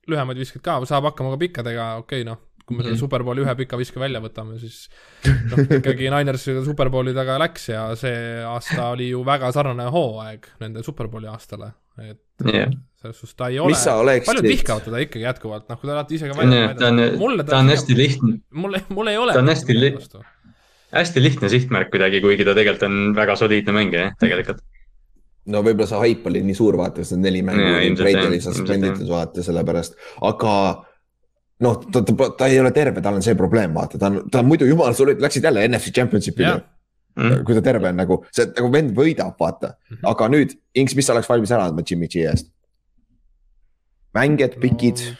lühemaid 0.09 0.39
visked 0.39 0.63
ka, 0.63 0.81
saab 0.85 1.11
hakkama 1.11 1.35
ka 1.35 1.41
pikkadega, 1.45 1.95
okei 2.05 2.23
okay, 2.23 2.31
noh, 2.31 2.39
kui 2.65 2.79
me 2.79 2.85
selle 2.87 2.99
Superbowli 3.01 3.45
ühe 3.45 3.55
pika 3.59 3.79
viske 3.81 4.01
välja 4.01 4.21
võtame, 4.25 4.57
siis 4.63 4.87
noh, 5.51 5.63
ikkagi 5.79 6.11
Niners 6.13 6.47
Superbowli 6.67 7.15
taga 7.17 7.37
läks 7.43 7.69
ja 7.73 7.87
see 7.99 8.43
aasta 8.49 8.91
oli 8.95 9.11
ju 9.11 9.23
väga 9.27 9.53
sarnane 9.55 9.91
hooaeg 9.95 10.49
nende 10.65 10.85
Superbowli 10.87 11.29
aastale, 11.31 11.73
et 12.01 12.49
yeah. 12.49 12.73
selles 13.01 13.21
suhtes 13.21 13.37
ta 13.39 13.51
ei 13.53 13.61
ole, 13.63 14.21
paljud 14.27 14.49
vihkavad 14.49 14.89
teda 14.89 15.03
ikkagi 15.05 15.27
jätkuvalt, 15.27 15.69
noh, 15.69 15.81
kui 15.81 15.91
te 15.91 15.97
olete 15.97 16.17
ise 16.19 16.31
ka 16.31 16.39
välja 16.39 16.63
yeah, 16.63 16.79
ta 16.79 16.93
on, 16.93 17.43
ta 17.45 17.61
on 17.61 17.75
hästi 17.75 17.99
lihtne. 17.99 18.39
mul, 18.65 18.81
mul 18.97 19.13
ei 19.13 19.21
ole. 19.21 19.37
ta 19.37 19.45
on 19.45 19.53
hästi 19.53 19.77
lihtne, 19.79 20.25
hästi 20.95 21.25
lihtne 21.25 21.53
sihtmärk 21.53 21.93
kuidagi, 21.93 22.23
kuigi 22.25 22.49
ta 22.49 22.57
tegelikult 22.57 22.89
on 22.89 23.13
väga 23.19 23.37
soliidne 23.41 23.77
mängija, 23.77 24.15
tegelikult 24.23 24.65
no 25.53 25.61
võib-olla 25.61 25.89
see 25.91 26.01
haip 26.01 26.27
oli 26.31 26.41
nii 26.47 26.57
suur, 26.57 26.79
vaata, 26.81 27.05
sest 27.05 27.19
need 27.19 27.29
neli 27.29 27.45
mängu, 27.45 27.69
Brady 27.99 28.25
oli 28.31 28.41
suspenditud, 28.41 29.05
vaata, 29.11 29.45
sellepärast, 29.45 29.99
aga 30.25 30.55
noh, 31.63 31.81
ta, 31.93 32.03
ta, 32.03 32.31
ta 32.39 32.49
ei 32.51 32.59
ole 32.61 32.73
terve, 32.75 33.03
tal 33.05 33.19
on 33.19 33.25
see 33.25 33.37
probleem, 33.39 33.75
vaata, 33.77 33.99
ta 34.01 34.11
on, 34.11 34.23
ta 34.31 34.43
on 34.43 34.49
muidu 34.49 34.67
jumala 34.69 34.97
solid, 34.97 35.21
läksid 35.23 35.45
jälle 35.47 35.67
NFC 35.69 35.95
Championship'ile 35.95 36.49
yeah.. 36.49 36.63
Mm. 37.15 37.45
kui 37.47 37.55
ta 37.55 37.61
terve 37.63 37.93
on 37.93 38.01
nagu, 38.01 38.17
see 38.35 38.49
nagu 38.51 38.73
vend 38.75 38.91
võidab, 38.97 39.37
vaata 39.39 39.69
mm, 39.71 39.97
-hmm. 39.97 40.07
aga 40.11 40.27
nüüd, 40.35 40.57
Inks, 40.75 40.97
mis 40.99 41.07
sa 41.07 41.15
oleks 41.15 41.29
valmis 41.31 41.53
ära 41.55 41.69
andma 41.69 41.85
Jimmy 41.87 42.09
G 42.11 42.25
eest? 42.27 42.51
mängijad, 44.19 44.59
pikid 44.63 44.99
no,? 45.05 45.15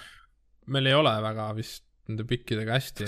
meil 0.75 0.91
ei 0.91 0.97
ole 0.99 1.13
väga 1.23 1.53
vist 1.55 1.85
nende 2.09 2.27
pikkidega 2.29 2.81
hästi, 2.81 3.07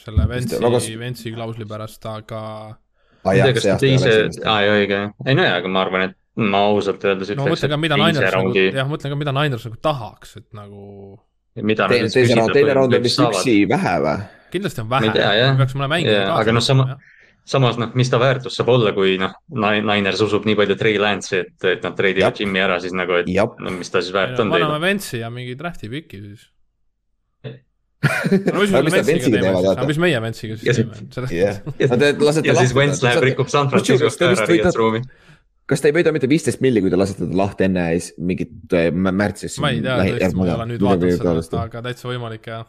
selle 0.00 0.28
Ventsi 0.30 0.56
väga..., 0.62 0.80
Ventsi 0.98 1.34
klausli 1.34 1.68
pärast, 1.68 2.00
aga. 2.08 2.40
Ah, 2.70 3.28
ma 3.28 3.34
ei 3.36 3.44
tea, 3.44 3.54
kas 3.58 3.68
teise, 3.82 4.16
aa 4.44 4.56
ei 4.64 4.72
õige, 4.78 5.00
ei 5.26 5.36
no 5.36 5.44
jaa, 5.44 5.60
aga 5.60 5.70
ma 5.76 5.84
arvan, 5.84 6.08
et 6.08 6.48
ma 6.50 6.64
ausalt 6.70 7.04
öeldes 7.04 7.30
no 7.36 7.46
mõtlen 7.46 7.72
ka, 7.72 7.78
mida 7.80 8.00
Niners 8.00 8.34
nagu, 8.34 8.56
jah, 8.56 8.88
mõtlen 8.90 9.12
ka, 9.12 9.20
mida 9.20 9.36
Niners 9.36 9.68
nagu 9.68 9.78
tahaks, 9.84 10.36
et 10.40 10.48
nagu 10.56 10.88
mida 11.62 11.88
Te, 11.90 12.00
teise 12.10 12.34
raund, 12.34 12.54
teine 12.54 12.74
raund 12.74 12.96
on 12.96 13.04
vist 13.04 13.20
üksi 13.22 13.60
vähe 13.70 13.98
või? 14.02 14.22
kindlasti 14.54 14.82
on 14.82 14.88
vähe, 14.90 15.10
peaks 15.58 15.76
mõne 15.78 15.90
mängima 15.90 16.22
kaasa. 16.28 16.38
aga 16.40 16.54
noh, 16.54 16.64
sama, 16.64 16.86
samas 17.54 17.78
noh, 17.80 17.92
mis 17.98 18.10
ta 18.10 18.18
väärtus 18.22 18.56
saab 18.58 18.72
olla, 18.74 18.94
kui 18.96 19.16
noh, 19.20 19.34
Niners 19.54 20.22
usub 20.24 20.46
nii 20.48 20.58
palju 20.58 20.78
Trey 20.80 20.98
Lance'i, 21.02 21.44
et, 21.44 21.68
et 21.74 21.86
nad 21.86 21.96
treidivad 21.98 22.40
Jimmy 22.40 22.62
ära, 22.64 22.80
siis 22.82 22.94
nagu, 22.96 23.18
et 23.20 23.30
Jab. 23.30 23.58
no 23.62 23.74
mis 23.74 23.90
ta 23.92 24.02
siis 24.02 24.14
väärt 24.14 24.38
on 24.38 24.50
teile. 24.50 24.66
paneme 24.66 24.82
Vance'i 24.86 25.22
ja 25.22 25.30
mingi 25.34 25.58
draft'i 25.58 25.90
piki 25.92 26.22
siis 26.24 26.50
no 28.52 28.60
mis 28.60 28.72
me 28.74 28.82
Vance'iga 28.84 29.38
teeme 29.38 29.52
siis, 29.54 29.68
aga 29.74 29.86
mis 29.90 30.00
meie 30.06 30.24
Vance'iga 30.26 30.58
siis 30.60 30.82
teeme? 30.82 31.36
ja 32.50 32.58
siis 32.58 32.74
Vance 32.76 33.06
läheb, 33.06 33.28
rikub 33.30 33.52
San 33.52 33.70
Franciscost 33.72 34.26
ära 34.26 34.48
riietusruumi 34.50 35.04
kas 35.70 35.82
ta 35.82 35.90
ei 35.90 35.96
võida 35.96 36.12
mitte 36.14 36.28
viisteist 36.30 36.62
milli, 36.64 36.82
kui 36.84 36.92
te 36.92 37.00
lasete 37.00 37.28
ta 37.28 37.38
lahti 37.40 37.68
enne 37.68 37.88
mingit 38.18 38.76
äh, 38.76 38.90
märtsis? 38.92 39.58
ma 39.64 39.72
ei 39.74 39.82
tea, 39.84 39.98
tõesti, 40.02 40.38
ma 40.38 40.48
ei 40.48 40.56
ole 40.56 40.70
nüüd 40.72 40.86
vaadanud 40.88 41.44
seda, 41.46 41.66
aga 41.66 41.84
täitsa 41.88 42.10
võimalik 42.10 42.50
jah 42.52 42.66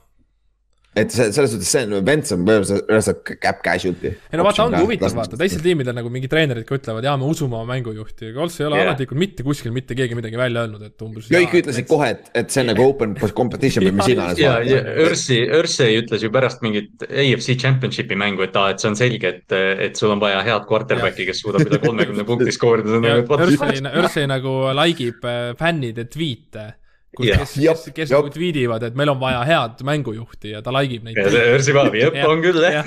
et 0.96 1.12
see 1.12 1.28
selles 1.36 1.52
suhtes 1.52 1.70
see 1.70 1.84
on, 1.84 1.96
Vents 2.08 2.32
on 2.32 2.44
põhimõtteliselt 2.48 3.32
cap 3.44 3.60
casualty. 3.66 4.12
ei 4.16 4.40
no 4.40 4.46
vaata, 4.48 4.68
ongi 4.70 4.80
huvitav 4.80 5.16
vaata, 5.18 5.40
teistel 5.40 5.64
tiimidel 5.66 5.96
nagu 5.98 6.12
mingid 6.14 6.32
treenerid 6.32 6.68
ka 6.68 6.78
ütlevad, 6.80 7.04
jaa, 7.08 7.16
me 7.20 7.28
usume 7.28 7.58
oma 7.60 7.68
mängujuhti, 7.74 8.30
aga 8.32 8.40
Colts 8.40 8.60
ei 8.62 8.68
ole 8.70 8.80
yeah. 8.80 8.92
ametlikult 8.92 9.20
mitte 9.20 9.46
kuskil 9.48 9.76
mitte 9.76 9.98
keegi 9.98 10.16
midagi 10.18 10.40
välja 10.40 10.64
öelnud, 10.64 10.86
et 10.88 11.06
umbes. 11.06 11.28
kõik 11.32 11.58
ütlesid 11.60 11.90
kohe, 11.90 12.12
et, 12.16 12.30
et 12.40 12.54
see 12.54 12.64
on 12.64 12.72
nagu 12.72 12.86
open 12.88 13.18
competition 13.36 13.84
või 13.90 13.98
mis 14.00 14.14
iganes. 14.14 14.40
ja, 14.40 14.56
ja 14.64 14.80
Ursi, 15.06 15.42
Ursi 15.60 15.90
ütles 16.00 16.24
ju 16.24 16.32
pärast 16.36 16.64
mingit 16.66 17.04
AFC 17.10 17.58
Championshipi 17.66 18.20
mängu, 18.20 18.48
et 18.48 18.56
aa, 18.60 18.72
et 18.72 18.84
see 18.84 18.94
on 18.94 18.98
selge, 19.00 19.34
et, 19.36 19.58
et 19.90 20.00
sul 20.00 20.16
on 20.16 20.24
vaja 20.24 20.40
head 20.48 20.70
quarterback'i, 20.70 21.28
kes 21.28 21.44
suudab 21.44 21.68
üle 21.68 21.82
kolmekümne 21.84 22.24
punkti 22.28 22.56
skoorida. 22.56 23.04
Ursi 23.36 24.26
nagu 24.32 24.58
like 24.76 25.12
ib 25.12 25.28
äh, 25.28 25.52
fännide 25.60 26.08
tweet'e 26.08 26.72
kus 27.18 27.30
yeah., 27.30 27.42
kes, 27.42 27.56
kes, 27.56 27.88
kes 27.96 28.14
nagu 28.16 28.32
tweetivad, 28.34 28.84
et 28.88 29.00
meil 29.00 29.14
on 29.14 29.22
vaja 29.22 29.42
head 29.48 29.82
mängujuhti 29.88 30.54
ja 30.56 30.62
ta 30.66 30.74
like 30.76 31.00
ib 31.00 31.08
neid. 31.08 31.20
ja 31.20 31.32
see 31.32 31.56
Örsi 31.56 31.76
Vaavi, 31.76 32.04
jep, 32.04 32.22
on 32.28 32.44
küll 32.46 32.62
jah. 32.66 32.86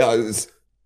ja 0.00 0.10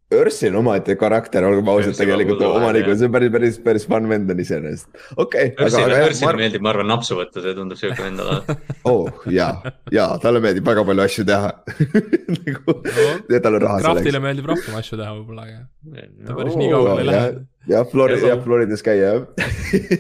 Örsil 0.09 0.55
on 0.55 0.63
omaette 0.63 0.95
karakter, 0.97 1.45
olgem 1.45 1.67
ausad, 1.69 1.93
tegelikult 1.99 2.41
omanikul, 2.47 2.95
see 2.97 3.09
on 3.11 3.13
päris, 3.13 3.31
päris, 3.35 3.57
päris 3.61 3.85
fun 3.89 4.07
vend 4.09 4.33
on 4.33 4.39
iseenesest. 4.41 4.89
okei 5.17 5.51
okay,. 5.51 5.67
Örsile, 5.67 5.99
Örsile 6.07 6.29
mar... 6.31 6.39
meeldib, 6.41 6.65
ma 6.65 6.71
arvan, 6.73 6.89
napsu 6.89 7.19
võtta, 7.19 7.43
see 7.45 7.53
tundub 7.59 7.77
siuke 7.77 7.99
vend 8.01 8.23
olevat 8.25 8.71
oh 8.89 9.27
ja, 9.33 9.51
ja 9.93 10.07
talle 10.23 10.41
meeldib 10.41 10.65
väga 10.69 10.87
palju 10.89 11.05
asju 11.05 11.27
teha 11.29 11.53
nagu 12.39 12.79
no,, 12.79 13.05
tal 13.37 13.59
on 13.59 13.63
raha 13.67 13.83
selleks. 13.83 13.85
Kraftile 13.91 14.23
meeldib 14.25 14.49
rohkem 14.49 14.81
asju 14.81 14.97
teha 15.03 15.13
võib-olla, 15.19 15.45
aga 15.45 15.61
ta 16.25 16.39
päris 16.41 16.57
no, 16.57 16.63
nii 16.63 16.73
kaugele 16.73 17.05
ei 17.05 17.11
lähe 17.11 17.29
jah, 17.69 17.85
Flori-, 17.89 18.19
jah, 18.23 18.39
Floridas 18.45 18.83
käia 18.85 19.11
jah. 19.13 19.27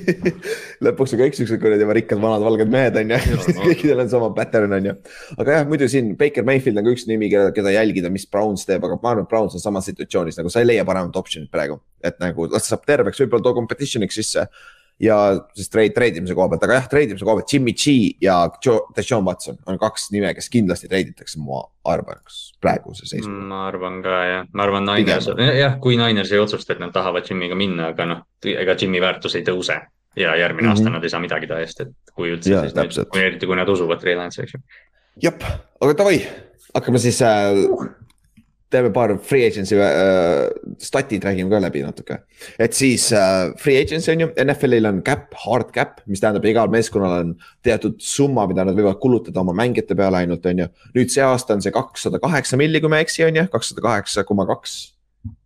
Lõpuks 0.85 1.15
on 1.15 1.23
kõik 1.23 1.37
siuksed 1.37 1.61
kuradi 1.63 1.89
rikkad 1.99 2.21
vanad 2.23 2.45
valged 2.45 2.73
mehed 2.73 2.97
on 3.01 3.13
ju, 3.15 3.39
kõikidel 3.67 4.05
on 4.05 4.13
sama 4.13 4.31
pattern 4.37 4.75
on 4.79 4.91
ju. 4.91 4.97
aga 5.37 5.59
jah, 5.59 5.69
muidu 5.69 5.91
siin 5.91 6.15
Baker 6.21 6.47
Mayfield 6.49 6.81
on 6.81 6.89
ka 6.89 6.97
üks 6.97 7.07
nimi, 7.11 7.31
keda, 7.33 7.53
keda 7.57 7.75
jälgida, 7.75 8.13
mis 8.15 8.27
Browns 8.31 8.67
teeb, 8.69 8.85
aga 8.89 8.99
ma 9.03 9.15
arvan, 9.15 9.29
et 9.29 9.33
Browns 9.33 9.59
on 9.59 9.65
samas 9.65 9.89
situatsioonis 9.91 10.41
nagu 10.41 10.53
sa 10.53 10.65
ei 10.65 10.71
leia 10.71 10.87
paremat 10.89 11.17
optsioonit 11.21 11.53
praegu. 11.53 11.81
et 12.05 12.19
nagu 12.23 12.47
las 12.47 12.69
ta 12.69 12.77
saab 12.77 12.85
terveks, 12.87 13.21
võib-olla 13.25 13.49
too 13.49 13.57
competition'iks 13.59 14.21
sisse 14.21 14.47
ja 15.01 15.17
siis 15.55 15.71
trade, 15.71 15.93
trade 15.95 16.19
imise 16.19 16.35
koha 16.35 16.49
pealt, 16.51 16.65
aga 16.67 16.79
jah, 16.81 16.87
trade 16.91 17.15
imise 17.15 17.27
koha 17.27 17.39
pealt 17.39 17.53
Jimmy 17.53 17.75
G 17.79 17.95
ja 18.23 18.39
Deshaun 18.97 19.27
Watson 19.27 19.59
on 19.71 19.79
kaks 19.81 20.09
nime, 20.15 20.33
kes 20.35 20.51
kindlasti 20.53 20.91
trade 20.91 21.15
itakse, 21.15 21.39
ma 21.43 21.61
arvan, 21.89 22.19
kas 22.27 22.41
praeguse 22.63 23.07
seisuga. 23.07 23.45
ma 23.53 23.63
arvan 23.69 24.01
ka 24.05 24.17
jah, 24.31 24.49
ma 24.53 24.67
arvan 24.67 24.89
Niners, 24.89 25.31
jah, 25.59 25.79
kui 25.83 25.99
Niners 26.01 26.33
ei 26.35 26.43
otsusta, 26.43 26.75
et 26.75 26.83
nad 26.83 26.95
tahavad 26.95 27.29
Jimmy'ga 27.29 27.59
minna, 27.59 27.93
aga 27.95 28.09
noh, 28.11 28.27
ega 28.51 28.75
Jimmy 28.79 29.03
väärtus 29.05 29.39
ei 29.39 29.47
tõuse. 29.47 29.79
ja 30.19 30.33
järgmine 30.37 30.67
mm 30.67 30.73
-hmm. 30.73 30.79
aasta 30.79 30.91
nad 30.91 31.05
ei 31.05 31.11
saa 31.11 31.21
midagi 31.21 31.47
ta 31.47 31.61
eest, 31.61 31.81
et 31.81 31.93
kui 32.15 32.33
üldse, 32.33 32.61
siis 32.61 32.75
nüüd, 32.75 33.19
eriti 33.23 33.47
kui 33.47 33.57
nad 33.57 33.69
usuvad 33.69 34.01
Trey 34.01 34.17
Lance'i, 34.17 34.43
eks 34.43 34.55
ju. 34.55 34.61
jep, 35.23 35.45
aga 35.81 35.95
davai, 35.95 36.27
hakkame 36.75 36.99
siis 36.99 37.23
äh, 37.23 37.55
teeme 38.71 38.91
paar 38.93 39.15
free 39.25 39.47
agency 39.47 39.77
äh, 39.81 40.49
statid 40.83 41.25
räägime 41.25 41.51
ka 41.51 41.61
läbi 41.63 41.83
natuke. 41.83 42.19
et 42.59 42.75
siis 42.77 43.13
äh, 43.13 43.55
free 43.57 43.79
agency 43.81 44.13
on 44.13 44.21
ju, 44.21 44.29
NFL-il 44.45 44.87
on 44.91 45.01
cap, 45.03 45.33
hard 45.45 45.73
cap, 45.75 46.03
mis 46.07 46.21
tähendab, 46.21 46.45
igal 46.45 46.69
meeskonnal 46.73 47.17
on 47.23 47.33
teatud 47.65 47.97
summa, 48.03 48.47
mida 48.51 48.67
nad 48.69 48.77
võivad 48.77 49.01
kulutada 49.01 49.41
oma 49.41 49.57
mängijate 49.57 49.97
peale 49.97 50.23
ainult, 50.23 50.47
on 50.47 50.65
ju. 50.65 50.69
nüüd 50.97 51.13
see 51.15 51.25
aasta 51.25 51.57
on 51.57 51.65
see 51.65 51.75
kakssada 51.75 52.21
kaheksa 52.23 52.61
milli, 52.61 52.83
kui 52.85 52.93
ma 52.93 53.01
ei 53.01 53.09
eksi, 53.09 53.25
on 53.29 53.41
ju, 53.41 53.49
kakssada 53.53 53.85
kaheksa 53.85 54.25
koma 54.29 54.47
kaks. 54.49 54.79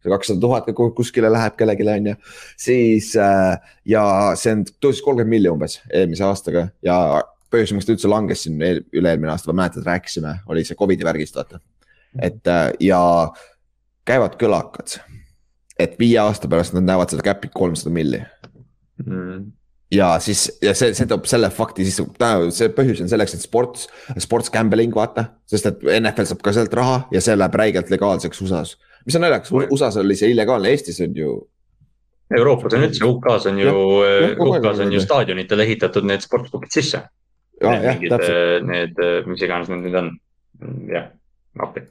kakssada 0.02 0.40
tuhat 0.40 0.66
kuskile 0.96 1.30
läheb 1.30 1.54
kellelegi, 1.58 1.88
on 1.94 2.12
ju. 2.12 2.16
siis 2.58 3.14
äh, 3.16 3.54
ja 3.86 4.04
see 4.38 4.58
on, 4.58 4.66
tõusis 4.82 5.04
kolmkümmend 5.04 5.38
milli 5.38 5.52
umbes 5.52 5.78
eelmise 5.92 6.26
aastaga 6.26 6.70
ja 6.82 6.96
põhjus, 7.52 7.74
miks 7.76 7.86
ta 7.86 7.94
üldse 7.94 8.10
langes 8.10 8.46
siin 8.46 8.58
üle-eelmine 8.58 9.30
aasta, 9.30 9.52
ma 9.52 9.62
mäletan, 9.62 9.84
et 9.84 9.92
rääkisime, 9.92 10.40
oli 10.50 10.64
see 10.66 10.78
Covidi 10.78 11.06
värgist, 11.06 11.36
vaata 11.36 11.60
et 12.20 12.46
äh, 12.50 12.68
ja 12.80 13.00
käivad 14.08 14.36
kõlakad, 14.40 14.98
et 15.80 15.96
viie 16.00 16.18
aasta 16.20 16.50
pärast 16.50 16.76
nad 16.76 16.86
näevad 16.86 17.12
seda 17.12 17.24
cap'i 17.26 17.50
kolmsada 17.54 17.92
milli. 17.94 18.20
Mm. 19.06 19.50
Ja 19.92 20.14
siis, 20.24 20.46
ja 20.64 20.72
see, 20.76 20.94
see 20.96 21.08
toob 21.08 21.26
selle 21.28 21.50
fakti 21.52 21.84
sisse, 21.84 22.06
see 22.56 22.70
põhjus 22.72 23.02
on 23.04 23.10
selleks, 23.12 23.34
et 23.36 23.44
sports, 23.44 23.88
sports 24.24 24.48
gambling 24.52 24.94
vaata, 24.96 25.26
sest 25.48 25.68
et 25.68 25.82
NFL 25.98 26.28
saab 26.30 26.44
ka 26.44 26.54
sealt 26.56 26.72
raha 26.76 27.02
ja 27.12 27.20
see 27.24 27.36
läheb 27.36 27.58
räigelt 27.60 27.92
legaalseks 27.92 28.40
USA-s. 28.44 28.78
mis 29.06 29.18
on 29.18 29.26
naljakas, 29.26 29.52
USA-s 29.52 30.00
oli 30.00 30.16
see 30.16 30.32
illegaalne, 30.32 30.72
Eestis 30.72 31.02
on 31.04 31.16
ju. 31.16 31.34
Euroopas 32.32 32.72
on 32.78 32.86
üldse, 32.86 33.04
UK-s 33.04 33.50
on 33.50 33.58
ju, 33.60 33.74
UK-s 34.40 34.80
on 34.80 34.94
ju 34.96 35.02
staadionitele 35.04 35.66
ehitatud 35.68 36.08
need 36.08 36.24
sportbookid 36.24 36.72
sisse. 36.72 37.02
Need, 37.62 38.08
need, 38.64 39.02
mis 39.28 39.44
iganes 39.44 39.68
need 39.68 39.84
nüüd 39.84 39.98
on, 40.00 40.08
jah 40.88 41.10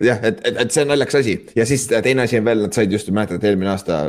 jah, 0.02 0.20
et, 0.26 0.42
et, 0.48 0.58
et 0.64 0.74
see 0.74 0.84
on 0.86 0.92
naljakas 0.94 1.20
asi 1.22 1.36
ja 1.56 1.66
siis 1.70 1.86
teine 1.92 2.26
asi 2.26 2.40
on 2.40 2.48
veel, 2.48 2.66
nad 2.66 2.76
said 2.76 2.92
just, 2.94 3.12
mäletad, 3.14 3.44
eelmine 3.46 3.70
aasta 3.74 4.02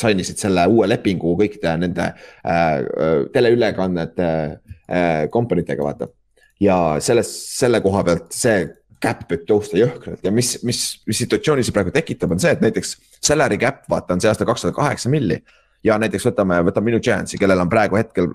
sainisid 0.00 0.40
selle 0.40 0.64
uue 0.72 0.88
lepingu 0.88 1.34
kõikide 1.36 1.74
nende 1.82 2.06
äh, 2.06 2.54
äh 2.80 3.14
teleülekannete 3.34 4.28
äh, 4.30 5.28
komponentidega, 5.30 5.84
vaata. 5.84 6.08
ja 6.60 6.76
selles, 7.00 7.32
selle 7.58 7.82
koha 7.84 8.04
pealt 8.08 8.32
see 8.32 8.62
cap 9.00 9.24
võib 9.28 9.46
tõusta 9.48 9.78
jõhkralt 9.80 10.24
ja 10.24 10.32
mis, 10.32 10.58
mis, 10.64 10.82
mis 11.08 11.22
situatsiooni 11.24 11.64
see 11.64 11.76
praegu 11.76 11.92
tekitab, 11.92 12.32
on 12.32 12.40
see, 12.40 12.52
et 12.52 12.64
näiteks 12.64 12.96
salary 13.20 13.58
cap, 13.60 13.84
vaata, 13.90 14.16
on 14.16 14.24
see 14.24 14.32
aasta 14.32 14.48
kakssada 14.48 14.76
kaheksa 14.76 15.12
milli. 15.12 15.40
ja 15.84 15.96
näiteks 15.98 16.26
võtame, 16.28 16.60
võtame 16.68 16.90
minu 16.90 17.00
Giantsi, 17.00 17.38
kellel 17.40 17.60
on 17.60 17.68
praegu 17.72 17.96
hetkel 17.96 18.32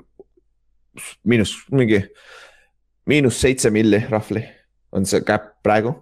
miinus 1.23 1.57
mingi, 1.71 2.01
miinus 3.05 3.41
seitse 3.41 3.69
milli 3.69 4.05
roughly 4.09 4.45
on 4.95 5.05
see 5.05 5.21
cap 5.25 5.51
praegu 5.63 5.93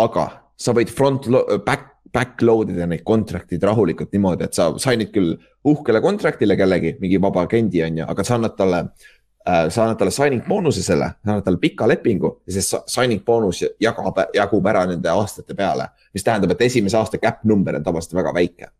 aga 0.00 0.28
sa 0.56 0.74
võid 0.76 0.90
front, 0.94 1.26
back, 1.66 1.94
backload 2.14 2.70
ida 2.74 2.86
neid 2.86 3.02
contract'id 3.06 3.62
rahulikult 3.66 4.12
niimoodi, 4.14 4.46
et 4.46 4.56
sa 4.56 4.70
sign'id 4.80 5.10
küll 5.14 5.34
uhkele 5.70 6.02
contract'ile 6.04 6.56
kellegi, 6.58 6.94
mingi 7.02 7.18
vaba 7.22 7.44
agendi 7.48 7.82
on 7.84 8.00
ju, 8.02 8.06
aga 8.14 8.26
sa 8.26 8.38
annad 8.38 8.56
talle 8.58 8.80
äh,. 8.84 9.66
sa 9.70 9.84
annad 9.84 9.98
talle 9.98 10.14
signing 10.14 10.46
boonus'e 10.46 10.84
selle, 10.84 11.10
sa 11.24 11.32
annad 11.32 11.44
talle 11.48 11.62
pika 11.62 11.88
lepingu 11.90 12.30
ja 12.46 12.56
siis 12.56 12.70
signing 12.94 13.24
boonus 13.26 13.64
jagab, 13.82 14.22
jagub 14.34 14.70
ära 14.70 14.86
nende 14.90 15.10
aastate 15.10 15.58
peale. 15.58 15.88
mis 16.14 16.24
tähendab, 16.24 16.54
et 16.54 16.66
esimese 16.68 16.98
aasta 16.98 17.18
cap 17.18 17.44
number 17.44 17.76
on 17.76 17.84
tavaliselt 17.84 18.14
väga 18.14 18.34
väike. 18.34 18.70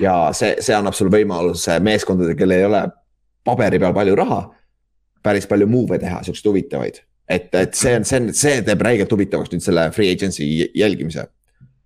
ja 0.00 0.16
see, 0.32 0.56
see 0.60 0.74
annab 0.74 0.94
sulle 0.94 1.14
võimaluse 1.14 1.78
meeskondadel, 1.80 2.36
kellel 2.36 2.58
ei 2.58 2.70
ole 2.70 2.86
paberi 3.44 3.78
peal 3.78 3.94
palju 3.94 4.16
raha, 4.18 4.42
päris 5.22 5.46
palju 5.46 5.66
move'e 5.66 5.98
teha, 6.02 6.24
siukseid 6.26 6.50
huvitavaid 6.50 7.04
et, 7.28 7.48
et 7.54 7.74
see 7.76 7.96
on, 7.96 8.06
see 8.08 8.22
on, 8.22 8.30
see 8.36 8.62
teeb 8.66 8.84
räigelt 8.84 9.12
huvitavaks 9.12 9.52
nüüd 9.52 9.64
selle 9.64 9.90
free 9.96 10.12
agency 10.14 10.46
jälgimise 10.76 11.28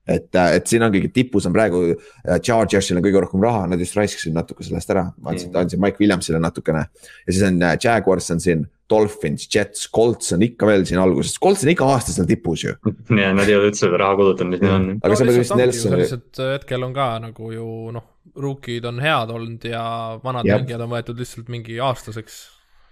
et, 0.08 0.34
et 0.34 0.66
siin 0.66 0.82
ongi 0.82 1.04
tipus 1.14 1.46
on 1.46 1.54
praegu 1.54 1.82
äh, 1.92 2.38
Chargersil 2.42 2.98
on 2.98 3.04
kõige 3.04 3.22
rohkem 3.22 3.42
raha, 3.44 3.66
nad 3.70 3.82
just 3.82 3.96
raiskasid 3.98 4.34
natuke 4.34 4.64
sellest 4.66 4.90
ära, 4.94 5.06
andsid, 5.30 5.54
andsid 5.58 5.82
Mike 5.82 6.02
Williamsile 6.02 6.40
natukene. 6.42 6.86
ja 7.26 7.34
siis 7.34 7.42
on 7.46 7.60
äh, 7.62 7.76
Jaguars 7.82 8.30
on 8.34 8.42
siin, 8.42 8.64
Dolphins, 8.90 9.46
Jets, 9.48 9.86
Colts 9.94 10.34
on 10.34 10.42
ikka 10.44 10.66
veel 10.68 10.82
siin 10.88 11.00
alguses, 11.00 11.38
Colts 11.40 11.62
on 11.64 11.70
iga 11.72 11.86
aasta 11.94 12.12
seal 12.12 12.26
tipus 12.28 12.66
ju. 12.66 12.74
ja 13.22 13.30
nad 13.36 13.46
ei 13.46 13.56
ole 13.56 13.70
üldse 13.70 13.86
seda 13.86 14.00
raha 14.02 14.18
kulutanud, 14.18 14.56
mis 14.56 14.64
neil 14.64 14.74
on. 14.74 14.88
aga 14.98 15.12
no, 15.12 15.20
sa 15.20 15.28
pead 15.28 15.38
vist 15.38 15.58
Nelsoni. 15.60 16.00
lihtsalt 16.02 16.42
hetkel 16.50 16.88
on 16.88 16.96
ka 16.96 17.12
nagu 17.22 17.52
ju 17.54 17.68
noh, 17.94 18.08
rookid 18.42 18.88
on 18.90 18.98
head 19.02 19.30
olnud 19.34 19.70
ja 19.70 19.84
vanad 20.24 20.50
mängijad 20.50 20.82
on 20.82 20.92
võetud 20.96 21.22
lihtsalt 21.22 21.52
mingi 21.52 21.78
aastaseks 21.82 22.42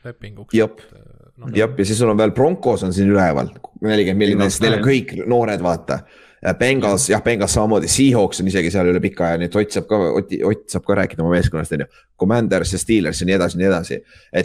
lepinguks. 0.06 0.54
jah 0.56 0.70
no,, 1.40 1.52
jah, 1.56 1.70
ja 1.76 1.86
siis 1.88 2.00
sul 2.00 2.12
on 2.12 2.18
veel 2.20 2.34
Broncos 2.36 2.84
on 2.86 2.96
siin 2.96 3.12
üleval, 3.12 3.52
nelikümmend 3.84 4.24
miljonit, 4.24 4.58
neil 4.64 4.80
on 4.80 4.84
kõik 4.84 5.14
noored, 5.28 5.62
vaata. 5.64 6.02
Äh, 6.40 6.54
Bengals, 6.56 7.10
jah, 7.10 7.20
Bengals 7.20 7.52
samamoodi, 7.52 7.88
Seahawks 7.92 8.40
on 8.40 8.48
isegi 8.48 8.70
seal 8.72 8.88
üle 8.88 9.00
pika 9.04 9.26
aja, 9.26 9.40
nii 9.40 9.50
et 9.50 9.56
Ott 9.60 9.74
saab 9.76 9.88
ka, 9.90 9.98
Ott, 10.16 10.30
Ott 10.48 10.62
saab 10.72 10.86
ka 10.86 10.96
rääkida 10.96 11.20
oma 11.20 11.34
meeskonnast, 11.34 11.74
on 11.76 11.84
ju. 11.84 11.88
Commanders 12.20 12.72
ja 12.72 12.80
Steelers 12.80 13.20
ja 13.20 13.28
nii 13.28 13.36
edasi 13.36 13.56
ja 13.56 13.60
nii 13.60 13.68
edasi. 13.68 13.98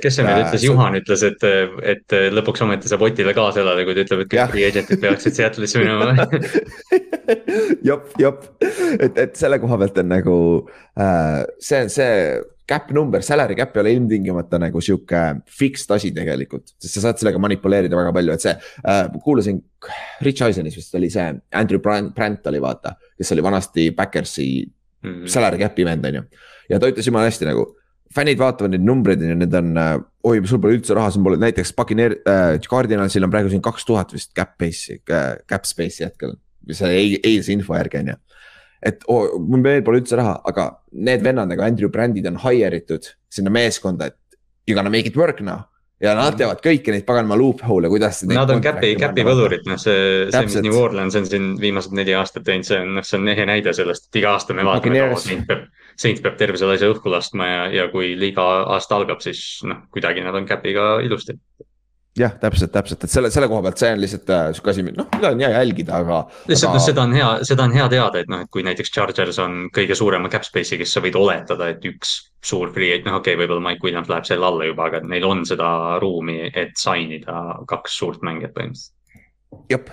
kes 0.04 0.18
see 0.18 0.26
meil 0.28 0.42
äh, 0.42 0.44
ütles, 0.44 0.66
Juhan 0.68 0.98
ütles, 1.00 1.24
et, 1.28 1.46
et 1.94 2.18
lõpuks 2.36 2.64
ometi 2.64 2.92
saab 2.92 3.06
Otile 3.08 3.36
kaasa 3.36 3.64
elada, 3.64 3.84
kui 3.88 3.96
ta 3.96 4.04
ütleb, 4.04 4.26
et 4.26 4.32
kõik 4.34 4.52
free 4.52 4.68
agent'id 4.68 5.04
peaksid 5.04 5.40
Seattle'isse 5.40 5.84
minema 5.84 6.28
jop, 7.90 8.12
jop, 8.20 8.44
et, 9.00 9.16
et 9.16 9.40
selle 9.40 9.60
koha 9.64 9.80
pealt 9.84 10.04
on 10.04 10.12
nagu 10.12 10.36
äh, 11.00 11.44
see, 11.64 11.88
see 11.92 12.12
cap 12.68 12.90
number, 12.92 13.22
salary 13.22 13.56
cap 13.58 13.76
ei 13.76 13.82
ole 13.84 13.94
ilmtingimata 13.96 14.60
nagu 14.62 14.82
sihuke 14.84 15.22
fixed 15.60 15.92
asi 15.94 16.12
tegelikult, 16.16 16.74
sest 16.82 16.98
sa 16.98 17.06
saad 17.08 17.22
sellega 17.22 17.42
manipuleerida 17.42 17.98
väga 17.98 18.14
palju, 18.16 18.36
et 18.36 18.46
see 18.46 18.54
äh,, 18.56 19.06
kuulasin 19.24 19.62
Rich 20.26 20.46
Eisenis 20.48 20.78
vist 20.80 20.98
oli 20.98 21.12
see 21.14 21.28
Andrew 21.54 21.82
Brandt, 21.82 22.16
Brandt 22.18 22.48
oli 22.50 22.62
vaata, 22.64 22.96
kes 23.18 23.34
oli 23.36 23.46
vanasti 23.46 23.90
Backersi 23.98 24.48
mm 24.66 25.12
-hmm. 25.12 25.28
salary 25.30 25.62
cap'i 25.62 25.86
vend 25.86 26.06
on 26.06 26.22
ju. 26.22 26.24
ja 26.70 26.80
ta 26.80 26.90
ütles 26.90 27.08
jumala 27.08 27.30
hästi 27.30 27.46
nagu, 27.46 27.68
fännid 28.16 28.42
vaatavad 28.42 28.74
neid 28.74 28.86
numbreid 28.86 29.22
ju, 29.22 29.36
need 29.36 29.54
on 29.54 29.78
äh,, 29.78 30.00
oi, 30.24 30.42
sul 30.48 30.60
pole 30.60 30.80
üldse 30.80 30.98
raha, 30.98 31.12
sul 31.12 31.24
pole 31.24 31.38
näiteks 31.38 31.74
Buccaneer 31.78 32.18
äh,, 32.26 32.60
Cardinalsil 32.70 33.24
on 33.24 33.32
praegu 33.32 33.50
siin 33.50 33.62
kaks 33.62 33.86
tuhat 33.86 34.14
vist 34.14 34.34
cap 34.34 34.58
base'i 34.58 35.02
äh,, 35.10 35.38
cap 35.50 35.66
space'i 35.66 36.10
hetkel. 36.10 36.36
see 36.72 37.20
eilse 37.24 37.54
info 37.54 37.76
järgi 37.78 38.00
on 38.00 38.08
ju 38.08 38.16
et 38.86 39.06
oh, 39.12 39.38
mul 39.42 39.64
veel 39.66 39.84
pole 39.86 40.02
üldse 40.02 40.20
raha, 40.20 40.40
aga 40.46 40.70
need 40.94 41.24
vennad 41.26 41.50
nagu 41.52 41.64
Andrew 41.66 41.90
Brandid 41.92 42.28
on 42.30 42.38
hire 42.44 42.84
itud 42.84 43.08
sinna 43.32 43.54
meeskonda, 43.54 44.12
et 44.12 44.40
you 44.68 44.78
gonna 44.78 44.94
make 44.94 45.10
it 45.10 45.18
work 45.18 45.42
now 45.42 45.66
ja 46.02 46.12
nad 46.16 46.34
mhm. 46.34 46.40
teavad 46.42 46.62
kõiki 46.64 46.92
neid 46.94 47.06
paganama 47.08 47.38
loophole'e, 47.40 47.90
kuidas. 47.92 48.22
Nad 48.28 48.52
on 48.52 48.62
käpi, 48.64 48.94
käpi 49.00 49.24
võlurid, 49.26 49.64
noh, 49.70 49.80
see, 49.80 50.26
see, 50.34 50.44
mis 50.48 50.58
New 50.66 50.78
Orleans 50.80 51.16
on 51.16 51.28
siin 51.30 51.54
viimased 51.62 51.96
neli 51.96 52.16
aastat 52.18 52.46
teinud, 52.48 52.68
see 52.68 52.82
on, 52.84 52.98
noh, 53.00 53.06
see 53.08 53.20
on 53.20 53.32
ehe 53.32 53.46
näide 53.48 53.74
sellest, 53.76 54.10
et 54.10 54.20
iga 54.20 54.36
aasta 54.36 54.58
me 54.58 54.66
vaatame, 54.68 55.00
kaua 55.06 55.22
Saint 55.24 55.48
peab, 55.48 55.70
Saint 56.02 56.20
peab 56.24 56.36
terve 56.40 56.60
selle 56.60 56.76
asja 56.76 56.92
õhku 56.92 57.14
laskma 57.14 57.48
ja, 57.48 57.62
ja 57.80 57.88
kui 57.94 58.12
liiga 58.20 58.44
aasta 58.76 59.00
algab, 59.00 59.24
siis 59.24 59.64
noh, 59.68 59.86
kuidagi 59.96 60.26
nad 60.26 60.36
on 60.36 60.50
käpiga 60.50 60.98
ilusti 61.06 61.38
jah, 62.20 62.36
täpselt, 62.40 62.72
täpselt, 62.72 63.04
et 63.04 63.12
selle, 63.12 63.30
selle 63.34 63.48
koha 63.52 63.64
pealt 63.66 63.82
see 63.82 63.92
on 63.92 64.00
lihtsalt 64.00 64.32
äh, 64.32 64.46
sihuke 64.56 64.72
asi, 64.72 64.86
noh, 64.88 65.08
mida 65.18 65.32
on 65.34 65.44
hea 65.44 65.50
jälgida, 65.52 66.00
aga. 66.00 66.22
lihtsalt 66.48 66.72
aga... 66.72 66.80
noh, 66.80 66.86
seda 66.86 67.04
on 67.04 67.16
hea, 67.18 67.28
seda 67.50 67.66
on 67.68 67.76
hea 67.76 67.88
teada, 67.92 68.22
et 68.22 68.32
noh, 68.32 68.46
et 68.46 68.52
kui 68.54 68.64
näiteks 68.66 68.94
Chargers 68.96 69.40
on 69.44 69.58
kõige 69.76 69.98
suurema 70.00 70.32
cap 70.32 70.48
space'i, 70.48 70.80
kes 70.80 70.96
sa 70.96 71.04
võid 71.04 71.18
oletada, 71.20 71.70
et 71.74 71.84
üks 71.90 72.16
suur 72.46 72.72
free, 72.76 73.02
noh, 73.04 73.20
okei 73.20 73.36
okay,, 73.36 73.42
võib-olla 73.42 73.68
Mike 73.68 73.84
Williams 73.84 74.12
läheb 74.12 74.28
selle 74.30 74.48
alla 74.48 74.70
juba, 74.70 74.90
aga 74.92 75.04
neil 75.04 75.28
on 75.28 75.44
seda 75.48 75.70
ruumi, 76.04 76.40
et 76.54 76.76
sign 76.80 77.18
ida 77.20 77.42
kaks 77.70 78.00
suurt 78.00 78.24
mängijat 78.26 78.56
põhimõtteliselt. 78.56 78.94
jep, 79.72 79.92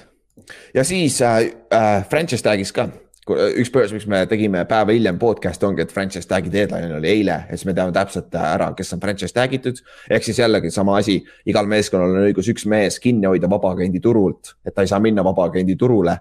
ja 0.78 0.86
siis 0.86 1.18
äh, 1.26 1.40
äh, 1.74 1.96
franchise 2.10 2.46
tag'is 2.46 2.74
ka 2.76 2.86
üks 3.30 3.70
põhjus, 3.70 3.92
miks 3.94 4.06
me 4.10 4.24
tegime 4.26 4.64
päeva 4.66 4.94
hiljem 4.94 5.18
podcast'i 5.20 5.66
ongi, 5.68 5.84
et 5.84 5.92
franchise 5.94 6.26
tag'i 6.26 6.50
deadline 6.50 6.96
oli 6.96 7.10
eile 7.10 7.36
ja 7.44 7.54
siis 7.54 7.68
me 7.68 7.74
teame 7.76 7.94
täpselt 7.94 8.34
ära, 8.34 8.72
kes 8.74 8.90
on 8.96 9.02
franchise 9.02 9.34
tag 9.34 9.52
itud. 9.54 9.78
ehk 10.10 10.26
siis 10.26 10.40
jällegi 10.42 10.72
sama 10.74 10.96
asi, 10.98 11.20
igal 11.46 11.68
meeskonnal 11.70 12.16
on 12.16 12.26
õigus 12.26 12.50
üks 12.50 12.66
mees 12.66 12.98
kinni 13.02 13.28
hoida 13.30 13.50
vabaagendi 13.50 14.02
turult, 14.02 14.56
et 14.66 14.74
ta 14.74 14.82
ei 14.82 14.90
saa 14.90 14.98
minna 15.00 15.22
vabaagendi 15.24 15.76
turule. 15.76 16.18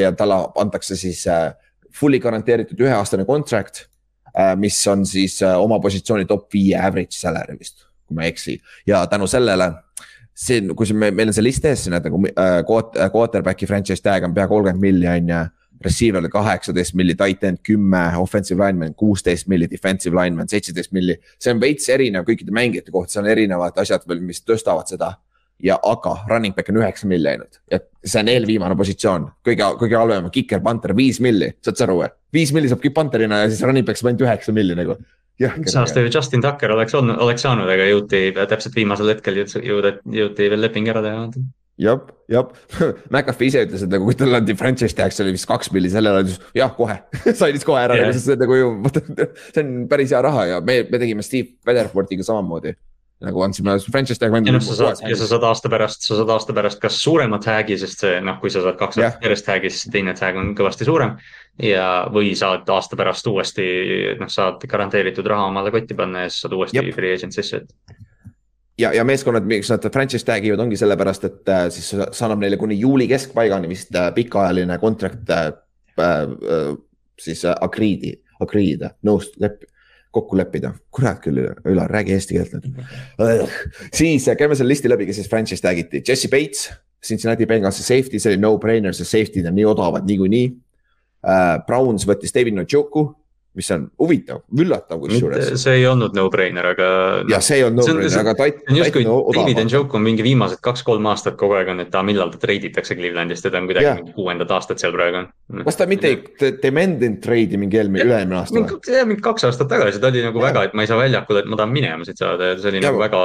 ja 0.00 0.12
talle 0.12 0.36
antakse 0.60 0.96
siis 0.96 1.26
äh, 1.26 1.54
fully 1.92 2.20
garanteeritud 2.20 2.80
üheaastane 2.80 3.24
contract, 3.24 3.86
äh, 4.36 4.52
mis 4.56 4.86
on 4.86 5.06
siis 5.06 5.40
äh, 5.42 5.56
oma 5.60 5.80
positsiooni 5.80 6.26
top 6.26 6.52
viie 6.52 6.76
average 6.76 7.16
salary 7.16 7.58
vist, 7.58 7.88
kui 8.04 8.16
ma 8.16 8.28
ei 8.28 8.36
eksi 8.36 8.60
ja 8.86 9.06
tänu 9.06 9.26
sellele 9.26 9.72
see, 10.34 10.60
kui 10.76 10.86
see, 10.86 10.96
meil 10.96 11.28
on 11.28 11.32
see 11.32 11.44
list 11.44 11.64
ees, 11.64 11.86
siin 11.86 11.96
näed 11.96 12.04
nagu 12.10 12.20
quarterback'i 12.68 13.66
franchise 13.66 14.04
tag 14.04 14.28
on 14.28 14.34
pea 14.36 14.48
kolmkümmend 14.50 14.82
milli 14.82 15.08
on 15.08 15.36
ju 15.36 15.44
receiver 15.84 16.28
kaheksateist 16.32 16.96
milli, 16.98 17.16
tight 17.18 17.44
end 17.44 17.60
kümme, 17.66 18.02
offensive 18.20 18.60
lineman 18.60 18.94
kuusteist 18.98 19.48
milli, 19.52 19.68
defensive 19.70 20.16
lineman 20.16 20.48
seitseteist 20.50 20.92
milli. 20.96 21.18
see 21.38 21.52
on 21.54 21.60
veits 21.62 21.88
erinev 21.92 22.26
kõikide 22.28 22.54
mängijate 22.54 22.94
kohta, 22.94 23.16
seal 23.16 23.24
on 23.24 23.30
erinevad 23.34 23.78
asjad 23.80 24.04
veel, 24.08 24.22
mis 24.24 24.42
tõstavad 24.42 24.90
seda. 24.90 25.14
ja 25.62 25.78
aga 25.86 26.16
running 26.28 26.54
back 26.54 26.68
on 26.68 26.80
üheksa 26.80 27.06
milli 27.06 27.30
ainult 27.30 27.60
ja 27.70 27.78
see 28.04 28.20
on 28.20 28.28
eelviimane 28.32 28.76
positsioon, 28.76 29.28
kõige, 29.46 29.68
kõige 29.80 29.96
halvem 29.96 30.30
kiker, 30.34 30.60
panter 30.60 30.96
viis 30.96 31.20
milli, 31.22 31.52
saad 31.62 31.78
sa 31.78 31.86
aru 31.86 32.00
või? 32.02 32.08
viis 32.34 32.52
milli 32.52 32.70
saab 32.72 32.88
panterina 32.94 33.44
ja 33.44 33.50
siis 33.52 33.62
running 33.62 33.86
back 33.86 34.00
saab 34.00 34.10
ainult 34.10 34.26
üheksa 34.26 34.56
milli 34.56 34.74
nagu 34.78 34.98
üks 35.40 35.74
aasta 35.78 36.02
ju 36.02 36.10
Justin 36.14 36.42
Tucker 36.42 36.70
oleks 36.70 36.94
olnud, 36.94 37.18
oleks 37.22 37.42
saanud, 37.42 37.70
aga 37.70 37.86
jõuti 37.90 38.28
täpselt 38.34 38.74
viimasel 38.78 39.10
hetkel 39.10 39.40
jõuda, 39.42 39.96
jõuti 40.06 40.50
veel 40.50 40.62
leping 40.62 40.90
ära 40.90 41.02
teha 41.02 41.28
jah, 41.80 42.00
jah, 42.30 42.48
McAfee 43.12 43.50
ise 43.50 43.64
ütles, 43.66 43.84
et 43.84 43.92
nagu 43.92 44.06
kui 44.06 44.16
tal 44.18 44.38
anti 44.38 44.54
franchise 44.58 44.96
tag's 44.96 45.20
oli 45.22 45.34
vist 45.34 45.48
kaks 45.50 45.72
milli, 45.74 45.90
sellele 45.92 46.24
ütles 46.24 46.40
jah, 46.56 46.72
kohe 46.76 47.00
sai 47.40 47.52
vist 47.56 47.66
kohe 47.68 47.82
ära 47.82 47.98
yeah., 47.98 48.14
sest 48.14 48.30
see 48.30 48.40
nagu 48.40 48.58
ju, 48.58 48.72
see 49.54 49.62
on 49.64 49.76
päris 49.90 50.14
hea 50.14 50.24
raha 50.24 50.48
ja 50.52 50.64
me, 50.64 50.82
me 50.90 51.00
tegime 51.02 51.24
Steve 51.26 51.56
Weatherfordiga 51.66 52.26
samamoodi. 52.26 52.76
nagu 53.24 53.42
andsime 53.46 53.74
franchise 53.88 54.20
tag'i. 54.20 54.42
ja 54.46 54.54
noh, 54.54 54.62
sa 54.62 54.76
saad, 54.78 55.02
ja 55.08 55.18
sa 55.18 55.28
saad 55.30 55.46
aasta 55.48 55.70
pärast, 55.72 56.06
sa 56.06 56.18
saad 56.20 56.30
aasta 56.34 56.54
pärast 56.56 56.82
kas 56.82 56.98
suuremat 57.02 57.46
tag'i, 57.46 57.78
sest 57.80 58.06
see 58.06 58.22
noh, 58.22 58.38
kui 58.42 58.52
sa 58.54 58.62
saad 58.62 58.78
kaks 58.78 59.00
aastat 59.00 59.26
järjest 59.26 59.48
tag'i, 59.48 59.74
siis 59.74 59.90
teine 59.94 60.14
tag 60.18 60.38
on 60.38 60.54
kõvasti 60.58 60.86
suurem. 60.86 61.18
ja, 61.62 62.06
või 62.14 62.34
saad 62.38 62.70
aasta 62.70 62.98
pärast 63.00 63.26
uuesti, 63.30 63.66
noh, 64.20 64.30
saad 64.30 64.62
garanteeritud 64.70 65.26
raha 65.30 65.50
omale 65.50 65.74
kotti 65.74 65.96
panna 65.98 66.26
ja 66.26 66.30
siis 66.30 66.46
saad 66.46 66.58
uuesti 66.58 66.82
Jep. 66.82 66.94
free 66.94 67.14
agent 67.16 67.34
sisse, 67.34 67.64
et 67.64 68.04
ja, 68.78 68.92
ja 68.94 69.04
meeskonnad, 69.04 69.46
miks 69.48 69.70
nad 69.72 69.86
franchise 69.92 70.26
tag 70.26 70.44
ivad, 70.46 70.62
ongi 70.64 70.78
sellepärast, 70.78 71.28
et 71.28 71.52
äh, 71.52 71.66
siis 71.74 71.92
see 71.94 72.24
annab 72.26 72.42
neile 72.42 72.58
kuni 72.60 72.78
juuli 72.80 73.06
keskpaigani 73.10 73.70
vist 73.70 73.94
äh, 73.98 74.10
pikaajaline 74.14 74.78
contract 74.82 75.30
äh, 75.30 75.46
äh, 76.00 76.74
siis 77.20 77.44
äh, 77.44 77.56
agree'di, 77.64 78.14
agree'd, 78.42 78.86
nõust, 79.06 79.38
lepp, 79.42 79.64
kokku 80.14 80.38
leppida. 80.38 80.72
kurat 80.94 81.20
küll, 81.22 81.42
Ülar, 81.70 81.90
räägi 81.90 82.14
eesti 82.14 82.38
keelt 82.38 82.54
nüüd. 82.58 82.80
siis 83.94 84.28
äh, 84.28 84.38
käime 84.38 84.58
selle 84.58 84.74
listi 84.74 84.90
läbi, 84.90 85.08
kes 85.08 85.22
siis 85.22 85.30
franchise 85.30 85.62
tag 85.62 85.78
iti, 85.78 86.02
Jesse 86.06 86.30
Bates, 86.32 86.68
Cincinnati 87.04 87.46
Bengalsi 87.46 87.82
safety, 87.84 88.18
see 88.18 88.32
oli 88.32 88.40
no-brainer, 88.40 88.94
sest 88.96 89.12
safety'd 89.12 89.50
on 89.50 89.58
nii 89.58 89.66
odavad 89.68 90.06
niikuinii 90.08 90.46
uh,. 90.48 91.58
Browns 91.66 92.06
võttis 92.08 92.32
David 92.32 92.56
Njoku 92.56 93.10
mis 93.54 93.70
on 93.70 93.84
huvitav, 94.02 94.40
üllatav 94.58 94.98
kusjuures. 95.02 95.52
see 95.62 95.76
ei 95.78 95.86
olnud 95.86 96.16
no-brainer, 96.16 96.66
aga. 96.72 96.88
jah, 97.30 97.42
see 97.44 97.60
ei 97.60 97.66
olnud 97.68 97.86
no-brainer, 97.86 98.20
aga 98.24 98.34
tait-. 98.38 98.60
see 98.64 98.74
on 98.74 98.80
justkui 98.80 99.04
David 99.38 99.60
Njoku 99.68 99.98
on 99.98 100.04
mingi 100.06 100.26
viimased 100.26 100.62
kaks-kolm 100.64 101.06
aastat 101.12 101.38
kogu 101.40 101.56
aeg 101.58 101.70
on, 101.74 101.84
et 101.84 101.92
ta, 101.94 102.02
millal 102.06 102.32
ta 102.34 102.40
treiditakse 102.42 102.96
Clevelandist 102.98 103.46
ja 103.46 103.52
ta 103.54 103.62
on 103.62 103.68
kuidagi 103.70 103.92
mingi 104.00 104.16
kuuendat 104.16 104.54
aastat 104.56 104.82
seal 104.82 104.94
praegu 104.96 105.22
on. 105.22 105.28
kas 105.68 105.78
ta 105.78 105.86
mitte 105.90 106.10
ei 106.10 106.54
demendinud 106.62 107.20
treidi 107.24 107.60
mingi 107.60 107.78
eelmine, 107.78 108.08
üle-eelmine 108.08 108.40
aasta 108.40 108.58
või? 108.58 108.80
jah, 108.90 109.06
mingi 109.10 109.22
kaks 109.24 109.46
aastat 109.50 109.70
tagasi, 109.70 110.02
ta 110.02 110.10
oli 110.10 110.24
nagu 110.26 110.42
ja. 110.42 110.48
väga, 110.50 110.66
et 110.68 110.74
ma 110.74 110.86
ei 110.86 110.90
saa 110.90 110.98
väljakule, 110.98 111.44
et 111.44 111.50
ma 111.52 111.60
tahan 111.60 111.74
minema 111.74 112.08
siit 112.08 112.18
saada 112.18 112.52
ja 112.52 112.58
see 112.58 112.74
oli 112.74 112.82
ja. 112.82 112.90
nagu 112.90 113.02
väga 113.02 113.22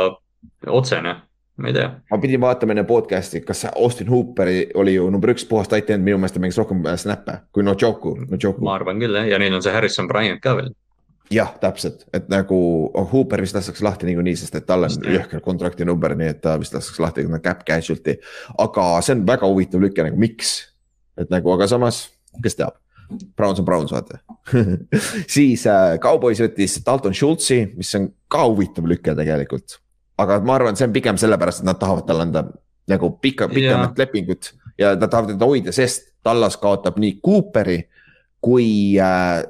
otsene 0.70 1.18
ma 1.60 1.68
ei 1.68 1.74
tea. 1.74 1.90
ma 2.12 2.18
pidin 2.22 2.42
vaatama 2.42 2.76
enne 2.76 2.84
podcast'i, 2.88 3.42
kas 3.46 3.66
Austin 3.70 4.10
Hooperi 4.10 4.68
oli 4.80 4.96
ju 4.96 5.10
number 5.12 5.34
üks 5.34 5.46
puhas 5.50 5.70
tight 5.72 5.90
end, 5.94 6.06
minu 6.06 6.20
meelest 6.20 6.38
ta 6.38 6.44
mängis 6.44 6.60
rohkem 6.60 6.84
snap'e 6.98 7.40
kui 7.56 7.66
Nojoku, 7.66 8.16
Nojoku. 8.30 8.64
ma 8.66 8.78
arvan 8.80 9.02
küll 9.02 9.18
jah, 9.20 9.28
ja 9.34 9.40
neil 9.42 9.58
on 9.58 9.66
see 9.66 9.74
Harrison 9.74 10.08
Bryant 10.08 10.42
ka 10.44 10.56
veel. 10.58 10.72
jah, 11.34 11.52
täpselt, 11.62 12.06
et 12.16 12.30
nagu 12.32 12.60
oh, 12.88 13.08
Hooper 13.12 13.44
vist 13.46 13.58
lastakse 13.58 13.86
lahti 13.86 14.10
niikuinii, 14.10 14.36
sest 14.40 14.56
et 14.60 14.68
tal 14.70 14.88
on 14.88 15.10
jõhker 15.16 15.44
kontrakti 15.46 15.88
number, 15.88 16.16
nii 16.18 16.32
et 16.36 16.44
ta 16.46 16.56
vist 16.62 16.76
lastakse 16.76 17.04
lahti 17.04 17.28
cap 17.44 17.66
casualty. 17.68 18.20
aga 18.58 18.92
see 19.06 19.18
on 19.18 19.26
väga 19.28 19.50
huvitav 19.50 19.84
lüke 19.84 20.06
nagu 20.06 20.20
miks, 20.20 20.56
et 21.20 21.34
nagu, 21.34 21.52
aga 21.56 21.68
samas, 21.68 22.08
kes 22.44 22.60
teab 22.60 22.80
Browns 23.36 23.60
on 23.60 23.66
Browns, 23.66 23.92
vaata 23.92 24.22
siis 25.36 25.66
äh, 25.68 25.98
Cowboys 26.02 26.42
võttis 26.44 26.78
Dalton 26.86 27.14
Schultzi, 27.18 27.64
mis 27.76 27.94
on 27.98 28.12
ka 28.30 28.46
huvitav 28.46 28.86
lüke 28.88 29.16
tegelikult 29.18 29.80
aga 30.20 30.40
ma 30.46 30.58
arvan, 30.60 30.78
see 30.80 30.88
on 30.90 30.96
pigem 30.96 31.20
sellepärast, 31.20 31.64
et 31.64 31.70
nad 31.70 31.80
tahavad 31.80 32.08
talle 32.08 32.28
anda 32.28 32.46
nagu 32.90 33.12
pika, 33.22 33.48
pikemat 33.52 33.94
yeah. 33.94 34.00
lepingut 34.02 34.54
ja 34.80 34.96
nad 34.96 35.10
tahavad 35.10 35.36
teda 35.36 35.50
hoida, 35.50 35.76
sest 35.76 36.10
Tallas 36.24 36.58
kaotab 36.60 36.98
nii 37.00 37.20
Cooperi 37.24 37.78
kui 38.44 38.98
äh, 39.00 39.44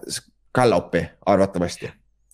Gallopi 0.55 1.01
arvatavasti. 1.25 1.89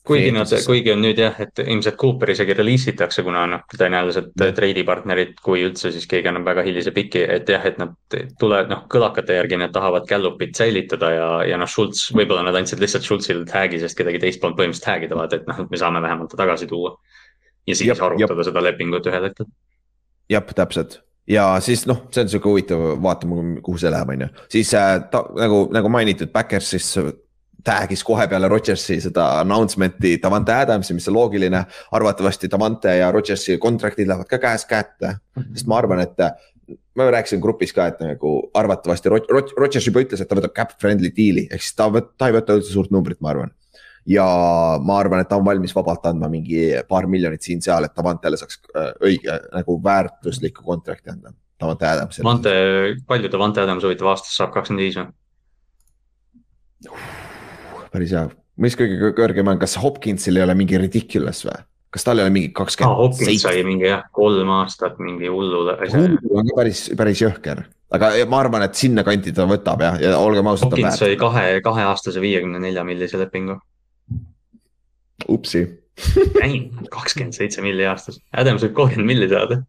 kuigi 0.06 0.32
nad, 0.32 0.52
kuigi 0.68 0.92
on 0.94 1.00
nüüd 1.02 1.18
jah, 1.18 1.34
et 1.42 1.60
ilmselt 1.64 1.96
Cooper 1.98 2.30
isegi 2.30 2.54
release 2.54 2.92
itakse, 2.92 3.24
kuna 3.26 3.46
noh, 3.50 3.64
tõenäoliselt 3.74 4.36
treidipartnerid, 4.38 5.32
kui 5.42 5.64
üldse, 5.66 5.90
siis 5.96 6.06
keegi 6.12 6.30
annab 6.30 6.46
väga 6.46 6.62
hilise 6.68 6.94
piki, 6.94 7.24
et 7.38 7.50
jah, 7.50 7.66
et 7.66 7.80
nad 7.82 7.96
tulevad, 8.40 8.70
noh, 8.70 8.84
kõlakate 8.92 9.40
järgi 9.40 9.58
nad 9.58 9.74
tahavad 9.74 10.06
Gallupit 10.10 10.54
säilitada 10.62 11.10
ja, 11.16 11.30
ja 11.50 11.58
noh, 11.58 11.70
Schultz, 11.70 12.12
võib-olla 12.14 12.46
nad 12.46 12.60
andsid 12.62 12.84
lihtsalt 12.86 13.08
Schultzile 13.08 13.48
tag'i, 13.50 13.82
sest 13.82 13.98
kedagi 13.98 14.22
teist 14.22 14.44
polnud 14.44 14.60
põhimõtteliselt 14.62 14.92
tag 14.92 15.08
ida, 15.08 15.18
vaata, 15.18 15.42
et 15.42 15.50
noh, 15.50 15.64
et 15.66 15.74
me 15.74 15.82
saame 15.82 16.04
vähemalt 16.06 16.30
ta 16.36 16.44
tagasi 16.44 16.70
tuua. 16.70 16.94
Ja 17.68 17.76
siis 17.76 17.90
jab, 17.90 18.02
arutada 18.06 18.40
jab. 18.40 18.48
seda 18.52 18.64
lepingut 18.64 19.10
ühel 19.12 19.30
hetkel. 19.30 19.50
jah, 20.30 20.46
täpselt 20.56 21.02
ja 21.30 21.48
siis 21.64 21.86
noh, 21.90 22.06
see 22.14 22.26
on 22.26 22.32
sihuke 22.32 22.50
huvitav, 22.52 22.88
vaatame, 23.02 23.62
kuhu 23.66 23.82
see 23.82 23.92
läheb, 23.94 24.14
on 24.14 24.26
ju, 24.28 24.32
siis 24.58 24.74
äh, 24.78 24.98
ta 25.12 25.24
nagu, 25.38 25.66
nagu 25.74 25.92
mainitud, 25.92 26.32
Backers 26.34 26.74
siis 26.76 26.92
tag'is 27.66 28.04
kohe 28.06 28.28
peale 28.30 28.50
Rodgersi 28.52 29.00
seda 29.02 29.26
announcement'i 29.42 30.16
Davante 30.22 30.54
Adamsi, 30.54 30.94
mis 30.94 31.08
on 31.10 31.16
loogiline. 31.18 31.64
arvatavasti 31.98 32.50
Davante 32.52 32.98
ja 33.00 33.12
Rodgersi 33.12 33.58
contract'id 33.62 34.08
lähevad 34.08 34.30
ka 34.30 34.40
käest 34.42 34.70
kätte, 34.70 35.16
sest 35.54 35.70
ma 35.72 35.80
arvan, 35.82 36.04
et 36.06 36.22
ma 36.96 37.10
rääkisin 37.12 37.42
grupis 37.42 37.74
ka, 37.74 37.88
et 37.90 38.02
nagu 38.02 38.36
arvatavasti 38.54 39.10
Rodgers 39.10 39.88
juba 39.88 40.06
ütles, 40.06 40.22
et 40.22 40.30
ta 40.30 40.38
võtab 40.38 40.54
cap 40.56 40.78
friendly 40.82 41.12
deal'i 41.16 41.48
ehk 41.50 41.66
siis 41.66 41.78
ta, 41.78 41.90
ta 42.18 42.30
ei 42.30 42.38
võta 42.38 42.58
üldse 42.60 42.74
suurt 42.74 42.94
numbrit, 42.94 43.22
ma 43.22 43.34
arvan. 43.34 43.54
Ja 44.06 44.26
ma 44.82 45.00
arvan, 45.02 45.24
et 45.24 45.30
ta 45.30 45.40
on 45.40 45.46
valmis 45.46 45.74
vabalt 45.76 46.06
andma 46.10 46.30
mingi 46.32 46.68
paar 46.90 47.08
miljonit 47.10 47.42
siin-seal, 47.46 47.88
et 47.88 47.96
Davantele 47.98 48.38
saaks 48.40 48.62
äh, 48.76 48.92
õige 49.10 49.40
nagu 49.54 49.80
väärtuslikku 49.84 50.66
contract'i 50.66 51.14
anda. 51.14 51.34
Davante 51.62 51.88
Adamsile. 51.88 52.24
Davante, 52.26 52.56
palju 53.08 53.32
Davante 53.32 53.64
Adams 53.64 53.86
huvitav 53.88 54.12
aastas 54.12 54.36
saab, 54.36 54.52
kakskümmend 54.56 54.84
viis 54.84 54.98
või? 55.00 55.14
päris 57.96 58.12
hea, 58.12 58.26
mis 58.62 58.76
kõige 58.78 59.14
kõrgem 59.16 59.48
on, 59.48 59.62
kas 59.62 59.78
Hopkinsil 59.80 60.38
ei 60.38 60.44
ole 60.44 60.58
mingi 60.60 60.78
ridiculous 60.82 61.46
või? 61.48 61.62
kas 61.96 62.04
tal 62.04 62.20
ei 62.20 62.26
ole 62.28 62.34
mingi 62.36 62.50
kakskümmend 62.56 62.92
ah,? 62.92 63.00
Hopkins 63.06 63.46
sai 63.46 63.64
mingi 63.64 63.88
jah, 63.88 64.04
kolm 64.16 64.52
aastat 64.58 65.00
mingi 65.00 65.32
hullu 65.32 65.64
asja. 65.78 66.02
hullu 66.02 66.42
on 66.42 66.50
ka 66.50 66.58
päris, 66.58 66.82
päris 67.00 67.22
jõhker, 67.24 67.64
aga 67.96 68.10
ma 68.28 68.42
arvan, 68.44 68.66
et 68.68 68.76
sinnakanti 68.76 69.32
ta 69.36 69.48
võtab 69.48 69.86
jah, 69.86 70.02
ja 70.04 70.18
olgem 70.20 70.52
ausad. 70.52 70.68
Hopkins 70.68 71.00
sai 71.00 71.16
kahe, 71.20 71.62
kaheaastase 71.64 72.24
viiekümne 72.24 72.60
nelja 72.60 72.84
millise 72.88 73.22
lepingu. 73.22 73.62
Upsi. 75.32 75.66
Kakskümmend 76.92 77.36
seitse 77.38 77.64
milli 77.64 77.86
aastas, 77.88 78.20
Adams 78.36 78.66
võib 78.66 78.76
kolmkümmend 78.82 79.12
milli 79.14 79.30
saada. 79.32 79.62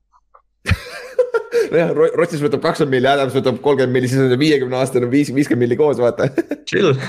Jah, 1.76 1.90
Rotsis 1.94 2.42
võtab 2.42 2.62
kakskümmend 2.64 2.97
milli, 2.97 3.11
Adams 3.11 3.36
võtab 3.36 3.61
kolmkümmend 3.62 3.94
milli, 3.94 4.11
siis 4.11 4.22
on 4.22 4.38
viiekümne 4.40 4.80
aastane 4.80 5.11
viis, 5.11 5.30
viiskümmend 5.34 5.66
milli 5.66 5.78
koos, 5.78 6.01
vaata. 6.03 6.28
Chill. 6.68 6.94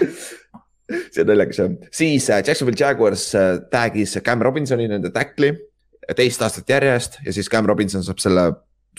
See 0.88 1.20
on 1.20 1.28
naljakas 1.28 1.58
jah, 1.60 1.72
siis 1.92 2.30
äh, 2.32 2.40
Jacksonville 2.48 2.80
Jaguars 2.80 3.26
äh, 3.36 3.58
tag'is 3.74 4.14
Cam 4.24 4.40
Robinsoni, 4.46 4.86
nende 4.88 5.10
tackli 5.12 5.50
teist 6.16 6.42
aastat 6.46 6.70
järjest 6.72 7.20
ja 7.26 7.34
siis 7.36 7.50
Cam 7.52 7.68
Robinson 7.68 8.06
saab 8.06 8.22
selle, 8.24 8.46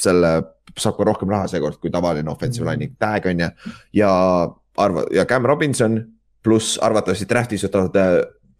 selle, 0.00 0.32
saab 0.76 0.98
ka 0.98 1.06
rohkem 1.08 1.32
raha 1.32 1.48
seekord 1.48 1.78
kui 1.80 1.92
tavaline 1.94 2.28
offensive 2.28 2.68
line'i 2.68 2.90
tag 3.00 3.30
on 3.30 3.40
ju. 3.40 3.48
ja 4.02 4.10
arva- 4.84 5.06
ja 5.14 5.24
Cam 5.24 5.48
Robinson 5.48 5.96
pluss 6.44 6.76
arvatavasti 6.84 7.28
draft'is 7.30 7.64
võtavad 7.66 7.96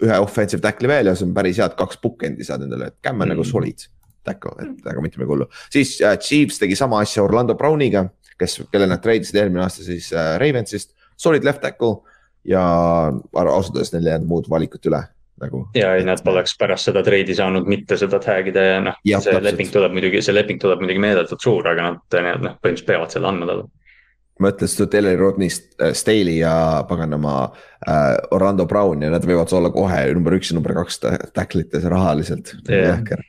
ühe 0.05 0.19
offensive 0.23 0.63
tackli 0.63 0.91
veel 0.91 1.11
ja 1.11 1.15
see 1.19 1.27
on 1.27 1.35
päris 1.37 1.59
hea, 1.59 1.67
et 1.67 1.79
kaks 1.79 2.01
bookend'i 2.03 2.47
saad 2.47 2.67
endale, 2.67 2.93
et 2.93 2.99
Cam 3.05 3.19
on 3.19 3.27
mm. 3.27 3.35
nagu 3.35 3.47
solid. 3.47 3.89
Tackle, 4.29 4.59
et 4.61 4.81
väga 4.85 5.01
mitte 5.01 5.17
midagi 5.17 5.31
hullu, 5.31 5.45
siis 5.73 5.95
äh, 6.05 6.19
Chiefs 6.21 6.59
tegi 6.61 6.77
sama 6.77 6.99
asja 7.01 7.23
Orlando 7.25 7.55
Browniga, 7.57 8.03
kes, 8.37 8.59
kelle 8.69 8.89
nad 8.91 9.01
treidisid 9.01 9.39
eelmine 9.41 9.63
aasta 9.65 9.87
siis 9.87 10.11
äh, 10.13 10.35
Ravensist, 10.43 10.93
solid 11.17 11.47
left 11.47 11.63
tackle 11.65 12.03
ja 12.45 12.65
ausalt 13.33 13.79
öeldes 13.79 13.95
neil 13.95 14.07
ei 14.07 14.13
jäänud 14.13 14.29
muud 14.29 14.51
valikut 14.51 14.85
üle 14.91 15.01
nagu. 15.41 15.63
ja 15.79 15.95
ei, 15.97 16.05
nad 16.07 16.21
poleks 16.25 16.57
pärast 16.59 16.91
seda 16.91 17.03
treidi 17.07 17.35
saanud 17.39 17.69
mitte 17.71 17.97
seda 18.01 18.21
tag 18.23 18.51
ida 18.51 18.65
ja 18.67 18.79
noh, 18.85 19.01
see 19.05 19.17
täpselt. 19.17 19.45
leping 19.47 19.73
tuleb 19.73 19.97
muidugi, 19.97 20.23
see 20.25 20.35
leping 20.35 20.61
tuleb 20.63 20.83
muidugi 20.83 21.03
meeletult 21.03 21.45
suur, 21.45 21.69
aga 21.71 21.91
nad 21.93 22.19
noh, 22.19 22.59
põhimõtteliselt 22.59 22.91
peavad 22.91 23.15
selle 23.15 23.31
andma 23.31 23.49
talle 23.51 23.69
ma 24.43 24.53
ütlen 24.53 24.71
seda 24.71 24.89
Taylor 24.93 25.19
Rodney, 25.21 25.51
äh, 25.83 25.93
Staley 25.97 26.39
ja 26.41 26.85
paganama 26.89 27.35
äh, 27.87 28.15
Orlando 28.35 28.67
Brown 28.71 29.03
ja 29.03 29.11
nad 29.15 29.27
võivad 29.27 29.53
olla 29.57 29.73
kohe 29.75 30.05
number 30.15 30.39
üks 30.39 30.53
ja 30.53 30.59
number 30.59 30.77
kaks 30.79 31.03
tacklites 31.37 31.87
rahaliselt 31.91 32.55
yeah.. 32.69 32.95
jõhker, 32.95 33.25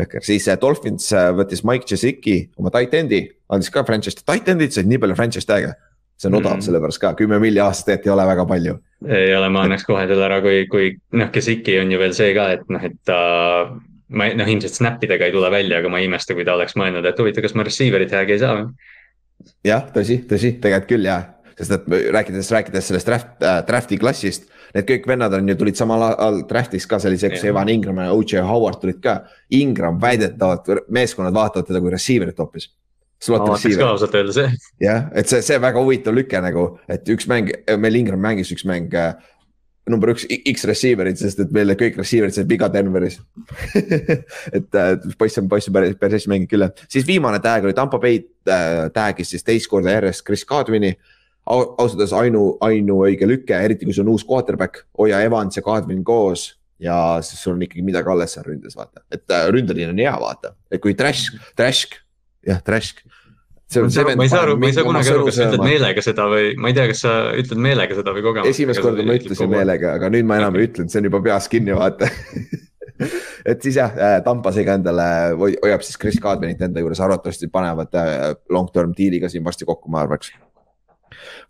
jõhker, 0.00 0.26
siis 0.26 0.48
äh, 0.52 0.60
Dolphins 0.60 1.08
äh, 1.16 1.32
võttis 1.36 1.64
Mike 1.66 1.88
Jasicki 1.90 2.38
oma 2.60 2.72
tight 2.74 2.94
end'i, 2.98 3.24
andis 3.52 3.72
ka 3.72 3.84
franchise, 3.88 4.22
tight 4.24 4.48
end'id 4.52 4.76
said 4.76 4.88
nii 4.90 5.02
palju 5.02 5.18
franchise 5.18 5.48
tag'e 5.48 5.74
see 6.16 6.30
on 6.30 6.38
odav 6.38 6.56
mm., 6.56 6.64
sellepärast 6.64 7.00
ka 7.02 7.12
kümme 7.16 7.36
milli 7.42 7.60
aastas 7.60 7.90
tegelikult 7.90 8.08
ei 8.08 8.14
ole 8.14 8.24
väga 8.30 8.46
palju. 8.48 8.78
ei 9.04 9.34
ole, 9.36 9.50
ma 9.52 9.66
annaks 9.66 9.84
kohe 9.84 10.06
selle 10.08 10.24
ära, 10.24 10.40
kui, 10.44 10.62
kui 10.72 10.94
noh, 11.12 11.28
Kesiki 11.32 11.76
on 11.82 11.92
ju 11.92 12.00
veel 12.00 12.16
see 12.16 12.32
ka, 12.36 12.48
et 12.56 12.64
noh, 12.72 12.86
et 12.88 12.96
ta 13.04 13.18
uh, 13.66 13.74
ma 14.08 14.28
noh, 14.38 14.48
ilmselt 14.48 14.76
snap 14.76 15.02
idega 15.04 15.26
ei 15.26 15.34
tule 15.34 15.50
välja, 15.52 15.80
aga 15.80 15.90
ma 15.90 16.00
ei 16.00 16.08
imesta, 16.08 16.36
kui 16.36 16.46
ta 16.46 16.54
oleks 16.56 16.76
mõelnud, 16.78 17.06
et 17.06 17.18
huvitav, 17.20 17.44
kas 17.46 17.56
ma 17.58 17.66
receiver'it 17.66 18.12
tag'i 18.12 18.36
ei 18.36 18.42
saa 18.42 18.60
või? 18.60 18.92
Jah, 19.66 19.88
tõsi, 19.94 20.20
tõsi, 20.28 20.56
tegelikult 20.62 20.92
küll 20.92 21.08
jah, 21.08 21.26
sest 21.58 21.76
et 21.78 21.88
rääkides, 22.14 22.52
rääkides 22.52 22.92
sellest 22.92 23.08
draft 23.08 23.44
äh,, 23.44 23.60
draft'i 23.68 23.98
klassist. 24.00 24.50
Need 24.74 24.88
kõik 24.88 25.06
vennad 25.08 25.32
on 25.32 25.46
ju, 25.48 25.54
tulid 25.56 25.78
samal 25.78 26.02
ajal 26.08 26.42
draft'is 26.50 26.84
ka, 26.90 26.98
yeah. 27.00 27.44
Evan 27.48 27.70
Ingram 27.72 28.02
ja 28.02 28.10
OJ 28.12 28.42
Howard 28.44 28.82
tulid 28.82 28.98
ka. 29.04 29.20
Ingram 29.56 30.00
väidetavalt, 30.02 30.68
meeskonnad 30.92 31.36
vaatavad 31.36 31.70
teda 31.70 31.80
kui 31.80 31.94
receiver'it 31.94 32.42
hoopis 32.42 32.68
ma 33.30 33.38
vaataks 33.40 33.78
ka 33.78 33.88
ausalt 33.88 34.14
öelda 34.18 34.34
see. 34.36 34.50
jah, 34.82 35.06
et 35.16 35.30
see, 35.30 35.40
see 35.44 35.56
väga 35.62 35.80
huvitav 35.82 36.14
lüke 36.16 36.40
nagu, 36.44 36.66
et 36.92 37.08
üks 37.12 37.28
mäng, 37.30 37.48
meil 37.80 37.98
Ingram 37.98 38.20
mängis 38.22 38.52
üks 38.54 38.66
mäng 38.68 38.92
äh, 38.94 39.14
number 39.90 40.10
üks 40.10 40.24
X 40.26 40.64
receiver'id, 40.66 41.18
sest 41.20 41.40
et 41.44 41.52
meil 41.54 41.70
kõik 41.78 41.98
receiver'id 42.00 42.34
said 42.34 42.48
viga 42.50 42.68
Denveris. 42.72 43.20
Et 44.56 44.78
äh, 44.78 44.92
poiss 45.18 45.38
on, 45.40 45.48
poiss 45.50 45.70
on 45.70 45.76
päris, 45.76 45.94
päris 46.00 46.20
hästi 46.20 46.32
mänginud 46.32 46.50
küll 46.50 46.66
siis 46.90 47.06
viimane 47.06 47.38
tag 47.44 47.66
oli 47.66 47.76
Tampo 47.76 48.00
Bay 48.02 48.18
äh, 48.18 48.86
tag'is 48.94 49.30
siis 49.34 49.46
teist 49.46 49.70
korda 49.70 49.94
järjest 49.94 50.26
Chris 50.26 50.46
Godwin'i. 50.48 50.96
Ausalt 51.46 52.00
öeldes 52.00 52.14
ainu, 52.18 52.40
ainuõige 52.66 53.28
lüke, 53.30 53.54
eriti 53.54 53.86
kui 53.86 53.94
sul 53.94 54.02
on 54.08 54.16
uus 54.16 54.24
quarterback, 54.26 54.82
hoia 54.98 55.20
Evans 55.22 55.54
ja 55.54 55.62
Godwin 55.62 56.02
koos. 56.06 56.56
Ja 56.82 56.96
siis 57.24 57.44
sul 57.44 57.54
on 57.54 57.62
ikkagi 57.62 57.84
midagi 57.86 58.10
alles 58.12 58.34
seal 58.34 58.44
ründes, 58.44 58.74
vaata, 58.76 59.00
et 59.14 59.30
äh, 59.32 59.46
ründeliin 59.54 59.94
on 59.94 60.02
hea, 60.02 60.12
vaata, 60.20 60.50
et 60.68 60.82
kui 60.82 60.92
trash, 60.98 61.30
trash 61.56 62.02
jah, 62.44 62.60
Trask. 63.66 64.14
ma 64.14 64.22
ei 64.22 64.30
saa 64.30 64.44
aru, 64.44 64.54
ma 64.62 64.68
ei 64.68 64.74
saa 64.76 64.86
kunagi 64.86 65.10
aru, 65.10 65.24
kas 65.26 65.40
sa 65.40 65.48
ütled 65.48 65.64
meelega 65.66 66.02
seda 66.04 66.28
või 66.30 66.52
ma 66.62 66.70
ei 66.70 66.76
tea, 66.76 66.84
kas 66.92 67.00
sa 67.02 67.14
ütled 67.34 67.58
meelega 67.64 67.96
seda 67.98 68.12
või 68.14 68.22
kogemata. 68.22 68.52
esimest 68.54 68.82
korda 68.84 69.02
ma 69.02 69.16
ütlesin 69.18 69.50
meelega, 69.50 69.96
aga 69.98 70.10
nüüd 70.14 70.28
ma 70.28 70.38
enam 70.38 70.54
ei 70.54 70.68
ütlenud, 70.68 70.92
see 70.92 71.02
on 71.02 71.08
juba 71.08 71.20
peas 71.24 71.50
kinni, 71.50 71.74
vaata 71.74 72.06
et 73.50 73.66
siis 73.66 73.80
jah, 73.80 73.90
äh, 73.98 74.16
Tampasega 74.24 74.78
endale 74.78 75.08
hoiab 75.34 75.82
siis 75.82 75.98
Chris 75.98 76.20
Kadrinit 76.22 76.62
enda 76.62 76.82
juures, 76.82 77.02
arvatavasti 77.02 77.50
panevad 77.52 77.98
äh, 77.98 78.24
long 78.54 78.70
term 78.72 78.94
deal'iga 78.96 79.30
siin 79.32 79.44
varsti 79.44 79.66
kokku, 79.66 79.90
ma 79.90 80.04
arvaks. 80.04 80.30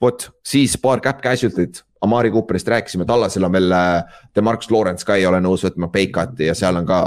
vot, 0.00 0.30
siis 0.40 0.80
paar 0.80 1.04
cap 1.04 1.20
casualty't, 1.24 1.84
Amari 2.06 2.30
Cooperist 2.32 2.68
rääkisime, 2.68 3.04
Tallasel 3.08 3.44
on 3.44 3.56
veel, 3.60 3.72
äh, 3.76 4.20
Demarcus 4.36 4.70
Lawrence 4.72 5.04
ka 5.04 5.20
ei 5.20 5.28
ole 5.28 5.44
nõus 5.44 5.68
võtma 5.68 5.92
Bacoti 5.92 6.48
ja 6.48 6.56
seal 6.56 6.80
on 6.80 6.88
ka, 6.88 7.02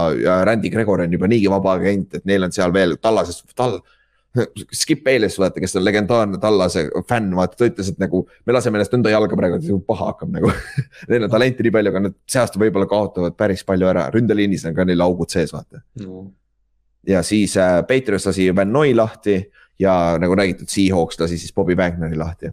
Randy 0.46 0.70
Gregor 0.70 1.02
on 1.02 1.18
juba 1.18 1.30
niigi 1.34 1.50
vaba 1.50 1.80
agent, 1.82 2.22
et 2.22 2.30
neil 2.30 2.46
on 2.46 2.54
seal 2.54 2.74
veel 2.78 3.00
Tallases, 3.02 3.42
tal 3.58 3.80
Skip 4.82 5.04
Bayless, 5.06 5.40
vaata, 5.42 5.62
kes 5.64 5.76
on 5.80 5.86
legendaarne 5.86 6.40
Tallase 6.42 6.86
fänn, 7.10 7.32
vaata, 7.38 7.58
ta 7.60 7.70
ütles, 7.70 7.92
et 7.94 8.02
nagu 8.02 8.24
me 8.48 8.56
laseme 8.56 8.80
ennast 8.80 8.96
nõnda 8.96 9.14
jalga 9.14 9.40
praegu, 9.40 9.60
et 9.60 9.88
paha 9.88 10.12
hakkab 10.14 10.34
nagu. 10.36 10.54
Neil 11.10 11.28
on 11.28 11.34
talenti 11.34 11.66
nii 11.66 11.76
palju, 11.76 11.94
aga 11.94 12.04
nad 12.08 12.18
see 12.30 12.42
aasta 12.44 12.62
võib-olla 12.62 12.90
kaotavad 12.90 13.38
päris 13.40 13.66
palju 13.68 13.90
ära, 13.92 14.08
ründeliinis 14.14 14.68
on 14.70 14.78
ka 14.78 14.88
neil 14.88 15.06
augud 15.06 15.32
sees, 15.34 15.54
vaata. 15.56 15.84
No.. 16.04 16.28
ja 17.08 17.24
siis 17.26 17.56
äh, 17.60 17.80
Patriots 17.88 18.28
lasi 18.30 18.50
Van 18.56 18.72
Noy 18.74 18.96
lahti 18.96 19.40
ja 19.80 19.94
nagu 20.22 20.36
räägitud, 20.36 20.70
Seahawks 20.72 21.20
lasi 21.22 21.40
siis 21.40 21.54
Bobby 21.56 21.78
Wagneri 21.80 22.18
lahti 22.20 22.52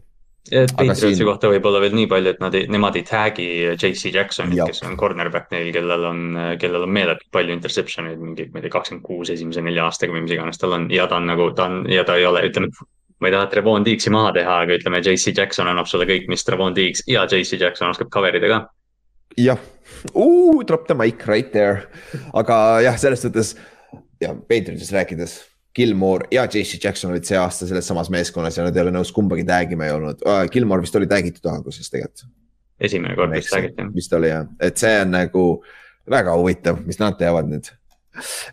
Patriotsi 0.51 1.14
siin... 1.16 1.26
kohta 1.26 1.51
võib-olla 1.51 1.80
veel 1.82 1.94
nii 1.97 2.09
palju, 2.11 2.32
et 2.34 2.42
nad 2.42 2.55
ei, 2.55 2.66
nemad 2.70 2.97
ei 2.99 3.05
tag'i 3.07 3.47
JC 3.74 4.12
Jacksonit, 4.14 4.61
kes 4.68 4.84
on 4.86 4.97
cornerback 5.01 5.51
neil, 5.55 5.72
kellel 5.74 6.05
on, 6.07 6.20
kellel 6.61 6.86
on 6.86 6.92
meeletult 6.94 7.30
palju 7.34 7.55
interception 7.57 8.11
eid, 8.11 8.20
mingi, 8.22 8.47
ma 8.53 8.61
ei 8.61 8.66
tea, 8.66 8.74
kakskümmend 8.76 9.05
kuus 9.07 9.32
esimese 9.34 9.64
nelja 9.66 9.88
aastaga 9.88 10.14
või 10.14 10.26
mis 10.26 10.36
iganes 10.36 10.62
tal 10.62 10.76
on 10.76 10.86
ja 10.92 11.09
ta 11.11 11.18
on 11.18 11.26
nagu, 11.30 11.49
ta 11.57 11.66
on 11.70 11.80
ja 11.90 12.05
ta 12.07 12.18
ei 12.20 12.28
ole, 12.28 12.44
ütleme. 12.51 12.70
ma 13.18 13.30
ei 13.30 13.34
taha 13.34 13.49
Trevon 13.51 13.86
Diggs'i 13.86 14.12
maha 14.12 14.34
teha, 14.36 14.59
aga 14.66 14.78
ütleme, 14.78 15.03
JC 15.03 15.34
Jackson 15.34 15.70
annab 15.72 15.90
sulle 15.90 16.07
kõik, 16.09 16.28
mis 16.30 16.47
Trevon 16.47 16.76
Diggs 16.76 17.03
ja 17.11 17.24
JC 17.26 17.59
Jackson 17.61 17.90
oskab 17.90 18.12
cover 18.14 18.38
ida 18.38 18.53
ka. 18.53 18.62
jah, 19.40 19.59
drop 20.68 20.86
the 20.86 20.94
mic 20.94 21.26
right 21.26 21.51
there, 21.53 21.88
aga 22.34 22.82
jah, 22.86 22.99
selles 23.01 23.26
suhtes 23.26 23.57
ja 24.22 24.34
Patriotsist 24.34 24.94
rääkides 24.94 25.40
Gilmore 25.77 26.29
ja 26.33 26.47
JC 26.49 26.81
Jackson 26.85 27.12
olid 27.12 27.27
see 27.29 27.39
aasta 27.39 27.68
selles 27.68 27.89
samas 27.89 28.11
meeskonnas 28.12 28.57
ja 28.57 28.64
nad 28.64 28.77
ei 28.77 28.85
ole 28.87 28.95
nõus 28.95 29.12
kumbagi 29.14 29.45
tag 29.49 29.72
ima 29.77 29.89
ei 29.89 29.95
olnud 29.97 30.22
uh,. 30.24 30.45
Gilmore 30.53 30.85
vist 30.85 30.97
oli 30.97 31.09
tag 31.11 31.29
itud 31.29 31.49
alguses 31.53 31.91
tegelikult. 31.93 32.29
esimene 32.81 33.16
kord 33.18 33.35
vist 33.37 33.53
tag 33.53 33.68
iti. 33.70 33.89
vist 33.95 34.14
oli 34.16 34.33
jah, 34.33 34.47
et 34.61 34.79
see 34.81 34.95
on 35.03 35.12
nagu 35.12 35.49
väga 36.11 36.37
huvitav, 36.39 36.81
mis 36.87 37.01
nad 37.03 37.18
teevad 37.20 37.51
nüüd. 37.51 37.68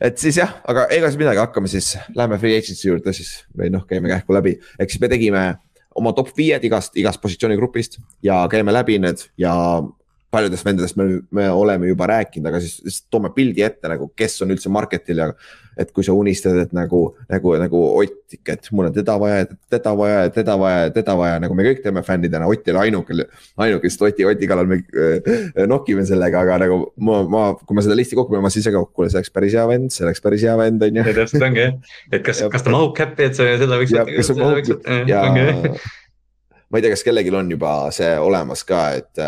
et 0.03 0.19
siis 0.19 0.41
jah, 0.41 0.57
aga 0.67 0.87
ega 0.91 1.09
siis 1.11 1.21
midagi, 1.21 1.39
hakkame 1.39 1.71
siis, 1.71 1.93
läheme 2.15 2.39
free 2.41 2.59
agency 2.59 2.89
juurde 2.89 3.15
siis 3.15 3.35
või 3.55 3.71
noh, 3.71 3.87
käime 3.87 4.11
kähku 4.11 4.35
läbi, 4.35 4.57
ehk 4.79 4.91
siis 4.91 5.03
me 5.03 5.11
tegime 5.11 5.47
oma 5.95 6.11
top 6.17 6.31
viied 6.37 6.63
igast, 6.67 6.97
igast 6.99 7.21
positsioonigrupist 7.23 7.99
ja 8.25 8.43
käime 8.51 8.73
läbi 8.75 8.97
need 8.99 9.23
ja 9.39 9.53
paljudest 10.33 10.65
vendadest 10.65 10.97
me, 10.97 11.05
me 11.31 11.49
oleme 11.53 11.87
juba 11.91 12.07
rääkinud, 12.09 12.49
aga 12.49 12.61
siis, 12.63 12.79
siis 12.81 13.03
toome 13.11 13.31
pildi 13.35 13.63
ette 13.63 13.91
nagu, 13.91 14.09
kes 14.17 14.41
on 14.43 14.55
üldse 14.55 14.71
market'il 14.73 15.21
ja. 15.23 15.29
Et 15.79 15.91
kui 15.93 16.05
sa 16.05 16.15
unistad, 16.17 16.57
et 16.61 16.73
nagu, 16.75 17.03
nagu, 17.31 17.55
nagu 17.61 17.81
Ott 17.93 18.35
ikka, 18.37 18.55
et 18.57 18.69
mul 18.73 18.89
on 18.89 18.95
teda 18.95 19.15
vaja, 19.21 19.45
teda 19.71 19.93
vaja, 19.97 20.21
teda 20.33 20.55
vaja, 20.59 20.89
teda 20.95 21.15
vaja, 21.19 21.39
nagu 21.43 21.57
me 21.57 21.65
kõik 21.67 21.83
teeme 21.83 22.03
fännidena, 22.05 22.49
Ott 22.49 22.67
ei 22.67 22.75
ole 22.75 22.83
ainuke, 22.87 23.17
ainuke, 23.65 23.91
sest 23.91 24.05
Oti, 24.07 24.27
Oti 24.29 24.49
kallal 24.49 24.69
me 24.69 24.79
äh, 24.83 25.63
nokime 25.69 26.05
sellega, 26.09 26.43
aga 26.45 26.59
nagu 26.65 26.79
ma, 26.97 27.21
ma, 27.29 27.45
kui 27.59 27.77
ma 27.77 27.85
seda 27.85 27.97
listi 27.97 28.17
kokku 28.19 28.35
panen, 28.35 28.45
ma 28.45 28.53
siis 28.53 28.69
ka, 28.69 28.85
kuule, 28.91 29.09
see 29.11 29.21
oleks 29.21 29.33
päris 29.33 29.57
hea 29.57 29.65
vend, 29.69 29.93
see 29.93 30.05
oleks 30.07 30.23
päris 30.23 30.45
hea 30.47 30.57
vend, 30.59 30.85
on 30.85 31.01
ju. 31.01 31.07
täpselt 31.19 31.47
ongi 31.49 31.65
jah, 31.65 31.77
et 32.11 32.25
kas, 32.25 32.43
kas 32.53 32.65
ta 32.65 32.73
mahub 32.73 32.95
käppi, 32.97 33.29
et 33.29 33.39
sa 33.39 33.49
selle 33.61 33.81
võiks. 33.81 33.95
kas 34.17 34.31
ta 34.33 34.37
mahub 34.39 35.09
ja 35.09 35.25
ma 36.73 36.79
ei 36.79 36.85
tea, 36.85 36.93
kas 36.93 37.05
kellelgi 37.05 37.33
on 37.37 37.51
juba 37.53 37.73
see 37.93 38.13
olemas 38.17 38.65
ka, 38.65 38.85
et 38.97 39.25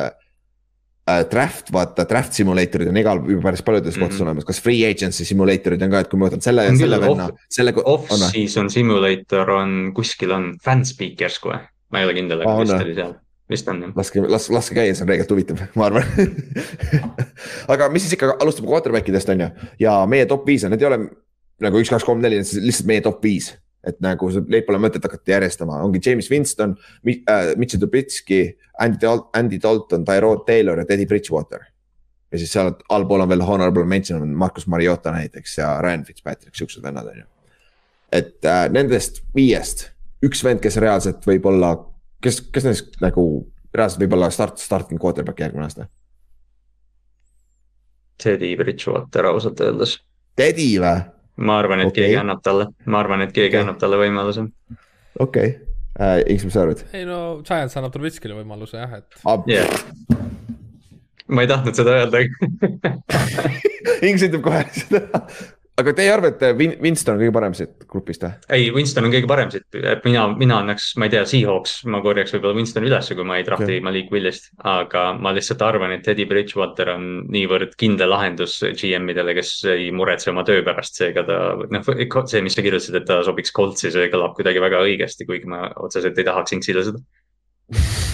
äh, 1.10 1.24
draft, 1.32 1.72
vaata 1.74 2.06
draft 2.10 2.38
simulator'id 2.38 2.90
on 2.92 3.02
igal, 3.02 3.22
päris 3.44 3.64
paljudes 3.66 3.96
mm 3.96 3.98
-hmm. 3.98 4.06
kohtades 4.06 4.22
olemas, 4.22 4.46
kas 4.46 4.62
free 4.62 4.86
agency 4.90 5.26
simulator'id 5.26 5.84
on 5.84 5.92
ka, 5.92 6.00
et 6.06 6.10
kui 6.12 6.20
ma 6.20 6.30
võtan 6.30 6.42
selle, 6.42 6.66
selle 6.78 7.02
venna, 7.02 7.30
selle. 7.50 7.74
Off-season 7.84 8.70
simulator 8.70 9.50
on 9.50 9.92
kuskil 9.96 10.32
on 10.32 10.56
fanspeakers 10.64 11.40
kohe, 11.40 11.60
ma 11.92 12.02
ei 12.02 12.10
ole 12.10 12.18
kindel, 12.18 12.42
aga 12.42 12.60
vist 12.64 12.82
oli 12.82 12.96
seal 12.96 13.16
vist 13.50 13.68
on 13.70 13.82
jah. 13.82 13.92
laske, 13.96 14.22
las, 14.28 14.50
laske 14.50 14.76
käia, 14.76 14.96
see 14.96 15.06
on 15.06 15.10
reegelt 15.10 15.32
huvitav, 15.32 15.60
ma 15.76 15.86
arvan 15.86 16.04
aga 17.74 17.90
mis 17.94 18.06
siis 18.06 18.18
ikka, 18.18 18.38
alustame 18.42 18.68
quarterback 18.68 19.10
idest 19.10 19.30
on 19.30 19.46
ju 19.46 19.50
ja 19.80 20.00
meie 20.10 20.26
top 20.26 20.48
viis 20.48 20.66
on, 20.66 20.74
need 20.74 20.82
ei 20.82 20.90
ole 20.90 20.98
nagu 21.62 21.80
üks, 21.80 21.92
kaks, 21.94 22.08
kolm, 22.08 22.24
neli, 22.24 22.42
lihtsalt 22.42 22.90
meie 22.90 23.04
top 23.06 23.22
viis 23.24 23.54
et 23.86 24.00
nagu 24.04 24.30
neid 24.50 24.66
pole 24.68 24.80
mõtet 24.82 25.04
hakata 25.06 25.36
järjestama, 25.36 25.80
ongi 25.86 26.02
James 26.06 26.30
Winston 26.32 26.76
äh,, 27.06 27.54
Mitchell 27.56 27.82
Trubisky, 27.82 28.58
Andy, 28.82 29.08
Andy 29.34 29.60
Dalton, 29.62 30.06
Tyrod 30.06 30.46
Taylor 30.48 30.82
ja 30.82 30.86
Teddy 30.86 31.06
Bridgewater. 31.06 31.66
ja 32.32 32.40
siis 32.42 32.52
seal 32.52 32.74
allpool 32.90 33.22
on 33.24 33.30
veel 33.30 33.44
honorable 33.46 33.86
mention 33.86 34.22
on 34.22 34.34
Marcus 34.36 34.68
Mariota 34.68 35.12
näiteks 35.12 35.58
ja 35.58 35.82
Ryan 35.82 36.06
Fitzpatrick, 36.06 36.56
siuksed 36.56 36.84
vennad 36.84 37.08
on 37.08 37.18
ju. 37.18 37.28
et 38.12 38.46
äh, 38.46 38.66
nendest 38.70 39.24
viiest 39.36 39.90
üks 40.26 40.44
vend, 40.44 40.62
kes 40.64 40.78
reaalselt 40.82 41.26
võib 41.28 41.46
olla, 41.50 41.76
kes, 42.24 42.42
kes 42.54 42.66
nendest 42.66 42.98
nagu 43.04 43.26
reaalselt 43.76 44.06
võib 44.06 44.16
olla 44.18 44.32
start, 44.34 44.60
starting 44.62 45.02
quarterback 45.02 45.40
järgmine 45.40 45.68
aasta? 45.68 45.88
Teddy 48.24 48.56
Bridgewater 48.56 49.28
ausalt 49.28 49.60
öeldes. 49.60 49.98
Teddy 50.40 50.70
või? 50.80 51.15
Ma 51.38 51.60
arvan, 51.60 51.84
et 51.84 51.92
okay. 51.92 52.04
keegi 52.04 52.20
annab 52.22 52.42
talle, 52.46 52.70
ma 52.86 53.02
arvan, 53.04 53.26
et 53.26 53.34
keegi 53.36 53.54
okay. 53.54 53.66
annab 53.66 53.80
talle 53.82 54.00
võimaluse. 54.00 54.48
okei 55.20 55.50
okay. 55.56 55.56
äh,, 56.00 56.22
Inks, 56.32 56.48
mis 56.48 56.56
sa 56.56 56.64
arvad? 56.66 56.86
ei 56.96 57.06
no 57.08 57.20
Giants 57.46 57.78
annab 57.80 57.96
Trubitskile 57.96 58.38
võimaluse 58.38 58.80
jah, 58.80 59.00
et 59.02 59.20
ah.. 59.26 59.44
Yeah. 59.50 59.68
ma 61.28 61.46
ei 61.46 61.52
tahtnud 61.52 61.78
seda 61.78 62.00
öelda 62.02 62.24
Inks 64.08 64.26
ütleb 64.28 64.44
kohe 64.46 64.64
seda 64.76 65.24
aga 65.82 65.94
te 65.96 66.06
ei 66.06 66.12
arva, 66.12 66.30
et 66.32 66.44
Win-, 66.60 66.76
Winston 66.84 67.16
on 67.16 67.22
kõige 67.22 67.34
parem 67.36 67.56
siit 67.58 67.84
grupist 67.90 68.24
või? 68.24 68.32
ei, 68.56 68.70
Winston 68.76 69.08
on 69.08 69.14
kõige 69.14 69.30
parem 69.30 69.52
siit, 69.52 69.66
et 69.76 70.06
mina, 70.08 70.26
mina 70.40 70.60
annaks, 70.64 70.92
ma 71.00 71.10
ei 71.10 71.14
tea, 71.14 71.26
Seahawks, 71.30 71.78
ma 71.92 72.00
korjaks 72.06 72.36
võib-olla 72.36 72.60
Winstoni 72.60 72.90
ülesse, 72.90 73.18
kui 73.18 73.28
ma 73.28 73.40
ei 73.40 73.46
drafti 73.48 73.82
Malik 73.84 74.14
Willist. 74.14 74.52
aga 74.76 75.08
ma 75.20 75.34
lihtsalt 75.36 75.66
arvan, 75.66 75.96
et 75.96 76.06
Teddy 76.08 76.28
Bridgewater 76.30 76.94
on 76.96 77.10
niivõrd 77.34 77.76
kindel 77.82 78.14
lahendus 78.14 78.58
GM-idele, 78.64 79.36
kes 79.38 79.54
ei 79.76 79.92
muretse 79.96 80.32
oma 80.32 80.46
töö 80.48 80.64
pärast, 80.66 80.96
seega 81.02 81.26
ta, 81.28 81.42
noh, 81.60 81.92
see, 82.24 82.46
mis 82.46 82.56
sa 82.56 82.66
kirjutasid, 82.66 83.02
et 83.02 83.08
ta 83.10 83.22
sobiks 83.28 83.54
Coltsi, 83.56 83.92
see 83.94 84.10
kõlab 84.14 84.38
kuidagi 84.40 84.64
väga 84.64 84.84
õigesti, 84.88 85.28
kuigi 85.28 85.52
ma 85.52 85.68
otseselt 85.76 86.18
ei 86.20 86.28
tahaks 86.28 86.56
Inksile 86.56 86.88
seda 86.88 87.04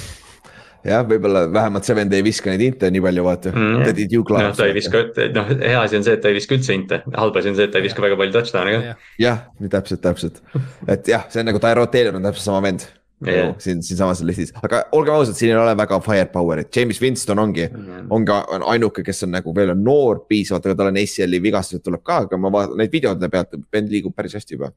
jah, 0.87 1.03
võib-olla 1.07 1.43
vähemalt 1.51 1.87
see 1.87 1.97
vend 1.97 2.13
ei 2.15 2.23
viska 2.25 2.51
neid 2.51 2.63
inte 2.65 2.89
nii 2.93 3.03
palju, 3.03 3.25
vaata 3.25 3.51
mm.. 3.53 3.83
ta 3.85 3.95
did 3.97 4.15
you 4.15 4.25
class. 4.27 4.47
noh, 4.49 4.55
ta 4.57 4.69
ei 4.69 4.77
viska, 4.77 5.03
noh, 5.35 5.51
hea 5.59 5.81
asi 5.81 5.99
on 5.99 6.07
see, 6.07 6.15
et 6.17 6.23
ta 6.23 6.31
ei 6.31 6.37
viska 6.37 6.57
üldse 6.57 6.77
inte, 6.77 7.01
halb 7.17 7.37
asi 7.41 7.51
on 7.51 7.59
see, 7.59 7.67
et 7.67 7.73
ta 7.73 7.81
ei 7.81 7.85
viska 7.85 8.03
väga 8.03 8.17
palju 8.19 8.35
touchdown'e 8.37 8.73
ka. 8.73 8.95
jah, 9.21 9.45
nii 9.61 9.75
täpselt, 9.75 10.01
täpselt, 10.05 10.41
et 10.89 11.11
jah, 11.11 11.27
see 11.31 11.43
on 11.43 11.51
nagu 11.51 11.61
Tyrod 11.61 11.93
Taylor 11.93 12.17
on 12.17 12.27
täpselt 12.29 12.49
sama 12.49 12.63
vend. 12.65 12.87
Yeah. 13.21 13.51
siin, 13.61 13.83
siinsamas 13.85 14.23
listis, 14.25 14.49
aga 14.65 14.79
olgem 14.97 15.13
ausad, 15.13 15.35
siin 15.37 15.51
ei 15.51 15.59
ole 15.61 15.75
väga 15.77 15.99
firepower'it, 16.01 16.71
James 16.73 16.97
Winston 17.03 17.37
ongi 17.37 17.67
mm., 17.67 18.07
on 18.09 18.23
ka 18.25 18.39
on 18.49 18.65
ainuke, 18.71 19.03
kes 19.05 19.27
on 19.27 19.35
nagu 19.35 19.53
veel 19.53 19.75
on 19.75 19.83
noor 19.85 20.23
piisavalt, 20.25 20.65
aga 20.65 20.79
tal 20.79 20.89
on 20.89 20.97
ACL-i 20.97 21.37
vigastused 21.43 21.83
tuleb 21.85 22.01
ka, 22.01 22.23
aga 22.25 22.39
ma 22.41 22.49
vaatan 22.55 22.81
neid 22.81 22.89
videode 22.89 23.29
pealt, 23.29 23.53
vend 23.69 23.93
liigub 23.93 24.15
päris 24.17 24.33
hästi 24.39 24.57
juba. 24.57 24.71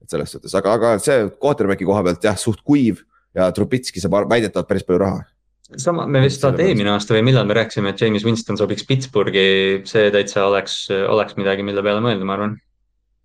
et 0.00 0.16
selles 0.16 0.32
suhtes, 0.32 0.56
aga, 0.56 0.78
aga 0.80 0.94
see 1.04 1.28
quarterback'i 1.36 1.84
koha 1.84 2.00
pealt 2.08 2.24
jah, 2.24 2.40
suht 2.40 2.64
kuiv 2.64 3.04
ja 3.36 3.50
Trubitski 3.52 4.00
saab 4.00 4.30
väidetavalt 4.32 4.72
päris 4.72 4.88
palju 4.88 5.04
raha 5.04 5.20
sama, 5.80 6.06
me 6.10 6.22
vist 6.24 6.42
vaata 6.44 6.62
eelmine 6.64 6.92
aasta 6.94 7.16
või 7.16 7.24
millal 7.28 7.48
me 7.48 7.56
rääkisime, 7.58 7.92
et 7.94 8.00
James 8.02 8.24
Winston 8.26 8.58
sobiks 8.60 8.86
Pittsburghi, 8.88 9.46
see 9.88 10.12
täitsa 10.14 10.46
oleks, 10.48 10.84
oleks 10.90 11.36
midagi, 11.40 11.66
mille 11.66 11.84
peale 11.84 12.02
mõelda, 12.04 12.28
ma 12.28 12.36
arvan. 12.38 12.56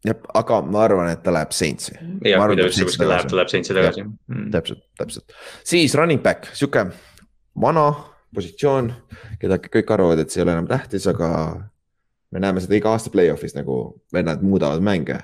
jah, 0.05 0.19
aga 0.41 0.61
ma 0.65 0.83
arvan, 0.87 1.11
et 1.13 1.23
ta 1.25 1.33
läheb 1.35 1.55
Saintsi. 1.55 1.95
jah, 2.25 2.45
kui 2.45 2.59
ta 2.59 2.67
üldse 2.67 2.87
kuskile 2.89 3.11
läheb, 3.13 3.31
ta 3.31 3.39
läheb 3.39 3.53
Saintsi 3.53 3.77
tagasi. 3.77 4.05
Mm. 4.05 4.51
täpselt, 4.55 4.85
täpselt. 4.99 5.39
siis 5.67 5.95
running 5.99 6.23
back, 6.25 6.51
sihuke 6.57 6.85
vana 7.59 7.87
positsioon, 8.35 8.93
keda 9.41 9.57
kõik 9.63 9.95
arvavad, 9.95 10.21
et 10.21 10.31
see 10.31 10.41
ei 10.41 10.47
ole 10.47 10.57
enam 10.57 10.69
tähtis, 10.69 11.07
aga 11.09 11.31
me 12.29 12.41
näeme 12.43 12.61
seda 12.61 12.77
iga 12.77 12.93
aasta 12.93 13.11
play-off'is 13.13 13.57
nagu 13.57 13.81
vennad 14.13 14.45
muudavad 14.45 14.83
mänge 14.85 15.17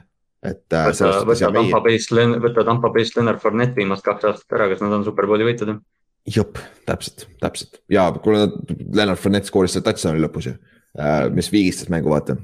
et 0.46 0.74
äh,. 0.74 0.90
võta, 0.90 1.12
võta 1.28 1.52
Tampa 1.54 1.82
Bay'st, 1.86 2.14
võta 2.44 2.66
Tampa 2.68 2.92
Bay'st 2.94 3.18
Lennart 3.18 3.42
Fournette 3.44 3.80
viimased 3.80 4.06
kaks 4.06 4.30
aastat 4.30 4.58
ära, 4.58 4.70
kas 4.72 4.84
nad 4.84 4.94
on 4.98 5.06
superbowli 5.08 5.48
võitjad? 5.48 5.76
Jep, 6.26 6.58
täpselt, 6.86 7.28
täpselt 7.42 7.82
ja 7.92 8.08
kuna 8.24 8.48
Leonard 8.94 9.20
Fournette 9.22 9.50
skooris 9.50 9.76
selle 9.76 9.86
touchdown'i 9.86 10.24
lõpus 10.24 10.50
ju 10.50 10.56
äh,, 10.56 11.28
mis 11.34 11.52
viigistas 11.54 11.92
mängu, 11.94 12.10
vaata. 12.14 12.38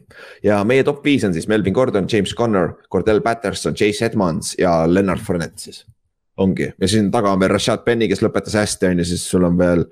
ja 0.46 0.62
meie 0.68 0.86
top 0.88 1.04
viis 1.06 1.26
on 1.28 1.34
siis 1.34 1.50
Melvin 1.50 1.74
Gordon, 1.74 2.10
James 2.12 2.36
Conner, 2.38 2.76
Cordell 2.94 3.24
Patterson, 3.26 3.76
Chase 3.78 4.06
Edmonds 4.06 4.54
ja 4.60 4.84
Leonard 4.90 5.24
Fournette 5.26 5.66
siis. 5.66 5.84
ongi 6.38 6.70
ja 6.72 6.88
siin 6.88 7.12
taga 7.12 7.34
on 7.34 7.42
veel 7.42 7.54
Rashad 7.56 7.86
Penny, 7.88 8.10
kes 8.12 8.24
lõpetas 8.26 8.58
hästi, 8.60 8.92
on 8.92 9.04
ju, 9.04 9.12
siis 9.14 9.28
sul 9.30 9.50
on 9.50 9.58
veel. 9.60 9.86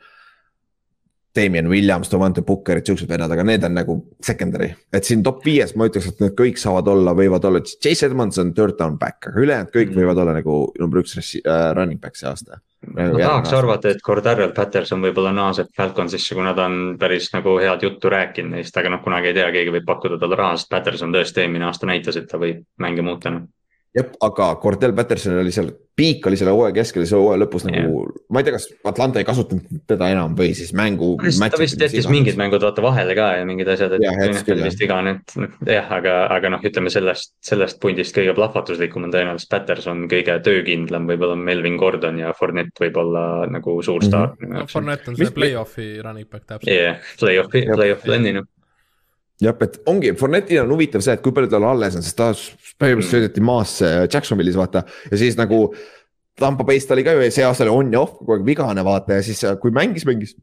Damien 1.36 1.70
Williams, 1.70 2.10
Devante 2.10 2.42
Bookerid, 2.42 2.88
siuksed 2.88 3.10
vennad, 3.10 3.32
aga 3.32 3.44
need 3.46 3.66
on 3.68 3.76
nagu 3.78 3.98
secondary, 4.26 4.72
et 4.94 5.06
siin 5.06 5.22
top 5.26 5.44
viies 5.46 5.76
ma 5.78 5.86
ütleks, 5.90 6.10
et 6.10 6.24
need 6.24 6.34
kõik 6.38 6.58
saavad 6.62 6.90
olla, 6.90 7.14
võivad 7.18 7.46
olla, 7.46 7.62
Chase 7.70 8.08
Edmonds 8.10 8.42
on 8.42 8.54
third 8.58 8.80
down 8.80 8.98
back, 9.02 9.30
aga 9.30 9.44
ülejäänud 9.46 9.70
kõik 9.76 9.92
mm. 9.92 10.00
võivad 10.02 10.24
olla 10.24 10.34
nagu 10.40 10.58
number 10.82 11.04
üks 11.04 11.20
äh, 11.20 11.70
running 11.78 12.02
back 12.02 12.18
see 12.18 12.30
aasta. 12.30 12.62
Ma 12.96 13.10
tahaks 13.12 13.54
arvata, 13.54 13.92
et 13.92 14.02
Cordarrel 14.02 14.54
Patterson 14.56 15.04
võib-olla 15.04 15.34
naaseb 15.36 15.70
Falconsisse, 15.76 16.34
kuna 16.38 16.56
ta 16.56 16.66
on 16.70 16.96
päris 17.00 17.28
nagu 17.36 17.58
head 17.60 17.84
juttu 17.84 18.10
rääkinud 18.10 18.56
neist, 18.56 18.78
aga 18.80 18.96
noh, 18.96 19.04
kunagi 19.04 19.30
ei 19.30 19.38
tea, 19.38 19.50
keegi 19.54 19.76
võib 19.76 19.88
pakkuda 19.90 20.18
talle 20.22 20.40
raha, 20.40 20.58
sest 20.58 20.72
Patterson 20.72 21.14
tõesti 21.14 21.44
eelmine 21.44 21.68
aasta 21.68 21.90
näitas, 21.92 22.18
et 22.18 22.30
ta 22.32 22.40
võib 22.42 22.64
mänge 22.82 23.06
muuta 23.06 23.36
noh 23.36 23.50
jah, 23.96 24.10
aga 24.22 24.50
Cordell 24.62 24.94
Patterson 24.96 25.38
oli 25.42 25.52
seal, 25.54 25.70
piik 25.98 26.28
oli 26.30 26.38
selle 26.40 26.54
hooaja 26.54 26.74
keskel 26.76 27.04
ja 27.04 27.10
selle 27.10 27.24
hooaja 27.24 27.42
lõpus 27.42 27.66
nagu 27.68 27.80
yeah., 27.82 28.20
ma 28.30 28.42
ei 28.42 28.48
tea, 28.48 28.54
kas 28.56 28.68
Atlanta 28.88 29.22
ei 29.22 29.28
kasutanud 29.28 29.82
teda 29.90 30.10
enam 30.14 30.36
või 30.38 30.52
siis 30.58 30.72
mängu. 30.78 31.16
ta 31.20 31.60
vist 31.60 31.82
jättis 31.82 32.08
mingid 32.12 32.38
mängud 32.40 32.64
vaata 32.64 32.84
vahele 32.86 33.16
ka 33.18 33.32
ja 33.40 33.48
mingid 33.50 33.72
asjad, 33.74 33.96
et 33.98 34.06
noh, 34.06 34.62
vist 34.64 34.84
vigane, 34.84 35.16
et 35.18 35.74
jah, 35.74 35.90
aga, 35.98 36.20
aga 36.36 36.54
noh, 36.56 36.68
ütleme 36.70 36.94
sellest, 36.94 37.34
sellest 37.46 37.82
pundist 37.82 38.16
kõige 38.18 38.36
plahvatuslikum 38.38 39.10
on 39.10 39.16
tõenäoliselt 39.16 39.52
Patterson, 39.56 40.06
kõige 40.12 40.38
töökindlam 40.46 41.10
võib-olla 41.10 41.40
Melvin 41.40 41.80
Gordon 41.82 42.22
ja 42.22 42.36
Fournette 42.38 42.86
võib 42.86 43.02
olla 43.02 43.26
nagu 43.50 43.80
suur 43.86 44.06
staar 44.06 44.36
mm. 44.36 44.46
-hmm. 44.46 44.60
No, 44.60 44.70
Fournette 44.70 45.12
on 45.12 45.20
see 45.20 45.34
play-off'i 45.34 45.90
running 46.06 46.30
back 46.30 46.46
täpselt. 46.46 46.70
jah 46.70 46.94
yeah,, 46.94 47.12
play-off'i, 47.20 47.66
play-off'i 47.74 48.14
lenni 48.14 48.38
noh 48.38 48.48
jah, 49.44 49.56
et 49.66 49.80
ongi, 49.90 50.14
Fournettil 50.20 50.64
on 50.64 50.74
huvitav 50.76 51.04
see, 51.06 51.16
et 51.16 51.24
kui 51.24 51.36
palju 51.36 51.52
tal 51.52 51.68
alles 51.70 51.98
on, 52.00 52.06
sest 52.06 52.18
ta 52.20 52.32
põhimõtteliselt 52.34 53.06
mm. 53.06 53.12
söödeti 53.14 53.46
maasse 53.46 53.92
Jacksonvilis 54.08 54.60
vaata 54.60 54.86
ja 55.12 55.22
siis 55.22 55.40
nagu. 55.40 55.70
Tampa 56.40 56.64
Bay's 56.64 56.86
ta 56.88 56.96
oli 56.96 57.04
ka 57.04 57.12
ju 57.18 57.26
see 57.36 57.44
aasta 57.44 57.66
oli 57.66 57.72
on 57.76 57.90
ja 57.92 58.00
off 58.00 58.14
kogu 58.16 58.38
aeg 58.38 58.46
vigane 58.48 58.84
vaata 58.88 59.18
ja 59.18 59.24
siis 59.26 59.42
kui 59.60 59.74
mängis, 59.76 60.06
mängis 60.08 60.38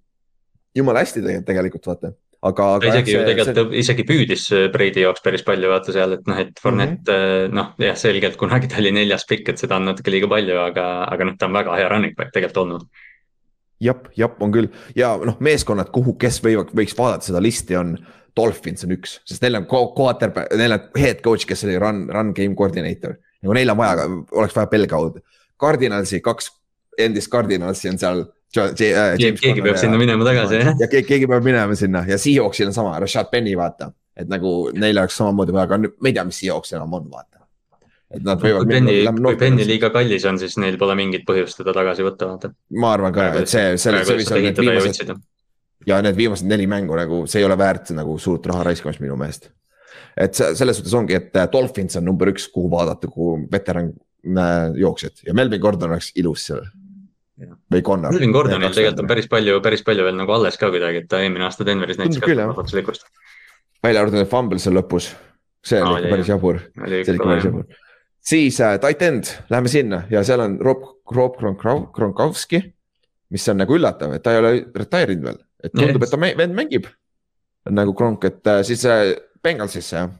jumala 0.76 1.00
hästi 1.00 1.22
tegelikult 1.46 1.88
vaata 1.88 2.10
aga, 2.44 2.66
aga. 2.76 2.90
isegi 2.90 3.14
ju 3.14 3.22
tegelikult 3.24 3.72
see... 3.72 3.80
isegi 3.82 4.04
püüdis 4.08 4.44
Brady 4.74 5.06
jaoks 5.06 5.24
päris 5.24 5.44
palju 5.46 5.70
vaata 5.70 5.94
seal, 5.94 6.16
et 6.18 6.28
noh, 6.28 6.42
et 6.42 6.62
Fournette 6.62 7.16
mm 7.16 7.24
-hmm. 7.24 7.56
noh, 7.56 7.72
jah, 7.82 7.96
selgelt 7.98 8.36
kunagi 8.40 8.68
ta 8.68 8.80
oli 8.82 8.92
neljas 8.92 9.26
pikk, 9.28 9.50
et 9.52 9.62
seda 9.62 9.80
on 9.80 9.88
natuke 9.90 10.12
liiga 10.12 10.28
palju, 10.30 10.58
aga, 10.60 10.86
aga 11.12 11.30
noh, 11.30 11.36
ta 11.38 11.48
on 11.48 11.56
väga 11.56 11.80
hea 11.80 11.88
running 11.92 12.16
back 12.16 12.32
tegelikult 12.34 12.62
olnud. 12.64 12.86
jah, 13.80 13.96
jah, 14.16 14.36
on 14.40 14.52
küll 14.52 14.68
ja 14.96 15.16
noh, 15.16 15.40
meeskonnad, 15.40 15.90
kuhu, 15.92 16.16
kes 16.20 16.40
võivad, 16.44 16.72
võiks 16.76 16.96
vaadata 16.98 17.30
seda 17.30 17.42
listi, 17.42 17.76
on 17.76 17.96
Dolphins 18.36 18.84
on 18.84 18.92
üks, 18.96 19.16
sest 19.24 19.44
neil 19.44 19.56
on 19.56 19.66
quarterback, 19.70 20.52
neil 20.60 20.76
on 20.76 20.88
head 20.98 21.22
coach, 21.24 21.46
kes 21.48 21.64
oli 21.64 21.78
run, 21.80 22.04
run 22.12 22.34
game 22.36 22.56
coordinator. 22.58 23.16
nagu 23.42 23.56
neil 23.56 23.72
on 23.72 23.78
vaja, 23.80 24.08
oleks 24.36 24.56
vaja 24.56 24.68
pelgaudu. 24.72 25.22
Cardinalsi 25.60 26.20
kaks 26.24 26.50
endist 26.98 27.32
Cardinalsi 27.32 27.92
on 27.92 28.00
seal. 28.00 28.24
Keegi 28.56 29.60
peab 29.60 29.76
sinna 29.80 29.98
minema 30.00 30.24
tagasi, 30.24 30.60
jah. 30.62 30.76
ja 30.80 30.88
keegi, 30.88 31.06
keegi 31.08 31.28
peab 31.28 31.44
minema 31.44 31.74
sinna 31.76 32.04
ja 32.08 32.16
Seahawksil 32.20 32.70
on 32.70 32.76
sama, 32.76 32.94
Rashad 33.02 33.28
Penny, 33.32 33.56
vaata. 33.58 33.90
et 34.16 34.30
nagu 34.32 34.70
neil 34.72 34.96
oleks 34.96 35.18
samamoodi 35.18 35.52
vaja, 35.52 35.66
aga 35.68 35.80
me 35.82 35.90
ei 36.08 36.14
tea, 36.16 36.24
mis 36.24 36.38
Seahawks 36.40 36.72
enam 36.76 36.94
on, 36.96 37.08
vaata. 37.12 37.42
et 38.14 38.24
nad 38.24 38.40
võivad. 38.40 38.64
kui 38.64 38.78
Penny, 38.78 38.94
kui 39.26 39.40
Penny 39.40 39.66
liiga 39.68 39.90
kallis 39.92 40.24
on, 40.30 40.38
siis 40.40 40.56
neil 40.62 40.78
pole 40.80 40.96
mingit 40.96 41.26
põhjust 41.28 41.60
teda 41.60 41.74
tagasi 41.76 42.06
võtta, 42.06 42.30
vaata. 42.30 42.52
ma 42.80 42.94
arvan 42.96 43.16
ka, 43.16 43.28
et 43.42 43.50
see, 43.50 43.74
selle, 43.82 44.04
see 44.06 44.22
võis 44.22 44.32
olla 44.32 44.46
need 44.46 44.62
viimased 44.62 45.16
ja 45.86 46.00
need 46.02 46.16
viimased 46.18 46.48
neli 46.48 46.66
mängu 46.70 46.96
nagu, 46.98 47.22
see 47.30 47.42
ei 47.42 47.46
ole 47.48 47.58
väärt 47.58 47.92
nagu 47.96 48.16
suurt 48.22 48.46
raha 48.50 48.66
raiskamist 48.70 49.02
minu 49.04 49.16
meelest. 49.20 49.50
et 50.16 50.34
selles 50.34 50.80
suhtes 50.80 50.94
ongi, 50.96 51.14
et 51.18 51.36
äh, 51.36 51.48
Dolphins 51.52 51.98
on 52.00 52.06
number 52.08 52.32
üks, 52.32 52.48
kuhu 52.52 52.70
vaadata, 52.72 53.08
kuhu 53.12 53.38
veteran 53.52 53.92
äh, 53.92 54.56
jooksjad 54.80 55.22
ja 55.26 55.34
Melvin 55.34 55.60
Gordon 55.60 55.90
oleks 55.90 56.12
ilus 56.16 56.48
seal. 56.50 56.66
või 57.72 57.82
Connor. 57.84 58.14
Melvin 58.14 58.32
Gordonil 58.32 58.72
tegelikult 58.72 59.02
on 59.04 59.08
päris 59.10 59.26
palju, 59.28 59.60
päris 59.60 59.82
palju 59.84 60.04
veel 60.06 60.16
nagu 60.16 60.32
alles 60.32 60.56
ka 60.56 60.70
kuidagi, 60.72 61.04
et 61.04 61.08
ta 61.08 61.20
eelmine 61.20 61.44
aasta 61.44 61.66
Denveris 61.68 61.98
näitas 62.00 62.22
ka 62.22 62.36
vabaduslikkust. 62.42 63.10
välja 63.84 64.00
arvatud 64.00 64.22
need 64.22 64.30
fumble 64.30 64.58
seal 64.58 64.78
lõpus, 64.78 65.10
see 65.64 65.82
oli 65.82 66.00
ikka 66.00 66.14
päris 66.14 66.30
jabur, 66.32 66.62
see 66.72 66.86
oli 66.88 67.02
ikka 67.04 67.28
päris 67.34 67.50
jabur. 67.50 67.82
Siis 68.26 68.56
äh, 68.60 68.78
tight 68.82 69.02
end, 69.06 69.28
lähme 69.50 69.70
sinna. 69.70 70.00
Ja 70.10 70.24
seal 70.26 70.40
on 70.42 70.56
Rob, 70.58 70.82
Rob 71.14 71.36
Gronkowski, 71.94 72.58
mis 73.30 73.44
on 73.52 73.60
nagu 73.62 73.76
üllatav, 73.76 74.16
et 74.16 74.24
ta 74.24 74.32
ei 74.34 74.40
ole 74.40 74.50
retire 74.74 75.14
inud 75.14 75.28
veel, 75.28 75.38
et 75.64 75.72
tundub, 75.74 76.04
et 76.04 76.12
ta 76.12 76.20
vend 76.20 76.56
mängib. 76.56 76.88
Nagu 77.66 77.94
Gronk, 77.98 78.24
et 78.24 78.46
äh, 78.46 78.62
siis 78.66 78.84
äh, 78.86 79.16
Bengalsisse 79.42 79.96
jah. 79.96 80.10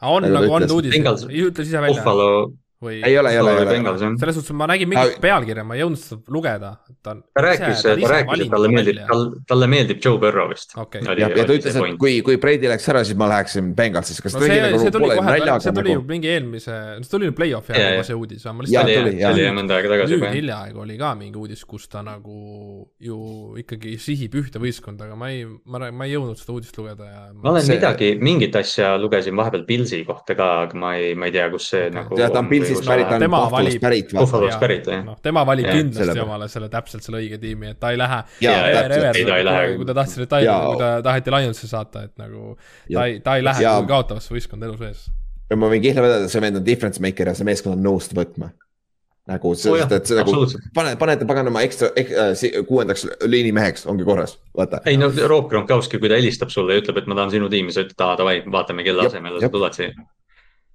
on 0.00 0.24
nagu, 0.24 0.34
nagu 0.46 0.54
on 0.56 0.68
uudis, 0.78 0.96
ütles 0.96 1.68
ise 1.68 1.80
välja. 1.80 2.00
Buffalo 2.00 2.52
või? 2.84 3.00
ei 3.04 3.18
ole, 3.18 3.32
ei 3.34 3.40
ole, 3.40 3.54
ei 3.74 3.80
ole. 3.80 4.10
selles 4.20 4.38
suhtes 4.38 4.56
ma 4.56 4.68
nägin 4.70 4.90
mingit 4.90 5.18
pealkirja, 5.22 5.64
ma 5.66 5.76
ei 5.76 5.82
jõudnud 5.84 6.00
seda 6.00 6.34
lugeda. 6.34 6.72
ta 7.04 7.16
rääkis, 7.38 7.82
ta 7.84 7.94
rääkis, 8.14 8.44
et 8.44 8.52
talle 8.52 8.70
meeldib, 8.72 9.00
talle 9.48 9.68
meeldib 9.70 10.00
Joe 10.04 10.20
Burrow 10.20 10.50
vist 10.52 10.76
okay.. 10.80 11.02
ja, 11.04 11.16
ja 11.24 11.46
ta 11.46 11.56
ütles, 11.56 11.78
et 11.80 11.98
kui, 12.00 12.18
kui 12.26 12.38
Brady 12.42 12.70
läks 12.70 12.88
ära, 12.92 13.04
siis 13.06 13.18
ma 13.20 13.28
läheksin 13.32 13.72
Bengalsisse, 13.76 14.24
kas 14.24 14.36
no, 14.36 14.44
see, 14.44 14.60
nagu 14.62 14.80
see 14.82 14.94
tuli 14.94 15.10
kohe, 15.12 15.36
see 15.64 15.74
tuli 15.74 15.90
nagu... 15.90 15.96
ju 15.96 16.06
mingi 16.08 16.32
eelmise, 16.34 16.78
see 17.02 17.12
tuli 17.12 17.30
ju 17.30 17.36
play-off'i 17.36 17.76
ajal 17.76 17.98
juba 17.98 18.08
see 18.08 18.18
uudis. 18.18 18.46
ja 18.72 18.84
tuli, 18.88 19.14
ja 19.20 19.32
tuli 19.34 19.48
mõnda 19.58 19.78
aega 19.78 19.92
tagasi 19.94 20.18
juba. 20.18 20.32
hiljaaegu 20.34 20.84
oli 20.84 20.98
ka 21.00 21.14
mingi 21.18 21.40
uudis, 21.40 21.64
kus 21.68 21.88
ta 21.92 22.04
nagu 22.06 22.38
ju 23.02 23.18
ikkagi 23.60 23.96
sihib 24.02 24.36
ühte 24.40 24.62
võistkonda, 24.62 25.08
aga 25.08 25.18
ma 25.18 25.30
ei, 25.34 25.44
ma, 25.46 25.90
ma 25.90 26.08
ei 26.08 26.14
jõudnud 26.16 26.40
seda 26.40 26.56
uudist 26.56 26.78
lugeda 26.80 27.08
ja. 27.08 27.22
ma 27.36 27.54
olen 27.54 27.68
midagi, 27.70 28.14
mingit 28.22 28.56
asja 28.58 28.94
lugesin 29.00 29.36
vahepeal 29.38 29.66
Pilsi 29.68 30.02
kohta 30.06 30.36
ka, 30.38 30.50
aga 30.66 30.78
ma 30.78 30.94
ei, 31.00 31.14
ma 31.18 31.28
ei 31.28 31.34
tea, 31.34 31.48
kus 31.52 31.68
see 31.72 31.88
nagu. 31.94 32.18
ta 32.18 32.40
on 32.40 32.50
Pilsist 32.74 32.90
pärit, 32.90 33.08
ta 33.08 33.18
on 33.18 33.50
valib, 33.54 33.80
pärit. 33.82 34.14
Buffalost 34.16 34.60
pärit, 34.60 34.88
jah. 34.90 35.02
noh, 35.06 35.18
tema 35.22 35.44
valib 35.46 35.68
ja, 35.68 35.76
kindlasti 35.78 36.10
selle... 36.10 36.24
omale 36.26 36.48
selle 36.52 36.68
täpselt 36.72 37.06
selle 37.06 37.20
õige 37.22 37.38
tiimi, 37.42 37.72
et 37.74 37.80
ta 37.80 37.92
ei 37.94 38.00
lähe. 38.00 38.20
kui 38.40 39.88
ta 39.88 39.96
tahtis 40.00 40.18
retire'ida, 40.22 40.58
kui 40.68 40.80
ta 40.82 40.90
taheti 41.06 41.34
Lionsi 41.34 41.70
saata, 41.70 42.04
et 42.08 42.14
nagu 42.20 42.52
ja. 42.88 42.98
ta 42.98 43.06
ei, 43.06 43.20
ta 43.24 43.38
ei 43.38 43.46
lähe 43.46 43.64
kui 43.64 43.90
kaotavasse 43.94 44.34
võistkonda 44.34 44.68
elu 44.70 44.80
sees. 44.82 45.06
ja 45.50 45.58
ma 45.60 45.70
võin 45.72 45.84
kihla 45.84 46.04
vedada, 46.04 46.28
see 46.32 46.44
vend 46.44 46.60
on 46.60 46.66
difference 46.66 47.02
maker 47.02 47.32
ja 47.32 47.36
see 47.38 47.48
meeskond 47.48 47.78
on 47.78 47.84
nõus 47.86 48.10
võtma 48.14 48.50
nagu, 49.30 49.54
sest 49.56 49.70
oh, 49.72 49.94
et 49.96 50.10
see 50.10 50.18
nagu 50.18 50.42
pane, 50.76 50.96
panete 51.00 51.28
paganama 51.28 51.62
ekstra 51.64 51.88
ek, 51.96 52.10
äh, 52.12 52.58
kuuendaks 52.68 53.06
liinimeheks, 53.24 53.86
ongi 53.88 54.04
korras, 54.04 54.36
vaata. 54.56 54.82
ei 54.90 54.98
no 55.00 55.08
Rob 55.30 55.48
Gronkowski, 55.52 56.00
kui 56.02 56.12
ta 56.12 56.18
helistab 56.20 56.52
sulle 56.52 56.76
ja 56.76 56.82
ütleb, 56.82 57.00
et 57.00 57.08
ma 57.08 57.16
tahan 57.16 57.32
sinu 57.32 57.48
tiimi, 57.52 57.72
sa 57.72 57.86
ütled, 57.86 57.96
aa 58.04 58.18
davai, 58.20 58.42
vaatame 58.52 58.84
kelle 58.84 59.08
asemel 59.08 59.40
sa 59.40 59.48
tuled 59.52 59.78
siia 59.78 59.94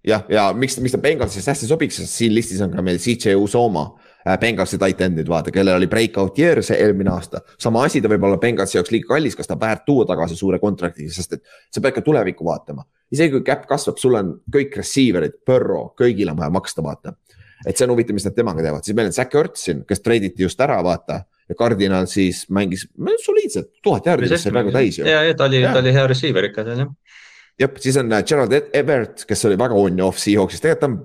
jah, 0.08 0.24
ja 0.32 0.50
miks, 0.56 0.78
miks 0.80 0.94
ta 0.96 1.02
Bengalsist 1.02 1.50
hästi 1.50 1.68
sobiks, 1.70 2.00
sest 2.00 2.16
siin 2.22 2.34
listis 2.36 2.62
on 2.64 2.72
ka 2.74 2.84
meil 2.86 3.00
CJ 3.02 3.36
Usoma 3.40 3.86
äh,, 4.26 4.38
Bengalsi 4.40 4.80
tight 4.80 5.02
end'id, 5.04 5.28
vaata, 5.32 5.52
kellel 5.56 5.80
oli 5.80 5.90
breakout 5.92 6.40
year 6.40 6.62
see 6.66 6.78
eelmine 6.80 7.12
aasta. 7.14 7.42
sama 7.60 7.84
asi, 7.88 8.02
ta 8.02 8.12
võib 8.12 8.28
olla 8.28 8.40
Bengalsi 8.42 8.78
jaoks 8.78 8.94
liiga 8.96 9.14
kallis, 9.14 9.36
kas 9.40 9.50
ta 9.50 9.58
väärt 9.60 9.86
tuua 9.88 10.08
tagasi 10.10 10.38
suure 10.40 10.60
kontrakti, 10.60 11.10
sest 11.14 11.40
et 11.40 11.44
sa 11.74 11.84
pead 11.84 11.98
ka 11.98 12.06
tulevikku 12.06 12.46
vaatama. 12.48 12.86
isegi 13.12 13.36
kui 13.38 13.48
cap 13.48 13.66
kasvab, 13.68 13.98
sul 14.00 14.16
on 14.20 14.38
kõik 14.52 14.80
receiver'id, 14.80 15.42
Burrow, 15.46 15.92
kõigil 16.00 16.32
on 16.32 16.40
vaja 16.40 16.54
maksta, 16.54 16.86
vaata. 16.86 17.16
et 17.66 17.76
see 17.76 17.88
on 17.88 17.96
huvitav, 17.96 18.16
mis 18.16 18.28
nad 18.28 18.38
temaga 18.38 18.64
teevad, 18.64 18.86
siis 18.86 18.96
meil 18.96 19.12
on 19.12 19.18
Zack 19.18 19.36
Ertz 19.36 19.68
siin, 19.68 19.84
kes 19.88 20.06
treiditi 20.06 20.48
just 20.48 20.62
ära, 20.64 20.80
vaata 20.84 21.26
ja 21.50 21.56
Cardinal 21.58 22.06
siis 22.08 22.46
mängis 22.54 22.86
soliidselt, 23.26 23.72
tuhat 23.84 24.06
jaardi, 24.06 24.30
mis 24.30 24.44
sai 24.46 24.54
praegu 24.54 24.72
täis 24.72 25.00
ju. 25.02 25.08
ja, 25.10 25.26
ja 25.28 25.36
ta 25.36 25.50
oli, 25.50 25.64
ta 25.66 25.82
oli 25.82 25.94
hea 25.96 26.08
receiver 26.08 26.46
ikka 26.52 26.64
seal 26.64 26.86
jah 26.86 26.92
jah, 27.60 27.72
siis 27.84 27.98
on 28.00 28.12
äh, 28.14 28.24
Gerald 28.24 28.54
e- 28.54 28.68
Everett, 28.74 29.26
kes 29.28 29.46
oli 29.50 29.58
väga 29.60 29.78
on-off 29.78 30.22
Seahawksis, 30.22 30.62
tegelikult 30.64 30.84
ta 30.84 30.90
on 30.92 31.00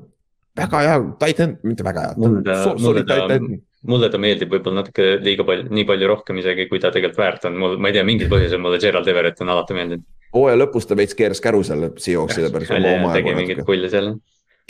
väga 0.57 0.83
hea 0.87 0.99
titan, 1.23 1.57
mitte 1.63 1.87
väga 1.87 2.09
hea. 2.09 2.17
mulle 2.17 2.59
mulle 2.83 3.05
ta, 3.09 3.39
mulle 3.87 4.11
ta 4.11 4.21
meeldib 4.23 4.53
võib-olla 4.55 4.83
natuke 4.83 5.09
liiga 5.23 5.47
palju, 5.47 5.71
nii 5.75 5.87
palju 5.89 6.11
rohkem 6.11 6.39
isegi, 6.43 6.69
kui 6.71 6.83
ta 6.83 6.93
tegelikult 6.95 7.23
väärt 7.23 7.49
on, 7.51 7.59
mul, 7.61 7.79
ma 7.79 7.91
ei 7.91 7.99
tea, 7.99 8.05
mingil 8.07 8.31
põhjusel 8.33 8.63
mulle 8.63 8.79
Gerald 8.83 9.11
Everett 9.11 9.43
on 9.45 9.51
alati 9.55 9.79
meeldinud. 9.79 10.07
hooaja 10.35 10.61
lõpus 10.61 10.87
ta 10.89 10.99
veits 10.99 11.19
keeras 11.19 11.43
käru 11.43 11.65
seal 11.67 11.91
Seahawksile 11.97 12.53
päris 12.55 12.71
oma 12.75 12.95
oma. 13.01 13.17
tegi 13.17 13.35
mingit 13.35 13.65
pulli 13.67 13.91
seal 13.91 14.15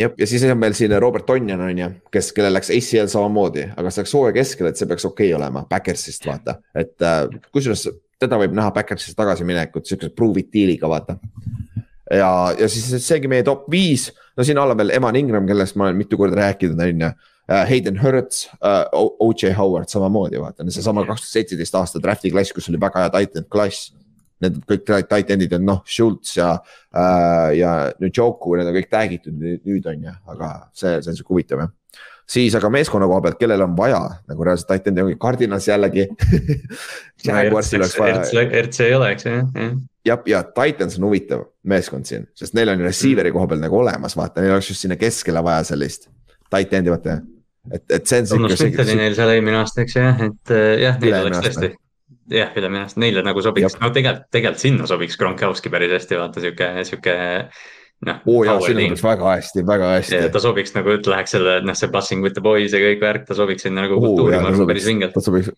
jah, 0.00 0.14
ja 0.18 0.26
siis 0.30 0.46
on 0.48 0.58
meil 0.58 0.76
siin 0.76 0.96
Robert 1.00 1.26
Tonjan 1.28 1.60
on 1.68 1.82
ju, 1.84 1.90
kes, 2.14 2.32
kellel 2.36 2.56
läks 2.56 2.72
ACL 2.74 3.12
samamoodi, 3.12 3.68
aga 3.76 3.92
see 3.92 4.04
läks 4.04 4.16
hooaja 4.16 4.38
keskel, 4.40 4.70
et 4.70 4.80
see 4.80 4.88
peaks 4.90 5.04
okei 5.04 5.30
okay 5.30 5.38
olema, 5.38 5.66
Backersist 5.68 6.26
vaata, 6.26 6.58
et 6.74 7.04
äh, 7.04 7.26
kusjuures 7.52 7.86
teda 8.24 8.40
võib 8.40 8.56
näha 8.56 8.72
Backersist 8.72 9.16
tagasiminekut 9.18 9.86
siukse 9.86 10.10
prove 10.16 10.40
it 10.40 10.50
deal'iga 10.54 10.88
vaata 10.88 11.18
ja, 12.10 12.30
ja 12.58 12.68
siis 12.70 13.06
seegi 13.06 13.30
meie 13.30 13.44
top 13.46 13.68
viis, 13.72 14.10
no 14.36 14.46
siin 14.46 14.60
all 14.60 14.74
on 14.74 14.80
veel 14.80 14.94
Eman 14.96 15.16
Ingram, 15.20 15.46
kellest 15.48 15.78
ma 15.78 15.88
olen 15.88 16.00
mitu 16.00 16.18
korda 16.20 16.42
rääkinud, 16.42 16.80
on 16.80 17.06
ju. 17.06 17.12
Äh, 17.44 17.66
Hayden 17.68 17.98
Hurts 18.00 18.46
uh,, 18.54 18.86
O.J. 19.20 19.52
Howard 19.52 19.90
samamoodi, 19.92 20.40
vaata, 20.40 20.64
seesama 20.72 21.04
kaks 21.04 21.26
tuhat 21.26 21.34
seitseteist 21.34 21.76
aasta 21.76 22.00
draft'i 22.00 22.32
klass, 22.32 22.54
kus 22.56 22.70
oli 22.72 22.80
väga 22.80 23.04
hea 23.04 23.12
titan 23.18 23.44
klass. 23.52 23.92
Need 24.40 24.56
kõik 24.68 24.88
tight 25.08 25.28
end'id 25.30 25.52
on 25.56 25.68
noh, 25.68 25.82
Schultz 25.88 26.38
ja 26.38 26.54
uh,, 26.56 27.50
ja 27.52 27.74
nüüd 28.00 28.16
Joku, 28.16 28.56
need 28.56 28.72
on 28.72 28.76
kõik 28.78 28.90
tag 28.92 29.12
itud 29.18 29.36
nüüd 29.36 29.92
on 29.92 30.08
ju, 30.08 30.16
aga 30.32 30.50
see, 30.72 30.96
see 31.04 31.12
on 31.12 31.20
sihuke 31.20 31.36
huvitav 31.36 31.66
jah 31.66 31.72
siis 32.28 32.54
aga 32.56 32.70
meeskonna 32.72 33.08
koha 33.10 33.20
pealt, 33.24 33.40
kellel 33.40 33.64
on 33.66 33.74
vaja 33.76 34.00
nagu 34.28 34.46
reaalselt 34.46 34.70
tight 34.72 34.86
end'i 34.92 35.04
ongi 35.04 35.18
Cardinals 35.20 35.68
jällegi 35.68 36.06
Jaguarsil 37.26 37.82
oleks 37.82 37.98
vaja. 37.98 38.22
RC 38.62 38.88
ei 38.88 38.94
ole, 38.94 39.10
eks 39.16 39.28
ju, 39.28 39.34
jah 39.34 39.74
ja, 40.04 40.18
ja 40.26 40.42
Titans 40.42 40.98
on 40.98 41.08
huvitav 41.08 41.44
meeskond 41.68 42.08
siin, 42.08 42.26
sest 42.36 42.56
neil 42.56 42.72
on 42.72 42.82
receiver'i 42.84 43.32
koha 43.34 43.48
peal 43.50 43.62
nagu 43.62 43.78
olemas, 43.78 44.16
vaata, 44.18 44.42
neil 44.42 44.56
oleks 44.56 44.70
just 44.72 44.84
sinna 44.84 44.98
keskele 45.00 45.42
vaja 45.44 45.64
sellist 45.70 46.10
tight 46.52 46.74
end'i, 46.76 46.92
vaata. 46.92 47.20
et, 47.72 47.86
et 47.90 48.06
see 48.06 48.20
on. 48.24 48.28
Thomas 48.34 48.58
Smith 48.60 48.84
oli 48.84 48.98
neil 49.00 49.16
seal 49.16 49.32
eelmine 49.34 49.62
aasta, 49.62 49.84
eks 49.84 49.96
ju, 49.96 50.10
et 50.28 50.54
äh, 50.54 50.66
jah, 50.84 51.00
neil 51.02 51.16
oleks 51.22 51.40
tõesti. 51.48 51.70
jah, 52.34 52.52
ülemine 52.60 52.84
aasta, 52.84 53.00
neile 53.04 53.24
nagu 53.26 53.44
sobiks, 53.44 53.78
no 53.80 53.92
tegelikult, 53.94 54.28
tegelikult 54.34 54.66
sinna 54.66 54.90
sobiks 54.90 55.18
Gronkowski 55.20 55.72
päris 55.72 55.96
hästi, 55.98 56.20
vaata 56.20 56.44
sihuke, 56.44 56.70
sihuke 56.90 57.16
noh. 58.06 58.20
oo 58.26 58.44
jaa, 58.46 58.58
sinna 58.64 58.84
sobiks 58.88 59.04
väga 59.04 59.30
hästi, 59.36 59.64
väga 59.68 59.90
hästi. 59.96 60.20
ta 60.34 60.42
sobiks 60.42 60.76
nagu, 60.76 60.94
et 60.98 61.08
läheks 61.10 61.34
selle, 61.36 61.56
noh, 61.66 61.78
see 61.78 61.90
passing 61.92 62.24
with 62.24 62.36
the 62.36 62.44
boys 62.44 62.74
ja 62.74 62.82
kõik 62.82 63.02
värk, 63.02 63.26
ta 63.28 63.38
sobiks 63.38 63.66
sinna 63.66 63.86
nagu 63.86 63.98
kultuuri, 64.02 64.36
ma 64.38 64.52
arvan, 64.52 64.68
päris 64.70 64.88
vingelt. 64.88 65.16
ta 65.16 65.24
sobiks 65.24 65.52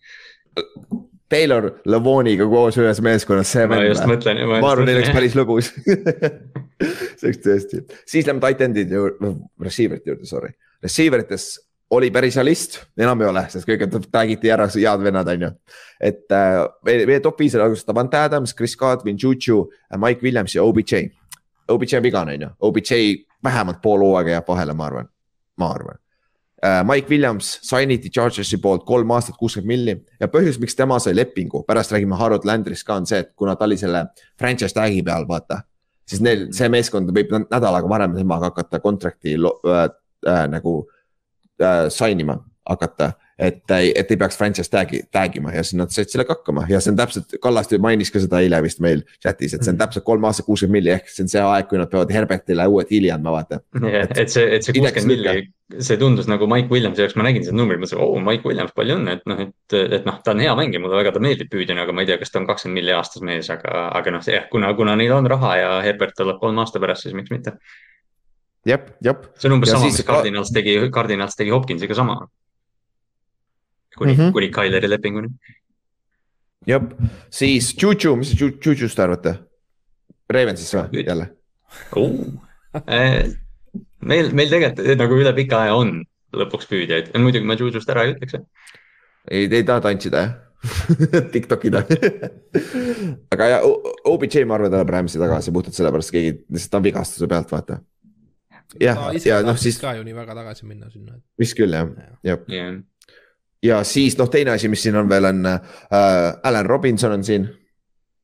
Taylor 1.27 1.69
Lavoniga 1.91 2.47
koos 2.47 2.77
ühes 2.79 3.01
meeskonnas, 3.03 3.51
see 3.51 3.67
ma 3.67 3.81
just 3.83 4.07
mõtlen. 4.07 4.39
ma 4.47 4.71
arvan, 4.71 4.87
neil 4.87 5.01
oleks 5.01 5.13
päris 5.15 5.35
lõbus 5.37 5.73
see 7.19 7.29
oleks 7.29 7.43
tõesti, 7.43 7.83
siis 8.07 8.27
lähme 8.29 8.43
tight 8.43 8.63
end'ide 8.63 9.01
juurde, 9.01 9.35
receiver'ite 9.63 10.13
juurde, 10.13 10.29
sorry. 10.29 10.53
Receiver 10.83 11.23
ites 11.25 11.55
oli 11.89 12.09
päris 12.11 12.35
hea 12.35 12.43
list, 12.43 12.81
enam 12.99 13.21
ei 13.23 13.29
ole, 13.29 13.43
sest 13.51 13.67
kõik 13.67 13.85
tag 14.11 14.31
iti 14.31 14.51
ära, 14.51 14.67
head 14.73 15.03
vennad, 15.03 15.29
on 15.31 15.45
ju. 15.47 15.51
et 16.03 16.35
äh, 16.35 16.63
meie 17.07 17.21
top 17.23 17.39
viis 17.39 17.55
oli 17.55 17.63
alguses 17.63 17.87
Davante 17.87 18.19
Adams, 18.19 18.53
Chris 18.55 18.75
Godwin, 18.79 19.17
Juju, 19.19 19.63
Mike 19.95 20.23
Williams 20.23 20.55
ja 20.55 20.63
OBJ. 20.63 21.07
OBJ 21.69 21.97
on 21.97 22.03
vigane, 22.03 22.33
on 22.33 22.41
ju, 22.41 22.49
OBJ 22.59 22.91
vähemalt 23.43 23.81
pool 23.81 24.03
hooaega 24.03 24.37
jääb 24.37 24.47
vahele, 24.47 24.73
ma 24.73 24.85
arvan, 24.85 25.09
ma 25.57 25.71
arvan. 25.71 25.99
Äh, 26.65 26.83
Mike 26.83 27.09
Williams 27.09 27.59
signiti 27.61 28.09
Chargersi 28.09 28.57
poolt 28.57 28.85
kolm 28.85 29.11
aastat, 29.13 29.37
kuuskümmend 29.37 29.69
milli. 29.69 29.93
Ja 30.19 30.29
põhjus, 30.31 30.57
miks 30.61 30.75
tema 30.75 30.97
sai 30.99 31.13
lepingu, 31.15 31.61
pärast 31.67 31.93
räägime 31.93 32.17
Harold 32.17 32.47
Landrist 32.49 32.87
ka, 32.87 32.97
on 32.97 33.05
see, 33.05 33.19
et 33.21 33.33
kuna 33.37 33.55
ta 33.55 33.67
oli 33.67 33.77
selle 33.77 34.07
franchise 34.39 34.73
tag'i 34.73 35.03
peal, 35.05 35.27
vaata. 35.29 35.61
siis 36.07 36.21
neil, 36.23 36.47
see 36.55 36.69
meeskond 36.71 37.11
võib 37.11 37.33
nädal 37.35 37.75
aega 37.75 37.89
varem 37.91 38.13
temaga 38.15 38.49
hakata 38.49 38.79
contract'i 38.79 39.33
äh, 39.35 39.81
äh, 40.27 40.43
nagu 40.47 40.79
äh, 41.61 41.89
sign 41.91 42.23
ima 42.23 42.39
hakata 42.69 43.11
et, 43.37 43.61
et 43.69 44.11
ei 44.11 44.17
peaks 44.17 44.37
franchise 44.37 44.71
tag'i, 44.73 45.03
tag 45.13 45.35
ima 45.37 45.51
ja 45.53 45.61
siis 45.65 45.77
nad 45.77 45.91
said 45.93 46.09
sellega 46.09 46.33
hakkama 46.33 46.65
ja 46.71 46.79
see 46.81 46.93
on 46.93 46.97
täpselt, 46.97 47.35
Kallaste 47.41 47.77
mainis 47.81 48.09
ka 48.13 48.21
seda 48.23 48.39
eile 48.41 48.59
vist 48.65 48.81
meil 48.81 49.03
chat'is, 49.21 49.53
et 49.53 49.61
see 49.61 49.69
on 49.69 49.75
mhm. 49.75 49.83
täpselt 49.83 50.07
kolm 50.07 50.25
aastat 50.29 50.47
kuuskümmend 50.47 50.79
milli 50.79 50.93
ehk 50.95 51.11
see 51.11 51.25
on 51.25 51.29
see 51.31 51.43
aeg, 51.43 51.69
kui 51.69 51.77
nad 51.81 51.91
peavad 51.91 52.13
Herbertile 52.15 52.65
uue 52.71 52.87
diili 52.89 53.11
andma, 53.13 53.35
vaata. 53.37 53.61
et 53.93 54.33
see, 54.33 54.47
et 54.57 54.65
see 54.65 54.73
kuuskümmend 54.79 55.11
milli, 55.13 55.35
see 55.77 55.99
tundus 56.01 56.29
nagu 56.31 56.49
Mike 56.49 56.73
Williamsi 56.73 57.03
jaoks, 57.03 57.17
ma 57.19 57.27
nägin 57.27 57.45
seda 57.45 57.59
numbrit, 57.59 57.81
mõtlesin, 57.83 58.01
oo 58.01 58.21
Mike 58.25 58.49
Williams, 58.49 58.73
palju 58.77 58.97
õnne, 58.97 59.17
et 59.19 59.29
noh, 59.29 59.43
et, 59.45 59.77
et 59.99 60.07
noh, 60.07 60.17
ta 60.23 60.33
on 60.33 60.41
hea 60.41 60.55
mängija, 60.57 60.81
mulle 60.81 60.97
väga 60.97 61.13
ta 61.13 61.21
meeldib 61.21 61.51
püüdjana, 61.53 61.85
aga 61.85 61.93
ma 61.93 62.05
ei 62.05 62.09
tea, 62.09 62.17
kas 62.21 62.33
ta 62.33 62.41
on 62.41 62.47
kakskümmend 62.49 62.81
milli 62.81 62.95
aastas 62.95 63.25
mees, 63.27 63.51
aga, 63.53 63.89
aga 63.99 64.15
noh, 64.17 64.25
jah, 64.33 64.47
kuna, 64.49 64.73
kuna 64.79 64.97
neil 64.97 65.13
on 65.13 65.29
raha 65.29 65.53
ja 65.59 65.69
Herbert 65.85 66.17
tuleb 66.17 66.41
kolme 66.41 66.63
aasta 66.63 66.81
pärast, 66.81 67.05
siis 67.05 67.13
miks 67.17 67.33
mitte. 67.35 67.53
jep, 68.65 68.89
jep. 69.05 69.29
see 69.37 69.51
on 69.51 69.59
umbes 69.59 69.69
ja 69.69 69.77
sama, 69.77 69.91
mis 69.91 70.07
Cardinals 70.07 70.55
tegi, 70.55 70.79
Cardinals 70.93 71.37
tegi 71.37 71.53
Hopkinsiga 71.53 71.95
sama 71.99 72.21
kuni 73.97 74.13
mm, 74.13 74.19
-hmm. 74.19 74.33
kuni 74.35 74.51
Tyleri 74.53 74.89
lepinguni. 74.89 75.29
jah, 76.67 76.83
siis 77.29 77.73
Juju, 77.81 78.15
mis 78.15 78.33
te 78.35 78.51
Jujust 78.65 78.99
arvate? 78.99 79.37
Ravensist 80.29 80.75
või 80.75 81.05
jälle 81.07 81.29
uh,? 81.95 82.35
meil, 83.99 84.33
meil 84.33 84.49
tegelikult 84.49 84.99
nagu 84.99 85.19
üle 85.19 85.33
pika 85.35 85.63
aja 85.65 85.77
on 85.79 86.01
lõpuks 86.35 86.67
püüdjaid, 86.69 87.13
muidugi 87.17 87.47
ma 87.47 87.55
Jujust 87.59 87.89
ära 87.89 88.05
ei 88.05 88.15
ütleks. 88.15 88.41
ei, 89.31 89.47
te 89.47 89.61
ei 89.61 89.67
taha 89.67 89.85
tantsida 89.87 90.25
jah? 90.25 90.35
Tiktokida 91.33 91.83
aga 93.33 93.49
ja 93.51 93.59
OBJ 94.09 94.41
ma 94.49 94.57
arvan, 94.57 94.73
tuleb 94.73 94.89
Rams'i 94.89 95.21
tagasi 95.21 95.53
puhtalt 95.53 95.77
sellepärast, 95.77 96.11
keegi 96.15 96.33
lihtsalt 96.49 96.73
ta 96.73 96.81
on 96.81 96.87
vigastuse 96.87 97.29
pealt, 97.29 97.53
vaata. 97.53 97.79
jah, 98.81 99.03
ja 99.23 99.41
noh, 99.45 99.59
siis. 99.59 99.77
ka 99.79 99.93
ju 99.95 100.03
nii 100.03 100.17
väga 100.17 100.35
tagasi 100.41 100.67
minna 100.67 100.89
sinna. 100.91 101.19
vist 101.39 101.55
küll 101.59 101.77
jah, 101.77 101.91
jah 102.25 102.41
yeah.. 102.49 102.73
ja 102.73 102.96
siis 103.83 104.17
noh, 104.17 104.29
teine 104.29 104.53
asi, 104.53 104.69
mis 104.69 104.83
siin 104.83 104.95
on 104.99 105.09
veel 105.09 105.25
on 105.25 105.45
äh,, 105.45 105.61
Alan 106.43 106.65
Robinson 106.65 107.11
on 107.11 107.23
siin. 107.23 107.47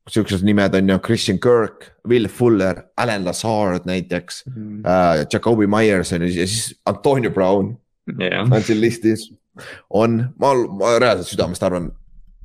Siuksed 0.10 0.43
nimed 0.43 0.73
on 0.76 0.89
ju 0.89 0.97
Christian 0.99 1.39
Kirk, 1.39 1.85
Will 2.07 2.27
Fuller, 2.27 2.81
Alan 2.97 3.23
Lazard 3.26 3.85
näiteks 3.88 4.43
mm, 4.45 4.53
-hmm. 4.53 4.88
äh, 4.88 5.27
Jakobi 5.34 5.68
Myers 5.68 6.14
on 6.14 6.22
ju 6.22 6.27
ja 6.27 6.47
siis 6.47 6.81
Antonio 6.85 7.31
Brown 7.31 7.77
yeah. 8.22 8.51
on 8.51 8.64
siin 8.64 8.81
listis. 8.81 9.34
on, 9.89 10.34
ma, 10.39 10.53
ma 10.53 10.99
reaalselt 10.99 11.27
südamest 11.27 11.64
arvan, 11.64 11.91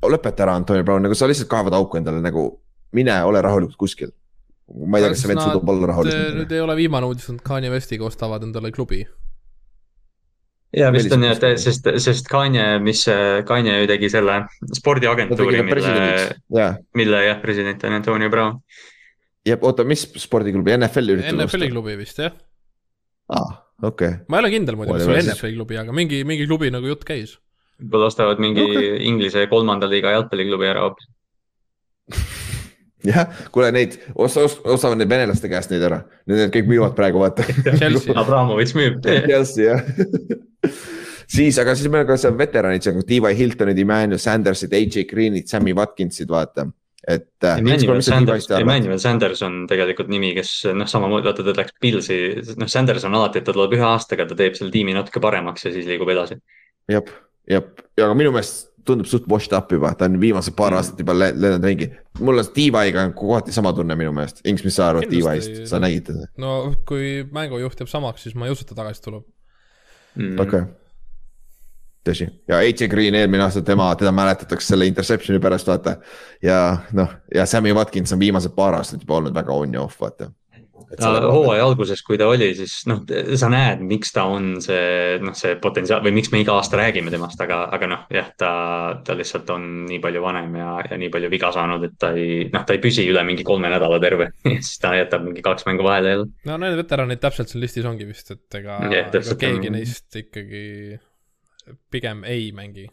lõpeta 0.05 0.45
ära, 0.45 0.55
Antonio 0.55 0.83
Brown, 0.83 1.03
nagu 1.03 1.15
sa 1.15 1.27
lihtsalt 1.27 1.49
kaevad 1.49 1.73
auku 1.73 1.97
endale 1.97 2.21
nagu, 2.21 2.61
mine 2.91 3.23
ole 3.23 3.41
rahulikult 3.41 3.75
kuskil. 3.77 4.11
ma 4.85 4.97
ei 4.97 5.03
tea, 5.03 5.09
kas 5.09 5.23
see 5.23 5.31
vend 5.31 5.41
suudab 5.41 5.69
olla 5.69 5.87
rahulik. 5.87 6.13
nüüd 6.37 6.51
ei 6.51 6.61
ole 6.61 6.75
viimane 6.77 7.05
uudis, 7.09 7.29
et 7.29 7.41
Kanye 7.41 7.71
Westiga 7.73 8.05
ostavad 8.05 8.43
endale 8.45 8.71
klubi 8.71 9.07
ja 10.75 10.91
vist 10.93 11.13
on 11.15 11.25
et 11.25 11.45
sest, 11.61 11.89
sest 12.03 12.29
Kanye, 12.29 12.65
mis 12.83 13.05
Kanye 13.47 13.79
ju 13.81 13.89
tegi 13.89 14.09
selle 14.13 14.41
spordiagentuuri, 14.77 15.63
mille, 15.65 16.67
mille 16.97 17.23
jah, 17.25 17.41
president 17.41 17.83
on 17.87 17.97
Antonio 17.97 18.29
Brown. 18.29 18.59
jah, 19.47 19.61
oota, 19.61 19.85
mis 19.87 20.05
spordiklubi, 20.21 20.75
NFL-i 20.77 21.17
üritab 21.17 21.33
osta? 21.33 21.45
NFL-i 21.47 21.71
klubi 21.73 21.97
vist 21.99 22.21
jah. 22.21 22.35
aa 23.29 23.41
ah,, 23.41 23.53
okei 23.81 24.15
okay.. 24.15 24.25
ma 24.27 24.39
ei 24.39 24.45
ole 24.45 24.53
kindel 24.57 24.79
muidu, 24.79 24.95
kas 24.95 25.05
see 25.05 25.15
oli 25.15 25.23
NFL-i 25.25 25.55
klubi, 25.57 25.79
aga 25.81 25.95
mingi, 26.01 26.23
mingi 26.27 26.49
klubi 26.49 26.73
nagu 26.73 26.91
jutt 26.91 27.07
käis. 27.07 27.37
võib-olla 27.81 28.11
ostavad 28.11 28.43
mingi 28.43 28.65
okay. 28.67 28.91
Inglise 29.09 29.47
kolmanda 29.51 29.89
liiga 29.89 30.13
jalgpalliklubi 30.17 30.69
ära 30.69 30.85
hoopis 30.85 31.09
jah, 33.11 33.29
kuule 33.53 33.71
neid, 33.75 33.97
osta, 34.15 34.45
ostavad 34.45 34.99
need 34.99 35.11
venelaste 35.11 35.51
käest 35.51 35.73
neid 35.73 35.85
ära, 35.87 36.01
need 36.29 36.51
kõik 36.55 36.71
müüvad 36.71 36.95
praegu, 36.97 37.21
vaata. 37.23 37.45
Abramovitš 38.23 38.75
müüb. 38.77 39.03
Chelsea 39.29 39.69
jah 39.71 39.83
siis, 41.29 41.59
aga 41.61 41.75
siis 41.77 41.91
meil 41.91 42.03
on 42.03 42.09
ka 42.09 42.17
seal 42.19 42.35
veteranid, 42.37 42.83
seal 42.83 42.97
on 42.99 43.05
T.Y. 43.07 43.31
Hiltonid, 43.37 43.79
Emmanuel 43.79 44.21
Sandersid, 44.21 44.73
AJ 44.75 45.05
Greenid, 45.09 45.47
Sammy 45.51 45.75
Watkinsid, 45.77 46.29
vaata 46.31 46.67
et. 47.07 47.43
Äh, 47.43 47.57
Emmanuel 47.57 48.01
Sanders, 48.01 48.49
Emmanuel 48.51 48.99
Sanders 48.99 49.41
on 49.45 49.63
tegelikult 49.69 50.09
nimi, 50.11 50.33
kes 50.37 50.53
noh, 50.75 50.89
samamoodi 50.89 51.29
vaata, 51.29 51.45
ta 51.45 51.55
läks 51.57 51.77
Pilsi, 51.81 52.19
noh, 52.59 52.69
Sanders 52.69 53.05
on 53.07 53.17
alati, 53.17 53.41
et 53.41 53.47
ta 53.47 53.55
tuleb 53.55 53.77
ühe 53.77 53.85
aastaga, 53.85 54.27
ta 54.29 54.37
teeb 54.37 54.57
selle 54.57 54.73
tiimi 54.73 54.95
natuke 54.97 55.21
paremaks 55.23 55.67
ja 55.67 55.73
siis 55.73 55.87
liigub 55.89 56.11
edasi. 56.13 56.39
jah, 56.91 57.13
jah, 57.49 57.65
ja 57.97 58.09
aga 58.09 58.17
minu 58.17 58.33
meelest 58.35 58.68
tundub 58.89 59.09
suht 59.09 59.29
washed 59.31 59.55
up 59.55 59.71
juba, 59.73 59.93
ta 59.97 60.09
on 60.09 60.19
viimased 60.21 60.57
paar 60.57 60.73
mm. 60.73 60.81
aastat 60.81 61.03
juba 61.03 61.15
lennanud 61.17 61.69
ringi. 61.69 61.91
mul 62.19 62.43
on 62.43 62.51
T.Y.ga 62.55 63.05
on 63.05 63.15
kohati 63.17 63.55
sama 63.55 63.73
tunne 63.77 63.97
minu 63.99 64.13
meelest, 64.15 64.43
Inks, 64.49 64.65
mis 64.67 64.77
sa 64.79 64.89
arvad 64.91 65.09
T.Y.-st, 65.11 65.63
sa 65.69 65.81
nägid 65.83 66.09
teda? 66.11 66.27
no 66.41 66.59
kui 66.89 67.23
mängujuht 67.31 67.79
jääb 67.79 67.91
samaks, 67.91 68.27
siis 68.27 68.35
ma 68.35 68.49
ei 68.49 68.55
usu, 68.55 68.65
et 68.65 68.73
ta 68.73 68.81
tagasi 68.81 69.05
tuleb 69.07 69.25
mm.. 70.17 70.35
okei 70.35 70.65
okay 70.65 70.67
tõsi, 72.09 72.27
ja 72.47 72.59
AJ 72.63 72.87
Green 72.91 73.15
eelmine 73.17 73.43
aasta 73.43 73.61
tema, 73.65 73.89
teda 73.99 74.11
mäletatakse 74.15 74.73
selle 74.73 74.87
interception'i 74.89 75.41
pärast, 75.43 75.67
vaata. 75.67 75.97
ja 76.43 76.59
noh, 76.95 77.11
ja 77.35 77.45
Sammy 77.45 77.73
Watkins 77.75 78.13
on 78.15 78.21
viimased 78.21 78.55
paar 78.55 78.77
aastat 78.79 79.03
juba 79.03 79.19
olnud 79.19 79.35
väga 79.35 79.53
on 79.53 79.73
ja 79.73 79.83
off, 79.83 79.99
vaata. 80.01 80.31
Hooaja 80.99 81.65
alguses, 81.65 82.01
kui 82.05 82.17
ta 82.19 82.27
oli, 82.29 82.51
siis 82.57 82.75
noh, 82.89 83.01
sa 83.39 83.49
näed, 83.51 83.83
miks 83.85 84.13
ta 84.15 84.25
on 84.29 84.51
see, 84.63 85.17
noh, 85.23 85.35
see 85.37 85.55
potentsiaal 85.61 86.03
või 86.05 86.15
miks 86.19 86.31
me 86.33 86.41
iga 86.43 86.55
aasta 86.57 86.79
räägime 86.79 87.13
temast, 87.13 87.41
aga, 87.43 87.61
aga 87.75 87.91
noh, 87.91 88.05
jah, 88.13 88.31
ta, 88.39 88.51
ta 89.05 89.17
lihtsalt 89.17 89.49
on 89.55 89.67
nii 89.89 89.99
palju 90.03 90.23
vanem 90.23 90.55
ja, 90.61 90.71
ja 90.89 91.01
nii 91.01 91.11
palju 91.13 91.31
viga 91.33 91.51
saanud, 91.55 91.85
et 91.89 91.97
ta 92.01 92.13
ei, 92.17 92.47
noh, 92.53 92.65
ta 92.65 92.75
ei 92.75 92.83
püsi 92.83 93.07
üle 93.09 93.23
mingi 93.27 93.45
kolme 93.47 93.71
nädala 93.71 93.99
terve 94.03 94.31
siis 94.45 94.77
ta 94.81 94.95
jätab 94.97 95.25
mingi 95.27 95.45
kaks 95.45 95.67
mängu 95.69 95.85
vahele 95.87 96.15
jälle. 96.15 96.31
no 96.49 96.57
need 96.63 96.79
veteranid 96.79 97.21
täpselt 97.23 97.51
seal 97.51 97.63
listis 97.65 97.87
ongi 97.89 98.07
vist, 98.09 98.33
et 98.35 98.59
ega, 98.61 98.81
ega 98.89 99.37
keegi 99.39 99.71
on... 99.71 99.77
neist 99.79 100.19
ikkagi 100.23 100.65
pigem 101.91 102.23
ei 102.27 102.51
mängi. 102.55 102.87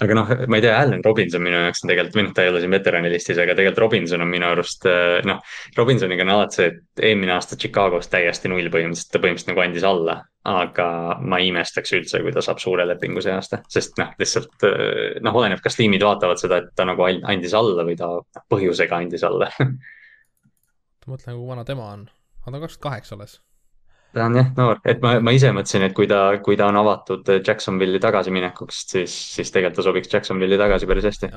Aga 0.00 0.16
noh, 0.16 0.30
ma 0.48 0.58
ei 0.58 0.64
tea, 0.64 0.72
Allan 0.78 1.02
Robinson 1.04 1.42
minu 1.44 1.58
jaoks 1.58 1.82
on 1.84 1.90
tegelikult, 1.90 2.16
või 2.16 2.24
noh, 2.26 2.32
ta 2.36 2.44
ei 2.44 2.50
ole 2.50 2.62
siin 2.62 2.72
veterani 2.72 3.10
listis, 3.12 3.38
aga 3.42 3.54
tegelikult 3.58 3.82
Robinson 3.84 4.24
on 4.24 4.30
minu 4.30 4.48
arust 4.48 4.86
eh, 4.88 5.18
noh. 5.28 5.42
Robinsoniga 5.76 6.24
on 6.24 6.32
alati 6.34 6.58
see, 6.58 6.70
et 6.72 7.04
eelmine 7.10 7.34
aasta 7.36 7.58
Chicagos 7.60 8.08
täiesti 8.12 8.50
null 8.50 8.70
põhimõtteliselt, 8.72 9.12
ta 9.12 9.22
põhimõtteliselt 9.22 9.52
nagu 9.52 9.64
andis 9.66 9.88
alla. 9.88 10.18
aga 10.42 10.84
ma 11.22 11.38
ei 11.38 11.52
imestaks 11.52 11.92
üldse, 11.94 12.18
kui 12.18 12.32
ta 12.34 12.42
saab 12.42 12.58
suure 12.58 12.82
lepingu 12.88 13.22
see 13.22 13.30
aasta, 13.30 13.60
sest 13.70 14.00
noh, 14.00 14.10
lihtsalt 14.18 14.66
eh, 14.66 15.20
noh, 15.22 15.38
oleneb, 15.38 15.62
kas 15.62 15.78
tiimid 15.78 16.02
vaatavad 16.02 16.40
seda, 16.40 16.58
et 16.64 16.72
ta 16.74 16.88
nagu 16.88 17.06
andis 17.06 17.54
alla 17.54 17.86
või 17.86 17.94
ta 18.00 18.10
põhjusega 18.50 18.98
andis 19.04 19.22
alla 19.28 19.52
ma 19.60 21.14
mõtlen, 21.14 21.38
kui 21.38 21.46
vana 21.46 21.62
tema 21.68 21.92
on, 21.94 22.08
on 22.42 22.56
ta 22.56 22.58
kakskümmend 22.64 22.88
kaheksa 22.88 23.14
alles 23.20 23.38
ta 24.12 24.26
on 24.28 24.36
jah 24.36 24.52
noor, 24.56 24.80
et 24.88 25.00
ma, 25.04 25.16
ma 25.24 25.32
ise 25.34 25.50
mõtlesin, 25.54 25.86
et 25.86 25.96
kui 25.96 26.08
ta, 26.10 26.20
kui 26.44 26.56
ta 26.60 26.68
on 26.68 26.78
avatud 26.82 27.28
Jacksonville'i 27.40 28.00
tagasiminekuks, 28.02 28.84
siis, 28.92 29.14
siis 29.36 29.52
tegelikult 29.54 29.80
ta 29.80 29.86
sobiks 29.88 30.12
Jacksonville'i 30.12 30.60
tagasi 30.60 30.88
päris 30.90 31.08
hästi. 31.08 31.32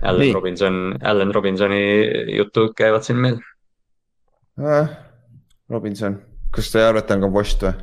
Allan 0.00 0.22
Nii. 0.24 0.32
Robinson, 0.32 0.80
Allan 1.04 1.34
Robinsoni 1.34 1.80
jutud 2.38 2.72
käivad 2.78 3.04
siin 3.04 3.18
meil 3.20 3.36
äh,. 4.60 4.88
Robinson, 5.70 6.16
kas 6.54 6.70
te 6.72 6.82
arvate, 6.82 7.14
on 7.14 7.26
ka 7.26 7.32
Vost 7.34 7.66
või? 7.66 7.74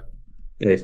ei, 0.65 0.79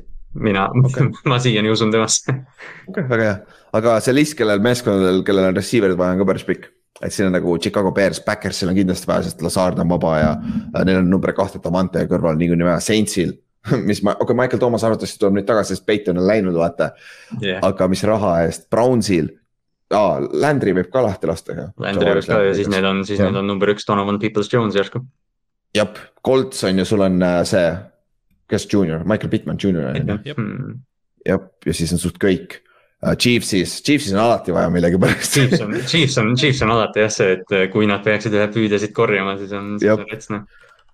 mina 0.46 0.68
okay. 0.86 1.10
ma 1.26 1.40
siiani 1.42 1.72
usun 1.74 1.92
temasse. 1.96 2.36
okei 2.36 2.92
okay,, 2.92 3.10
väga 3.10 3.26
hea, 3.30 3.58
aga 3.80 3.98
see 4.04 4.16
list, 4.20 4.38
kellel 4.38 4.62
meeskondadel, 4.64 5.24
kellel 5.26 5.50
on 5.50 5.58
receiver'id 5.58 5.98
vaja, 6.00 6.16
on 6.16 6.22
ka 6.22 6.30
päris 6.30 6.48
pikk 6.48 6.70
et 7.04 7.14
siin 7.14 7.28
on 7.28 7.36
nagu 7.36 7.58
Chicago 7.60 7.92
Bears, 7.92 8.22
Backersil 8.24 8.72
on 8.72 8.78
kindlasti 8.78 9.10
vaja, 9.10 9.28
sest 9.28 9.42
Lazard 9.46 9.80
on 9.84 9.90
vaba 9.92 10.18
ja 10.20 10.34
äh, 10.40 10.84
neil 10.88 11.02
on 11.02 11.10
number 11.12 11.34
kahte 11.36 11.62
Davante 11.64 12.06
kõrval 12.10 12.40
niikuinii 12.40 12.70
vaja, 12.70 12.84
Saintsil 12.84 13.36
mis 13.88 14.02
ma, 14.04 14.12
okei 14.12 14.24
okay,, 14.24 14.36
Michael 14.36 14.60
Thomas 14.60 14.84
arvatavasti 14.84 15.22
tuleb 15.22 15.38
nüüd 15.38 15.48
tagasi, 15.48 15.76
sest 15.76 15.86
Peiton 15.88 16.20
on 16.20 16.28
läinud, 16.28 16.58
vaata. 16.60 16.92
Yeah.. 17.40 17.64
aga 17.64 17.88
mis 17.92 18.04
raha 18.08 18.36
eest, 18.44 18.68
Brownsil? 18.74 19.32
Ah,, 19.94 20.18
Landry 20.20 20.74
võib 20.76 20.90
ka 20.92 21.04
lahti 21.06 21.30
lasta. 21.30 21.70
Landry 21.80 22.18
võib 22.18 22.28
ka 22.28 22.40
ja 22.48 22.56
siis 22.58 22.72
neil 22.72 22.88
on, 22.90 23.04
siis 23.08 23.22
neil 23.22 23.38
on 23.40 23.48
number 23.48 23.72
üks 23.74 23.88
Donovan 23.88 24.20
Peoples-Jones 24.20 24.76
järsku. 24.80 25.04
jah, 25.78 26.04
Colts 26.26 26.64
on 26.68 26.82
ju, 26.82 26.88
sul 26.88 27.06
on 27.06 27.24
äh, 27.24 27.40
see, 27.48 27.70
kes 28.52 28.68
juunior, 28.72 29.08
Michael 29.08 29.32
Pittman 29.32 29.62
juunior 29.62 29.94
on 29.94 30.12
ju. 30.12 30.36
jah, 31.30 31.48
ja 31.66 31.78
siis 31.78 31.96
on 31.96 32.02
suht 32.02 32.20
kõik 32.22 32.60
Chiefsis, 33.20 33.78
Chiefsis 33.84 34.14
on 34.16 34.22
alati 34.24 34.54
vaja 34.56 34.70
millegipärast. 34.74 35.34
Chiefs 35.36 35.62
on, 35.64 35.74
Chiefs 35.88 36.18
on, 36.22 36.36
Chiefs 36.40 36.62
on 36.66 36.74
alati 36.76 37.04
jah 37.04 37.14
see, 37.14 37.38
et 37.38 37.56
äh, 37.56 37.66
kui 37.74 37.88
nad 37.90 38.04
peaksid 38.06 38.36
ühe 38.38 38.50
püüdesid 38.54 38.94
korjama, 38.96 39.36
siis 39.42 39.56
on, 39.58 39.74
siis 39.82 39.94
on 39.94 40.06
rets 40.12 40.30
noh. 40.34 40.44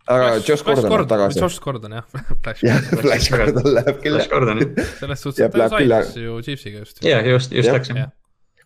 aga 0.10 0.30
Josh 0.40 0.66
Gordon 0.66 0.90
läheb 0.90 1.10
tagasi. 1.12 1.42
Josh 1.44 1.64
Gordon 1.64 1.98
jah 2.00 2.22
jah, 2.70 2.88
Flash 2.94 3.34
Gordon 3.34 3.74
läheb 3.78 4.00
küll. 4.04 4.16
Flash 4.18 4.32
Gordon 4.32 4.64
jah. 4.64 4.94
selles 5.02 5.26
suhtes, 5.26 5.44
et 5.46 5.60
ta 5.60 5.70
sai 5.76 6.24
ju 6.26 6.40
Chiefsiga 6.46 6.86
just. 6.86 7.04
jah, 7.06 7.26
just, 7.36 7.54
just 7.56 7.74
läks 7.76 7.94
jah. 7.94 8.14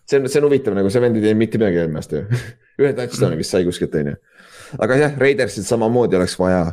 see 0.07 0.21
on, 0.21 0.29
see 0.29 0.41
on 0.41 0.49
huvitav 0.49 0.77
nagu 0.77 0.93
see 0.93 1.03
vend 1.03 1.19
ei 1.19 1.27
teinud 1.27 1.43
mitte 1.43 1.61
midagi 1.61 1.83
eelmine 1.83 2.03
aasta 2.03 2.21
ju 2.21 2.43
ühe 2.83 2.93
touchdown'i 2.97 3.39
vist 3.39 3.55
sai 3.55 3.65
kuskilt 3.67 3.99
on 3.99 4.13
ju 4.13 4.19
aga 4.81 4.97
jah, 4.97 5.17
Raidersil 5.19 5.65
samamoodi 5.67 6.17
oleks 6.17 6.35
vaja, 6.39 6.63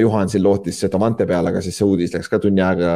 Juhan 0.00 0.30
siin 0.32 0.44
lootis 0.44 0.80
seda 0.82 1.00
Vante 1.00 1.26
peale, 1.28 1.52
aga 1.52 1.62
siis 1.64 1.78
see 1.78 1.86
uudis 1.86 2.14
läks 2.14 2.28
ka 2.32 2.40
tunni 2.42 2.62
aega 2.64 2.90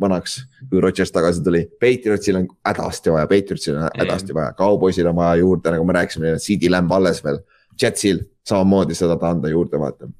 vanaks, 0.00 0.36
kui 0.70 0.82
Rodgers 0.84 1.12
tagasi 1.14 1.42
tuli. 1.46 1.64
Patriotsil 1.80 2.40
on 2.42 2.46
hädasti 2.68 3.14
vaja, 3.14 3.30
Patriotsil 3.30 3.78
on 3.78 3.88
hädasti 3.88 4.36
vaja, 4.36 4.54
Cowboysil 4.58 5.10
on 5.10 5.18
vaja 5.18 5.40
juurde, 5.42 5.74
nagu 5.74 5.88
me 5.88 5.98
rääkisime, 5.98 6.36
CD 6.42 6.70
Lamb 6.72 6.92
alles 6.94 7.22
veel. 7.24 7.40
Jetsil 7.80 8.22
samamoodi 8.46 8.94
seda 8.94 9.16
ta 9.18 9.32
anda 9.34 9.50
juurde, 9.50 9.80
vaata. 9.80 10.10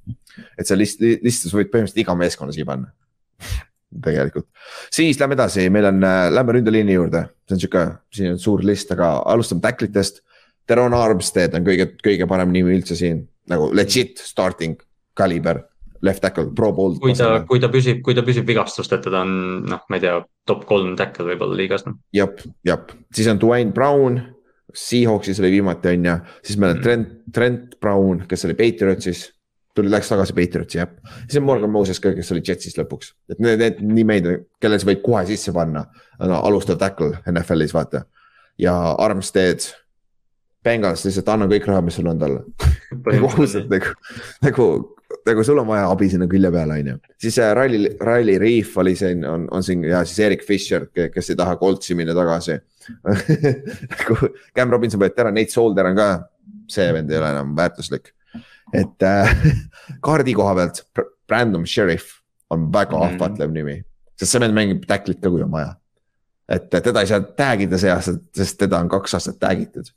et 0.59 0.67
sa 0.67 0.75
list, 0.75 1.01
listis 1.01 1.53
võid 1.55 1.71
põhimõtteliselt 1.71 2.03
iga 2.03 2.17
meeskonna 2.19 2.55
siia 2.55 2.67
panna 2.67 2.91
tegelikult, 4.03 4.49
siis 4.91 5.21
lähme 5.21 5.37
edasi, 5.37 5.69
meil 5.71 5.87
on, 5.87 6.01
äh, 6.03 6.27
lähme 6.35 6.57
ründeliini 6.57 6.97
juurde, 6.97 7.29
see 7.47 7.55
on 7.55 7.61
sihuke, 7.63 7.85
siin 8.15 8.33
on 8.33 8.41
suur 8.43 8.65
list, 8.67 8.91
aga 8.91 9.17
alustame 9.31 9.63
tacklitest. 9.63 10.23
Teron 10.67 10.95
Armstead 10.97 11.55
on 11.55 11.65
kõige, 11.67 11.91
kõige 12.01 12.27
parem 12.27 12.51
nimi 12.51 12.73
üldse 12.73 12.97
siin 12.97 13.19
nagu 13.51 13.71
legit 13.77 14.21
starting 14.23 14.79
caliber 15.17 15.63
left 16.05 16.21
tackle, 16.21 16.51
pro 16.55 16.73
bowl. 16.73 16.99
kui 17.01 17.15
ta, 17.17 17.45
kui 17.49 17.61
ta 17.63 17.71
püsib, 17.73 18.03
kui 18.05 18.17
ta 18.17 18.25
püsib 18.27 18.47
vigastusteta, 18.49 19.11
ta 19.11 19.23
on 19.25 19.65
noh, 19.71 19.85
ma 19.89 19.99
ei 19.99 20.05
tea, 20.05 20.19
top 20.49 20.67
kolm 20.69 20.93
tackle 21.01 21.31
võib-olla 21.31 21.57
liigas 21.57 21.87
noh. 21.87 21.97
jep, 22.15 22.43
jep, 22.67 22.93
siis 23.15 23.31
on 23.33 23.41
Dwayne 23.41 23.73
Brown, 23.75 24.21
Seahawksis 24.75 25.39
oli 25.41 25.53
viimati 25.55 25.93
on 25.93 26.09
ju, 26.09 26.17
siis 26.45 26.59
meil 26.59 26.75
on 26.75 26.81
mm. 26.81 26.85
Trent, 26.85 27.15
Trent 27.33 27.79
Brown, 27.81 28.25
kes 28.29 28.45
oli 28.49 28.57
Patriotsis 28.59 29.29
tuli, 29.75 29.91
läks 29.91 30.11
tagasi 30.11 30.35
Patriotsi 30.37 30.81
jah. 30.81 30.91
siis 31.25 31.39
on 31.41 31.47
Morgan 31.47 31.73
Moses 31.73 32.01
ka, 32.03 32.13
kes 32.17 32.33
oli 32.35 32.43
Jetsis 32.47 32.77
lõpuks, 32.79 33.15
et 33.33 33.41
need, 33.43 33.63
need 33.63 33.81
nimed, 34.01 34.29
kelle 34.63 34.81
sa 34.81 34.91
võid 34.91 35.03
kohe 35.05 35.25
sisse 35.31 35.55
panna. 35.57 35.87
no 36.21 36.43
alustav 36.43 36.79
tackle 36.81 37.23
NFL-is 37.31 37.75
vaata 37.75 38.05
ja 38.59 38.75
Armstead 38.99 39.71
Bengals 40.65 41.05
lihtsalt 41.05 41.29
anna 41.29 41.47
kõik 41.51 41.67
raha, 41.69 41.83
mis 41.85 41.97
sul 41.99 42.09
on 42.09 42.21
talle 42.21 42.43
nagu 43.05 43.31
ausalt 43.31 43.71
nagu, 43.73 43.93
nagu, 44.45 44.67
nagu 45.29 45.45
sul 45.47 45.61
on 45.61 45.69
vaja 45.69 45.89
abi 45.93 46.09
sinna 46.13 46.29
külje 46.31 46.51
peale, 46.55 46.79
on 46.81 46.91
ju. 46.93 46.97
siis 47.21 47.39
äh, 47.43 47.53
Riley, 47.59 47.97
Riley 48.01 48.39
Reef 48.41 48.77
oli 48.81 48.95
siin, 48.97 49.25
on, 49.29 49.47
on 49.53 49.65
siin 49.67 49.85
ja 49.89 50.05
siis 50.09 50.23
Erik 50.27 50.45
Fischer, 50.47 50.87
kes 50.95 51.31
ei 51.31 51.39
taha 51.39 51.57
Coltsi 51.61 51.97
minna 51.99 52.17
tagasi 52.17 52.57
nagu 53.95 54.19
Cam 54.57 54.73
Robinson 54.73 55.01
võeti 55.01 55.25
ära, 55.25 55.33
Nate 55.35 55.53
Solder 55.53 55.91
on 55.91 55.99
ka, 55.99 56.11
see 56.71 56.91
vend 56.97 57.13
ei 57.13 57.21
ole 57.21 57.33
enam 57.37 57.55
väärtuslik. 57.57 58.13
et 58.73 59.09
äh, 59.09 59.35
kaardi 60.05 60.37
koha 60.37 60.55
pealt 60.61 60.85
Brandon 61.29 61.67
Sheriff 61.67 62.21
on 62.53 62.71
väga 62.73 62.97
mm. 62.97 63.03
ahvatlev 63.09 63.53
nimi, 63.53 63.81
sest 64.21 64.33
see 64.37 64.45
vend 64.45 64.57
mängib 64.57 64.87
tacklit 64.89 65.21
ka, 65.21 65.33
kui 65.33 65.45
on 65.45 65.53
vaja. 65.53 65.75
et 66.49 66.71
teda 66.73 67.05
ei 67.05 67.11
saa 67.13 67.21
tag 67.37 67.67
ida 67.67 67.81
see 67.81 67.93
aasta, 67.93 68.17
sest 68.37 68.59
teda 68.65 68.81
on 68.81 68.89
kaks 68.93 69.17
aastat 69.21 69.41
tag 69.41 69.61
itud 69.65 69.93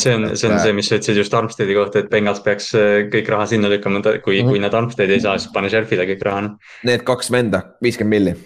see 0.00 0.14
on, 0.14 0.28
see 0.36 0.50
on 0.50 0.58
see, 0.60 0.72
mis 0.76 0.88
sa 0.90 0.98
ütlesid 0.98 1.20
just 1.20 1.34
Armsteadi 1.36 1.76
kohta, 1.76 2.02
et 2.02 2.10
Bengals 2.12 2.42
peaks 2.44 2.72
äh, 2.78 3.04
kõik 3.12 3.30
raha 3.32 3.46
sinna 3.50 3.70
lükkama, 3.72 4.02
kui 4.02 4.12
mm, 4.12 4.22
-hmm. 4.22 4.50
kui 4.50 4.62
nad 4.62 4.74
Armsteadi 4.74 5.16
ei 5.16 5.24
saa, 5.24 5.38
siis 5.38 5.52
pane 5.54 5.70
Sheriffile 5.72 6.06
kõik 6.08 6.24
raha. 6.26 6.46
Noh. 6.48 6.74
Need 6.88 7.06
kaks 7.08 7.30
venda, 7.32 7.62
viiskümmend 7.82 8.16
milli. 8.16 8.36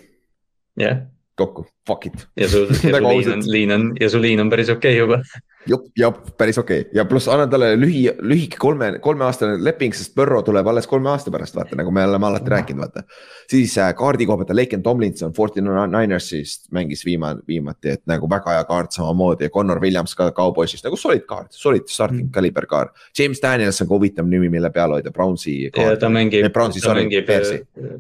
jah 0.80 0.86
yeah. 0.86 1.06
kokku, 1.36 1.66
fuck 1.86 2.06
it. 2.06 2.26
ja 2.36 2.48
su, 2.48 2.66
ja 2.68 2.98
su 2.98 3.08
liin 3.10 3.32
on, 3.32 3.42
liin 3.46 3.72
on 3.72 3.88
ja 4.00 4.10
su 4.10 4.20
liin 4.20 4.40
on 4.40 4.50
päris 4.50 4.70
okei 4.70 4.94
okay 4.94 4.98
juba 5.00 5.22
jupp, 5.68 5.90
jah, 5.98 6.14
päris 6.38 6.58
okei 6.58 6.80
okay. 6.80 6.94
ja 6.96 7.04
pluss 7.04 7.28
annan 7.28 7.50
talle 7.50 7.72
lühi, 7.76 8.06
lühike 8.24 8.58
kolme, 8.60 8.92
kolmeaastane 9.02 9.58
leping, 9.64 9.94
sest 9.96 10.14
Burrow 10.16 10.42
tuleb 10.46 10.66
alles 10.70 10.88
kolme 10.88 11.10
aasta 11.12 11.32
pärast, 11.32 11.56
vaata 11.56 11.76
nagu 11.78 11.92
me 11.94 12.04
oleme 12.06 12.26
alati 12.26 12.52
rääkinud, 12.52 12.80
vaata. 12.80 13.02
siis 13.50 13.76
äh, 13.78 13.92
kaardi 13.96 14.26
koha 14.28 14.40
pealt 14.40 14.54
Laken 14.56 14.82
Tomlinson, 14.82 15.32
Forty 15.36 15.60
Ninersist 15.60 16.70
mängis 16.72 17.04
viima-, 17.06 17.36
viimati, 17.48 17.96
et 17.96 18.04
nagu 18.10 18.28
väga 18.30 18.56
hea 18.56 18.64
kaart 18.68 18.96
samamoodi 18.96 19.48
ja 19.48 19.54
Connor 19.54 19.82
Williams 19.82 20.14
ka 20.16 20.30
Cowboysist 20.36 20.86
nagu 20.88 20.96
solid 21.00 21.26
kaart, 21.28 21.52
solid 21.52 21.88
starting 21.88 22.28
mm. 22.28 22.34
caliber 22.34 22.66
kaart. 22.70 22.94
James 23.18 23.42
Daniels 23.42 23.80
on 23.82 23.90
ka 23.90 23.94
huvitav 23.98 24.28
nimi, 24.30 24.48
mille 24.52 24.70
peal 24.74 24.96
hoida, 24.96 25.12
Brownsi. 25.12 25.58
ja 25.68 25.96
ta 26.00 26.08
mängib, 26.12 26.48
ta 26.52 26.94
mängib 26.96 27.28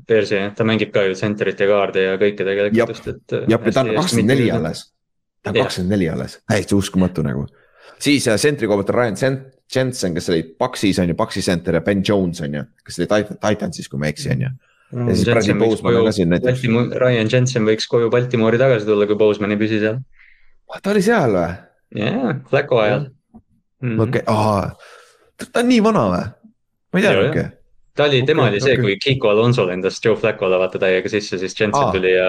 Bearsi 0.08 0.38
jah, 0.38 0.54
ta 0.56 0.64
mängib 0.64 0.94
ka 0.94 1.04
ju 1.08 1.18
center'it 1.18 1.60
ja 1.60 1.68
kaarde 1.68 2.08
ja 2.08 2.16
kõike 2.20 2.46
tegelikult, 2.46 3.06
et. 3.12 3.38
jah, 3.44 3.52
ja 3.52 3.60
ta 3.74 3.84
on 3.84 3.94
kakskümmend 4.00 4.34
neli 4.34 4.50
alles 4.54 4.88
ta 5.42 5.52
on 5.52 5.60
kakskümmend 5.62 5.94
neli 5.94 6.08
alles, 6.12 6.38
täiesti 6.48 6.76
uskumatu 6.76 7.24
nagu. 7.26 7.46
siis 7.98 8.28
sentri 8.36 8.68
koha 8.68 8.82
pealt 8.82 8.90
on 8.94 9.00
Ryan 9.00 9.16
Jensen, 9.74 10.14
kes 10.14 10.28
oli 10.32 10.42
Paxis 10.58 10.98
on 10.98 11.12
ju, 11.12 11.14
Paxi 11.14 11.42
center 11.42 11.78
ja 11.78 11.80
Ben 11.80 12.02
Jones 12.08 12.40
on 12.40 12.54
ju, 12.54 12.64
kes 12.86 12.98
oli 12.98 13.08
Titansis, 13.36 13.88
kui 13.88 14.00
ma 14.00 14.08
ei 14.08 14.16
eksi, 14.16 14.32
on 14.34 14.42
ju. 14.46 14.50
ja 15.06 15.14
siis 15.14 15.28
Bradley 15.28 15.58
Boseman 15.58 16.00
on 16.00 16.08
ka 16.08 16.14
siin 16.16 16.34
näiteks. 16.34 16.64
Ryan 17.04 17.30
Jensen 17.32 17.68
võiks 17.68 17.86
koju 17.90 18.10
Baltimoori 18.10 18.58
tagasi 18.58 18.88
tulla, 18.88 19.06
kui 19.06 19.18
Boseman 19.20 19.54
ei 19.54 19.60
püsi 19.60 19.78
seal. 19.82 20.02
ta 20.82 20.92
oli 20.94 21.04
seal 21.06 21.36
või? 21.36 21.54
jaa, 22.00 22.34
Flacco 22.50 22.82
ajal. 22.82 23.08
Mhm. 23.80 24.00
okei, 24.08 24.22
ta 25.46 25.62
on 25.62 25.70
nii 25.70 25.80
vana 25.86 26.04
või? 26.10 26.28
ma 26.90 27.00
ei 27.00 27.06
teadnudki 27.06 27.48
ta 28.00 28.06
oli, 28.06 28.20
tema 28.24 28.44
okay, 28.46 28.54
oli 28.54 28.60
see 28.62 28.74
okay., 28.74 28.82
kui 28.84 28.98
Kiko 29.02 29.30
Alonso 29.30 29.64
lendas 29.66 29.98
Joe 30.04 30.16
Flacco'le 30.16 30.58
vaata 30.62 30.78
täiega 30.80 31.10
sisse, 31.10 31.38
siis 31.38 31.56
Jensen 31.58 31.84
ah. 31.84 31.90
tuli 31.92 32.12
ja 32.14 32.28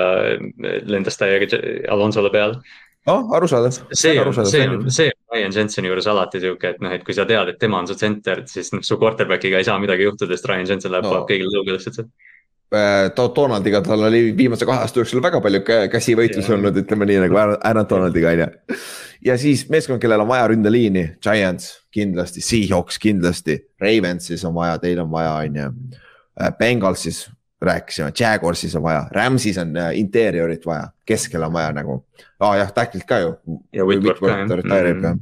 lendas 0.89 1.19
täiega 1.21 1.59
Alonsole 1.93 2.31
peale 2.33 2.57
oh, 3.07 3.31
arusaadav. 3.35 3.71
see 3.93 4.13
see 4.45 4.67
on, 4.67 4.91
see 4.91 5.07
on 5.07 5.19
Ryan 5.31 5.55
Jenseni 5.55 5.87
juures 5.87 6.07
alati 6.11 6.41
sihuke, 6.43 6.75
et 6.75 6.81
noh, 6.83 6.91
et 6.93 7.05
kui 7.07 7.15
sa 7.15 7.25
tead, 7.25 7.53
et 7.53 7.59
tema 7.59 7.79
on 7.79 7.87
su 7.87 7.95
center, 7.99 8.43
siis 8.49 8.73
noh, 8.75 8.83
su 8.85 8.97
quarterback'iga 9.01 9.61
ei 9.61 9.67
saa 9.67 9.79
midagi 9.81 10.05
juhtuda, 10.07 10.35
sest 10.35 10.49
Ryan 10.49 10.69
Jensen 10.73 10.93
läheb 10.93 11.07
no., 11.07 11.23
kõigile 11.29 11.53
lõuga 11.55 11.77
lihtsalt 11.77 12.01
äh, 12.75 13.09
Donaldiga 13.35 13.81
tal 13.85 14.07
oli 14.07 14.23
viimase 14.37 14.67
kahe 14.67 14.83
aasta 14.83 15.01
jooksul 15.01 15.23
väga 15.23 15.41
palju 15.43 15.63
käsivõitlusi 15.91 16.55
olnud, 16.57 16.77
ütleme 16.83 17.07
nii 17.09 17.23
nagu 17.25 17.41
Aaron 17.41 17.89
Donaldiga 17.89 18.35
on 18.35 18.45
ju. 18.45 18.79
ja 19.31 19.37
siis 19.39 19.65
meeskond, 19.71 20.01
kellel 20.03 20.23
on 20.25 20.31
vaja 20.31 20.51
ründeliini, 20.53 21.07
Giants 21.23 21.73
kindlasti, 21.91 22.43
Seahawks 22.43 22.99
kindlasti, 23.01 23.59
Ravensis 23.81 24.45
on 24.47 24.55
vaja, 24.55 24.77
teil 24.83 25.01
on 25.03 25.11
vaja, 25.11 25.35
on 25.41 25.61
ju. 25.63 25.69
Äh, 26.41 26.53
Bengalsis 26.59 27.25
rääkisime, 27.61 28.11
Jaguarsis 28.19 28.75
on 28.75 28.83
vaja, 28.83 29.05
Rams'is 29.15 29.61
on 29.61 29.77
äh, 29.77 29.91
interiorit 29.99 30.65
vaja, 30.65 30.87
keskel 31.05 31.43
on 31.43 31.53
vaja 31.53 31.71
nagu 31.75 32.05
aa 32.39 32.49
ah, 32.49 32.57
jah, 32.57 32.73
tacklit 32.73 33.05
ka 33.05 33.19
ju. 33.19 33.35
ja 33.73 33.85
Whitworth 33.85 34.21
ka 34.21 34.33
jah. 34.37 34.57
retire'ib 34.61 35.03
jah 35.03 35.19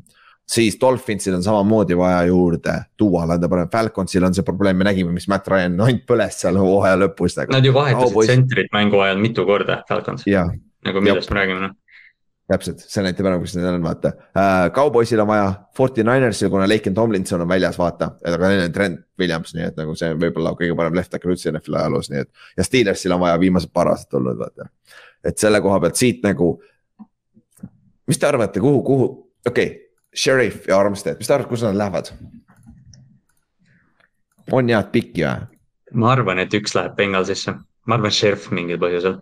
siis 0.50 0.78
Dolphinsil 0.82 1.36
on 1.36 1.44
samamoodi 1.44 1.98
vaja 1.98 2.24
juurde 2.26 2.74
tuua, 2.98 3.24
anda 3.24 3.50
parem, 3.50 3.70
Falconsil 3.70 4.24
on 4.26 4.34
see 4.34 4.44
probleem, 4.44 4.78
me 4.78 4.88
nägime, 4.88 5.12
mis 5.14 5.28
Matt 5.30 5.48
Ryan 5.48 5.76
ainult 5.86 6.08
põles 6.10 6.40
seal 6.42 6.58
hooaja 6.58 6.98
lõpus 6.98 7.38
nagu. 7.38 7.54
Nad 7.54 7.68
ju 7.68 7.74
vahetasid 7.76 8.18
tsentrit 8.26 8.74
mängu 8.74 9.04
ajal 9.06 9.22
mitu 9.22 9.46
korda, 9.46 9.84
Falcons. 9.90 10.26
nagu 10.86 11.04
millest 11.04 11.30
me 11.30 11.38
räägime 11.38 11.62
noh 11.68 11.78
täpselt, 12.50 12.82
see 12.82 13.04
näitab 13.06 13.28
ära, 13.30 13.38
kus 13.42 13.54
need 13.58 13.68
on, 13.70 13.84
vaata 13.86 14.14
uh,. 14.18 14.70
Cowboysil 14.76 15.22
on 15.22 15.30
vaja, 15.30 15.52
Forty 15.78 16.04
Ninersil, 16.06 16.50
kuna 16.50 16.66
Laken 16.70 16.96
Tomlinson 16.98 17.46
on 17.46 17.52
väljas, 17.52 17.78
vaata, 17.78 18.16
aga 18.26 18.50
neil 18.50 18.64
on 18.66 18.74
Trent 18.74 19.04
Williams, 19.22 19.54
nii 19.58 19.68
et 19.70 19.78
nagu 19.78 19.94
see 20.00 20.16
võib 20.18 20.40
olla 20.42 20.56
kõige 20.58 20.78
parem 20.80 20.98
left 20.98 21.14
tackle 21.14 21.36
üldse 21.36 21.52
NFL 21.54 21.78
ajaloos, 21.84 22.10
nii 22.10 22.26
et. 22.26 22.32
ja 22.58 22.66
Steelersil 22.66 23.14
on 23.14 23.22
vaja 23.22 23.38
viimased 23.42 23.74
paar 23.74 23.92
aastat 23.94 24.18
olnud, 24.20 24.40
vaata. 24.42 24.70
et 25.24 25.38
selle 25.38 25.62
koha 25.62 25.80
pealt 25.84 26.02
siit 26.02 26.26
nagu 26.26 26.56
mis 28.10 28.18
te 28.18 28.28
arvate, 28.28 28.60
kuhu, 28.60 28.84
kuhu, 28.84 29.08
okei 29.48 29.66
okay., 29.66 29.86
Sheriff 30.16 30.66
ja 30.68 30.80
Armstead, 30.80 31.20
mis 31.20 31.28
te 31.30 31.34
arvate, 31.36 31.50
kus 31.52 31.64
nad 31.64 31.78
lähevad? 31.78 32.10
on 34.52 34.70
head 34.74 34.90
pikki 34.94 35.26
või? 35.26 35.60
ma 36.02 36.14
arvan, 36.16 36.42
et 36.42 36.54
üks 36.58 36.74
läheb 36.78 36.96
Bengalsisse, 36.98 37.54
ma 37.86 38.00
arvan, 38.00 38.14
Sheriff 38.14 38.50
mingil 38.56 38.82
põhjusel. 38.82 39.20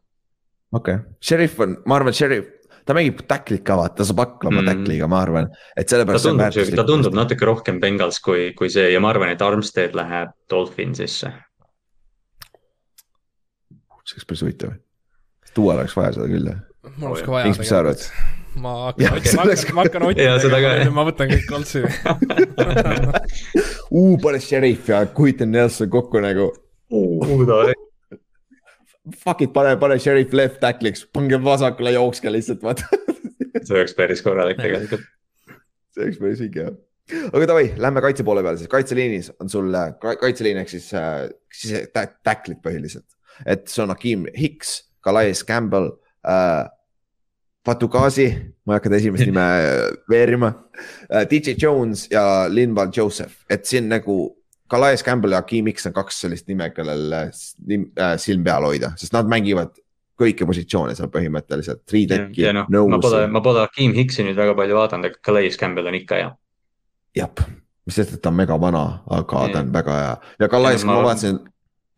okei 0.71 1.01
okay., 1.01 1.17
Sheriff 1.19 1.59
on, 1.63 1.75
ma 1.85 1.99
arvan, 1.99 2.15
Sheriff, 2.15 2.47
ta 2.87 2.95
mängib 2.95 3.19
tacklit 3.27 3.63
ka 3.67 3.75
vaata, 3.79 3.99
ta 3.99 4.07
saab 4.07 4.21
hakkama 4.23 4.61
mm. 4.61 4.69
tackliga, 4.71 5.09
ma 5.11 5.19
arvan, 5.25 5.49
et 5.75 5.91
sellepärast. 5.91 6.29
ta 6.29 6.31
tundub, 6.31 6.75
ta 6.79 6.87
tundub 6.87 7.17
natuke 7.17 7.47
rohkem 7.49 7.81
Bengals 7.83 8.21
kui, 8.23 8.53
kui 8.57 8.71
see 8.73 8.87
ja 8.93 9.01
ma 9.03 9.11
arvan, 9.11 9.33
et 9.33 9.43
Armstead 9.43 9.97
läheb 9.97 10.33
Dolphinsisse. 10.49 11.33
see 14.07 14.15
oleks 14.15 14.27
päris 14.29 14.43
huvitav. 14.45 14.71
Dual 15.57 15.81
oleks 15.81 15.95
vaja 15.97 16.15
seda 16.15 16.27
küll 16.31 16.47
jah. 16.47 16.59
mul 16.95 17.11
oleks 17.11 17.25
ka 17.25 17.31
vaja. 17.33 17.51
mis 17.51 17.67
sa 17.67 17.81
arvad? 17.83 18.07
ma 18.57 18.71
hakkan 18.87 19.17
otsima, 19.17 19.43
ma 19.43 19.51
hakkan, 19.51 19.75
ma 19.75 19.81
hakkan 19.83 20.03
otsima, 20.07 20.91
ma 20.95 21.03
võtan 21.09 21.27
kõik 21.29 21.45
koltsi 21.49 21.83
uh, 23.91 24.13
pane 24.23 24.39
Sheriff 24.41 24.89
ja 24.89 25.03
Quentin 25.11 25.51
Nelson 25.53 25.91
kokku 25.93 26.23
nagu 26.23 26.47
uh,. 26.89 27.75
Fuck 29.15 29.41
it, 29.45 29.53
pane, 29.55 29.77
pane 29.79 29.99
Sheriff 30.03 30.33
left 30.35 30.59
tackle'iks, 30.63 31.05
pange 31.13 31.39
vasakule, 31.43 31.93
jookske 31.95 32.31
lihtsalt, 32.33 32.65
vaata 32.65 32.87
see 33.67 33.77
oleks 33.77 33.95
päris 33.97 34.21
korralik 34.25 34.59
tegelikult. 34.59 35.05
see 35.95 36.05
oleks 36.07 36.19
päris 36.21 36.43
õige 36.43 36.65
jah 36.65 36.75
aga 37.07 37.47
davai, 37.47 37.67
lähme 37.79 38.01
kaitse 38.03 38.23
poole 38.27 38.43
peale 38.43 38.59
siis, 38.59 38.69
kaitseliinis 38.71 39.29
on 39.39 39.51
sul 39.51 39.75
kaitseliin 40.03 40.59
ehk 40.61 40.71
siis, 40.71 40.89
äh, 40.97 41.27
siis 41.53 41.87
tackle'id 41.95 42.59
põhiliselt. 42.63 43.07
et 43.45 43.67
see 43.71 43.83
on 43.83 43.93
Hakim 43.93 44.25
Hicks, 44.35 44.81
Calais 45.03 45.43
Campbell 45.45 45.93
äh,, 46.27 46.65
Fatukasi, 47.67 48.27
ma 48.63 48.75
ei 48.75 48.77
hakka 48.79 48.89
ta 48.89 48.95
esimest 48.95 49.27
nime 49.27 49.45
veerima. 50.07 50.53
Äh, 51.11 51.25
DJ 51.27 51.57
Jones 51.59 52.05
ja 52.11 52.47
Linval 52.47 52.93
Joseph, 52.95 53.43
et 53.51 53.67
siin 53.67 53.89
nagu 53.91 54.36
Calais 54.69 55.03
Campbell 55.03 55.31
ja 55.31 55.41
Hakeem 55.41 55.69
X 55.71 55.87
on 55.89 55.93
kaks 55.95 56.21
sellist 56.23 56.47
nime, 56.47 56.69
kellel 56.75 57.13
äh, 57.13 57.27
silm 58.21 58.43
peal 58.43 58.67
hoida, 58.67 58.93
sest 58.99 59.15
nad 59.15 59.29
mängivad 59.31 59.75
kõiki 60.17 60.47
positsioone 60.49 60.95
seal 60.97 61.11
põhimõtteliselt. 61.13 61.83
ja 62.37 62.53
noh, 62.55 62.67
ma 62.89 62.99
pole, 63.03 63.27
ma 63.31 63.41
pole 63.45 63.63
Hakeem 63.67 63.93
Hicksi 63.95 64.25
nüüd 64.27 64.39
väga 64.39 64.57
palju 64.57 64.79
vaadanud, 64.79 65.11
aga 65.11 65.23
Calais 65.23 65.57
Campbell 65.59 65.87
on 65.87 65.99
ikka 65.99 66.21
hea. 66.21 66.33
jah, 67.15 67.47
mis 67.85 67.95
sest, 67.95 68.17
et 68.17 68.21
ta 68.21 68.33
on 68.33 68.39
mega 68.41 68.59
vana, 68.59 69.03
aga 69.09 69.47
ja. 69.47 69.53
ta 69.53 69.63
on 69.63 69.71
väga 69.73 70.01
hea 70.01 70.13
ja 70.39 70.51
Calais, 70.51 70.85
ma 70.85 70.99
vaatasin, 71.05 71.39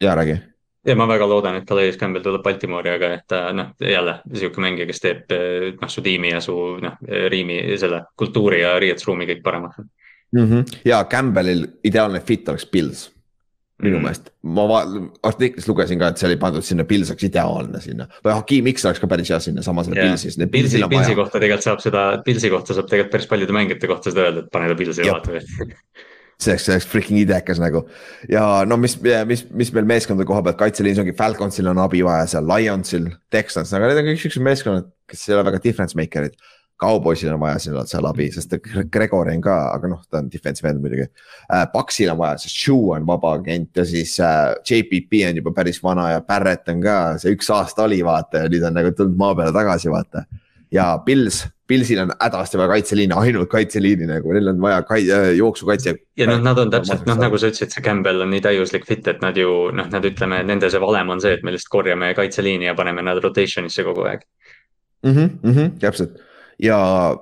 jaa 0.03 0.15
räägi 0.19 0.39
ja 0.87 0.95
ma 0.95 1.07
väga 1.07 1.27
loodan, 1.29 1.55
et 1.59 1.67
Calais 1.67 1.97
Campbell 1.97 2.23
tuleb 2.23 2.43
Baltimoori, 2.43 2.91
aga 2.91 3.13
et 3.17 3.25
ta 3.27 3.41
noh, 3.53 3.73
jälle 3.83 4.19
sihuke 4.33 4.61
mängija, 4.63 4.87
kes 4.89 5.01
teeb 5.03 5.33
noh, 5.79 5.89
su 5.91 6.03
tiimi 6.03 6.35
ja 6.35 6.41
su 6.43 6.55
noh, 6.81 6.99
riimi, 7.31 7.61
selle 7.79 8.03
kultuuri 8.19 8.61
ja 8.61 8.77
riietusruumi 8.79 9.27
kõik 9.29 9.43
paremaks 9.45 9.81
mm. 10.35 10.43
-hmm. 10.43 10.81
ja 10.85 11.03
Campbellil 11.11 11.65
ideaalne 11.83 12.19
fit 12.25 12.49
oleks 12.49 12.65
Pils 12.65 13.09
minu 13.79 13.95
mm. 13.95 14.03
meelest, 14.03 14.29
ma 14.43 14.81
artiklis 15.23 15.67
lugesin 15.69 15.99
ka, 16.01 16.11
et 16.11 16.19
see 16.19 16.27
oli 16.27 16.37
pandud 16.41 16.65
sinna, 16.65 16.83
Pils 16.87 17.13
oleks 17.13 17.23
ideaalne 17.29 17.79
sinna 17.83 18.09
või 18.25 18.35
Hakim 18.35 18.67
X 18.73 18.85
oleks 18.89 18.99
ka 18.99 19.07
päris 19.07 19.31
hea 19.31 19.39
sinna 19.43 19.63
samasele 19.63 19.95
yeah. 19.95 20.11
Pilsis. 20.11 20.35
Pilsi, 20.51 20.83
Pilsi 20.91 21.15
kohta 21.15 21.39
tegelikult 21.39 21.67
saab 21.67 21.83
seda, 21.83 22.05
Pilsi 22.25 22.51
kohta 22.51 22.75
saab 22.75 22.89
tegelikult 22.91 23.15
päris 23.15 23.29
paljude 23.31 23.55
mängijate 23.55 23.87
kohta 23.87 24.11
seda 24.11 24.27
öelda, 24.27 24.43
et 24.43 24.51
pane 24.51 24.71
ta 24.71 24.79
Pilsi 24.79 25.07
ja 25.07 25.15
vaata 25.15 25.39
see 26.39 26.53
oleks, 26.53 26.65
see 26.65 26.75
oleks 26.75 26.87
freaking 26.87 27.19
idekas 27.19 27.59
nagu. 27.59 27.83
ja 28.31 28.43
no 28.67 28.77
mis, 28.79 28.95
mis, 29.27 29.45
mis 29.51 29.73
meil 29.75 29.87
meeskondade 29.89 30.27
koha 30.27 30.43
pealt 30.45 30.59
kaitseliinis 30.59 31.01
ongi, 31.03 31.15
Falconsil 31.17 31.67
on 31.71 31.81
abi 31.83 32.03
vaja 32.05 32.27
seal, 32.33 32.47
Lionsil, 32.47 33.09
Texans, 33.31 33.73
aga 33.75 33.89
need 33.89 34.01
on 34.03 34.09
kõik 34.11 34.23
siuksed 34.23 34.45
meeskonnad, 34.45 34.87
kes 35.09 35.27
ei 35.27 35.35
ole 35.35 35.45
väga 35.49 35.61
difference 35.63 35.99
maker'id. 35.99 36.35
Cowboysil 36.79 37.33
on 37.33 37.41
vaja 37.41 37.59
seal, 37.59 37.79
seal 37.89 38.07
abi, 38.07 38.29
sest 38.31 38.55
Gregori 38.91 39.35
on 39.35 39.43
ka, 39.43 39.55
aga 39.75 39.91
noh, 39.91 40.01
ta 40.07 40.21
on 40.21 40.29
defensive 40.31 40.69
end 40.69 40.83
muidugi 40.83 41.05
uh,. 41.05 41.65
Paxil 41.73 42.11
on 42.13 42.19
vaja, 42.21 42.39
sest 42.39 42.55
Shoe 42.55 42.95
on 42.95 43.07
vaba 43.07 43.33
agent 43.35 43.75
ja 43.81 43.85
siis 43.87 44.15
äh, 44.23 44.53
JPP 44.63 45.25
on 45.27 45.41
juba 45.41 45.53
päris 45.57 45.81
vana 45.83 46.09
ja 46.13 46.21
Barrett 46.25 46.71
on 46.71 46.83
ka, 46.83 46.99
see 47.19 47.35
üks 47.35 47.51
aasta 47.51 47.83
oli 47.87 47.99
vaata 48.05 48.45
ja 48.45 48.51
nüüd 48.51 48.63
on 48.69 48.77
nagu 48.79 48.93
tulnud 48.95 49.19
maa 49.19 49.35
peale 49.35 49.55
tagasi 49.55 49.91
vaata. 49.91 50.23
ja 50.71 50.85
Pils, 51.03 51.41
Pilsil 51.67 51.99
on 51.99 52.13
hädasti 52.15 52.57
vaja 52.57 52.69
kaitseliini, 52.71 53.13
ainult 53.17 53.49
kaitseliini 53.51 54.07
nagu, 54.07 54.31
neil 54.33 54.53
on 54.53 54.61
vaja 54.63 54.79
kai, 54.87 55.01
äh, 55.11 55.33
jooksukaitse. 55.35 55.95
ja 56.17 56.29
noh, 56.31 56.39
nad 56.45 56.63
on 56.63 56.71
täpselt 56.71 57.03
noh, 57.09 57.19
nagu 57.19 57.41
sa 57.41 57.51
ütlesid, 57.51 57.75
see 57.75 57.83
Campbell 57.83 58.23
on 58.23 58.31
nii 58.31 58.45
täiuslik 58.45 58.87
fit, 58.87 59.03
et 59.11 59.19
nad 59.25 59.35
ju 59.35 59.67
noh, 59.75 59.91
nad 59.91 60.07
ütleme, 60.07 60.45
nende 60.47 60.71
see 60.71 60.79
valem 60.79 61.11
on 61.11 61.19
see, 61.19 61.35
et 61.35 61.43
me 61.43 61.51
lihtsalt 61.51 61.75
korjame 61.75 62.13
kaitseliini 62.15 62.71
ja 62.71 62.77
paneme 62.79 63.03
nad 63.03 63.19
rotation'isse 63.19 63.83
kogu 63.83 64.07
aeg 64.07 64.23
mm. 65.03 65.11
mm 65.11 65.53
-hmm, 65.53 65.77
täpselt 65.83 66.28
ja 66.59 66.79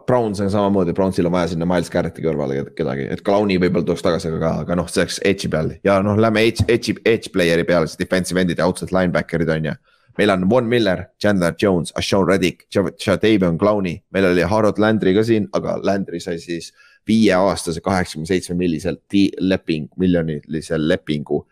Browns 0.07 0.39
on 0.41 0.51
samamoodi, 0.51 0.95
Brownsil 0.97 1.29
on 1.29 1.35
vaja 1.35 1.51
sinna 1.53 1.67
Miles 1.69 1.91
Garretti 1.93 2.23
kõrvale 2.25 2.63
kedagi, 2.77 3.05
et 3.13 3.21
Clowni 3.25 3.59
võib-olla 3.61 3.85
tuleks 3.85 4.05
tagasi, 4.05 4.31
aga, 4.33 4.55
aga 4.63 4.79
noh, 4.79 4.89
see 4.89 5.03
oleks 5.03 5.19
edge'i 5.25 5.51
peal 5.53 5.75
ja 5.85 5.99
noh, 6.05 6.17
lähme 6.19 6.45
edge, 6.47 6.65
edge'i, 6.67 6.97
edge 7.05 7.33
player'i 7.35 7.67
peale, 7.67 7.89
siis 7.89 8.01
defensive 8.01 8.41
end'id 8.41 8.61
ja 8.61 8.69
outside 8.69 8.95
linebacker'id 8.95 9.53
on 9.53 9.71
ju 9.71 9.77
meil 10.17 10.33
on 10.33 10.49
Von 10.49 10.65
Miller, 10.65 11.05
Chandler 11.21 11.53
Jones, 11.61 11.93
Ashon 11.95 12.27
Reddick, 12.27 12.65
Jadavion 12.73 13.57
Clowni, 13.57 14.03
meil 14.11 14.25
oli 14.25 14.41
Harold 14.41 14.79
Landry 14.81 15.13
ka 15.13 15.23
siin, 15.23 15.47
aga 15.53 15.77
Landry 15.85 16.19
sai 16.19 16.39
siis 16.41 16.71
viieaastase 17.07 17.81
kaheksakümne 17.85 18.27
seitsme 18.27 18.57
milliselt 18.57 19.17
leping, 19.39 19.87
miljonilise 19.97 20.79
lepingu 20.81 21.43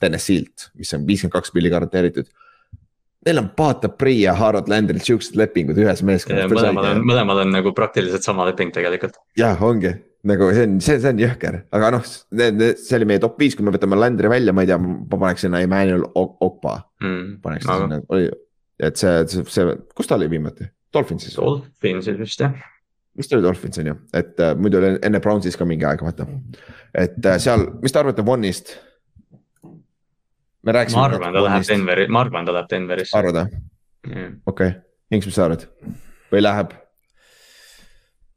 Tennessee'lt, 0.00 0.70
mis 0.78 0.94
on 0.94 1.06
viiskümmend 1.06 1.34
kaks 1.34 1.54
milli 1.54 1.72
garanteeritud. 1.72 2.30
Neil 3.24 3.40
on 3.40 3.52
Pata 3.56 3.88
Pri 3.88 4.18
ja 4.20 4.34
Harold 4.36 4.68
Landry'l 4.68 5.00
siuksed 5.04 5.38
lepingud 5.40 5.78
ühes 5.80 6.02
meeskonnas. 6.04 6.50
mõlemal 6.52 6.90
on, 6.90 7.04
mõlemal 7.08 7.44
on 7.44 7.54
nagu 7.54 7.72
praktiliselt 7.76 8.26
sama 8.26 8.46
leping 8.50 8.74
tegelikult. 8.74 9.16
jah, 9.38 9.60
ongi 9.64 9.94
nagu 10.24 10.48
see 10.56 10.64
on, 10.66 10.76
see, 10.84 10.98
see 11.02 11.12
on 11.12 11.20
jõhker, 11.20 11.58
aga 11.76 11.90
noh, 11.98 12.04
see 12.08 12.98
oli 12.98 13.08
meie 13.08 13.20
top 13.22 13.36
viis, 13.40 13.56
kui 13.56 13.66
me 13.66 13.74
võtame 13.74 13.98
Landry 13.98 14.30
välja, 14.32 14.54
ma 14.56 14.64
ei 14.64 14.70
tea, 14.70 14.78
ma 14.80 15.18
paneks 15.18 15.44
sinna 15.44 15.60
Emmanuel 15.64 16.06
Okpa 16.16 16.78
mm,. 17.04 17.26
paneks 17.44 17.68
aga... 17.68 17.82
sinna, 17.82 17.98
oli, 18.14 18.30
et 18.88 19.00
see, 19.00 19.18
see, 19.32 19.44
see, 19.52 19.74
kus 19.96 20.08
ta 20.08 20.16
oli 20.16 20.30
viimati? 20.32 20.68
Dolphinsis? 20.94 21.36
Dolphinsis 21.36 22.16
vist 22.20 22.40
jah. 22.40 22.56
vist 23.18 23.36
oli 23.36 23.44
Dolphins 23.44 23.82
on 23.82 23.92
ju, 23.92 23.98
et 24.16 24.40
äh, 24.40 24.56
muidu 24.56 24.80
oli 24.80 24.94
enne 25.04 25.20
Brownsis 25.24 25.60
ka 25.60 25.68
mingi 25.68 25.86
aeg, 25.88 26.04
vaata. 26.06 26.26
et 27.04 27.20
äh, 27.20 27.38
seal, 27.42 27.68
mis 27.84 27.92
te 27.92 28.00
arvate 28.00 28.24
Vonist? 28.24 28.76
Me 30.64 30.72
rääkisime. 30.72 31.00
ma 31.00 31.06
arvan, 31.10 31.34
ta 31.34 31.44
läheb 31.44 31.68
Denveri, 31.68 32.08
ma 32.08 32.24
arvan, 32.24 32.46
ta 32.46 32.56
läheb 32.56 32.70
Denverisse. 32.70 33.18
arvad 33.18 33.40
või? 33.40 34.26
okei, 34.46 34.74
Inks, 35.14 35.28
mis 35.28 35.38
sa 35.38 35.48
arvad? 35.48 35.66
või 36.32 36.44
läheb? 36.44 36.76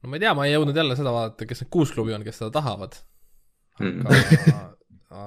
no 0.01 0.11
ma 0.11 0.19
ei 0.19 0.25
tea, 0.25 0.33
ma 0.37 0.47
ei 0.47 0.55
jõudnud 0.55 0.81
jälle 0.81 0.97
seda 0.99 1.13
vaadata, 1.15 1.47
kes 1.49 1.63
need 1.63 1.71
kuus 1.73 1.93
klubi 1.95 2.15
on, 2.17 2.25
kes 2.27 2.41
seda 2.41 2.51
tahavad. 2.59 2.99
aga 3.79 3.91
mm., 3.91 4.75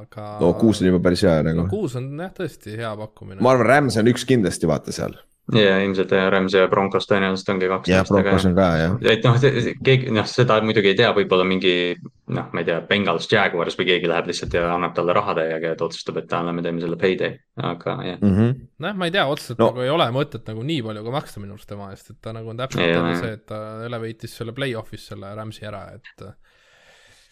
aga. 0.00 0.28
no 0.42 0.52
kuus 0.60 0.82
on 0.82 0.90
juba 0.90 1.02
päris 1.08 1.24
hea 1.26 1.40
nagu 1.46 1.64
no,. 1.64 1.70
kuus 1.72 1.96
on 2.00 2.12
jah, 2.18 2.32
tõesti 2.36 2.76
hea 2.78 2.92
pakkumine. 3.02 3.40
ma 3.40 3.54
arvan, 3.54 3.68
Rams 3.74 3.98
on 4.00 4.10
üks 4.12 4.26
kindlasti 4.28 4.70
vaata 4.70 4.94
seal 4.94 5.16
ja 5.56 5.80
ilmselt 5.82 6.12
Rams 6.32 6.54
ja 6.54 6.66
Broncos 6.70 7.08
tõenäoliselt 7.10 7.52
ongi 7.54 7.68
kaks. 7.70 7.90
jah, 7.90 8.04
Broncos 8.08 8.46
on 8.48 8.56
ka 8.56 8.66
jah. 8.78 8.96
et 9.12 9.24
noh, 9.26 9.36
keegi 9.86 10.12
noh, 10.14 10.26
seda 10.30 10.58
muidugi 10.64 10.92
ei 10.92 10.98
tea, 10.98 11.10
võib-olla 11.16 11.46
mingi 11.48 11.74
noh, 12.30 12.50
ma 12.52 12.62
ei 12.62 12.68
tea, 12.68 12.80
Bengals, 12.88 13.28
Jaguars 13.30 13.78
või 13.78 13.88
keegi 13.90 14.10
läheb 14.10 14.30
lihtsalt 14.30 14.54
ja 14.56 14.66
annab 14.74 14.94
talle 14.96 15.14
raha 15.16 15.34
täiega, 15.38 15.72
et 15.74 15.84
otsustab, 15.86 16.20
et 16.22 16.34
anname, 16.36 16.62
teeme 16.66 16.82
selle 16.82 16.98
payday, 17.00 17.38
aga 17.56 17.96
jah 18.06 18.20
mm 18.20 18.36
-hmm.. 18.36 18.60
nojah, 18.84 19.00
ma 19.00 19.08
ei 19.10 19.16
tea, 19.16 19.26
otseselt 19.30 19.62
no. 19.62 19.70
nagu 19.70 19.86
ei 19.86 19.94
ole 19.94 20.10
mõtet 20.14 20.52
nagu 20.52 20.66
nii 20.72 20.84
palju 20.86 21.06
ka 21.06 21.16
maksta 21.16 21.42
minu 21.42 21.56
arust 21.56 21.70
tema 21.70 21.90
eest, 21.94 22.12
et 22.14 22.20
ta 22.20 22.34
nagu 22.36 22.52
on 22.52 22.60
täpselt 22.60 22.86
ja, 22.86 23.02
see, 23.22 23.32
et 23.38 23.46
ta 23.50 23.62
elevate'is 23.88 24.36
selle 24.42 24.54
play-off'is 24.56 25.08
selle 25.12 25.34
Rams'i 25.34 25.66
ära, 25.66 25.86
et 25.96 26.24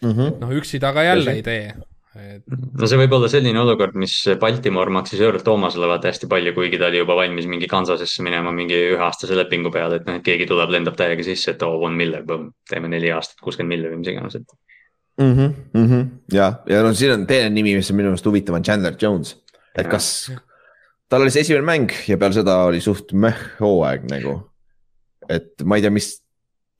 mm 0.03 0.11
-hmm. 0.11 0.40
noh, 0.43 0.59
üksi 0.59 0.81
ta 0.82 0.93
ka 0.93 1.07
jälle 1.07 1.39
ei 1.39 1.47
tee 1.47 1.62
et. 2.16 2.44
no 2.48 2.89
see 2.89 2.98
võib 3.01 3.14
olla 3.18 3.28
selline 3.30 3.60
olukord, 3.60 3.97
mis 4.01 4.14
Baltimore 4.40 4.93
maksis 4.94 5.20
Earl 5.20 5.43
Thomasele 5.44 5.90
vaata 5.90 6.10
hästi 6.12 6.28
palju, 6.30 6.55
kuigi 6.56 6.80
ta 6.80 6.89
oli 6.89 7.02
juba 7.02 7.16
valmis 7.18 7.48
mingi 7.51 7.68
Kansasesse 7.70 8.24
minema 8.26 8.52
mingi 8.55 8.78
üheaastase 8.94 9.36
lepingu 9.39 9.72
peale, 9.74 10.01
et 10.01 10.09
noh, 10.09 10.18
et 10.20 10.26
keegi 10.26 10.48
tuleb, 10.48 10.72
lendab 10.74 10.97
täiega 10.98 11.26
sisse, 11.26 11.55
et 11.55 11.62
oo 11.66 11.76
oh,, 11.76 11.82
Von 11.85 11.97
Miller, 11.98 12.24
teeme 12.68 12.90
neli 12.93 13.12
aastat, 13.14 13.40
kuuskümmend 13.44 13.76
miljonit 13.76 13.97
või 13.97 14.02
mis 14.02 14.12
iganes, 14.14 14.39
et 14.40 14.56
mm. 15.20 15.32
-hmm, 15.32 15.55
mm 15.72 15.89
-hmm. 15.89 16.10
ja, 16.32 16.52
ja 16.68 16.82
no 16.82 16.94
siin 16.94 17.12
on 17.12 17.26
teine 17.26 17.51
nimi, 17.51 17.76
mis 17.76 17.90
on 17.90 18.01
minu 18.01 18.12
meelest 18.12 18.26
huvitav, 18.26 18.56
on 18.56 18.64
Chandler 18.64 18.97
Jones, 19.01 19.36
et 19.74 19.85
ja. 19.85 19.90
kas 19.90 20.30
tal 21.09 21.24
oli 21.24 21.32
see 21.32 21.44
esimene 21.47 21.66
mäng 21.66 21.93
ja 22.09 22.18
peale 22.20 22.36
seda 22.36 22.62
oli 22.68 22.80
suht 22.80 23.12
meh 23.12 23.36
hooaeg 23.60 24.09
nagu. 24.10 24.40
et 25.28 25.64
ma 25.64 25.76
ei 25.76 25.85
tea, 25.85 25.90
mis 25.93 26.14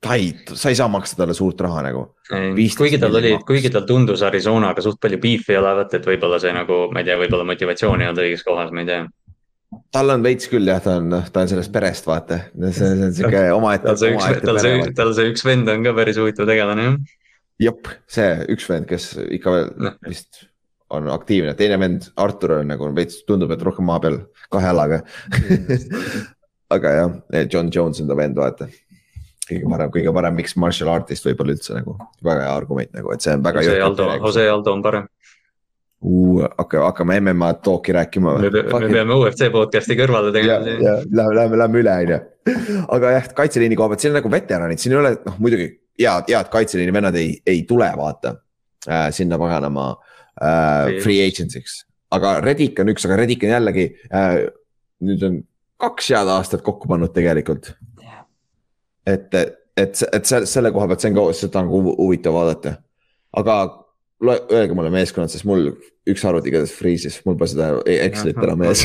ta 0.01 0.15
ei, 0.15 0.31
sa 0.53 0.71
ei 0.71 0.77
saa 0.79 0.87
maksta 0.91 1.19
talle 1.19 1.35
suurt 1.35 1.61
raha 1.61 1.83
nagu. 1.83 2.03
kuigi 2.77 2.99
tal 3.01 3.15
oli, 3.19 3.35
kuigi 3.47 3.71
tal 3.73 3.85
tundus 3.87 4.23
Arizonaga 4.23 4.83
suht 4.83 4.99
palju 5.01 5.19
beef'i 5.21 5.57
olevat, 5.59 5.93
et 5.97 6.05
võib-olla 6.07 6.39
see 6.41 6.53
nagu, 6.55 6.85
ma 6.93 7.03
ei 7.03 7.09
tea, 7.09 7.17
võib-olla 7.19 7.47
motivatsioon 7.49 8.03
ei 8.03 8.11
olnud 8.11 8.23
õiges 8.23 8.45
kohas, 8.47 8.71
ma 8.75 8.85
ei 8.85 8.89
tea. 8.89 9.01
tal 9.93 10.15
on 10.15 10.23
veits 10.25 10.49
küll 10.51 10.71
jah, 10.71 10.81
ta 10.83 10.97
on, 11.01 11.17
ta 11.33 11.43
on 11.43 11.51
sellest 11.51 11.73
perest, 11.75 12.07
vaata, 12.07 12.41
see, 12.55 12.73
see 12.79 13.07
on 13.09 13.15
sihuke 13.17 13.45
omaette. 13.59 13.89
tal 13.91 13.99
see 13.99 14.13
üks, 14.15 14.43
tal 14.45 14.61
see, 14.63 14.91
tal 15.01 15.15
see 15.17 15.33
üks 15.33 15.47
vend 15.47 15.73
on 15.75 15.87
ka 15.87 15.95
päris 15.99 16.21
huvitav 16.21 16.47
tegelane 16.49 16.87
jah. 16.87 16.99
jep, 17.67 17.93
see 18.07 18.31
üks 18.55 18.71
vend, 18.71 18.87
kes 18.89 19.11
ikka 19.27 19.57
veel 19.57 19.71
no. 19.83 19.95
vist 20.07 20.45
on 20.89 21.05
aktiivne, 21.13 21.53
teine 21.53 21.77
vend, 21.77 22.07
Artur 22.17 22.61
on 22.61 22.71
nagu 22.71 22.87
veits, 22.95 23.19
tundub, 23.27 23.51
et 23.53 23.61
rohkem 23.61 23.85
maa 23.85 23.99
peal 24.01 24.23
kahe 24.49 24.71
jalaga 24.71 25.03
aga 26.75 26.93
jah, 26.95 27.17
John 27.51 27.69
Jones 27.73 27.99
on 28.01 28.09
ta 28.09 28.17
vend, 28.17 28.39
vaata 28.39 28.69
kõige 29.49 29.69
parem, 29.71 29.93
kõige 29.93 30.13
parem 30.15 30.35
mix 30.39 30.55
martial 30.59 30.91
artist 30.93 31.25
võib-olla 31.27 31.55
üldse 31.55 31.77
nagu, 31.77 31.95
väga 32.25 32.45
hea 32.45 32.55
argument 32.55 32.91
nagu, 32.95 33.13
et 33.15 33.25
see 33.25 33.35
on 33.35 33.45
väga. 33.45 33.63
Jose 33.65 33.81
Aldo, 33.87 34.09
Jose 34.25 34.45
Aldo 34.49 34.75
on 34.75 34.85
parem 34.85 35.07
uh,. 36.01 36.45
hakka, 36.57 36.83
hakkame 36.85 37.19
MMA 37.19 37.53
talk'i 37.65 37.95
rääkima. 37.95 38.35
me, 38.39 38.49
me 38.49 38.91
peame 38.93 39.17
UFC 39.17 39.49
podcast'i 39.53 39.97
kõrvale 39.99 40.31
tegema. 40.35 40.59
Lähme, 40.63 41.35
lähme, 41.35 41.61
lähme 41.63 41.83
üle, 41.83 41.95
on 42.03 42.13
ju. 42.13 42.19
aga 42.95 43.15
jah, 43.17 43.29
kaitseliini 43.41 43.77
koha 43.79 43.91
pealt, 43.91 44.03
siin 44.03 44.13
on 44.13 44.19
nagu 44.21 44.31
veteranid, 44.33 44.81
siin 44.81 44.95
ei 44.95 45.01
ole, 45.01 45.13
noh 45.25 45.41
muidugi 45.43 45.67
head, 45.99 46.31
head 46.31 46.53
kaitseliini 46.53 46.95
vennad 46.95 47.19
ei, 47.19 47.35
ei 47.47 47.65
tule, 47.69 47.89
vaata 47.99 48.35
äh,. 48.87 49.09
sinna 49.15 49.39
paganama 49.41 49.91
äh, 50.39 50.99
free 51.03 51.21
agency'ks, 51.27 51.83
aga 52.15 52.39
Reddick 52.45 52.79
on 52.83 52.95
üks, 52.95 53.05
aga 53.09 53.19
Reddick 53.21 53.45
on 53.45 53.55
jällegi 53.57 53.89
äh,, 54.07 54.39
nüüd 55.05 55.27
on 55.27 55.43
kaks 55.79 56.09
head 56.13 56.31
aastat 56.31 56.63
kokku 56.65 56.89
pannud 56.91 57.13
tegelikult 57.15 57.73
et, 59.07 59.35
et, 59.77 60.01
et 60.13 60.25
selle 60.29 60.71
koha 60.71 60.87
pealt 60.87 61.03
see 61.03 61.11
on 61.11 61.19
ka, 61.19 61.27
seda 61.37 61.63
on 61.63 61.69
ka 61.71 61.83
huvitav 61.99 62.35
vaadata. 62.35 62.77
aga 63.39 63.59
öelge 64.27 64.75
mulle 64.75 64.91
meeskonnad, 64.91 65.31
sest 65.31 65.45
mul 65.47 65.69
üks 66.09 66.23
arvuti 66.27 66.51
igatahes 66.51 66.73
freeze'is, 66.75 67.19
mul 67.25 67.37
pole 67.39 67.51
seda 67.51 67.69
Excelit 67.87 68.39
enam 68.43 68.65
ees. 68.67 68.83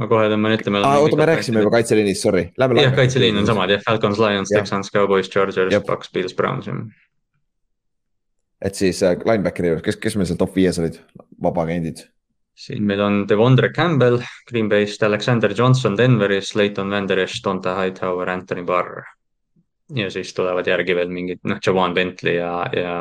ma 0.00 0.08
kohe 0.10 0.26
tõmban 0.32 0.56
ette. 0.56 0.72
Ah, 0.80 0.98
oota, 1.02 1.18
me 1.20 1.28
rääkisime 1.30 1.62
juba 1.62 1.76
kaitseliinist, 1.76 2.26
sorry. 2.26 2.48
jah, 2.58 2.96
kaitseliin 2.96 3.38
on 3.38 3.46
samad 3.48 3.70
jah, 3.70 3.82
Falcons, 3.86 4.20
Lions, 4.22 4.52
Texans, 4.52 4.90
Cowboys, 4.90 5.30
Chargers, 5.30 5.78
Bucks, 5.86 6.10
Bills, 6.12 6.34
Browns 6.34 6.66
jah. 6.70 6.82
et 8.66 8.74
siis 8.74 9.02
äh, 9.04 9.18
linebackeri 9.28 9.70
juures, 9.70 9.84
kes, 9.84 9.98
kes 10.02 10.16
meil 10.16 10.28
seal 10.28 10.40
top 10.40 10.54
viies 10.56 10.80
olid, 10.82 10.98
vabaagendid? 11.42 12.06
siin 12.56 12.86
meil 12.88 13.02
on 13.04 13.18
Devondre 13.28 13.68
Campbell 13.76 14.22
Green 14.48 14.70
Bay'st, 14.72 15.02
Alexander 15.04 15.52
Johnson 15.52 15.94
Denverist, 15.98 16.56
Leighton 16.56 16.90
Vander 16.90 17.20
Esch, 17.20 17.42
Donta 17.44 17.76
Hightower, 17.76 18.30
Anthony 18.32 18.64
Barr 18.64 19.04
ja 19.94 20.10
siis 20.10 20.34
tulevad 20.34 20.66
järgi 20.66 20.94
veel 20.98 21.10
mingid, 21.14 21.38
noh, 21.46 21.60
Javan 21.66 21.94
Bentley 21.94 22.40
ja, 22.40 22.66
ja 22.74 22.94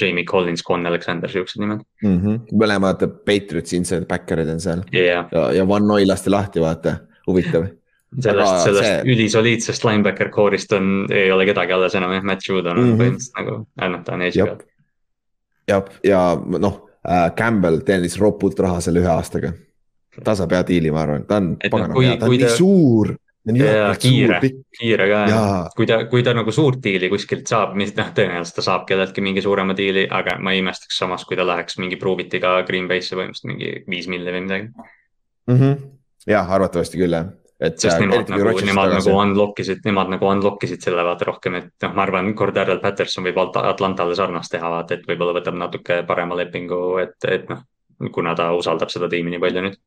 Jamie 0.00 0.24
Collins, 0.24 0.64
Con 0.66 0.86
Alexander, 0.86 1.30
siuksed 1.30 1.60
nimed 1.62 1.84
mm. 2.02 2.16
-hmm. 2.18 2.40
mõlemad 2.58 3.04
Patriotsi 3.26 3.76
inside 3.76 4.06
backer'id 4.10 4.50
on 4.50 4.60
seal 4.60 4.82
yeah. 4.94 5.28
ja, 5.32 5.52
ja 5.52 5.68
Van 5.68 5.86
Noy 5.86 6.06
lasti 6.06 6.30
lahti, 6.30 6.60
vaata, 6.60 6.96
huvitav 7.26 7.68
sellest, 8.26 8.64
sellest 8.64 8.88
see... 8.88 9.14
ülisoliidsest 9.14 9.86
linebacker 9.86 10.30
core'ist 10.34 10.74
on, 10.76 11.06
ei 11.10 11.30
ole 11.32 11.46
kedagi 11.48 11.72
alles 11.72 11.94
enam 11.94 12.12
jah, 12.16 12.26
Matt 12.26 12.48
Judon 12.48 12.76
on 12.76 12.84
mm 12.84 12.90
-hmm. 12.90 13.02
põhimõtteliselt 13.02 13.38
nagu, 13.38 13.58
äh, 13.80 13.88
noh, 13.88 14.04
ta 14.04 14.12
on 14.12 14.26
peal. 14.34 14.56
jah, 15.68 15.84
ja 16.04 16.22
noh 16.58 16.88
äh,, 17.08 17.30
Campbell 17.38 17.84
teenis 17.86 18.18
ropult 18.18 18.58
raha 18.58 18.80
selle 18.80 19.00
ühe 19.00 19.10
aastaga. 19.10 19.52
ta 20.24 20.34
saab 20.34 20.52
hea 20.52 20.66
diili, 20.66 20.90
ma 20.90 21.02
arvan, 21.06 21.26
ta 21.26 21.36
on, 21.36 21.56
paganama 21.70 21.94
no, 21.94 22.00
hea, 22.00 22.16
ta 22.16 22.26
on 22.26 22.34
nii 22.34 22.44
ta... 22.44 22.56
suur 22.56 23.14
ja 23.46 23.90
kiire, 23.98 24.38
kiire 24.78 25.08
ka 25.10 25.20
jah, 25.26 25.50
kui 25.76 25.86
ta, 25.88 25.98
kui 26.10 26.22
ta 26.22 26.34
nagu 26.36 26.52
suurt 26.54 26.82
diili 26.84 27.10
kuskilt 27.10 27.50
saab, 27.50 27.74
mis 27.78 27.94
noh, 27.96 28.12
tõenäoliselt 28.14 28.60
ta 28.60 28.64
saab 28.68 28.86
kelleltki 28.88 29.24
mingi 29.24 29.42
suurema 29.42 29.74
diili, 29.78 30.06
aga 30.06 30.36
ma 30.38 30.54
ei 30.54 30.62
imestaks 30.62 31.00
samas, 31.02 31.26
kui 31.26 31.38
ta 31.38 31.46
läheks 31.46 31.78
mingi 31.82 31.98
prove 32.00 32.26
it'iga 32.26 32.60
Green 32.68 32.88
Bay'sse 32.90 33.18
põhimõtteliselt 33.18 33.50
mingi 33.50 33.72
viis 33.90 34.08
milli 34.10 34.34
või 34.34 34.44
midagi 34.46 34.68
mm. 34.70 35.56
-hmm. 35.56 35.86
jah, 36.30 36.50
arvatavasti 36.58 37.02
küll 37.02 37.18
jah. 37.18 37.32
et. 37.58 37.78
sest 37.82 37.98
nemad 38.04 38.30
nagu, 38.30 38.54
nemad 38.70 38.94
nagu 38.94 39.18
unlock 39.24 39.62
isid, 39.64 39.82
nemad 39.88 40.14
nagu 40.14 40.30
unlock 40.30 40.62
isid 40.68 40.86
selle 40.86 41.02
vaata 41.06 41.26
rohkem, 41.32 41.58
et 41.58 41.72
noh, 41.82 41.94
ma 41.98 42.06
arvan, 42.06 42.34
Cordarrel 42.38 42.82
Patterson 42.84 43.26
võib 43.26 43.42
Atlantale 43.42 44.14
sarnast 44.18 44.54
teha, 44.54 44.70
vaata, 44.70 44.94
et 45.00 45.08
võib-olla 45.08 45.40
võtab 45.40 45.58
natuke 45.58 46.04
parema 46.06 46.38
lepingu, 46.38 46.82
et, 47.02 47.18
et 47.26 47.50
noh, 47.50 47.66
kuna 48.14 48.36
ta 48.38 48.52
usaldab 48.54 48.90
seda 48.90 49.10
tiimi 49.10 49.34
nii 49.34 49.42
palju 49.42 49.66
nüüd 49.66 49.82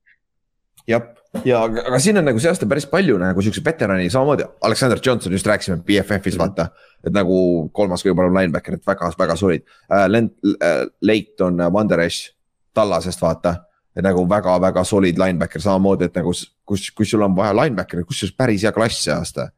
jah, 0.89 1.05
ja 1.45 1.61
aga, 1.65 1.83
aga 1.89 1.99
siin 1.99 2.19
on 2.19 2.27
nagu 2.29 2.39
see 2.41 2.49
aasta 2.51 2.67
päris 2.69 2.87
palju 2.89 3.17
nagu 3.21 3.43
siukseid 3.43 3.65
veterani, 3.65 4.09
samamoodi 4.13 4.47
Alexander 4.67 5.01
Johnson 5.05 5.33
just 5.35 5.47
rääkisime 5.47 5.77
BFF-is 5.83 6.37
mm 6.37 6.39
-hmm. 6.39 6.39
vaata. 6.39 6.67
et 7.07 7.13
nagu 7.13 7.69
kolmas 7.73 8.05
kõige 8.05 8.15
parem 8.15 8.37
linebacker, 8.37 8.73
et 8.73 8.87
väga, 8.87 9.11
väga 9.19 9.35
solid 9.35 9.61
uh,. 9.61 10.07
Lent 10.07 10.33
uh,, 10.43 10.87
Leighton 11.01 11.61
uh, 11.61 11.71
Wanderesh 11.71 12.31
Tallasest 12.73 13.21
vaata. 13.21 13.55
et 13.95 14.03
nagu 14.03 14.29
väga-väga 14.29 14.83
solid 14.83 15.17
linebacker 15.17 15.61
samamoodi, 15.61 16.05
et 16.05 16.15
nagu 16.15 16.33
kus, 16.65 16.91
kui 16.91 17.05
sul 17.05 17.21
on 17.21 17.35
vaja 17.35 17.53
linebacker'it, 17.53 18.05
kusjuures 18.05 18.35
päris 18.37 18.63
hea 18.63 18.71
klass 18.71 19.03
see 19.03 19.13
aasta. 19.13 19.49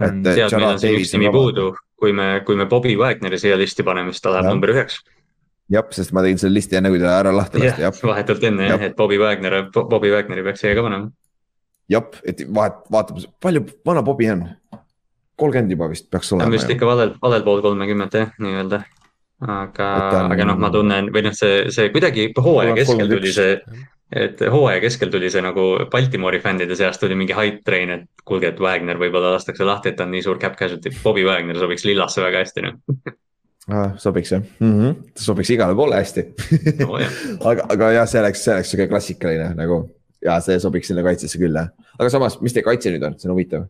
et 0.00 0.22
tead, 0.22 0.36
meil 0.36 0.50
Gerard 0.50 0.72
on 0.72 0.78
siin 0.78 0.98
üks 1.00 1.12
nimi 1.16 1.30
puudu, 1.32 1.74
kui 1.96 2.12
me, 2.12 2.42
kui 2.46 2.56
me 2.56 2.66
Bobby 2.66 2.96
Wagneri 2.96 3.38
siia 3.38 3.58
listi 3.58 3.82
paneme, 3.82 4.12
siis 4.12 4.20
ta 4.20 4.34
läheb 4.34 4.50
number 4.52 4.72
üheks. 4.74 5.00
jah, 5.70 5.86
sest 5.94 6.14
ma 6.16 6.24
tegin 6.24 6.40
selle 6.42 6.56
listi 6.58 6.78
enne, 6.78 6.92
kui 6.92 7.00
ta 7.02 7.16
ära 7.20 7.32
lahti 7.34 7.62
lasti, 7.62 7.84
jah. 7.86 7.98
vahetult 8.10 8.46
enne 8.50 8.70
jah, 8.72 8.86
et 8.88 8.96
Bobby 8.98 9.18
Wagner, 9.22 9.62
Bobby 9.74 10.12
Wagneri 10.12 10.44
peaks 10.46 10.64
siia 10.64 10.76
ka 10.78 10.84
panema. 10.86 11.10
jah, 11.90 12.08
et 12.24 12.42
vahet, 12.46 12.80
vaatab, 12.92 13.20
palju 13.42 13.66
vana 13.86 14.04
Bobi 14.06 14.30
on? 14.34 14.48
kolmkümmend 15.40 15.72
juba 15.72 15.88
vist 15.88 16.10
peaks 16.12 16.28
ta 16.28 16.36
on 16.36 16.42
olema 16.42 16.58
vist. 16.58 16.72
ikka 16.74 16.88
valel, 16.88 17.14
valel 17.22 17.46
pool 17.46 17.62
kolmekümmet 17.64 18.18
jah, 18.18 18.34
nii-öelda. 18.42 18.82
aga 19.46 19.86
aga 20.26 20.50
noh, 20.50 20.58
ma 20.60 20.72
tunnen 20.74 21.08
või 21.14 21.24
noh, 21.28 21.36
see, 21.36 21.64
see 21.72 21.88
kuidagi 21.94 22.28
hooaja 22.36 22.76
keskel 22.76 23.06
tuli 23.06 23.32
31. 23.32 23.38
see, 23.38 23.86
et 24.26 24.42
hooaja 24.52 24.82
keskel 24.82 25.12
tuli 25.14 25.30
see 25.32 25.42
nagu 25.44 25.70
Baltimori 25.92 26.42
fännide 26.42 26.76
seast 26.76 27.00
tuli 27.00 27.16
mingi 27.16 27.36
hype 27.36 27.62
train, 27.64 27.94
et 27.94 28.26
kuulge, 28.26 28.50
et 28.50 28.60
Wagner 28.60 28.98
võib-olla 29.00 29.36
lastakse 29.36 29.64
lahti, 29.64 29.94
et 29.94 30.00
ta 30.00 30.04
on 30.04 30.12
nii 30.12 30.26
suur 30.26 30.42
cap 30.42 30.58
casualty. 30.58 30.92
Bobby 31.04 31.24
Wagner 31.24 31.58
sobiks 31.62 31.86
lillasse 31.88 32.22
väga 32.22 32.44
hästi 32.44 32.66
noh. 32.66 32.80
Ah, 33.70 33.94
sobiks 34.02 34.32
jah 34.34 34.42
mm, 34.42 34.70
-hmm. 34.74 34.94
sobiks 35.18 35.50
igale 35.54 35.74
poole 35.78 35.96
hästi 36.00 36.26
no 36.80 36.94
aga, 37.50 37.66
aga 37.68 37.90
jah, 37.98 38.08
see 38.10 38.20
oleks, 38.20 38.44
see 38.44 38.54
oleks 38.54 38.72
sihuke 38.72 38.88
klassikaline 38.90 39.50
nagu 39.58 39.82
ja 40.24 40.38
see 40.44 40.58
sobiks 40.62 40.90
sinna 40.90 41.04
kaitsesse 41.06 41.38
küll 41.40 41.56
jah. 41.56 41.70
aga 41.98 42.10
samas, 42.12 42.40
mis 42.44 42.56
teie 42.56 42.66
kaitse 42.66 42.92
nüüd 42.92 43.06
on, 43.06 43.18
see 43.18 43.30
on 43.30 43.36
huvitav. 43.36 43.68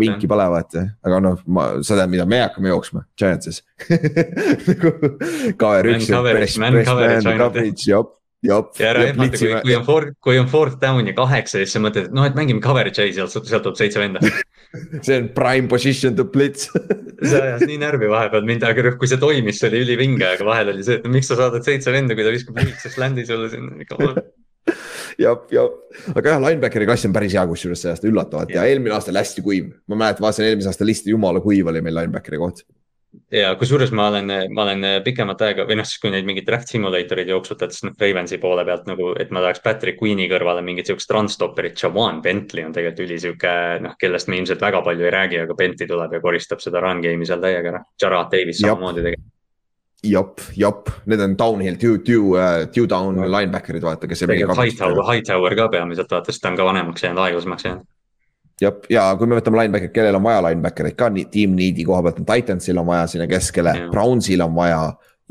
vinki 0.00 0.28
pole 0.30 0.46
vaata, 0.52 0.84
aga 1.04 1.20
noh, 1.20 1.40
ma, 1.46 1.66
sa 1.82 1.98
tead, 1.98 2.12
mida 2.12 2.26
me 2.28 2.40
hakkame 2.44 2.70
jooksma, 2.70 3.04
Giantsis 3.18 3.62
nagu 4.70 4.92
cover 5.60 5.90
Man 5.90 5.98
üks. 5.98 6.10
coverage, 6.12 6.60
man 6.62 6.78
coverage 6.84 7.32
ainult, 7.32 7.82
jah. 7.86 8.06
Ja 8.44 8.58
ära 8.84 9.06
ehmata, 9.10 9.38
kui, 9.40 9.52
kui 9.64 9.76
on 9.76 9.86
fourth, 9.86 10.12
kui 10.22 10.38
on 10.40 10.48
fourth 10.50 10.76
down 10.82 11.08
ja 11.08 11.14
kaheksa, 11.16 11.62
siis 11.62 11.72
sa 11.76 11.82
mõtled, 11.82 12.10
et 12.10 12.16
noh, 12.16 12.26
et 12.28 12.36
mängime 12.36 12.62
coverage 12.64 13.02
ai, 13.02 13.14
sealt, 13.16 13.32
sealt 13.32 13.64
tuleb 13.64 13.78
seitse 13.78 14.02
venda. 14.02 14.22
see 15.06 15.16
on 15.16 15.28
prime 15.34 15.70
position 15.70 16.16
to 16.18 16.26
blitz 16.28 16.68
see 17.30 17.40
ajas 17.40 17.64
nii 17.68 17.78
närvi 17.80 18.10
vahepeal 18.12 18.46
mind, 18.48 18.66
aga 18.66 18.94
kui 19.00 19.10
see 19.10 19.20
toimis, 19.22 19.60
see 19.60 19.70
oli 19.70 19.84
ülivinge, 19.86 20.26
aga 20.36 20.48
vahel 20.48 20.74
oli 20.74 20.84
see, 20.86 21.00
et 21.00 21.06
miks 21.12 21.30
sa 21.32 21.38
saadad 21.38 21.64
seitse 21.66 21.94
venda, 21.94 22.16
kui 22.18 22.26
ta 22.26 22.34
viskab 22.34 22.58
lühikese 22.60 22.92
sländi 22.92 23.26
sulle 23.28 23.48
sinna. 23.52 23.76
jep, 25.22 25.46
jep, 25.54 25.76
aga 26.12 26.34
jah, 26.34 26.42
linebackeri 26.42 26.88
klass 26.88 27.08
on 27.08 27.14
päris 27.16 27.36
hea, 27.36 27.46
kusjuures 27.48 27.84
see 27.86 27.92
aasta 27.94 28.10
üllatavalt 28.10 28.52
ja 28.52 28.66
eelmine 28.68 28.96
aasta 28.96 29.14
oli 29.14 29.22
hästi 29.22 29.46
kuiv. 29.46 29.70
ma 29.88 30.02
mäletan, 30.02 30.26
vaatasin 30.26 30.50
eelmise 30.50 30.72
aasta 30.72 30.88
listi, 30.88 31.14
jumala 31.14 31.40
kuiv 31.44 31.72
oli 31.72 31.84
meil 31.86 32.02
linebackeri 32.02 32.42
koht. 32.42 32.66
Ja 33.32 33.52
kusjuures 33.58 33.92
ma 33.96 34.08
olen, 34.10 34.32
ma 34.54 34.64
olen 34.64 34.86
pikemat 35.04 35.42
aega 35.46 35.66
või 35.68 35.78
noh, 35.80 35.86
siis 35.88 36.00
kui 36.02 36.12
neid 36.12 36.26
mingeid 36.28 36.46
draft 36.48 36.70
simulatoreid 36.72 37.30
jooksutad, 37.32 37.74
siis 37.74 37.86
noh, 37.88 37.94
Ravensi 38.00 38.38
poole 38.42 38.64
pealt 38.68 38.88
nagu, 38.90 39.12
et 39.20 39.32
ma 39.34 39.42
tahaks 39.44 39.62
Patrick 39.64 40.02
Queen'i 40.02 40.28
kõrvale 40.30 40.64
mingit 40.66 40.90
siukest 40.90 41.12
run-stopperit, 41.14 41.78
Jawan 41.82 42.20
Bentley 42.24 42.66
on 42.66 42.74
tegelikult 42.76 43.06
ülisihuke 43.06 43.54
noh, 43.84 43.96
kellest 44.00 44.30
me 44.30 44.40
ilmselt 44.40 44.62
väga 44.62 44.82
palju 44.86 45.08
ei 45.08 45.14
räägi, 45.14 45.40
aga 45.44 45.56
Bentley 45.58 45.90
tuleb 45.90 46.18
ja 46.18 46.22
koristab 46.24 46.62
seda 46.64 46.82
run 46.84 47.02
game'i 47.04 47.28
seal 47.28 47.42
täiega 47.42 47.72
ära. 47.74 47.82
Jarrad 48.02 48.30
Davis 48.32 48.60
Jep. 48.60 48.70
samamoodi 48.70 49.04
tegelikult. 49.06 49.32
jop, 50.06 50.40
jop, 50.54 50.90
need 51.06 51.20
on 51.20 51.34
downhill, 51.38 51.76
two, 51.80 51.98
two, 51.98 52.36
two 52.74 52.86
down 52.86 53.16
linebacker'id, 53.16 53.82
vaata, 53.82 54.06
kes 54.06 54.22
Hightower, 54.28 55.02
Hightower 55.08 55.56
ka 55.58 55.68
peamiselt 55.72 56.12
vaata, 56.12 56.30
sest 56.32 56.44
ta 56.44 56.52
on 56.52 56.58
ka 56.60 56.68
vanemaks 56.68 57.02
jäänud, 57.02 57.24
aeglasemaks 57.24 57.64
jäänud. 57.64 57.86
jah, 58.60 58.76
ja 58.90 59.06
kui 59.18 59.28
me 59.28 59.38
võtame 59.38 59.60
linebacker'id, 59.62 59.94
kellel 59.94 60.18
on 60.18 60.24
vaja 60.26 60.42
linebacker'id 60.48 60.96
ka 60.98 61.10
nii 61.12 61.28
tiim 61.32 61.56
need'i 61.58 61.84
koha 61.86 62.02
pealt 62.06 62.22
on 62.22 62.28
Titansil 62.28 62.78
on 62.80 62.88
vaja 62.88 63.06
sinna 63.12 63.28
keskele 63.30 63.74
Jah., 63.76 63.90
Brownsil 63.92 64.44
on 64.44 64.54
vaja 64.56 64.80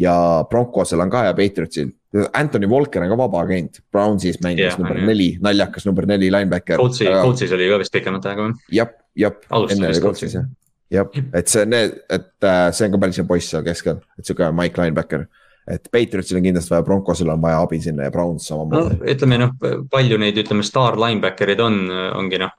ja 0.02 0.16
Broncosel 0.50 1.00
on 1.00 1.10
ka 1.10 1.24
ja 1.30 1.34
Patriotsil. 1.38 1.94
Anthony 2.34 2.68
Walker 2.72 3.04
on 3.04 3.12
ka 3.12 3.18
vaba 3.20 3.42
agent, 3.44 3.82
Brownsis 3.92 4.38
mängimas 4.44 4.76
Jah, 4.76 4.80
number 4.80 5.00
jah. 5.00 5.08
neli, 5.08 5.30
naljakas 5.44 5.88
number 5.88 6.08
neli 6.08 6.30
linebacker. 6.32 6.78
Coltsi, 6.80 7.08
Coltsis 7.12 7.52
oli 7.56 7.70
ka 7.72 7.80
vist 7.82 7.96
pikemat 7.96 8.30
aega 8.32 8.52
jah, 8.72 8.94
jah, 9.20 9.40
enne 9.72 9.90
oli 9.90 10.04
Coltsis 10.04 10.38
jah, 10.38 10.46
jah, 10.92 11.10
et 11.36 11.52
see, 11.52 11.66
need, 11.68 11.98
et 12.10 12.48
äh, 12.48 12.70
see 12.76 12.88
on 12.88 12.96
ka 12.96 13.02
päris 13.04 13.20
hea 13.20 13.28
poiss 13.28 13.52
seal 13.52 13.66
keskel, 13.68 14.00
et 14.20 14.28
sihuke 14.28 14.52
Mike 14.56 14.80
linebacker. 14.80 15.26
Et 15.72 15.90
Patriotsil 15.92 16.38
on 16.38 16.46
kindlasti 16.46 16.74
vaja, 16.76 16.86
Broncosel 16.86 17.32
on 17.34 17.42
vaja 17.42 17.62
abi 17.64 17.80
sinna 17.82 18.06
ja 18.08 18.14
Browns 18.14 18.50
no 18.52 18.66
samamoodi. 18.66 19.00
ütleme 19.16 19.40
noh, 19.42 19.56
palju 19.92 20.20
neid, 20.22 20.38
ütleme 20.44 20.66
staar 20.66 21.00
linebacker'id 21.02 21.64
on, 21.66 21.82
ongi 22.20 22.42
noh, 22.42 22.54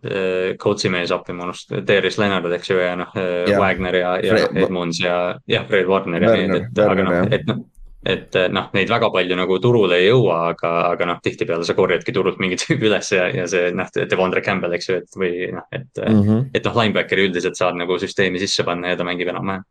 Coltsi 0.62 0.90
mees 0.92 1.14
appi, 1.14 1.36
ma 1.36 1.46
unustan, 1.46 1.84
Darius 1.86 2.18
Leonard, 2.18 2.50
eks 2.58 2.72
ju, 2.72 2.80
ja 2.82 2.96
noh. 2.98 3.14
Wagner 3.56 3.94
ja, 3.94 4.16
ja 4.22 4.42
Edmunds 4.50 5.00
ja 5.02 5.16
jah, 5.46 5.66
Fred 5.70 5.86
Warner 5.90 6.22
ja 6.22 6.36
need, 6.36 6.54
et 6.60 6.84
aga 6.84 6.88
Werner, 6.88 7.04
noh 7.06 7.18
jah., 7.20 7.32
et 7.38 7.48
noh, 7.50 7.64
et 8.06 8.36
noh, 8.54 8.68
neid 8.76 8.90
väga 8.90 9.08
palju 9.10 9.36
nagu 9.38 9.56
turule 9.62 9.98
ei 9.98 10.06
jõua, 10.06 10.52
aga, 10.52 10.72
aga 10.92 11.08
noh, 11.10 11.18
tihtipeale 11.24 11.66
sa 11.66 11.74
korjadki 11.78 12.14
turult 12.14 12.38
mingi 12.42 12.58
tüübi 12.60 12.86
üles 12.90 13.10
ja, 13.14 13.26
ja 13.34 13.46
see 13.50 13.72
noh, 13.74 13.90
Devondre 14.10 14.42
Campbell, 14.46 14.76
eks 14.76 14.90
ju, 14.90 15.00
et 15.02 15.18
või 15.18 15.50
noh, 15.54 15.66
et 15.72 15.84
Mm 15.96 16.22
-hmm. 16.22 16.40
et 16.54 16.64
noh, 16.64 16.74
linebackeri 16.76 17.24
üldiselt 17.26 17.56
saad 17.56 17.74
nagu 17.74 17.96
süsteemi 17.98 18.38
sisse 18.38 18.62
panna 18.64 18.92
ja 18.92 18.96
ta 18.96 19.04
mängib 19.04 19.28
enam-vähem. 19.32 19.64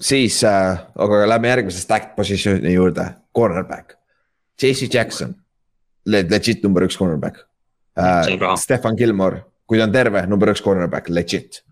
Siis 0.00 0.40
äh,, 0.44 0.80
aga 0.96 1.22
lähme 1.28 1.48
järgmise 1.48 1.82
stacked 1.82 2.16
positsiooni 2.16 2.74
juurde, 2.74 3.06
cornerback. 3.36 3.96
JC 4.62 4.88
Jackson, 4.94 5.34
legit 6.06 6.62
number 6.62 6.86
üks 6.86 6.98
cornerback. 6.98 7.44
Äh. 7.98 8.56
Stefan 8.58 8.96
Gilmore, 8.96 9.44
kui 9.66 9.78
ta 9.78 9.86
on 9.88 9.94
terve, 9.94 10.26
number 10.30 10.50
üks 10.54 10.62
cornerback, 10.62 11.08
legit. 11.08 11.62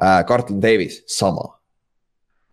Äh,. 0.00 0.24
Carlton 0.28 0.60
Davis, 0.62 1.02
sama 1.06 1.57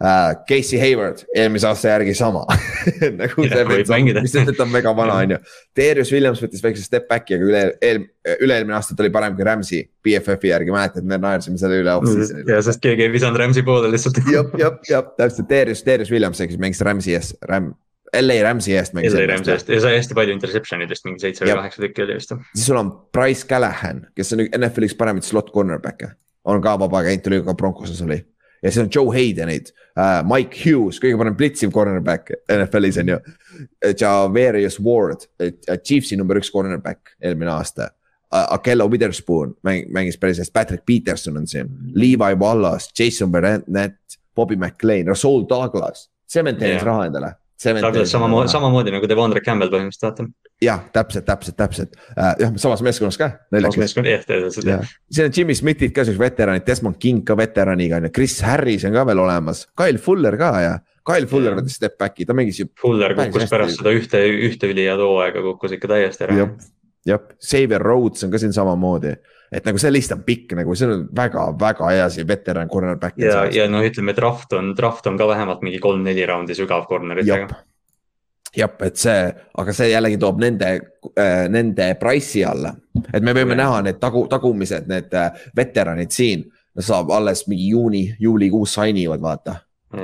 äh,. 0.03 0.35
Casey 0.49 0.79
Hayward, 0.79 1.23
eelmise 1.35 1.67
aasta 1.69 1.93
järgi 1.93 2.13
sama 2.17 2.43
nagu 3.21 3.45
Jah, 3.47 3.63
võib 3.69 3.91
mängida. 3.91 4.23
mis 4.25 4.33
sest, 4.35 4.51
et 4.51 4.57
ta 4.57 4.65
on 4.65 4.73
väga 4.75 4.91
vana, 4.97 5.19
on 5.23 5.35
ju. 5.35 5.39
Darius 5.77 6.11
Williams 6.15 6.41
võttis 6.43 6.63
väikse 6.65 6.83
step 6.83 7.07
back'i, 7.11 7.37
aga 7.37 7.47
üle, 7.47 7.63
eel-, 7.85 8.03
üle-eelmine 8.43 8.75
aasta 8.75 8.95
ta 8.97 9.05
oli 9.05 9.13
parem 9.15 9.37
kui 9.37 9.47
Rams'i 9.47 9.81
BFF-i 10.03 10.51
järgi, 10.51 10.75
mäletad, 10.75 11.07
me 11.07 11.19
naersime 11.21 11.61
selle 11.61 11.79
üle 11.83 11.95
off-season'il. 11.95 12.51
ja 12.51 12.59
sest 12.65 12.83
keegi 12.83 13.07
ei 13.07 13.13
visanud 13.13 13.39
Rams'i 13.39 13.63
poole 13.65 13.93
lihtsalt. 13.93 14.19
jah, 14.31 14.51
jah, 14.59 14.77
jah, 14.89 15.07
täpselt, 15.17 15.49
Darius, 15.49 15.85
Darius 15.87 16.11
Williams, 16.13 16.43
kes 16.43 16.59
mängis 16.61 16.83
Rams'i 16.85 17.15
eest, 17.15 17.39
Ram-, 17.47 17.71
LA 18.15 18.37
Rams'i 18.49 18.75
eest 18.75 18.93
mängis. 18.97 19.15
LA 19.15 19.25
Rams'i 19.31 19.55
eest 19.55 19.71
ja 19.71 19.79
sai 19.83 19.95
hästi 19.97 20.15
palju 20.17 20.35
interception'idest, 20.37 21.07
mingi 21.07 21.23
seitse 21.23 21.47
või 21.47 21.57
kaheksa 21.61 21.83
tükki 21.87 22.05
oli 22.05 22.19
vist. 22.19 22.35
siis 22.53 22.67
sul 22.69 22.79
on 22.79 22.91
Price 23.15 23.47
Callahan, 23.49 24.05
kes 24.15 24.35
on 24.35 24.45
NFL-i 24.45 24.91
üks 24.91 24.99
paremaid 24.99 25.27
slot 25.27 25.51
cornerback'e, 25.55 26.11
on 26.51 26.61
ka 26.63 26.75
vaba 26.83 27.03
agent, 27.03 27.27
oli 27.31 27.41
ka 27.47 27.55
Broncoses 27.57 28.03
oli. 28.05 28.21
Ja 28.65 28.71
siis 28.71 28.81
on 28.81 28.89
Joe 28.89 29.13
Haydenid 29.13 29.69
uh,, 29.69 30.23
Mike 30.25 30.57
Hughes, 30.63 30.97
kõige 31.01 31.19
parem 31.21 31.35
blitsiv 31.37 31.73
cornerback 31.75 32.33
NFL-is 32.49 32.97
on 33.03 33.13
ju. 33.13 33.19
Javarius 33.93 34.79
Ward, 34.83 35.27
Chiefsi 35.85 36.17
number 36.17 36.41
üks 36.41 36.49
cornerback 36.51 37.13
eelmine 37.21 37.53
aasta. 37.53 37.91
Akello 38.35 38.89
Witherspoon 38.91 39.53
mäng, 39.63 39.85
mängis 39.93 40.17
päris 40.19 40.41
hästi, 40.41 40.51
Patrick 40.53 40.83
Peterson 40.85 41.37
on 41.37 41.45
siin, 41.47 41.69
Levi 41.93 42.35
Wallace, 42.41 42.89
Jason 42.99 43.31
Burnett, 43.31 44.17
Bobby 44.35 44.57
McLean, 44.59 45.07
Rasul 45.07 45.45
Douglas, 45.49 46.09
sementeeris 46.27 46.81
Jah. 46.81 46.87
raha 46.89 47.05
endale. 47.05 47.31
Douglas 47.63 48.11
samamoodi, 48.11 48.51
samamoodi 48.51 48.91
nagu 48.91 49.07
Devondre 49.07 49.41
Campbell 49.43 49.71
põhimõtteliselt 49.71 50.05
vaata. 50.09 50.25
jah, 50.63 50.81
täpselt, 50.95 51.25
täpselt, 51.27 51.55
täpselt 51.59 51.93
uh,, 51.95 52.33
jah, 52.41 52.51
samas 52.59 52.83
meeskonnas 52.83 53.19
ka, 53.19 53.29
täpselt 53.53 53.95
siin 55.11 55.29
on 55.29 55.37
Jimmy 55.37 55.55
Smithid 55.55 55.93
ka 55.95 56.03
siuksed 56.03 56.19
veteranid, 56.19 56.65
Desmond 56.67 56.99
King 56.99 57.23
ka 57.27 57.37
veteraniga 57.39 58.01
on 58.01 58.09
ju, 58.09 58.15
Chris 58.17 58.41
Harris 58.43 58.83
on 58.87 58.95
ka 58.95 59.05
veel 59.07 59.23
olemas, 59.23 59.65
Kyle 59.77 60.01
Fuller 60.01 60.37
ka 60.41 60.51
ja. 60.63 60.75
Kyle 61.05 61.29
Fuller 61.29 61.55
võttis 61.55 61.77
step 61.79 61.99
back'i, 62.01 62.27
ta 62.27 62.35
mängis 62.37 62.59
ju, 62.59 62.67
Fuller 62.81 63.15
kukkus 63.17 63.47
pärast 63.51 63.79
seda 63.79 63.93
ühte, 63.95 64.19
ühte 64.49 64.71
ülihead 64.71 64.99
hooaega 65.03 65.43
kukkus 65.51 65.77
ikka 65.77 65.93
täiesti 65.93 66.27
ära 66.27 66.39
jah. 66.41 66.53
jah, 67.07 67.23
Xavier 67.39 67.83
Rhodes 67.83 68.25
on 68.27 68.33
ka 68.33 68.41
siin 68.41 68.55
samamoodi. 68.55 69.15
Et 69.51 69.67
nagu 69.67 69.79
see 69.81 69.93
list 69.93 70.15
on 70.15 70.25
pikk 70.25 70.55
nagu, 70.59 70.75
see 70.75 70.89
on 70.89 71.05
väga-väga 71.15 71.91
hea 71.93 72.09
see 72.13 72.27
veteran 72.27 72.71
cornerback. 72.71 73.19
ja, 73.21 73.45
ja 73.51 73.69
noh, 73.71 73.85
ütleme 73.85 74.15
draft 74.17 74.53
on, 74.57 74.73
draft 74.77 75.07
on 75.07 75.17
ka 75.17 75.29
vähemalt 75.29 75.63
mingi 75.65 75.79
kolm-neli 75.83 76.25
raundi 76.25 76.57
sügav 76.57 76.87
corner'itega 76.89 77.47
jah, 78.55 78.75
et 78.87 78.99
see, 78.99 79.21
aga 79.61 79.75
see 79.75 79.91
jällegi 79.91 80.19
toob 80.21 80.39
nende 80.43 80.71
äh,, 80.71 81.45
nende 81.51 81.91
price'i 81.99 82.45
alla, 82.47 82.73
et 83.11 83.23
me 83.23 83.33
võime 83.35 83.55
Jah. 83.55 83.61
näha 83.63 83.81
need 83.87 83.99
tagu, 84.01 84.25
tagumised, 84.31 84.87
need 84.91 85.13
äh, 85.15 85.47
veteranid 85.57 86.13
siin. 86.15 86.45
saab 86.75 87.11
alles 87.15 87.45
mingi 87.47 87.69
juuni, 87.71 88.01
juulikuus 88.19 88.73
sign 88.75 88.97
ivad, 88.99 89.21
vaata. 89.23 89.53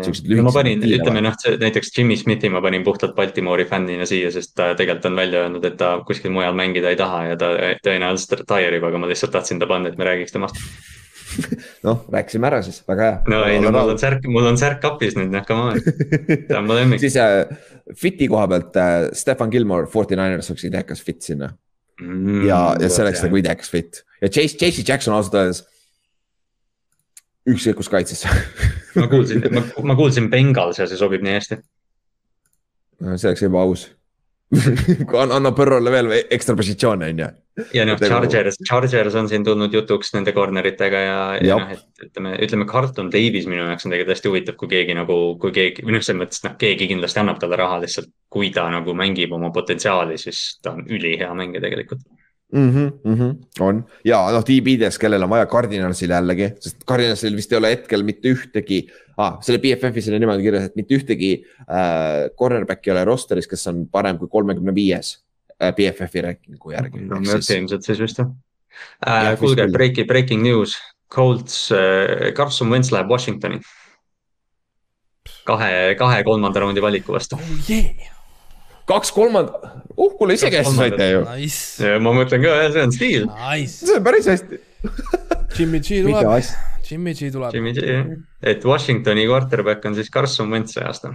Siuksed 0.06 0.30
no 0.32 0.46
ma 0.48 0.54
panin, 0.56 0.84
ütleme 0.86 1.24
noh, 1.26 1.36
näiteks 1.62 1.92
Jimmy 1.98 2.18
Smithi 2.20 2.52
ma 2.54 2.62
panin 2.64 2.86
puhtalt 2.88 3.16
Baltimoori 3.18 3.66
fännina 3.70 4.08
siia, 4.10 4.32
sest 4.34 4.56
ta 4.58 4.72
tegelikult 4.78 5.10
on 5.12 5.20
välja 5.20 5.46
öelnud, 5.46 5.66
et 5.68 5.78
ta 5.80 5.94
kuskil 6.08 6.34
mujal 6.34 6.56
mängida 6.58 6.94
ei 6.94 7.00
taha 7.00 7.24
ja 7.32 7.40
ta 7.40 7.52
tõenäoliselt 7.86 8.42
retire 8.42 8.80
ib, 8.80 8.88
aga 8.90 9.02
ma 9.02 9.12
lihtsalt 9.12 9.34
tahtsin 9.36 9.62
ta 9.62 9.70
panna, 9.70 9.92
et 9.92 10.00
me 10.02 10.08
räägiks 10.08 10.36
temast. 10.36 10.60
noh, 11.88 12.06
rääkisime 12.12 12.50
ära 12.50 12.60
siis, 12.66 12.82
väga 12.88 13.08
hea. 13.08 13.18
no 13.32 13.42
ei, 13.48 13.60
no 13.64 13.72
mul 13.72 13.96
on 13.96 14.00
särk, 14.02 14.28
mul 14.28 14.52
on 14.52 14.60
särk 14.60 14.82
kapis 14.84 15.16
nüüd, 15.20 15.32
noh, 15.34 15.48
come 15.48 15.74
on. 15.74 16.40
ta 16.50 16.60
on 16.60 16.70
mu 16.70 16.78
lemmik. 16.78 17.02
siis 17.06 17.18
äh, 17.22 17.44
fit'i 17.98 18.30
koha 18.32 18.48
pealt 18.52 18.80
äh, 18.80 19.10
Stefan 19.18 19.52
Gilmore, 19.54 19.90
Forty 19.92 20.20
Niners 20.20 20.52
oleks 20.52 20.68
idekas 20.68 21.04
fit 21.04 21.24
sinna 21.26 21.54
Mm, 22.02 22.48
ja, 22.48 22.60
ja 22.82 22.90
see 22.90 23.04
oleks 23.04 23.22
nagu 23.22 23.38
idekas 23.38 23.70
fit 23.70 24.02
ja 24.24 24.30
Chase, 24.30 24.58
Chase 24.58 24.84
Jackson 24.88 25.14
ausalt 25.14 25.38
öeldes. 25.38 25.62
Ükskõik 27.50 27.80
kus 27.82 27.90
kaitses 27.92 28.26
ma 29.00 29.08
kuulsin, 29.12 29.46
ma, 29.54 29.64
ma 29.92 29.98
kuulsin 29.98 30.30
Bengals 30.32 30.82
ja 30.82 30.88
see 30.90 31.00
sobib 31.00 31.24
nii 31.26 31.38
hästi. 31.40 31.60
see 33.16 33.32
oleks 33.32 33.48
ebaaus. 33.48 33.90
annab 35.22 35.56
Põrrole 35.56 35.94
veel 35.94 36.10
ekstra 36.20 36.58
positsioone, 36.60 37.08
on 37.14 37.22
ju. 37.24 37.30
ja 37.76 37.86
noh, 37.88 38.00
Chargers, 38.00 38.58
Chargers 38.68 39.16
on 39.16 39.30
siin 39.32 39.46
tulnud 39.48 39.74
jutuks 39.74 40.12
nende 40.16 40.34
corner 40.36 40.68
itega 40.68 41.04
ja, 41.06 41.20
ja 41.40 41.60
noh, 41.60 41.72
et 41.72 42.08
ütleme, 42.08 42.34
ütleme 42.44 42.68
Carlton 42.68 43.12
Davis 43.14 43.48
minu 43.48 43.64
jaoks 43.64 43.88
on 43.88 43.96
tegelikult 43.96 44.16
hästi 44.18 44.32
huvitav, 44.32 44.58
kui 44.60 44.72
keegi 44.72 44.96
nagu, 44.98 45.18
kui 45.40 45.56
keegi, 45.56 45.86
või 45.88 45.96
noh, 45.96 46.04
selles 46.04 46.20
mõttes, 46.26 46.44
noh, 46.44 46.58
keegi 46.60 46.90
kindlasti 46.92 47.24
annab 47.24 47.40
talle 47.40 47.60
raha 47.60 47.80
lihtsalt, 47.86 48.12
kui 48.32 48.52
ta 48.56 48.68
nagu 48.72 48.96
mängib 48.98 49.32
oma 49.36 49.54
potentsiaali, 49.56 50.20
siis 50.20 50.60
ta 50.64 50.76
on 50.76 50.84
ülihea 50.92 51.32
mängija 51.38 51.64
tegelikult 51.64 52.04
mm. 52.52 52.70
-hmm, 52.70 52.92
mm 53.04 53.16
-hmm, 53.16 53.64
on 53.64 53.86
ja 54.06 54.20
noh, 54.32 54.44
DB-des, 54.44 54.98
kellel 55.00 55.24
on 55.24 55.30
vaja 55.30 55.46
Cardinalsil 55.46 56.10
jällegi, 56.10 56.52
sest 56.60 56.86
Cardinalsil 56.88 57.36
vist 57.36 57.52
ei 57.52 57.58
ole 57.58 57.72
hetkel 57.72 58.04
mitte 58.04 58.32
ühtegi 58.34 58.84
ah,, 59.18 59.38
selle 59.42 59.60
BFF-is 59.64 60.10
oli 60.12 60.22
niimoodi 60.22 60.46
kirjas, 60.46 60.70
et 60.70 60.80
mitte 60.80 60.96
ühtegi 60.98 61.34
äh, 61.66 62.30
cornerback'i 62.38 62.92
ei 62.92 62.96
ole 62.96 63.06
roster'is, 63.10 63.50
kes 63.50 63.68
on 63.72 63.84
parem 63.92 64.20
kui 64.22 64.32
kolmekümne 64.32 64.76
viies 64.76 65.18
äh, 65.62 65.74
BFF-i 65.76 66.26
rankingu 66.28 66.72
järgi. 66.76 67.06
no 67.08 67.22
siis... 67.26 67.52
ilmselt 67.58 67.84
siis 67.88 68.00
vist 68.00 68.24
jah 68.24 68.32
äh,. 69.08 69.36
kuulge, 69.40 69.68
breaking, 69.72 70.08
breaking 70.08 70.44
news, 70.44 70.78
Colts 71.12 71.70
äh,, 71.72 72.32
Carson 72.34 72.72
Wentz 72.72 72.92
läheb 72.92 73.10
Washingtoni. 73.10 73.62
kahe, 75.46 75.96
kahe 75.98 76.24
kolmanda 76.24 76.60
raundi 76.60 76.82
valiku 76.82 77.14
vastu 77.14 77.36
oh,. 77.36 77.70
Yeah 77.70 78.21
kaks 78.92 79.14
kolmandat, 79.16 79.72
uh 79.96 80.18
kuule 80.20 80.36
isegi 80.38 80.62
hästi 80.62 80.78
saite 80.78 81.08
ju 81.12 81.24
nice.. 81.30 81.96
ma 82.04 82.14
mõtlen 82.16 82.44
ka, 82.44 82.58
see 82.76 82.86
on 82.88 82.96
stiil 82.96 83.30
nice.. 83.32 83.80
see 83.86 83.98
on 83.98 84.06
päris 84.06 84.30
hästi 84.32 84.62
Jimmy 85.58 85.80
G 85.80 86.02
tuleb, 86.06 86.44
Jimmy 86.90 87.14
G 87.14 87.32
tuleb. 87.32 87.54
Jimmy 87.54 87.74
G, 87.74 87.80
et 88.42 88.66
Washingtoni 88.66 89.28
quarterback 89.28 89.86
on 89.86 89.96
siis 89.96 90.10
Carson 90.12 90.52
Wentz 90.52 90.76
see 90.76 90.86
aasta. 90.86 91.14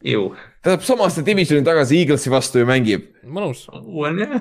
ta 0.00 0.72
läheb 0.72 0.84
samasse 0.86 1.24
divisioni 1.26 1.64
tagasi 1.66 2.00
Eaglesi 2.00 2.32
vastu 2.32 2.62
ju 2.62 2.68
mängib. 2.68 3.08
mõnus. 3.24 3.66
on 3.72 4.20
jah. 4.20 4.36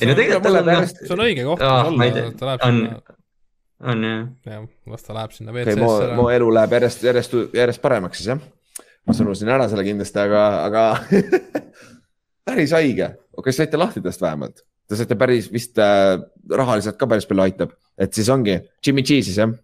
ei 0.00 0.08
no 0.08 0.14
tegelikult 0.18 0.46
tal 0.46 0.62
on. 0.62 0.86
see 0.86 1.14
on 1.16 1.24
õige 1.26 1.46
koht 1.46 1.66
ah, 1.66 1.90
olla, 1.90 2.10
ta 2.38 2.52
läheb 2.52 2.64
on, 2.66 2.80
sinna. 2.80 3.18
on 3.92 4.08
jah. 4.08 4.24
jah, 4.54 4.64
las 4.94 5.06
ta 5.06 5.18
läheb 5.18 5.36
sinna 5.36 5.54
WC-sse 5.54 6.16
mu 6.18 6.30
elu 6.30 6.54
läheb 6.58 6.78
järjest, 6.78 7.04
järjest, 7.10 7.38
järjest 7.58 7.82
paremaks 7.84 8.22
siis 8.22 8.32
jah 8.34 8.48
ma 9.06 9.16
sunusin 9.16 9.50
ära 9.50 9.68
selle 9.70 9.84
kindlasti, 9.86 10.20
aga, 10.22 10.42
aga 10.66 10.84
päris 12.48 12.74
haige. 12.76 13.14
kas 13.44 13.56
saite 13.56 13.80
lahti 13.80 14.02
tast 14.04 14.22
vähemalt? 14.22 14.64
Te 14.90 14.98
saite 14.98 15.16
päris 15.16 15.48
vist 15.52 15.78
äh, 15.78 16.18
rahaliselt 16.50 16.98
ka 17.00 17.08
päris 17.10 17.28
palju 17.30 17.46
aitab, 17.46 17.74
et 17.98 18.14
siis 18.16 18.28
ongi 18.32 18.58
Jimmy 18.84 19.04
G 19.06 19.20
siis 19.24 19.38
jah? 19.40 19.54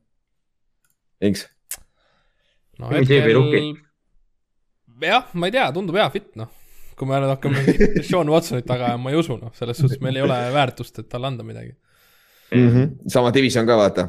Inks? 1.25 1.47
no 2.81 2.93
hetkel, 2.93 3.33
jah, 5.01 5.33
ma 5.35 5.49
ei 5.49 5.55
tea, 5.55 5.67
tundub 5.77 5.97
hea 5.97 6.09
fit 6.13 6.31
noh. 6.41 6.53
kui 6.97 7.09
me 7.09 7.19
nüüd 7.21 7.33
hakkame 7.35 7.63
Sean 8.09 8.31
Watsonit 8.33 8.69
taga 8.69 8.93
ajama, 8.93 9.09
ma 9.09 9.13
ei 9.13 9.21
usu 9.21 9.37
noh, 9.41 9.53
selles 9.57 9.81
suhtes 9.81 10.01
meil 10.05 10.17
ei 10.17 10.25
ole 10.25 10.39
väärtust, 10.55 11.03
et 11.03 11.09
talle 11.13 11.29
anda 11.29 11.45
midagi 11.45 11.75
mm. 11.75 12.69
-hmm. 12.69 12.93
sama 13.13 13.33
division 13.35 13.69
ka 13.69 13.77
vaata, 13.77 14.09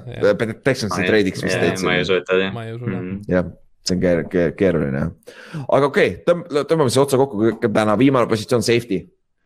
Texansi 0.63 1.03
treidiks 1.03 1.43
vist 1.43 1.59
täitsa. 1.59 1.85
ma 1.85 1.95
ei 1.95 2.05
usu, 2.07 2.19
et 2.21 2.27
ta 2.27 2.39
teeb. 2.39 2.53
ma 2.53 2.67
ei 2.67 2.75
usu 2.75 2.85
ka. 2.85 2.99
Mhm. 2.99 3.23
jah 3.31 3.49
see 3.87 3.97
on 3.97 4.03
keer, 4.03 4.23
keer, 4.31 4.55
keeruline 4.59 5.03
jah. 5.03 5.35
aga 5.65 5.91
okei 5.91 6.15
okay,, 6.19 6.63
tõmbame 6.69 6.89
siis 6.91 7.03
otsa 7.03 7.19
kokku, 7.21 7.51
täna 7.67 7.97
viimane 7.99 8.29
positsioon 8.29 8.65
safety. 8.65 9.03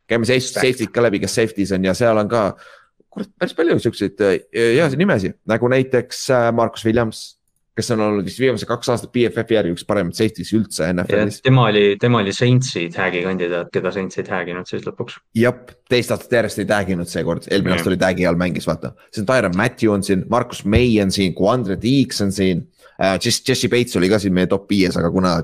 käime 0.10 0.28
safety'd 0.28 0.92
ka 0.92 1.04
läbi, 1.06 1.22
kes 1.24 1.38
safety's 1.40 1.76
on 1.76 1.86
ja 1.88 1.94
seal 1.98 2.18
on 2.20 2.32
ka, 2.32 2.48
kurat, 3.10 3.32
päris 3.40 3.56
palju 3.58 3.78
siukseid 3.80 4.26
äh, 4.28 4.40
heasid 4.78 5.00
nimesid, 5.00 5.38
nagu 5.50 5.70
näiteks 5.72 6.26
äh, 6.36 6.50
Markus 6.56 6.86
Williams 6.88 7.30
kes 7.78 7.92
on 7.96 8.02
olnud 8.04 8.26
vist 8.28 8.40
viimased 8.42 8.68
kaks 8.68 8.90
aastat 8.92 9.12
BFF-i 9.16 9.56
järgi 9.56 9.72
üks 9.76 9.86
paremaid 9.88 10.18
safety's 10.18 10.52
üldse 10.58 10.90
NFL-is. 10.92 11.40
tema 11.46 11.70
oli, 11.70 11.84
tema 12.02 12.20
oli 12.20 12.34
Saintsi 12.36 12.88
tag'i 12.92 13.22
kandidaat, 13.24 13.70
keda 13.72 13.94
Saints 13.96 14.20
ei 14.20 14.28
tag 14.28 14.52
inud 14.52 14.68
siis 14.68 14.84
lõpuks. 14.88 15.22
jah, 15.40 15.56
teist 15.90 16.12
aastat 16.12 16.36
järjest 16.36 16.60
ei 16.64 16.68
tag 16.70 16.92
inud 16.92 17.10
seekord, 17.12 17.48
eelmine 17.52 17.78
aasta 17.78 17.92
oli 17.94 18.00
tag'i 18.02 18.28
all 18.28 18.40
mängis, 18.40 18.68
vaata. 18.68 18.92
see 19.14 19.24
on 19.24 19.30
Tyron 19.32 19.56
Matthew 19.58 19.94
on 19.96 20.04
siin, 20.04 20.26
Markus 20.32 20.66
May 20.66 21.00
on 21.04 21.16
siin, 21.16 21.36
Quandre 21.38 21.80
Deeks 21.80 22.22
on 22.26 22.36
siin 22.36 22.66
äh,. 22.66 22.71
Jesse 23.02 23.70
Bates 23.70 23.96
oli 23.98 24.10
ka 24.10 24.20
siin 24.22 24.34
meie 24.34 24.50
top 24.52 24.70
viies, 24.70 24.98
aga 24.98 25.12
kuna 25.12 25.36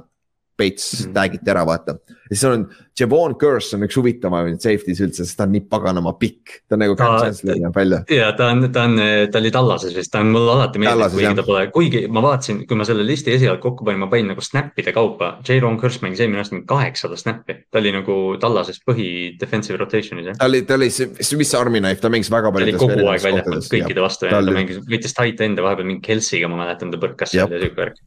Bates 0.58 0.92
mm 0.94 1.10
-hmm. 1.10 1.14
tag 1.14 1.36
iti 1.38 1.52
ära, 1.54 1.66
vaata. 1.66 1.98
ja 2.30 2.36
siis 2.36 2.44
on 2.50 2.68
Javon 3.00 3.36
Curse 3.38 3.76
on 3.78 3.86
üks 3.86 3.98
huvitavamaid 4.00 4.58
safety's 4.62 5.00
üldse, 5.06 5.26
sest 5.26 5.38
ta 5.38 5.46
on 5.46 5.52
nii 5.54 5.68
paganama 5.70 6.16
pikk. 6.18 6.64
ta 6.68 6.76
on 6.76 6.82
nagu 6.82 6.96
Cam 6.98 7.18
Chancellor 7.22 7.60
näeb 7.62 7.76
välja. 7.76 8.00
ja 8.10 8.32
ta 8.38 8.48
on, 8.54 8.72
ta 8.74 8.84
on, 8.90 8.98
ta 9.32 9.40
oli 9.40 9.52
Tallases 9.54 9.96
vist, 9.96 10.12
ta 10.12 10.24
on 10.24 10.32
mulle 10.34 10.56
alati 10.56 10.82
meeldinud, 10.82 11.14
kuigi 11.14 11.36
ta 11.38 11.46
pole, 11.46 11.68
kuigi 11.76 12.02
ma 12.08 12.24
vaatasin, 12.26 12.64
kui 12.68 12.80
ma 12.80 12.88
selle 12.90 13.06
listi 13.06 13.36
esialgu 13.36 13.62
kokku 13.62 13.86
panin, 13.86 14.02
ma 14.02 14.10
panin 14.12 14.32
nagu 14.34 14.42
snap'ide 14.42 14.94
kaupa. 14.96 15.38
Javon 15.48 15.78
Curse 15.82 16.02
mängis 16.06 16.24
eelmine 16.24 16.42
aasta 16.42 16.58
mingi 16.58 16.68
kaheksasada 16.74 17.22
snap'i, 17.22 17.60
ta 17.72 17.82
oli 17.84 17.94
nagu 17.94 18.18
Tallases 18.42 18.82
põhi 18.90 19.38
defensive 19.40 19.78
rotation'is 19.78 20.32
jah. 20.32 20.42
ta 20.42 20.50
oli, 20.50 20.64
ta 20.66 20.80
oli 20.80 20.90
see 20.90 21.48
army 21.60 21.84
knife, 21.84 22.02
ta 22.02 22.10
mängis 22.10 22.34
väga 22.34 22.52
palju. 22.52 22.74
ta 22.74 22.86
oli 22.86 22.98
kogu 22.98 23.14
aeg 23.14 23.24
väljakul 23.30 23.62
kõikide 23.62 24.02
vastu 24.02 24.26
ja 24.26 24.42
ta 24.42 24.58
mängis, 24.58 24.82
võttis 24.90 25.14
tight 25.14 25.42
end'e 25.46 25.66
vahepeal 25.66 25.86
mingi 25.86 26.06
Kelsey'ga, 26.10 26.50
ma 26.50 26.64
mäletan, 26.66 26.92
ta 26.92 27.02
põrkas 27.02 27.36
seal 27.36 27.46
ja 27.46 27.62
siuke 27.62 27.78
värk 27.78 28.06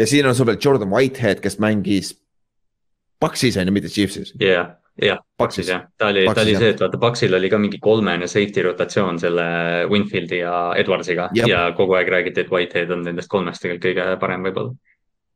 ja 0.00 0.08
siin 0.08 0.26
on 0.26 0.34
sul 0.34 0.48
veel 0.48 0.58
Jordan 0.64 0.90
Whitehead, 0.90 1.42
kes 1.44 1.58
mängis 1.60 2.14
Paxis 3.20 3.56
on 3.60 3.68
ju, 3.68 3.72
mitte 3.72 3.88
Chiefsis. 3.92 4.32
jah, 4.40 4.70
jah, 5.02 5.18
Paxis 5.36 5.68
jah, 5.68 5.84
ta 5.98 6.08
oli, 6.08 6.24
ta 6.34 6.40
oli 6.40 6.56
see, 6.56 6.70
et 6.74 6.80
vaata, 6.80 7.00
Paxil 7.00 7.36
oli 7.36 7.50
ka 7.52 7.58
mingi 7.60 7.80
kolmene 7.82 8.28
safety 8.30 8.64
rotatsioon 8.64 9.20
selle 9.20 9.44
Winfieldi 9.90 10.40
ja 10.40 10.54
Edwardsiga 10.80 11.28
ja. 11.36 11.48
ja 11.48 11.66
kogu 11.76 11.98
aeg 11.98 12.08
räägiti, 12.08 12.46
et 12.46 12.52
Whitehead 12.52 12.94
on 12.96 13.04
nendest 13.04 13.28
kolmest 13.32 13.62
tegelikult 13.62 13.90
kõige 13.90 14.16
parem 14.22 14.48
võib-olla. 14.48 14.72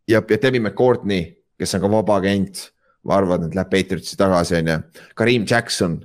jah, 0.09 0.24
ja 0.31 0.41
Devin 0.41 0.65
McCourtney, 0.65 1.28
kes 1.61 1.77
on 1.77 1.85
ka 1.85 1.93
vaba 1.99 2.19
agent, 2.23 2.69
ma 3.05 3.20
arvan, 3.20 3.49
et 3.49 3.59
läheb 3.59 3.73
Patriotsi 3.77 4.16
tagasi, 4.16 4.57
on 4.62 4.73
ju. 4.73 4.81
Kareem 5.20 5.45
Jackson 5.51 6.01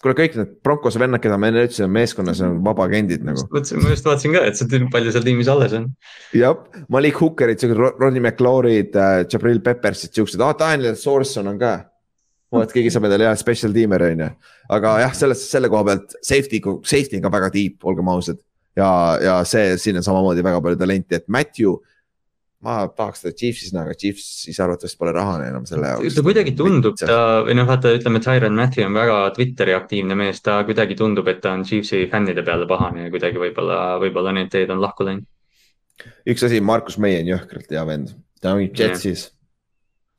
kuule, 0.00 0.16
kõik 0.16 0.36
need 0.38 0.52
Broncose 0.64 1.00
vennad, 1.00 1.20
keda 1.22 1.36
me 1.40 1.50
enne 1.52 1.66
ütlesime 1.66 1.90
meeskonnas 1.98 2.40
on 2.44 2.60
vabaagendid 2.64 3.24
nagu. 3.26 3.42
mõtlesin, 3.52 3.82
ma 3.82 3.92
just 3.92 4.08
vaatasin 4.08 4.34
ka, 4.36 4.44
et 4.48 4.58
see 4.58 4.82
palju 4.92 5.14
seal 5.14 5.26
tiimis 5.26 5.50
alles 5.52 5.74
on. 5.76 5.86
jah, 6.36 6.56
Malik 6.92 7.20
Hookerid, 7.20 7.60
siuksed 7.60 8.00
Rodney 8.00 8.22
McLaurid 8.22 8.96
äh,, 8.96 9.22
Jabril 9.30 9.60
Peppersid, 9.64 10.14
siuksed, 10.16 10.40
aa 10.44 10.56
Daniel 10.58 10.96
Sourson 11.00 11.52
on 11.52 11.60
ka. 11.60 11.76
vaat 12.50 12.72
keegi 12.74 12.90
saab 12.90 13.04
endale 13.06 13.28
hea 13.28 13.34
special 13.38 13.74
tiimer 13.76 14.02
on 14.08 14.24
ju, 14.24 14.30
aga 14.76 14.96
jah, 15.04 15.12
selles, 15.14 15.44
selle 15.52 15.68
koha 15.70 15.84
pealt 15.86 16.16
safety, 16.18 16.58
safety 16.82 17.20
on 17.20 17.26
ka 17.28 17.34
väga 17.36 17.52
deep, 17.54 17.84
olgem 17.86 18.08
ausad. 18.10 18.40
ja, 18.78 18.90
ja 19.22 19.38
see, 19.44 19.76
siin 19.82 20.00
on 20.00 20.06
samamoodi 20.06 20.46
väga 20.46 20.64
palju 20.64 20.80
talenti, 20.80 21.20
et 21.20 21.28
Matthew 21.28 21.76
ma 22.64 22.76
tahaks 22.92 23.24
teda 23.24 23.36
Chiefsis 23.40 23.72
näha, 23.72 23.88
aga 23.88 23.96
Chiefsis 23.96 24.60
arvatavasti 24.60 25.00
pole 25.00 25.14
raha 25.16 25.38
enam 25.46 25.64
selle 25.68 25.94
jaoks. 25.94 26.16
ta 26.18 26.24
kuidagi 26.26 26.52
tundub, 26.58 26.98
ta 27.00 27.18
või 27.46 27.56
noh, 27.56 27.68
vaata, 27.68 27.94
ütleme, 27.96 28.20
Tyron 28.24 28.58
Matthew 28.58 28.86
on 28.88 28.98
väga 28.98 29.18
Twitteri 29.36 29.74
aktiivne 29.76 30.18
mees, 30.18 30.42
ta 30.44 30.60
kuidagi 30.68 30.98
tundub, 30.98 31.28
et 31.32 31.40
ta 31.44 31.54
on 31.56 31.64
Chiefsi 31.68 32.04
fännide 32.12 32.44
peale 32.46 32.68
pahane 32.70 33.06
ja 33.06 33.12
kuidagi 33.12 33.40
võib-olla, 33.40 33.80
võib-olla 34.02 34.36
need 34.36 34.52
teed 34.52 34.72
on 34.74 34.82
lahku 34.84 35.08
läinud. 35.08 35.28
üks 36.28 36.44
asi, 36.48 36.60
Markus 36.60 37.00
May 37.00 37.20
on 37.22 37.32
jõhkralt 37.32 37.72
hea 37.72 37.84
vend, 37.88 38.16
ta 38.40 38.56
mängib 38.56 38.76
Jetsis 38.76 39.28
yeah 39.28 39.36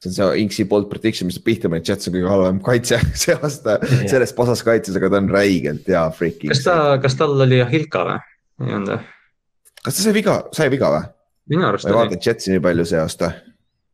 see 0.01 0.09
on 0.09 0.13
see 0.34 0.41
Inksi 0.41 0.65
bold 0.65 0.89
prediction, 0.89 1.27
mis 1.30 1.38
pihta 1.38 1.69
pani, 1.69 1.84
Jets 1.85 2.09
on 2.09 2.15
kõige 2.15 2.30
halvem 2.31 2.59
kaitse 2.65 2.97
see 3.22 3.35
aasta 3.38 3.77
yeah. 3.85 4.07
selles 4.09 4.34
pasas 4.34 4.63
kaitses, 4.65 4.97
aga 4.97 5.11
ta 5.13 5.22
on 5.22 5.30
räigelt 5.30 5.85
hea 5.93 6.03
freak. 6.18 6.41
kas 6.49 6.63
ta, 6.65 6.77
kas 7.03 7.18
tal 7.19 7.38
oli 7.45 7.61
Ahilka 7.61 8.01
või? 8.07 8.19
ei 8.65 8.77
olnud 8.80 8.95
või? 8.95 9.03
kas 9.85 9.99
ta 9.99 10.07
sai 10.07 10.15
viga, 10.18 10.38
sai 10.57 10.72
viga 10.73 10.89
või? 10.95 11.03
Minu 11.51 11.67
arust. 11.67 11.87
ma 11.87 11.93
ei 11.93 11.99
vaadanud 11.99 12.27
Jetsi 12.27 12.53
nii 12.55 12.65
palju 12.65 12.87
see 12.91 12.99
aasta. 13.01 13.31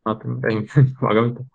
vaatan, 0.08 0.40
käin, 0.44 0.64
aga 1.12 1.24
mitte. 1.28 1.46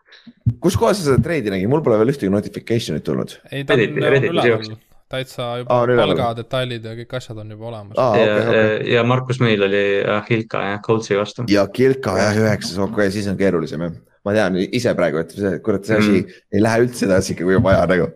kus 0.63 0.79
kohas 0.79 1.01
sa 1.01 1.11
seda 1.11 1.25
treidi 1.25 1.53
nägid, 1.53 1.71
mul 1.71 1.83
pole 1.85 1.99
veel 2.01 2.13
ühtegi 2.13 2.31
notification'it 2.33 3.05
tulnud. 3.07 3.37
ei, 3.51 3.65
ta 3.67 3.77
on 3.77 3.85
üleval, 3.85 4.73
täitsa 5.13 5.49
juba 5.61 5.81
ah, 5.81 5.91
palgadetailid 5.99 6.87
ja 6.89 6.95
kõik 7.01 7.19
asjad 7.19 7.43
on 7.43 7.53
juba 7.53 7.69
olemas 7.71 7.99
ah,. 7.99 8.15
Okay, 8.15 8.29
ja, 8.29 8.39
okay. 8.45 8.79
ja 8.95 9.03
Markus 9.07 9.41
meil 9.43 9.67
oli 9.67 9.83
Hilka 10.29 10.63
jah, 10.69 10.81
Coltsi 10.85 11.19
vastu. 11.19 11.45
ja 11.51 11.67
Hilka 11.77 12.17
jah, 12.21 12.41
üheksas, 12.45 12.79
okei 12.79 13.05
okay,, 13.05 13.13
siis 13.13 13.29
on 13.31 13.39
keerulisem 13.39 13.87
jah 13.87 14.01
ma 14.23 14.31
tean 14.31 14.55
ise 14.63 14.93
praegu, 14.95 15.19
et 15.19 15.33
see, 15.35 15.57
kurat, 15.63 15.83
see 15.83 15.97
asi 15.99 16.13
mm. 16.13 16.43
ei 16.55 16.61
lähe 16.63 16.85
üldse 16.85 17.07
edasi, 17.09 17.35
kui 17.35 17.57
on 17.57 17.65
vaja 17.65 17.83
nagu. 17.91 18.07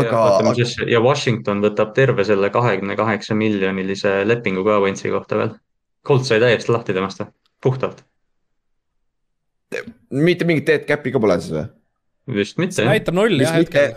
aga. 0.00 0.54
ja 0.88 1.02
Washington 1.04 1.60
võtab 1.64 1.92
terve 1.96 2.24
selle 2.24 2.48
kahekümne 2.54 2.96
kaheksa 2.96 3.36
miljonilise 3.36 4.22
lepingu 4.24 4.64
ka 4.66 4.80
Wentsi 4.84 5.12
kohta 5.12 5.40
veel 5.42 5.52
Colt 6.06 6.28
sai 6.28 6.38
täiesti 6.42 6.72
lahti 6.72 6.94
temast 6.96 7.22
või, 7.22 7.32
puhtalt? 7.64 8.04
mitte 10.14 10.46
mingit 10.46 10.68
dead 10.68 10.84
cap'i 10.86 11.12
ka 11.14 11.20
pole 11.22 11.38
siis 11.42 11.54
või? 11.54 11.64
vist 12.36 12.60
mitte. 12.60 12.78
see 12.78 12.86
näitab 12.86 13.16
nulli 13.18 13.42
jah 13.44 13.58
hetkel. 13.58 13.96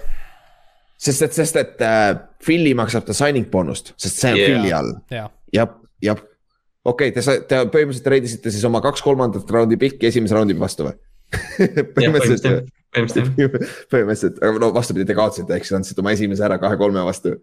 sest 0.99 1.27
et, 1.27 1.35
sest 1.37 1.59
et 1.61 1.83
äh, 1.85 2.07
Philly 2.45 2.73
maksab 2.77 3.05
ta 3.07 3.15
signing 3.17 3.49
boonust, 3.51 3.93
sest 3.97 4.21
see 4.21 4.33
on 4.33 4.39
yeah. 4.39 4.49
Philly 4.49 4.73
all 4.75 4.91
ja.. 5.13 5.27
jah, 5.55 5.75
jah. 6.05 6.23
okei 6.85 7.13
okay,, 7.13 7.15
te, 7.15 7.37
te 7.49 7.61
põhimõtteliselt 7.73 8.11
reidisite 8.15 8.53
siis 8.53 8.65
oma 8.69 8.81
kaks 8.85 9.05
kolmandat 9.05 9.53
raundi 9.53 9.79
pikki 9.81 10.09
esimese 10.09 10.37
raundi 10.37 10.57
vastu 10.59 10.89
või 10.89 10.97
põhimõtteliselt 11.95 12.73
põhimõtteliselt 12.95 13.89
põhimõtteliselt, 13.91 14.39
aga 14.41 14.61
no 14.63 14.69
vastupidi, 14.73 15.05
te 15.05 15.15
kaotasite, 15.17 15.53
eks 15.59 15.69
ju, 15.69 15.75
andsite 15.77 16.01
oma 16.01 16.13
esimese 16.15 16.45
ära 16.47 16.57
kahe-kolme 16.61 17.03
vastu. 17.05 17.35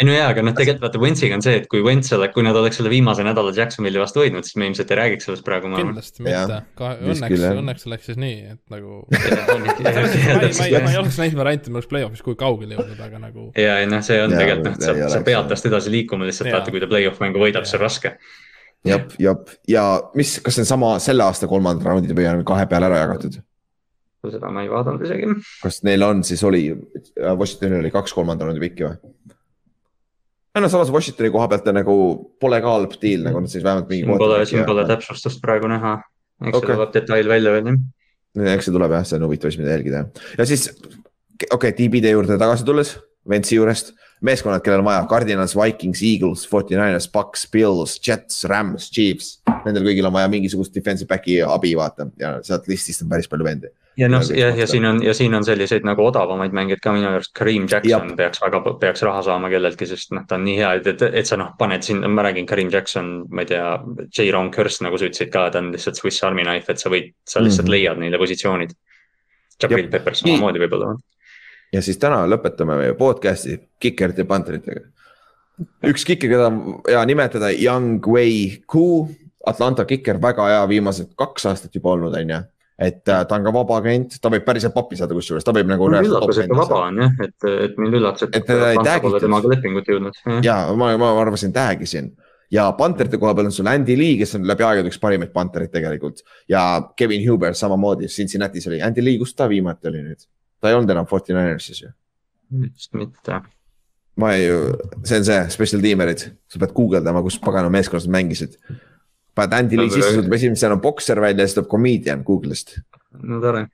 ei 0.00 0.06
no 0.08 0.14
jaa, 0.14 0.30
aga 0.32 0.44
noh, 0.46 0.54
tegelikult 0.56 0.86
vaata 0.86 1.00
Wentsiga 1.02 1.36
on 1.36 1.44
see, 1.44 1.58
et 1.60 1.66
kui 1.70 1.82
Wentz 1.84 2.12
ole, 2.16 2.30
kui 2.32 2.44
nad 2.46 2.56
oleks 2.56 2.80
selle 2.80 2.92
viimase 2.92 3.26
nädala 3.26 3.52
Jacksonville'i 3.56 4.00
vastu 4.00 4.22
võitnud, 4.22 4.48
siis 4.48 4.56
me 4.60 4.70
ilmselt 4.70 4.94
ei 4.94 5.00
räägiks 5.02 5.28
sellest 5.28 5.46
praegu, 5.46 5.72
kindlasti 5.76 6.24
mitte, 6.24 6.60
õnneks 6.80 7.46
õnneks 7.50 7.88
läks 7.92 8.10
siis 8.10 8.20
nii, 8.24 8.40
et 8.56 8.62
nagu 8.72 9.02
ma 9.84 10.68
ei, 10.70 10.80
ma 10.80 10.94
ei 10.94 11.00
oleks 11.02 11.20
näinud 11.20 11.40
varianti, 11.42 11.68
et 11.68 11.74
me 11.74 11.82
oleks 11.82 11.92
play-off'is 11.92 12.24
kui 12.24 12.40
kaugele 12.40 12.78
jõudnud, 12.78 13.04
aga 13.04 13.24
nagu 13.28 13.48
ja, 13.60 13.78
ei 13.84 13.90
noh, 13.90 14.04
see 14.06 14.20
on 14.24 14.32
tegelikult 14.32 14.72
noh, 14.72 14.80
sa 14.80 14.92
sa 14.94 15.20
oleks, 15.20 15.28
pead 15.28 15.52
tast 15.52 15.68
edasi 15.68 15.92
liikuma 15.92 16.28
lihtsalt 16.30 16.48
vaata, 16.48 16.72
kui 16.72 16.80
ta 16.80 16.88
play-off 16.88 17.20
mängu 17.20 17.44
võidab, 17.44 17.68
see 17.68 17.76
on 17.76 17.84
raske. 17.84 18.16
jep, 18.88 19.12
jep. 19.20 19.58
Ja 19.68 19.88
mis, 20.16 20.38
kas 20.44 20.56
see 20.56 20.64
on 20.64 20.76
sama 20.76 20.94
selle 21.04 21.28
aasta 21.28 21.48
kolmandad 21.50 21.92
raundid 21.92 22.16
või 22.16 22.30
on 22.30 22.46
kahe 22.48 22.64
peale 22.70 22.88
ära 22.88 23.04
jagatud? 23.04 23.44
Seda 24.32 24.50
ma 24.52 24.64
ei 24.64 24.70
vaadanud 24.72 25.04
isegi. 25.04 25.28
kas 25.62 25.82
neil 25.86 26.04
on, 26.06 26.22
siis 26.26 26.42
oli, 26.46 26.66
Washingtonil 27.20 27.80
oli 27.82 27.92
kaks 27.94 28.14
kolmanda 28.16 28.48
raundi 28.48 28.62
pikki 28.62 28.86
või? 28.86 28.96
no 30.60 30.70
samas 30.70 30.92
Washingtoni 30.94 31.32
koha 31.34 31.48
pealt 31.50 31.70
nagu 31.74 31.96
pole 32.40 32.60
ka 32.62 32.76
halb 32.76 32.94
deal, 33.02 33.24
nagu 33.26 33.42
nad 33.42 33.52
siis 33.52 33.64
vähemalt 33.64 33.90
mingi. 33.90 34.06
siin 34.06 34.22
pole, 34.22 34.42
siin 34.50 34.68
pole. 34.68 34.86
täpsustust 34.88 35.42
praegu 35.42 35.70
näha. 35.70 35.96
eks 36.44 36.58
okay. 36.60 36.74
tuleb 36.74 36.94
detail 36.94 37.30
välja 37.30 37.56
veel 37.56 37.72
jah. 37.72 38.54
eks 38.54 38.68
see 38.68 38.76
tuleb 38.76 38.94
jah, 38.98 39.08
see 39.08 39.18
on 39.18 39.26
huvitav 39.28 39.50
asi, 39.50 39.62
mida 39.62 39.74
jälgida 39.76 40.06
ja 40.38 40.46
siis, 40.48 40.68
okei 40.74 41.50
okay,, 41.58 41.74
DB-de 41.78 42.14
juurde 42.14 42.38
tagasi 42.40 42.66
tulles, 42.66 42.96
Ventsi 43.28 43.56
juurest, 43.56 43.94
meeskonnad, 44.24 44.62
kellel 44.64 44.82
on 44.82 44.88
vaja, 44.88 45.04
Cardinals, 45.10 45.54
Vikings, 45.58 46.02
Eagles, 46.02 46.44
Forty 46.48 46.76
Niners, 46.76 47.08
Bucks, 47.12 47.46
Bills, 47.52 47.96
Jets, 48.08 48.44
Rams, 48.50 48.90
Chiefs. 48.92 49.38
Nendel 49.64 49.86
kõigil 49.86 50.08
on 50.08 50.14
vaja 50.16 50.28
mingisugust 50.32 50.74
defensive 50.74 51.08
back'i 51.08 51.40
abi, 51.44 51.72
vaata 51.78 52.08
ja 52.20 52.36
sealt 52.44 52.68
listist 52.68 53.04
on 53.04 53.10
päris 53.12 53.28
palju 53.30 53.46
vendi. 53.46 53.70
ja 53.96 54.08
noh, 54.10 54.22
Ja 54.34 54.48
ja, 54.56 54.66
siin 54.66 54.84
on 54.84 55.02
ja 55.04 55.14
siin 55.14 55.34
on 55.34 55.44
selliseid 55.44 55.84
nagu 55.86 56.02
odavamaid 56.04 56.52
mängijaid 56.52 56.82
ka 56.82 56.92
minu 56.92 57.08
arust, 57.08 57.32
Kareem 57.36 57.68
Jackson 57.70 58.08
Jap. 58.08 58.16
peaks 58.16 58.42
väga, 58.42 58.60
peaks 58.80 59.02
raha 59.06 59.22
saama 59.22 59.50
kelleltki, 59.52 59.86
sest 59.86 60.12
noh, 60.12 60.24
ta 60.28 60.34
on 60.34 60.44
nii 60.44 60.56
hea, 60.58 60.72
et, 60.80 60.88
et, 60.94 61.04
et 61.22 61.30
sa 61.30 61.38
noh, 61.40 61.54
paned 61.58 61.86
sinna, 61.86 62.08
ma 62.08 62.26
räägin, 62.26 62.46
Kareem 62.46 62.72
Jackson, 62.72 63.14
ma 63.30 63.44
ei 63.44 63.52
tea, 63.52 63.68
J-Ron 64.08 64.50
Curse 64.50 64.84
nagu 64.84 64.98
sa 64.98 65.08
ütlesid 65.08 65.30
ka, 65.32 65.46
ta 65.50 65.62
on 65.62 65.70
lihtsalt 65.76 66.00
Swiss 66.00 66.24
Army 66.26 66.42
knife, 66.44 66.72
et 66.72 66.82
sa 66.82 66.92
võid, 66.92 67.14
sa 67.24 67.40
lihtsalt 67.40 67.68
mm 67.68 67.70
-hmm. 67.70 67.76
leiad 67.76 68.02
neile 68.02 68.18
positsioonid. 68.18 68.74
Jabril. 69.62 69.90
Peppers 69.90 70.24
samamoodi 70.24 70.58
võib-olla. 70.58 70.96
Ja 71.74 71.82
siis 71.82 71.98
täna 72.00 72.22
lõpetame 72.30 72.78
meie 72.78 72.94
podcast'i 72.98 73.58
kikerite 73.82 74.24
ja 74.24 74.30
panteritega. 74.30 74.86
üks 75.90 76.06
kiker, 76.06 76.30
keda 76.30 76.48
on 76.48 76.80
hea 76.88 77.04
nimetada, 77.06 77.52
Young 77.52 78.04
Wei 78.10 78.64
Ku, 78.70 79.06
Atlanta 79.46 79.84
kiker, 79.88 80.18
väga 80.22 80.48
hea, 80.50 80.64
viimased 80.70 81.14
kaks 81.18 81.46
aastat 81.50 81.74
juba 81.74 81.94
olnud, 81.94 82.16
on 82.18 82.34
ju. 82.34 82.40
et 82.78 83.06
äh, 83.06 83.22
ta 83.30 83.38
on 83.38 83.46
ka 83.46 83.52
vaba 83.54 83.78
agent, 83.78 84.18
ta 84.20 84.30
võib 84.34 84.42
päriselt 84.46 84.74
pappi 84.74 84.98
saada 84.98 85.14
kusjuures, 85.14 85.46
ta 85.46 85.54
võib 85.54 85.70
nagu. 85.70 85.88
üllatus, 85.90 86.42
et 86.42 86.50
ta 86.50 86.58
vaba 86.58 86.82
on 86.88 87.00
jah, 87.04 87.16
et, 87.22 87.48
et 87.68 87.78
mind 87.78 88.00
üllatas, 88.00 88.28
et, 88.28 88.36
Et 88.40 88.46
teda 88.50 88.72
ei 88.74 88.82
tag'itud. 88.82 89.20
temaga 89.22 89.54
lepingut 89.54 89.90
jõudnud. 89.90 90.20
ja 90.46 90.60
ma, 90.74 90.94
ma 90.98 91.14
arvasin, 91.22 91.54
tag'isin 91.54 92.14
ja 92.54 92.68
panterite 92.78 93.18
koha 93.18 93.34
peal 93.34 93.48
on 93.50 93.54
sul 93.54 93.70
Andy 93.70 93.96
Lee, 93.98 94.18
kes 94.20 94.36
on 94.38 94.46
läbi 94.46 94.66
aegade 94.66 94.90
üks 94.90 95.00
parimaid 95.02 95.32
pantereid 95.34 95.72
tegelikult 95.74 96.22
ja 96.50 96.64
Kevin 96.96 97.22
Huber 97.28 97.54
samamoodi 97.58 98.10
Cincinnati's 98.10 98.68
oli, 98.70 98.82
Andy 98.82 99.02
Lee, 99.02 99.18
kus 99.18 99.34
ta 99.34 99.48
viimati 99.50 99.90
oli 99.90 100.02
nüüd? 100.04 100.26
Ta 100.64 100.72
ei 100.72 100.78
olnud 100.78 100.94
enam 100.94 101.06
Forty 101.08 101.36
Ninersis 101.36 101.82
ju. 101.82 101.92
vist 102.64 102.96
mitte. 102.96 103.42
ma 104.20 104.32
ei, 104.38 104.48
see 105.04 105.20
on 105.20 105.28
see, 105.28 105.38
special 105.52 105.84
teamer'id, 105.84 106.24
sa 106.48 106.60
pead 106.62 106.74
guugeldama, 106.76 107.22
kus 107.26 107.36
pagana 107.42 107.72
meeskonnas 107.72 108.06
nad 108.08 108.16
mängisid. 108.16 108.56
paned 109.36 109.56
Andy 109.58 109.80
Lee 109.80 109.92
sisse, 109.92 110.14
tuleb 110.16 110.36
esimesena 110.38 110.78
bokser 110.80 111.20
välja 111.20 111.44
ja 111.44 111.50
siis 111.50 111.58
tuleb 111.58 111.70
comedian 111.72 112.24
Google'ist. 112.24 112.78
no 113.20 113.40
tore, 113.42 113.66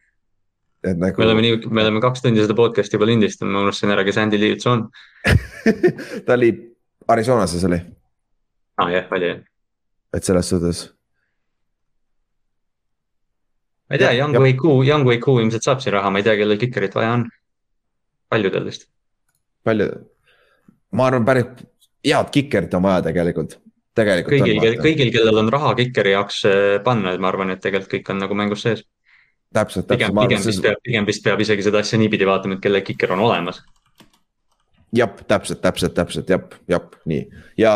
et 0.83 0.99
me 0.99 1.13
oleme 1.13 1.45
nagu 1.45 1.47
nii, 1.47 1.71
me 1.71 1.87
oleme 1.87 2.03
kaks 2.03 2.25
tundi 2.25 2.43
seda 2.43 2.57
podcast'i 2.59 2.99
juba 2.99 3.09
lindistanud, 3.13 3.55
ma 3.55 3.67
unustasin 3.69 3.95
ära, 3.95 4.07
kes 4.09 4.19
Andy 4.23 4.41
Lee 4.41 4.57
üldse 4.57 4.73
on. 4.73 4.87
ta 6.27 6.39
oli 6.39 6.55
Arizonases 7.11 7.67
oli, 7.71 7.79
aa 8.81 8.87
ah, 8.87 8.95
jah, 8.97 9.13
oli 9.15 9.35
jah. 9.35 9.45
et 10.17 10.27
selles 10.27 10.51
suhtes. 10.55 10.89
Ma 13.91 13.97
ei 13.97 13.99
tea, 13.99 14.13
Young 14.21 14.37
jah. 14.37 14.43
Wei 14.43 14.55
Ku, 14.55 14.83
Young 14.87 15.07
Wei 15.07 15.19
Ku 15.19 15.41
ilmselt 15.43 15.67
saab 15.67 15.83
siin 15.83 15.97
raha, 15.97 16.13
ma 16.15 16.23
ei 16.23 16.27
tea, 16.27 16.37
kellel 16.39 16.61
kikerit 16.61 16.95
vaja 16.95 17.17
on. 17.19 17.27
paljudel 18.31 18.65
vist. 18.65 18.87
palju, 19.67 19.89
ma 20.95 21.11
arvan, 21.11 21.27
päris 21.27 21.67
head 22.07 22.31
kikerit 22.33 22.75
on 22.79 22.87
vaja 22.87 23.03
tegelikult, 23.09 23.59
tegelikult. 23.99 24.47
kõigil, 24.47 24.79
kõigil, 24.85 25.11
kellel 25.17 25.43
on 25.43 25.51
raha 25.53 25.75
kikeri 25.83 26.15
jaoks 26.15 26.45
eh, 26.49 26.79
panna, 26.87 27.17
et 27.17 27.23
ma 27.23 27.33
arvan, 27.33 27.51
et 27.51 27.63
tegelikult 27.65 27.97
kõik 27.97 28.15
on 28.15 28.23
nagu 28.23 28.39
mängus 28.39 28.65
sees. 28.67 28.87
täpselt, 29.53 29.89
pigem, 29.91 30.15
täpselt, 30.15 30.23
pigem 30.23 30.23
arvan, 30.23 30.47
vist 30.47 30.65
peab, 30.69 30.81
pigem 30.87 31.11
vist 31.11 31.27
peab 31.27 31.43
isegi 31.43 31.67
seda 31.67 31.83
asja 31.83 31.99
niipidi 31.99 32.29
vaatama, 32.31 32.57
et 32.57 32.65
kelle 32.65 32.85
kiker 32.87 33.17
on 33.17 33.27
olemas. 33.27 33.59
jah, 34.95 35.11
täpselt, 35.27 35.61
täpselt, 35.67 35.99
täpselt, 35.99 36.31
jah, 36.31 36.47
jah, 36.71 36.87
nii 37.11 37.27
ja 37.59 37.75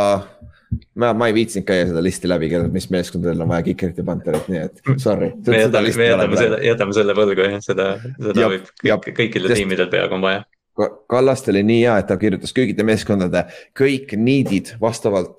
ma, 1.01 1.13
ma 1.17 1.29
ei 1.29 1.37
viitsinud 1.37 1.67
käia 1.69 1.87
seda 1.89 2.03
listi 2.05 2.31
läbi, 2.31 2.49
mis 2.73 2.89
meeskondadel 2.93 3.45
on 3.45 3.51
vaja 3.51 3.67
kikerit 3.69 4.01
ja 4.01 4.07
panterit, 4.07 4.49
nii 4.53 4.63
et 4.63 4.83
sorry. 5.03 5.31
me 5.47 5.61
jätame, 5.61 5.93
me 5.99 6.09
jätame 6.09 6.41
selle, 6.41 6.59
jätame 6.69 6.97
selle 6.97 7.17
võlgu 7.19 7.47
jah, 7.47 7.61
seda, 7.65 7.87
seda 8.17 8.35
Jap, 8.41 8.53
võib 8.55 8.67
kõik, 9.07 9.17
kõikidel 9.21 9.53
Sest- 9.53 9.63
tiimidel 9.63 9.91
peaaegu 9.93 10.19
on 10.19 10.27
vaja. 10.27 10.45
Kallaste 11.11 11.53
oli 11.53 11.63
nii 11.63 11.83
hea, 11.85 11.99
et 12.03 12.09
ta 12.11 12.17
kirjutas 12.19 12.51
kõikide 12.55 12.83
meeskondade 12.87 13.45
kõik 13.79 14.17
need'id 14.19 14.73
vastavalt, 14.81 15.39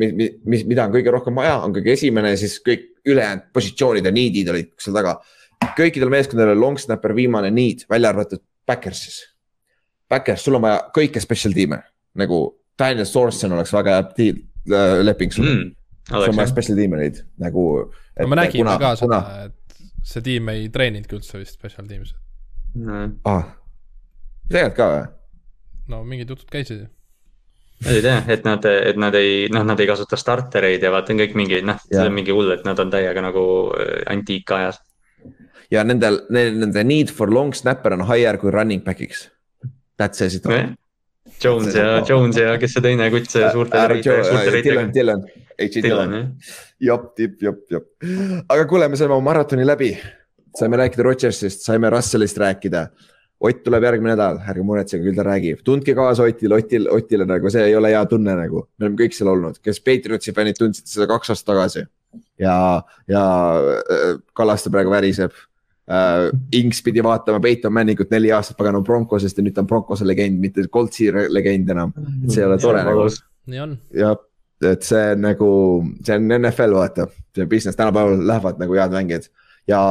mis, 0.00 0.38
mis, 0.48 0.64
mida 0.70 0.86
on 0.86 0.94
kõige 0.94 1.12
rohkem 1.12 1.36
vaja, 1.36 1.58
on 1.66 1.74
kõige 1.76 1.92
esimene 1.92 2.32
ja 2.32 2.38
siis 2.40 2.56
kõik 2.64 2.88
ülejäänud 3.04 3.50
positsioonid 3.52 4.08
ja 4.08 4.14
need'id 4.14 4.48
olid 4.48 4.72
seal 4.80 4.96
taga. 4.96 5.18
kõikidel 5.76 6.08
meeskondadel 6.10 6.58
long 6.58 6.80
snapper 6.80 7.12
viimane 7.14 7.52
need, 7.52 7.84
välja 7.90 8.08
arvatud 8.08 8.40
Backersis. 8.66 9.20
Backers, 10.08 10.44
sul 10.44 10.56
on 10.56 10.64
vaja 10.64 10.80
kõike 10.96 11.20
special 11.20 11.54
tiime 11.56 11.82
nagu 12.20 12.42
Daniel 12.78 13.06
Sorensen 13.06 13.52
oleks 13.52 13.72
väga 13.74 13.96
hea 13.96 14.04
deal, 14.16 14.42
äh, 14.72 15.00
leping 15.04 15.32
sulle 15.34 15.54
mm.. 15.54 15.74
sul 16.10 16.28
on 16.28 16.38
vaja 16.38 16.50
special 16.50 16.78
tiime 16.78 17.00
neid 17.00 17.22
nagu. 17.42 17.66
no 18.20 18.28
me 18.28 18.38
nägime 18.38 18.76
ka 18.80 18.94
seda, 19.00 19.22
et 19.46 19.76
see 20.06 20.24
tiim 20.24 20.48
ei 20.52 20.68
treeninudki 20.72 21.18
üldse 21.18 21.40
vist 21.40 21.58
special 21.58 21.86
team'is. 21.90 22.14
ah,. 23.28 23.44
tegelikult 24.48 24.78
ka 24.80 24.88
või? 24.94 25.06
no 25.92 26.02
mingid 26.08 26.32
jutud 26.34 26.50
käisid 26.52 26.84
ju. 26.84 26.88
ma 27.84 27.96
ei 27.96 28.04
tea, 28.04 28.22
et 28.36 28.46
nad, 28.48 28.70
et 28.92 29.00
nad 29.00 29.18
ei, 29.18 29.48
noh, 29.52 29.66
nad 29.66 29.80
ei 29.80 29.90
kasuta 29.90 30.18
startereid 30.18 30.82
ja 30.82 30.92
vaata 30.94 31.16
kõik 31.18 31.36
mingi, 31.38 31.60
noh, 31.66 31.80
see 31.88 32.02
on 32.02 32.16
mingi 32.16 32.34
hull, 32.34 32.52
et 32.54 32.64
nad 32.68 32.78
on 32.82 32.92
täiega 32.92 33.24
nagu 33.24 33.44
äh, 33.76 34.00
antiikajas. 34.12 34.80
ja 35.70 35.84
nendel, 35.86 36.22
nende 36.32 36.84
need 36.86 37.12
for 37.12 37.30
long 37.32 37.54
snapper 37.56 37.98
on 37.98 38.06
higher 38.08 38.38
kui 38.38 38.54
running 38.54 38.84
back'iks. 38.84 39.28
That's 40.00 40.18
see 40.18 40.30
siit. 40.32 40.48
Jones 41.44 41.74
ja, 41.74 42.02
Jones 42.08 42.38
ja 42.38 42.56
kes 42.60 42.76
see 42.76 42.84
teine 42.84 43.08
kutt, 43.12 43.30
see 43.32 43.48
suurte 43.54 43.86
reidega, 43.92 44.24
suurte 44.28 44.62
Dylan. 44.64 44.92
Dylan, 44.94 45.24
H.J. 45.58 45.82
Dylan 45.84 46.14
jop, 46.82 47.14
tipp, 47.16 47.40
jop, 47.42 47.62
jop. 47.70 47.88
aga 48.48 48.66
kuule, 48.70 48.88
me 48.90 48.98
saime 48.98 49.14
oma 49.16 49.32
maratoni 49.32 49.66
läbi. 49.66 49.94
saime 50.58 50.76
rääkida 50.76 51.04
Rodgersist, 51.06 51.62
saime 51.64 51.90
Russellist 51.90 52.38
rääkida. 52.38 52.86
Ott 53.42 53.62
tuleb 53.64 53.82
järgmine 53.82 54.12
nädal, 54.12 54.36
ärge 54.46 54.62
muretsege, 54.62 55.02
küll 55.02 55.16
ta 55.16 55.24
räägib, 55.26 55.62
tundke 55.66 55.94
kaasa 55.98 56.26
Otile, 56.28 56.60
Otil, 56.60 56.84
Otile 56.92 57.24
nagu 57.26 57.50
see 57.50 57.64
ei 57.70 57.74
ole 57.74 57.90
hea 57.90 58.02
tunne 58.06 58.36
nagu, 58.38 58.66
me 58.78 58.86
oleme 58.86 59.00
kõik 59.00 59.16
seal 59.16 59.32
olnud, 59.32 59.56
kes 59.64 59.80
Patriotsi 59.82 60.34
fännid 60.36 60.60
tundsid 60.60 60.86
seda 60.86 61.08
kaks 61.10 61.32
aastat 61.32 61.48
tagasi. 61.50 61.86
ja, 62.38 62.54
ja 63.10 63.24
äh, 63.82 64.12
Kallaste 64.36 64.70
praegu 64.70 64.92
väriseb 64.92 65.34
äh,. 65.90 66.30
Inks 66.52 66.82
pidi 66.82 67.02
vaatama 67.04 67.40
Peiton 67.40 67.72
Manningut 67.72 68.10
neli 68.10 68.32
aastat 68.32 68.56
pagana 68.56 68.80
Broncosest 68.80 69.38
ja 69.38 69.44
nüüd 69.44 69.56
ta 69.56 69.64
on 69.64 69.70
Broncose 69.70 70.06
legend, 70.06 70.38
mitte 70.40 70.66
Coltsi 70.72 71.10
legend 71.12 71.70
enam. 71.74 71.94
et 72.24 72.30
see 72.30 72.42
ei 72.42 72.48
ole 72.48 72.58
tore 72.62 72.84
nagu 72.86 73.08
nii 73.46 73.60
on. 73.60 73.76
jah, 73.96 74.16
et 74.70 74.86
see 74.86 75.04
on 75.14 75.24
nagu, 75.26 75.50
see 76.06 76.18
on 76.18 76.34
NFL, 76.38 76.76
vaata, 76.78 77.08
see 77.36 77.46
business, 77.50 77.78
tänapäeval 77.78 78.26
lähevad 78.28 78.60
nagu 78.62 78.78
head 78.78 78.94
mängijad 78.94 79.30
ja 79.68 79.82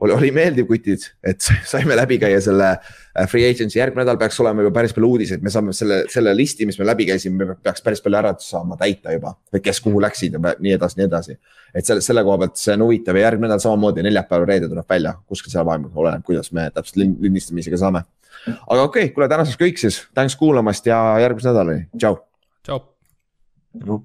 oli, 0.00 0.12
oli 0.12 0.30
meeldiv 0.34 0.66
kutid, 0.68 1.04
et 1.26 1.44
saime 1.70 1.96
läbi 1.98 2.18
käia 2.20 2.40
selle 2.44 2.68
äh, 2.72 3.26
free 3.28 3.48
agency, 3.48 3.78
järgmine 3.78 4.04
nädal 4.04 4.18
peaks 4.20 4.38
olema 4.42 4.64
juba 4.64 4.74
päris 4.80 4.94
palju 4.96 5.10
uudiseid, 5.14 5.42
me 5.44 5.52
saame 5.52 5.74
selle, 5.76 6.02
selle 6.12 6.34
listi, 6.36 6.66
mis 6.68 6.78
me 6.80 6.86
läbi 6.88 7.06
käisime, 7.10 7.44
me 7.44 7.56
peaks 7.62 7.84
päris 7.84 8.02
palju 8.04 8.20
ära 8.20 8.32
saama 8.42 8.78
täita 8.80 9.14
juba 9.14 9.34
või 9.52 9.64
kes 9.64 9.82
kuhu 9.84 10.02
läksid 10.02 10.36
ja 10.36 10.42
nii 10.52 10.76
edasi, 10.76 11.00
nii 11.00 11.08
edasi. 11.08 11.36
et 11.74 11.86
selle, 11.86 12.04
selle 12.04 12.24
koha 12.26 12.40
pealt 12.44 12.60
see 12.60 12.76
on 12.76 12.86
huvitav 12.86 13.18
ja 13.18 13.26
järgmine 13.28 13.50
nädal 13.50 13.64
samamoodi 13.64 14.04
neljapäeval, 14.06 14.48
reede 14.48 14.70
tuleb 14.70 14.96
välja, 14.96 15.16
kuskil 15.28 15.54
seal 15.54 15.66
vahel 15.68 15.88
oleneb, 15.94 16.24
kuidas 16.26 16.52
me 16.56 16.70
täpselt 16.74 17.02
lin- 17.02 17.16
lindistamisega 17.20 17.80
saame. 17.80 18.04
aga 18.46 18.82
okei 18.82 19.08
okay,, 19.08 19.14
kuule 19.16 19.28
tänaseks 19.28 19.60
kõik 19.60 19.82
siis, 19.82 20.02
tänks 20.14 20.36
kuulamast 20.40 20.86
ja 20.86 21.00
järgmise 21.22 21.52
nädalani, 21.52 21.88
tšau. 21.96 22.22
tšau. 22.64 24.00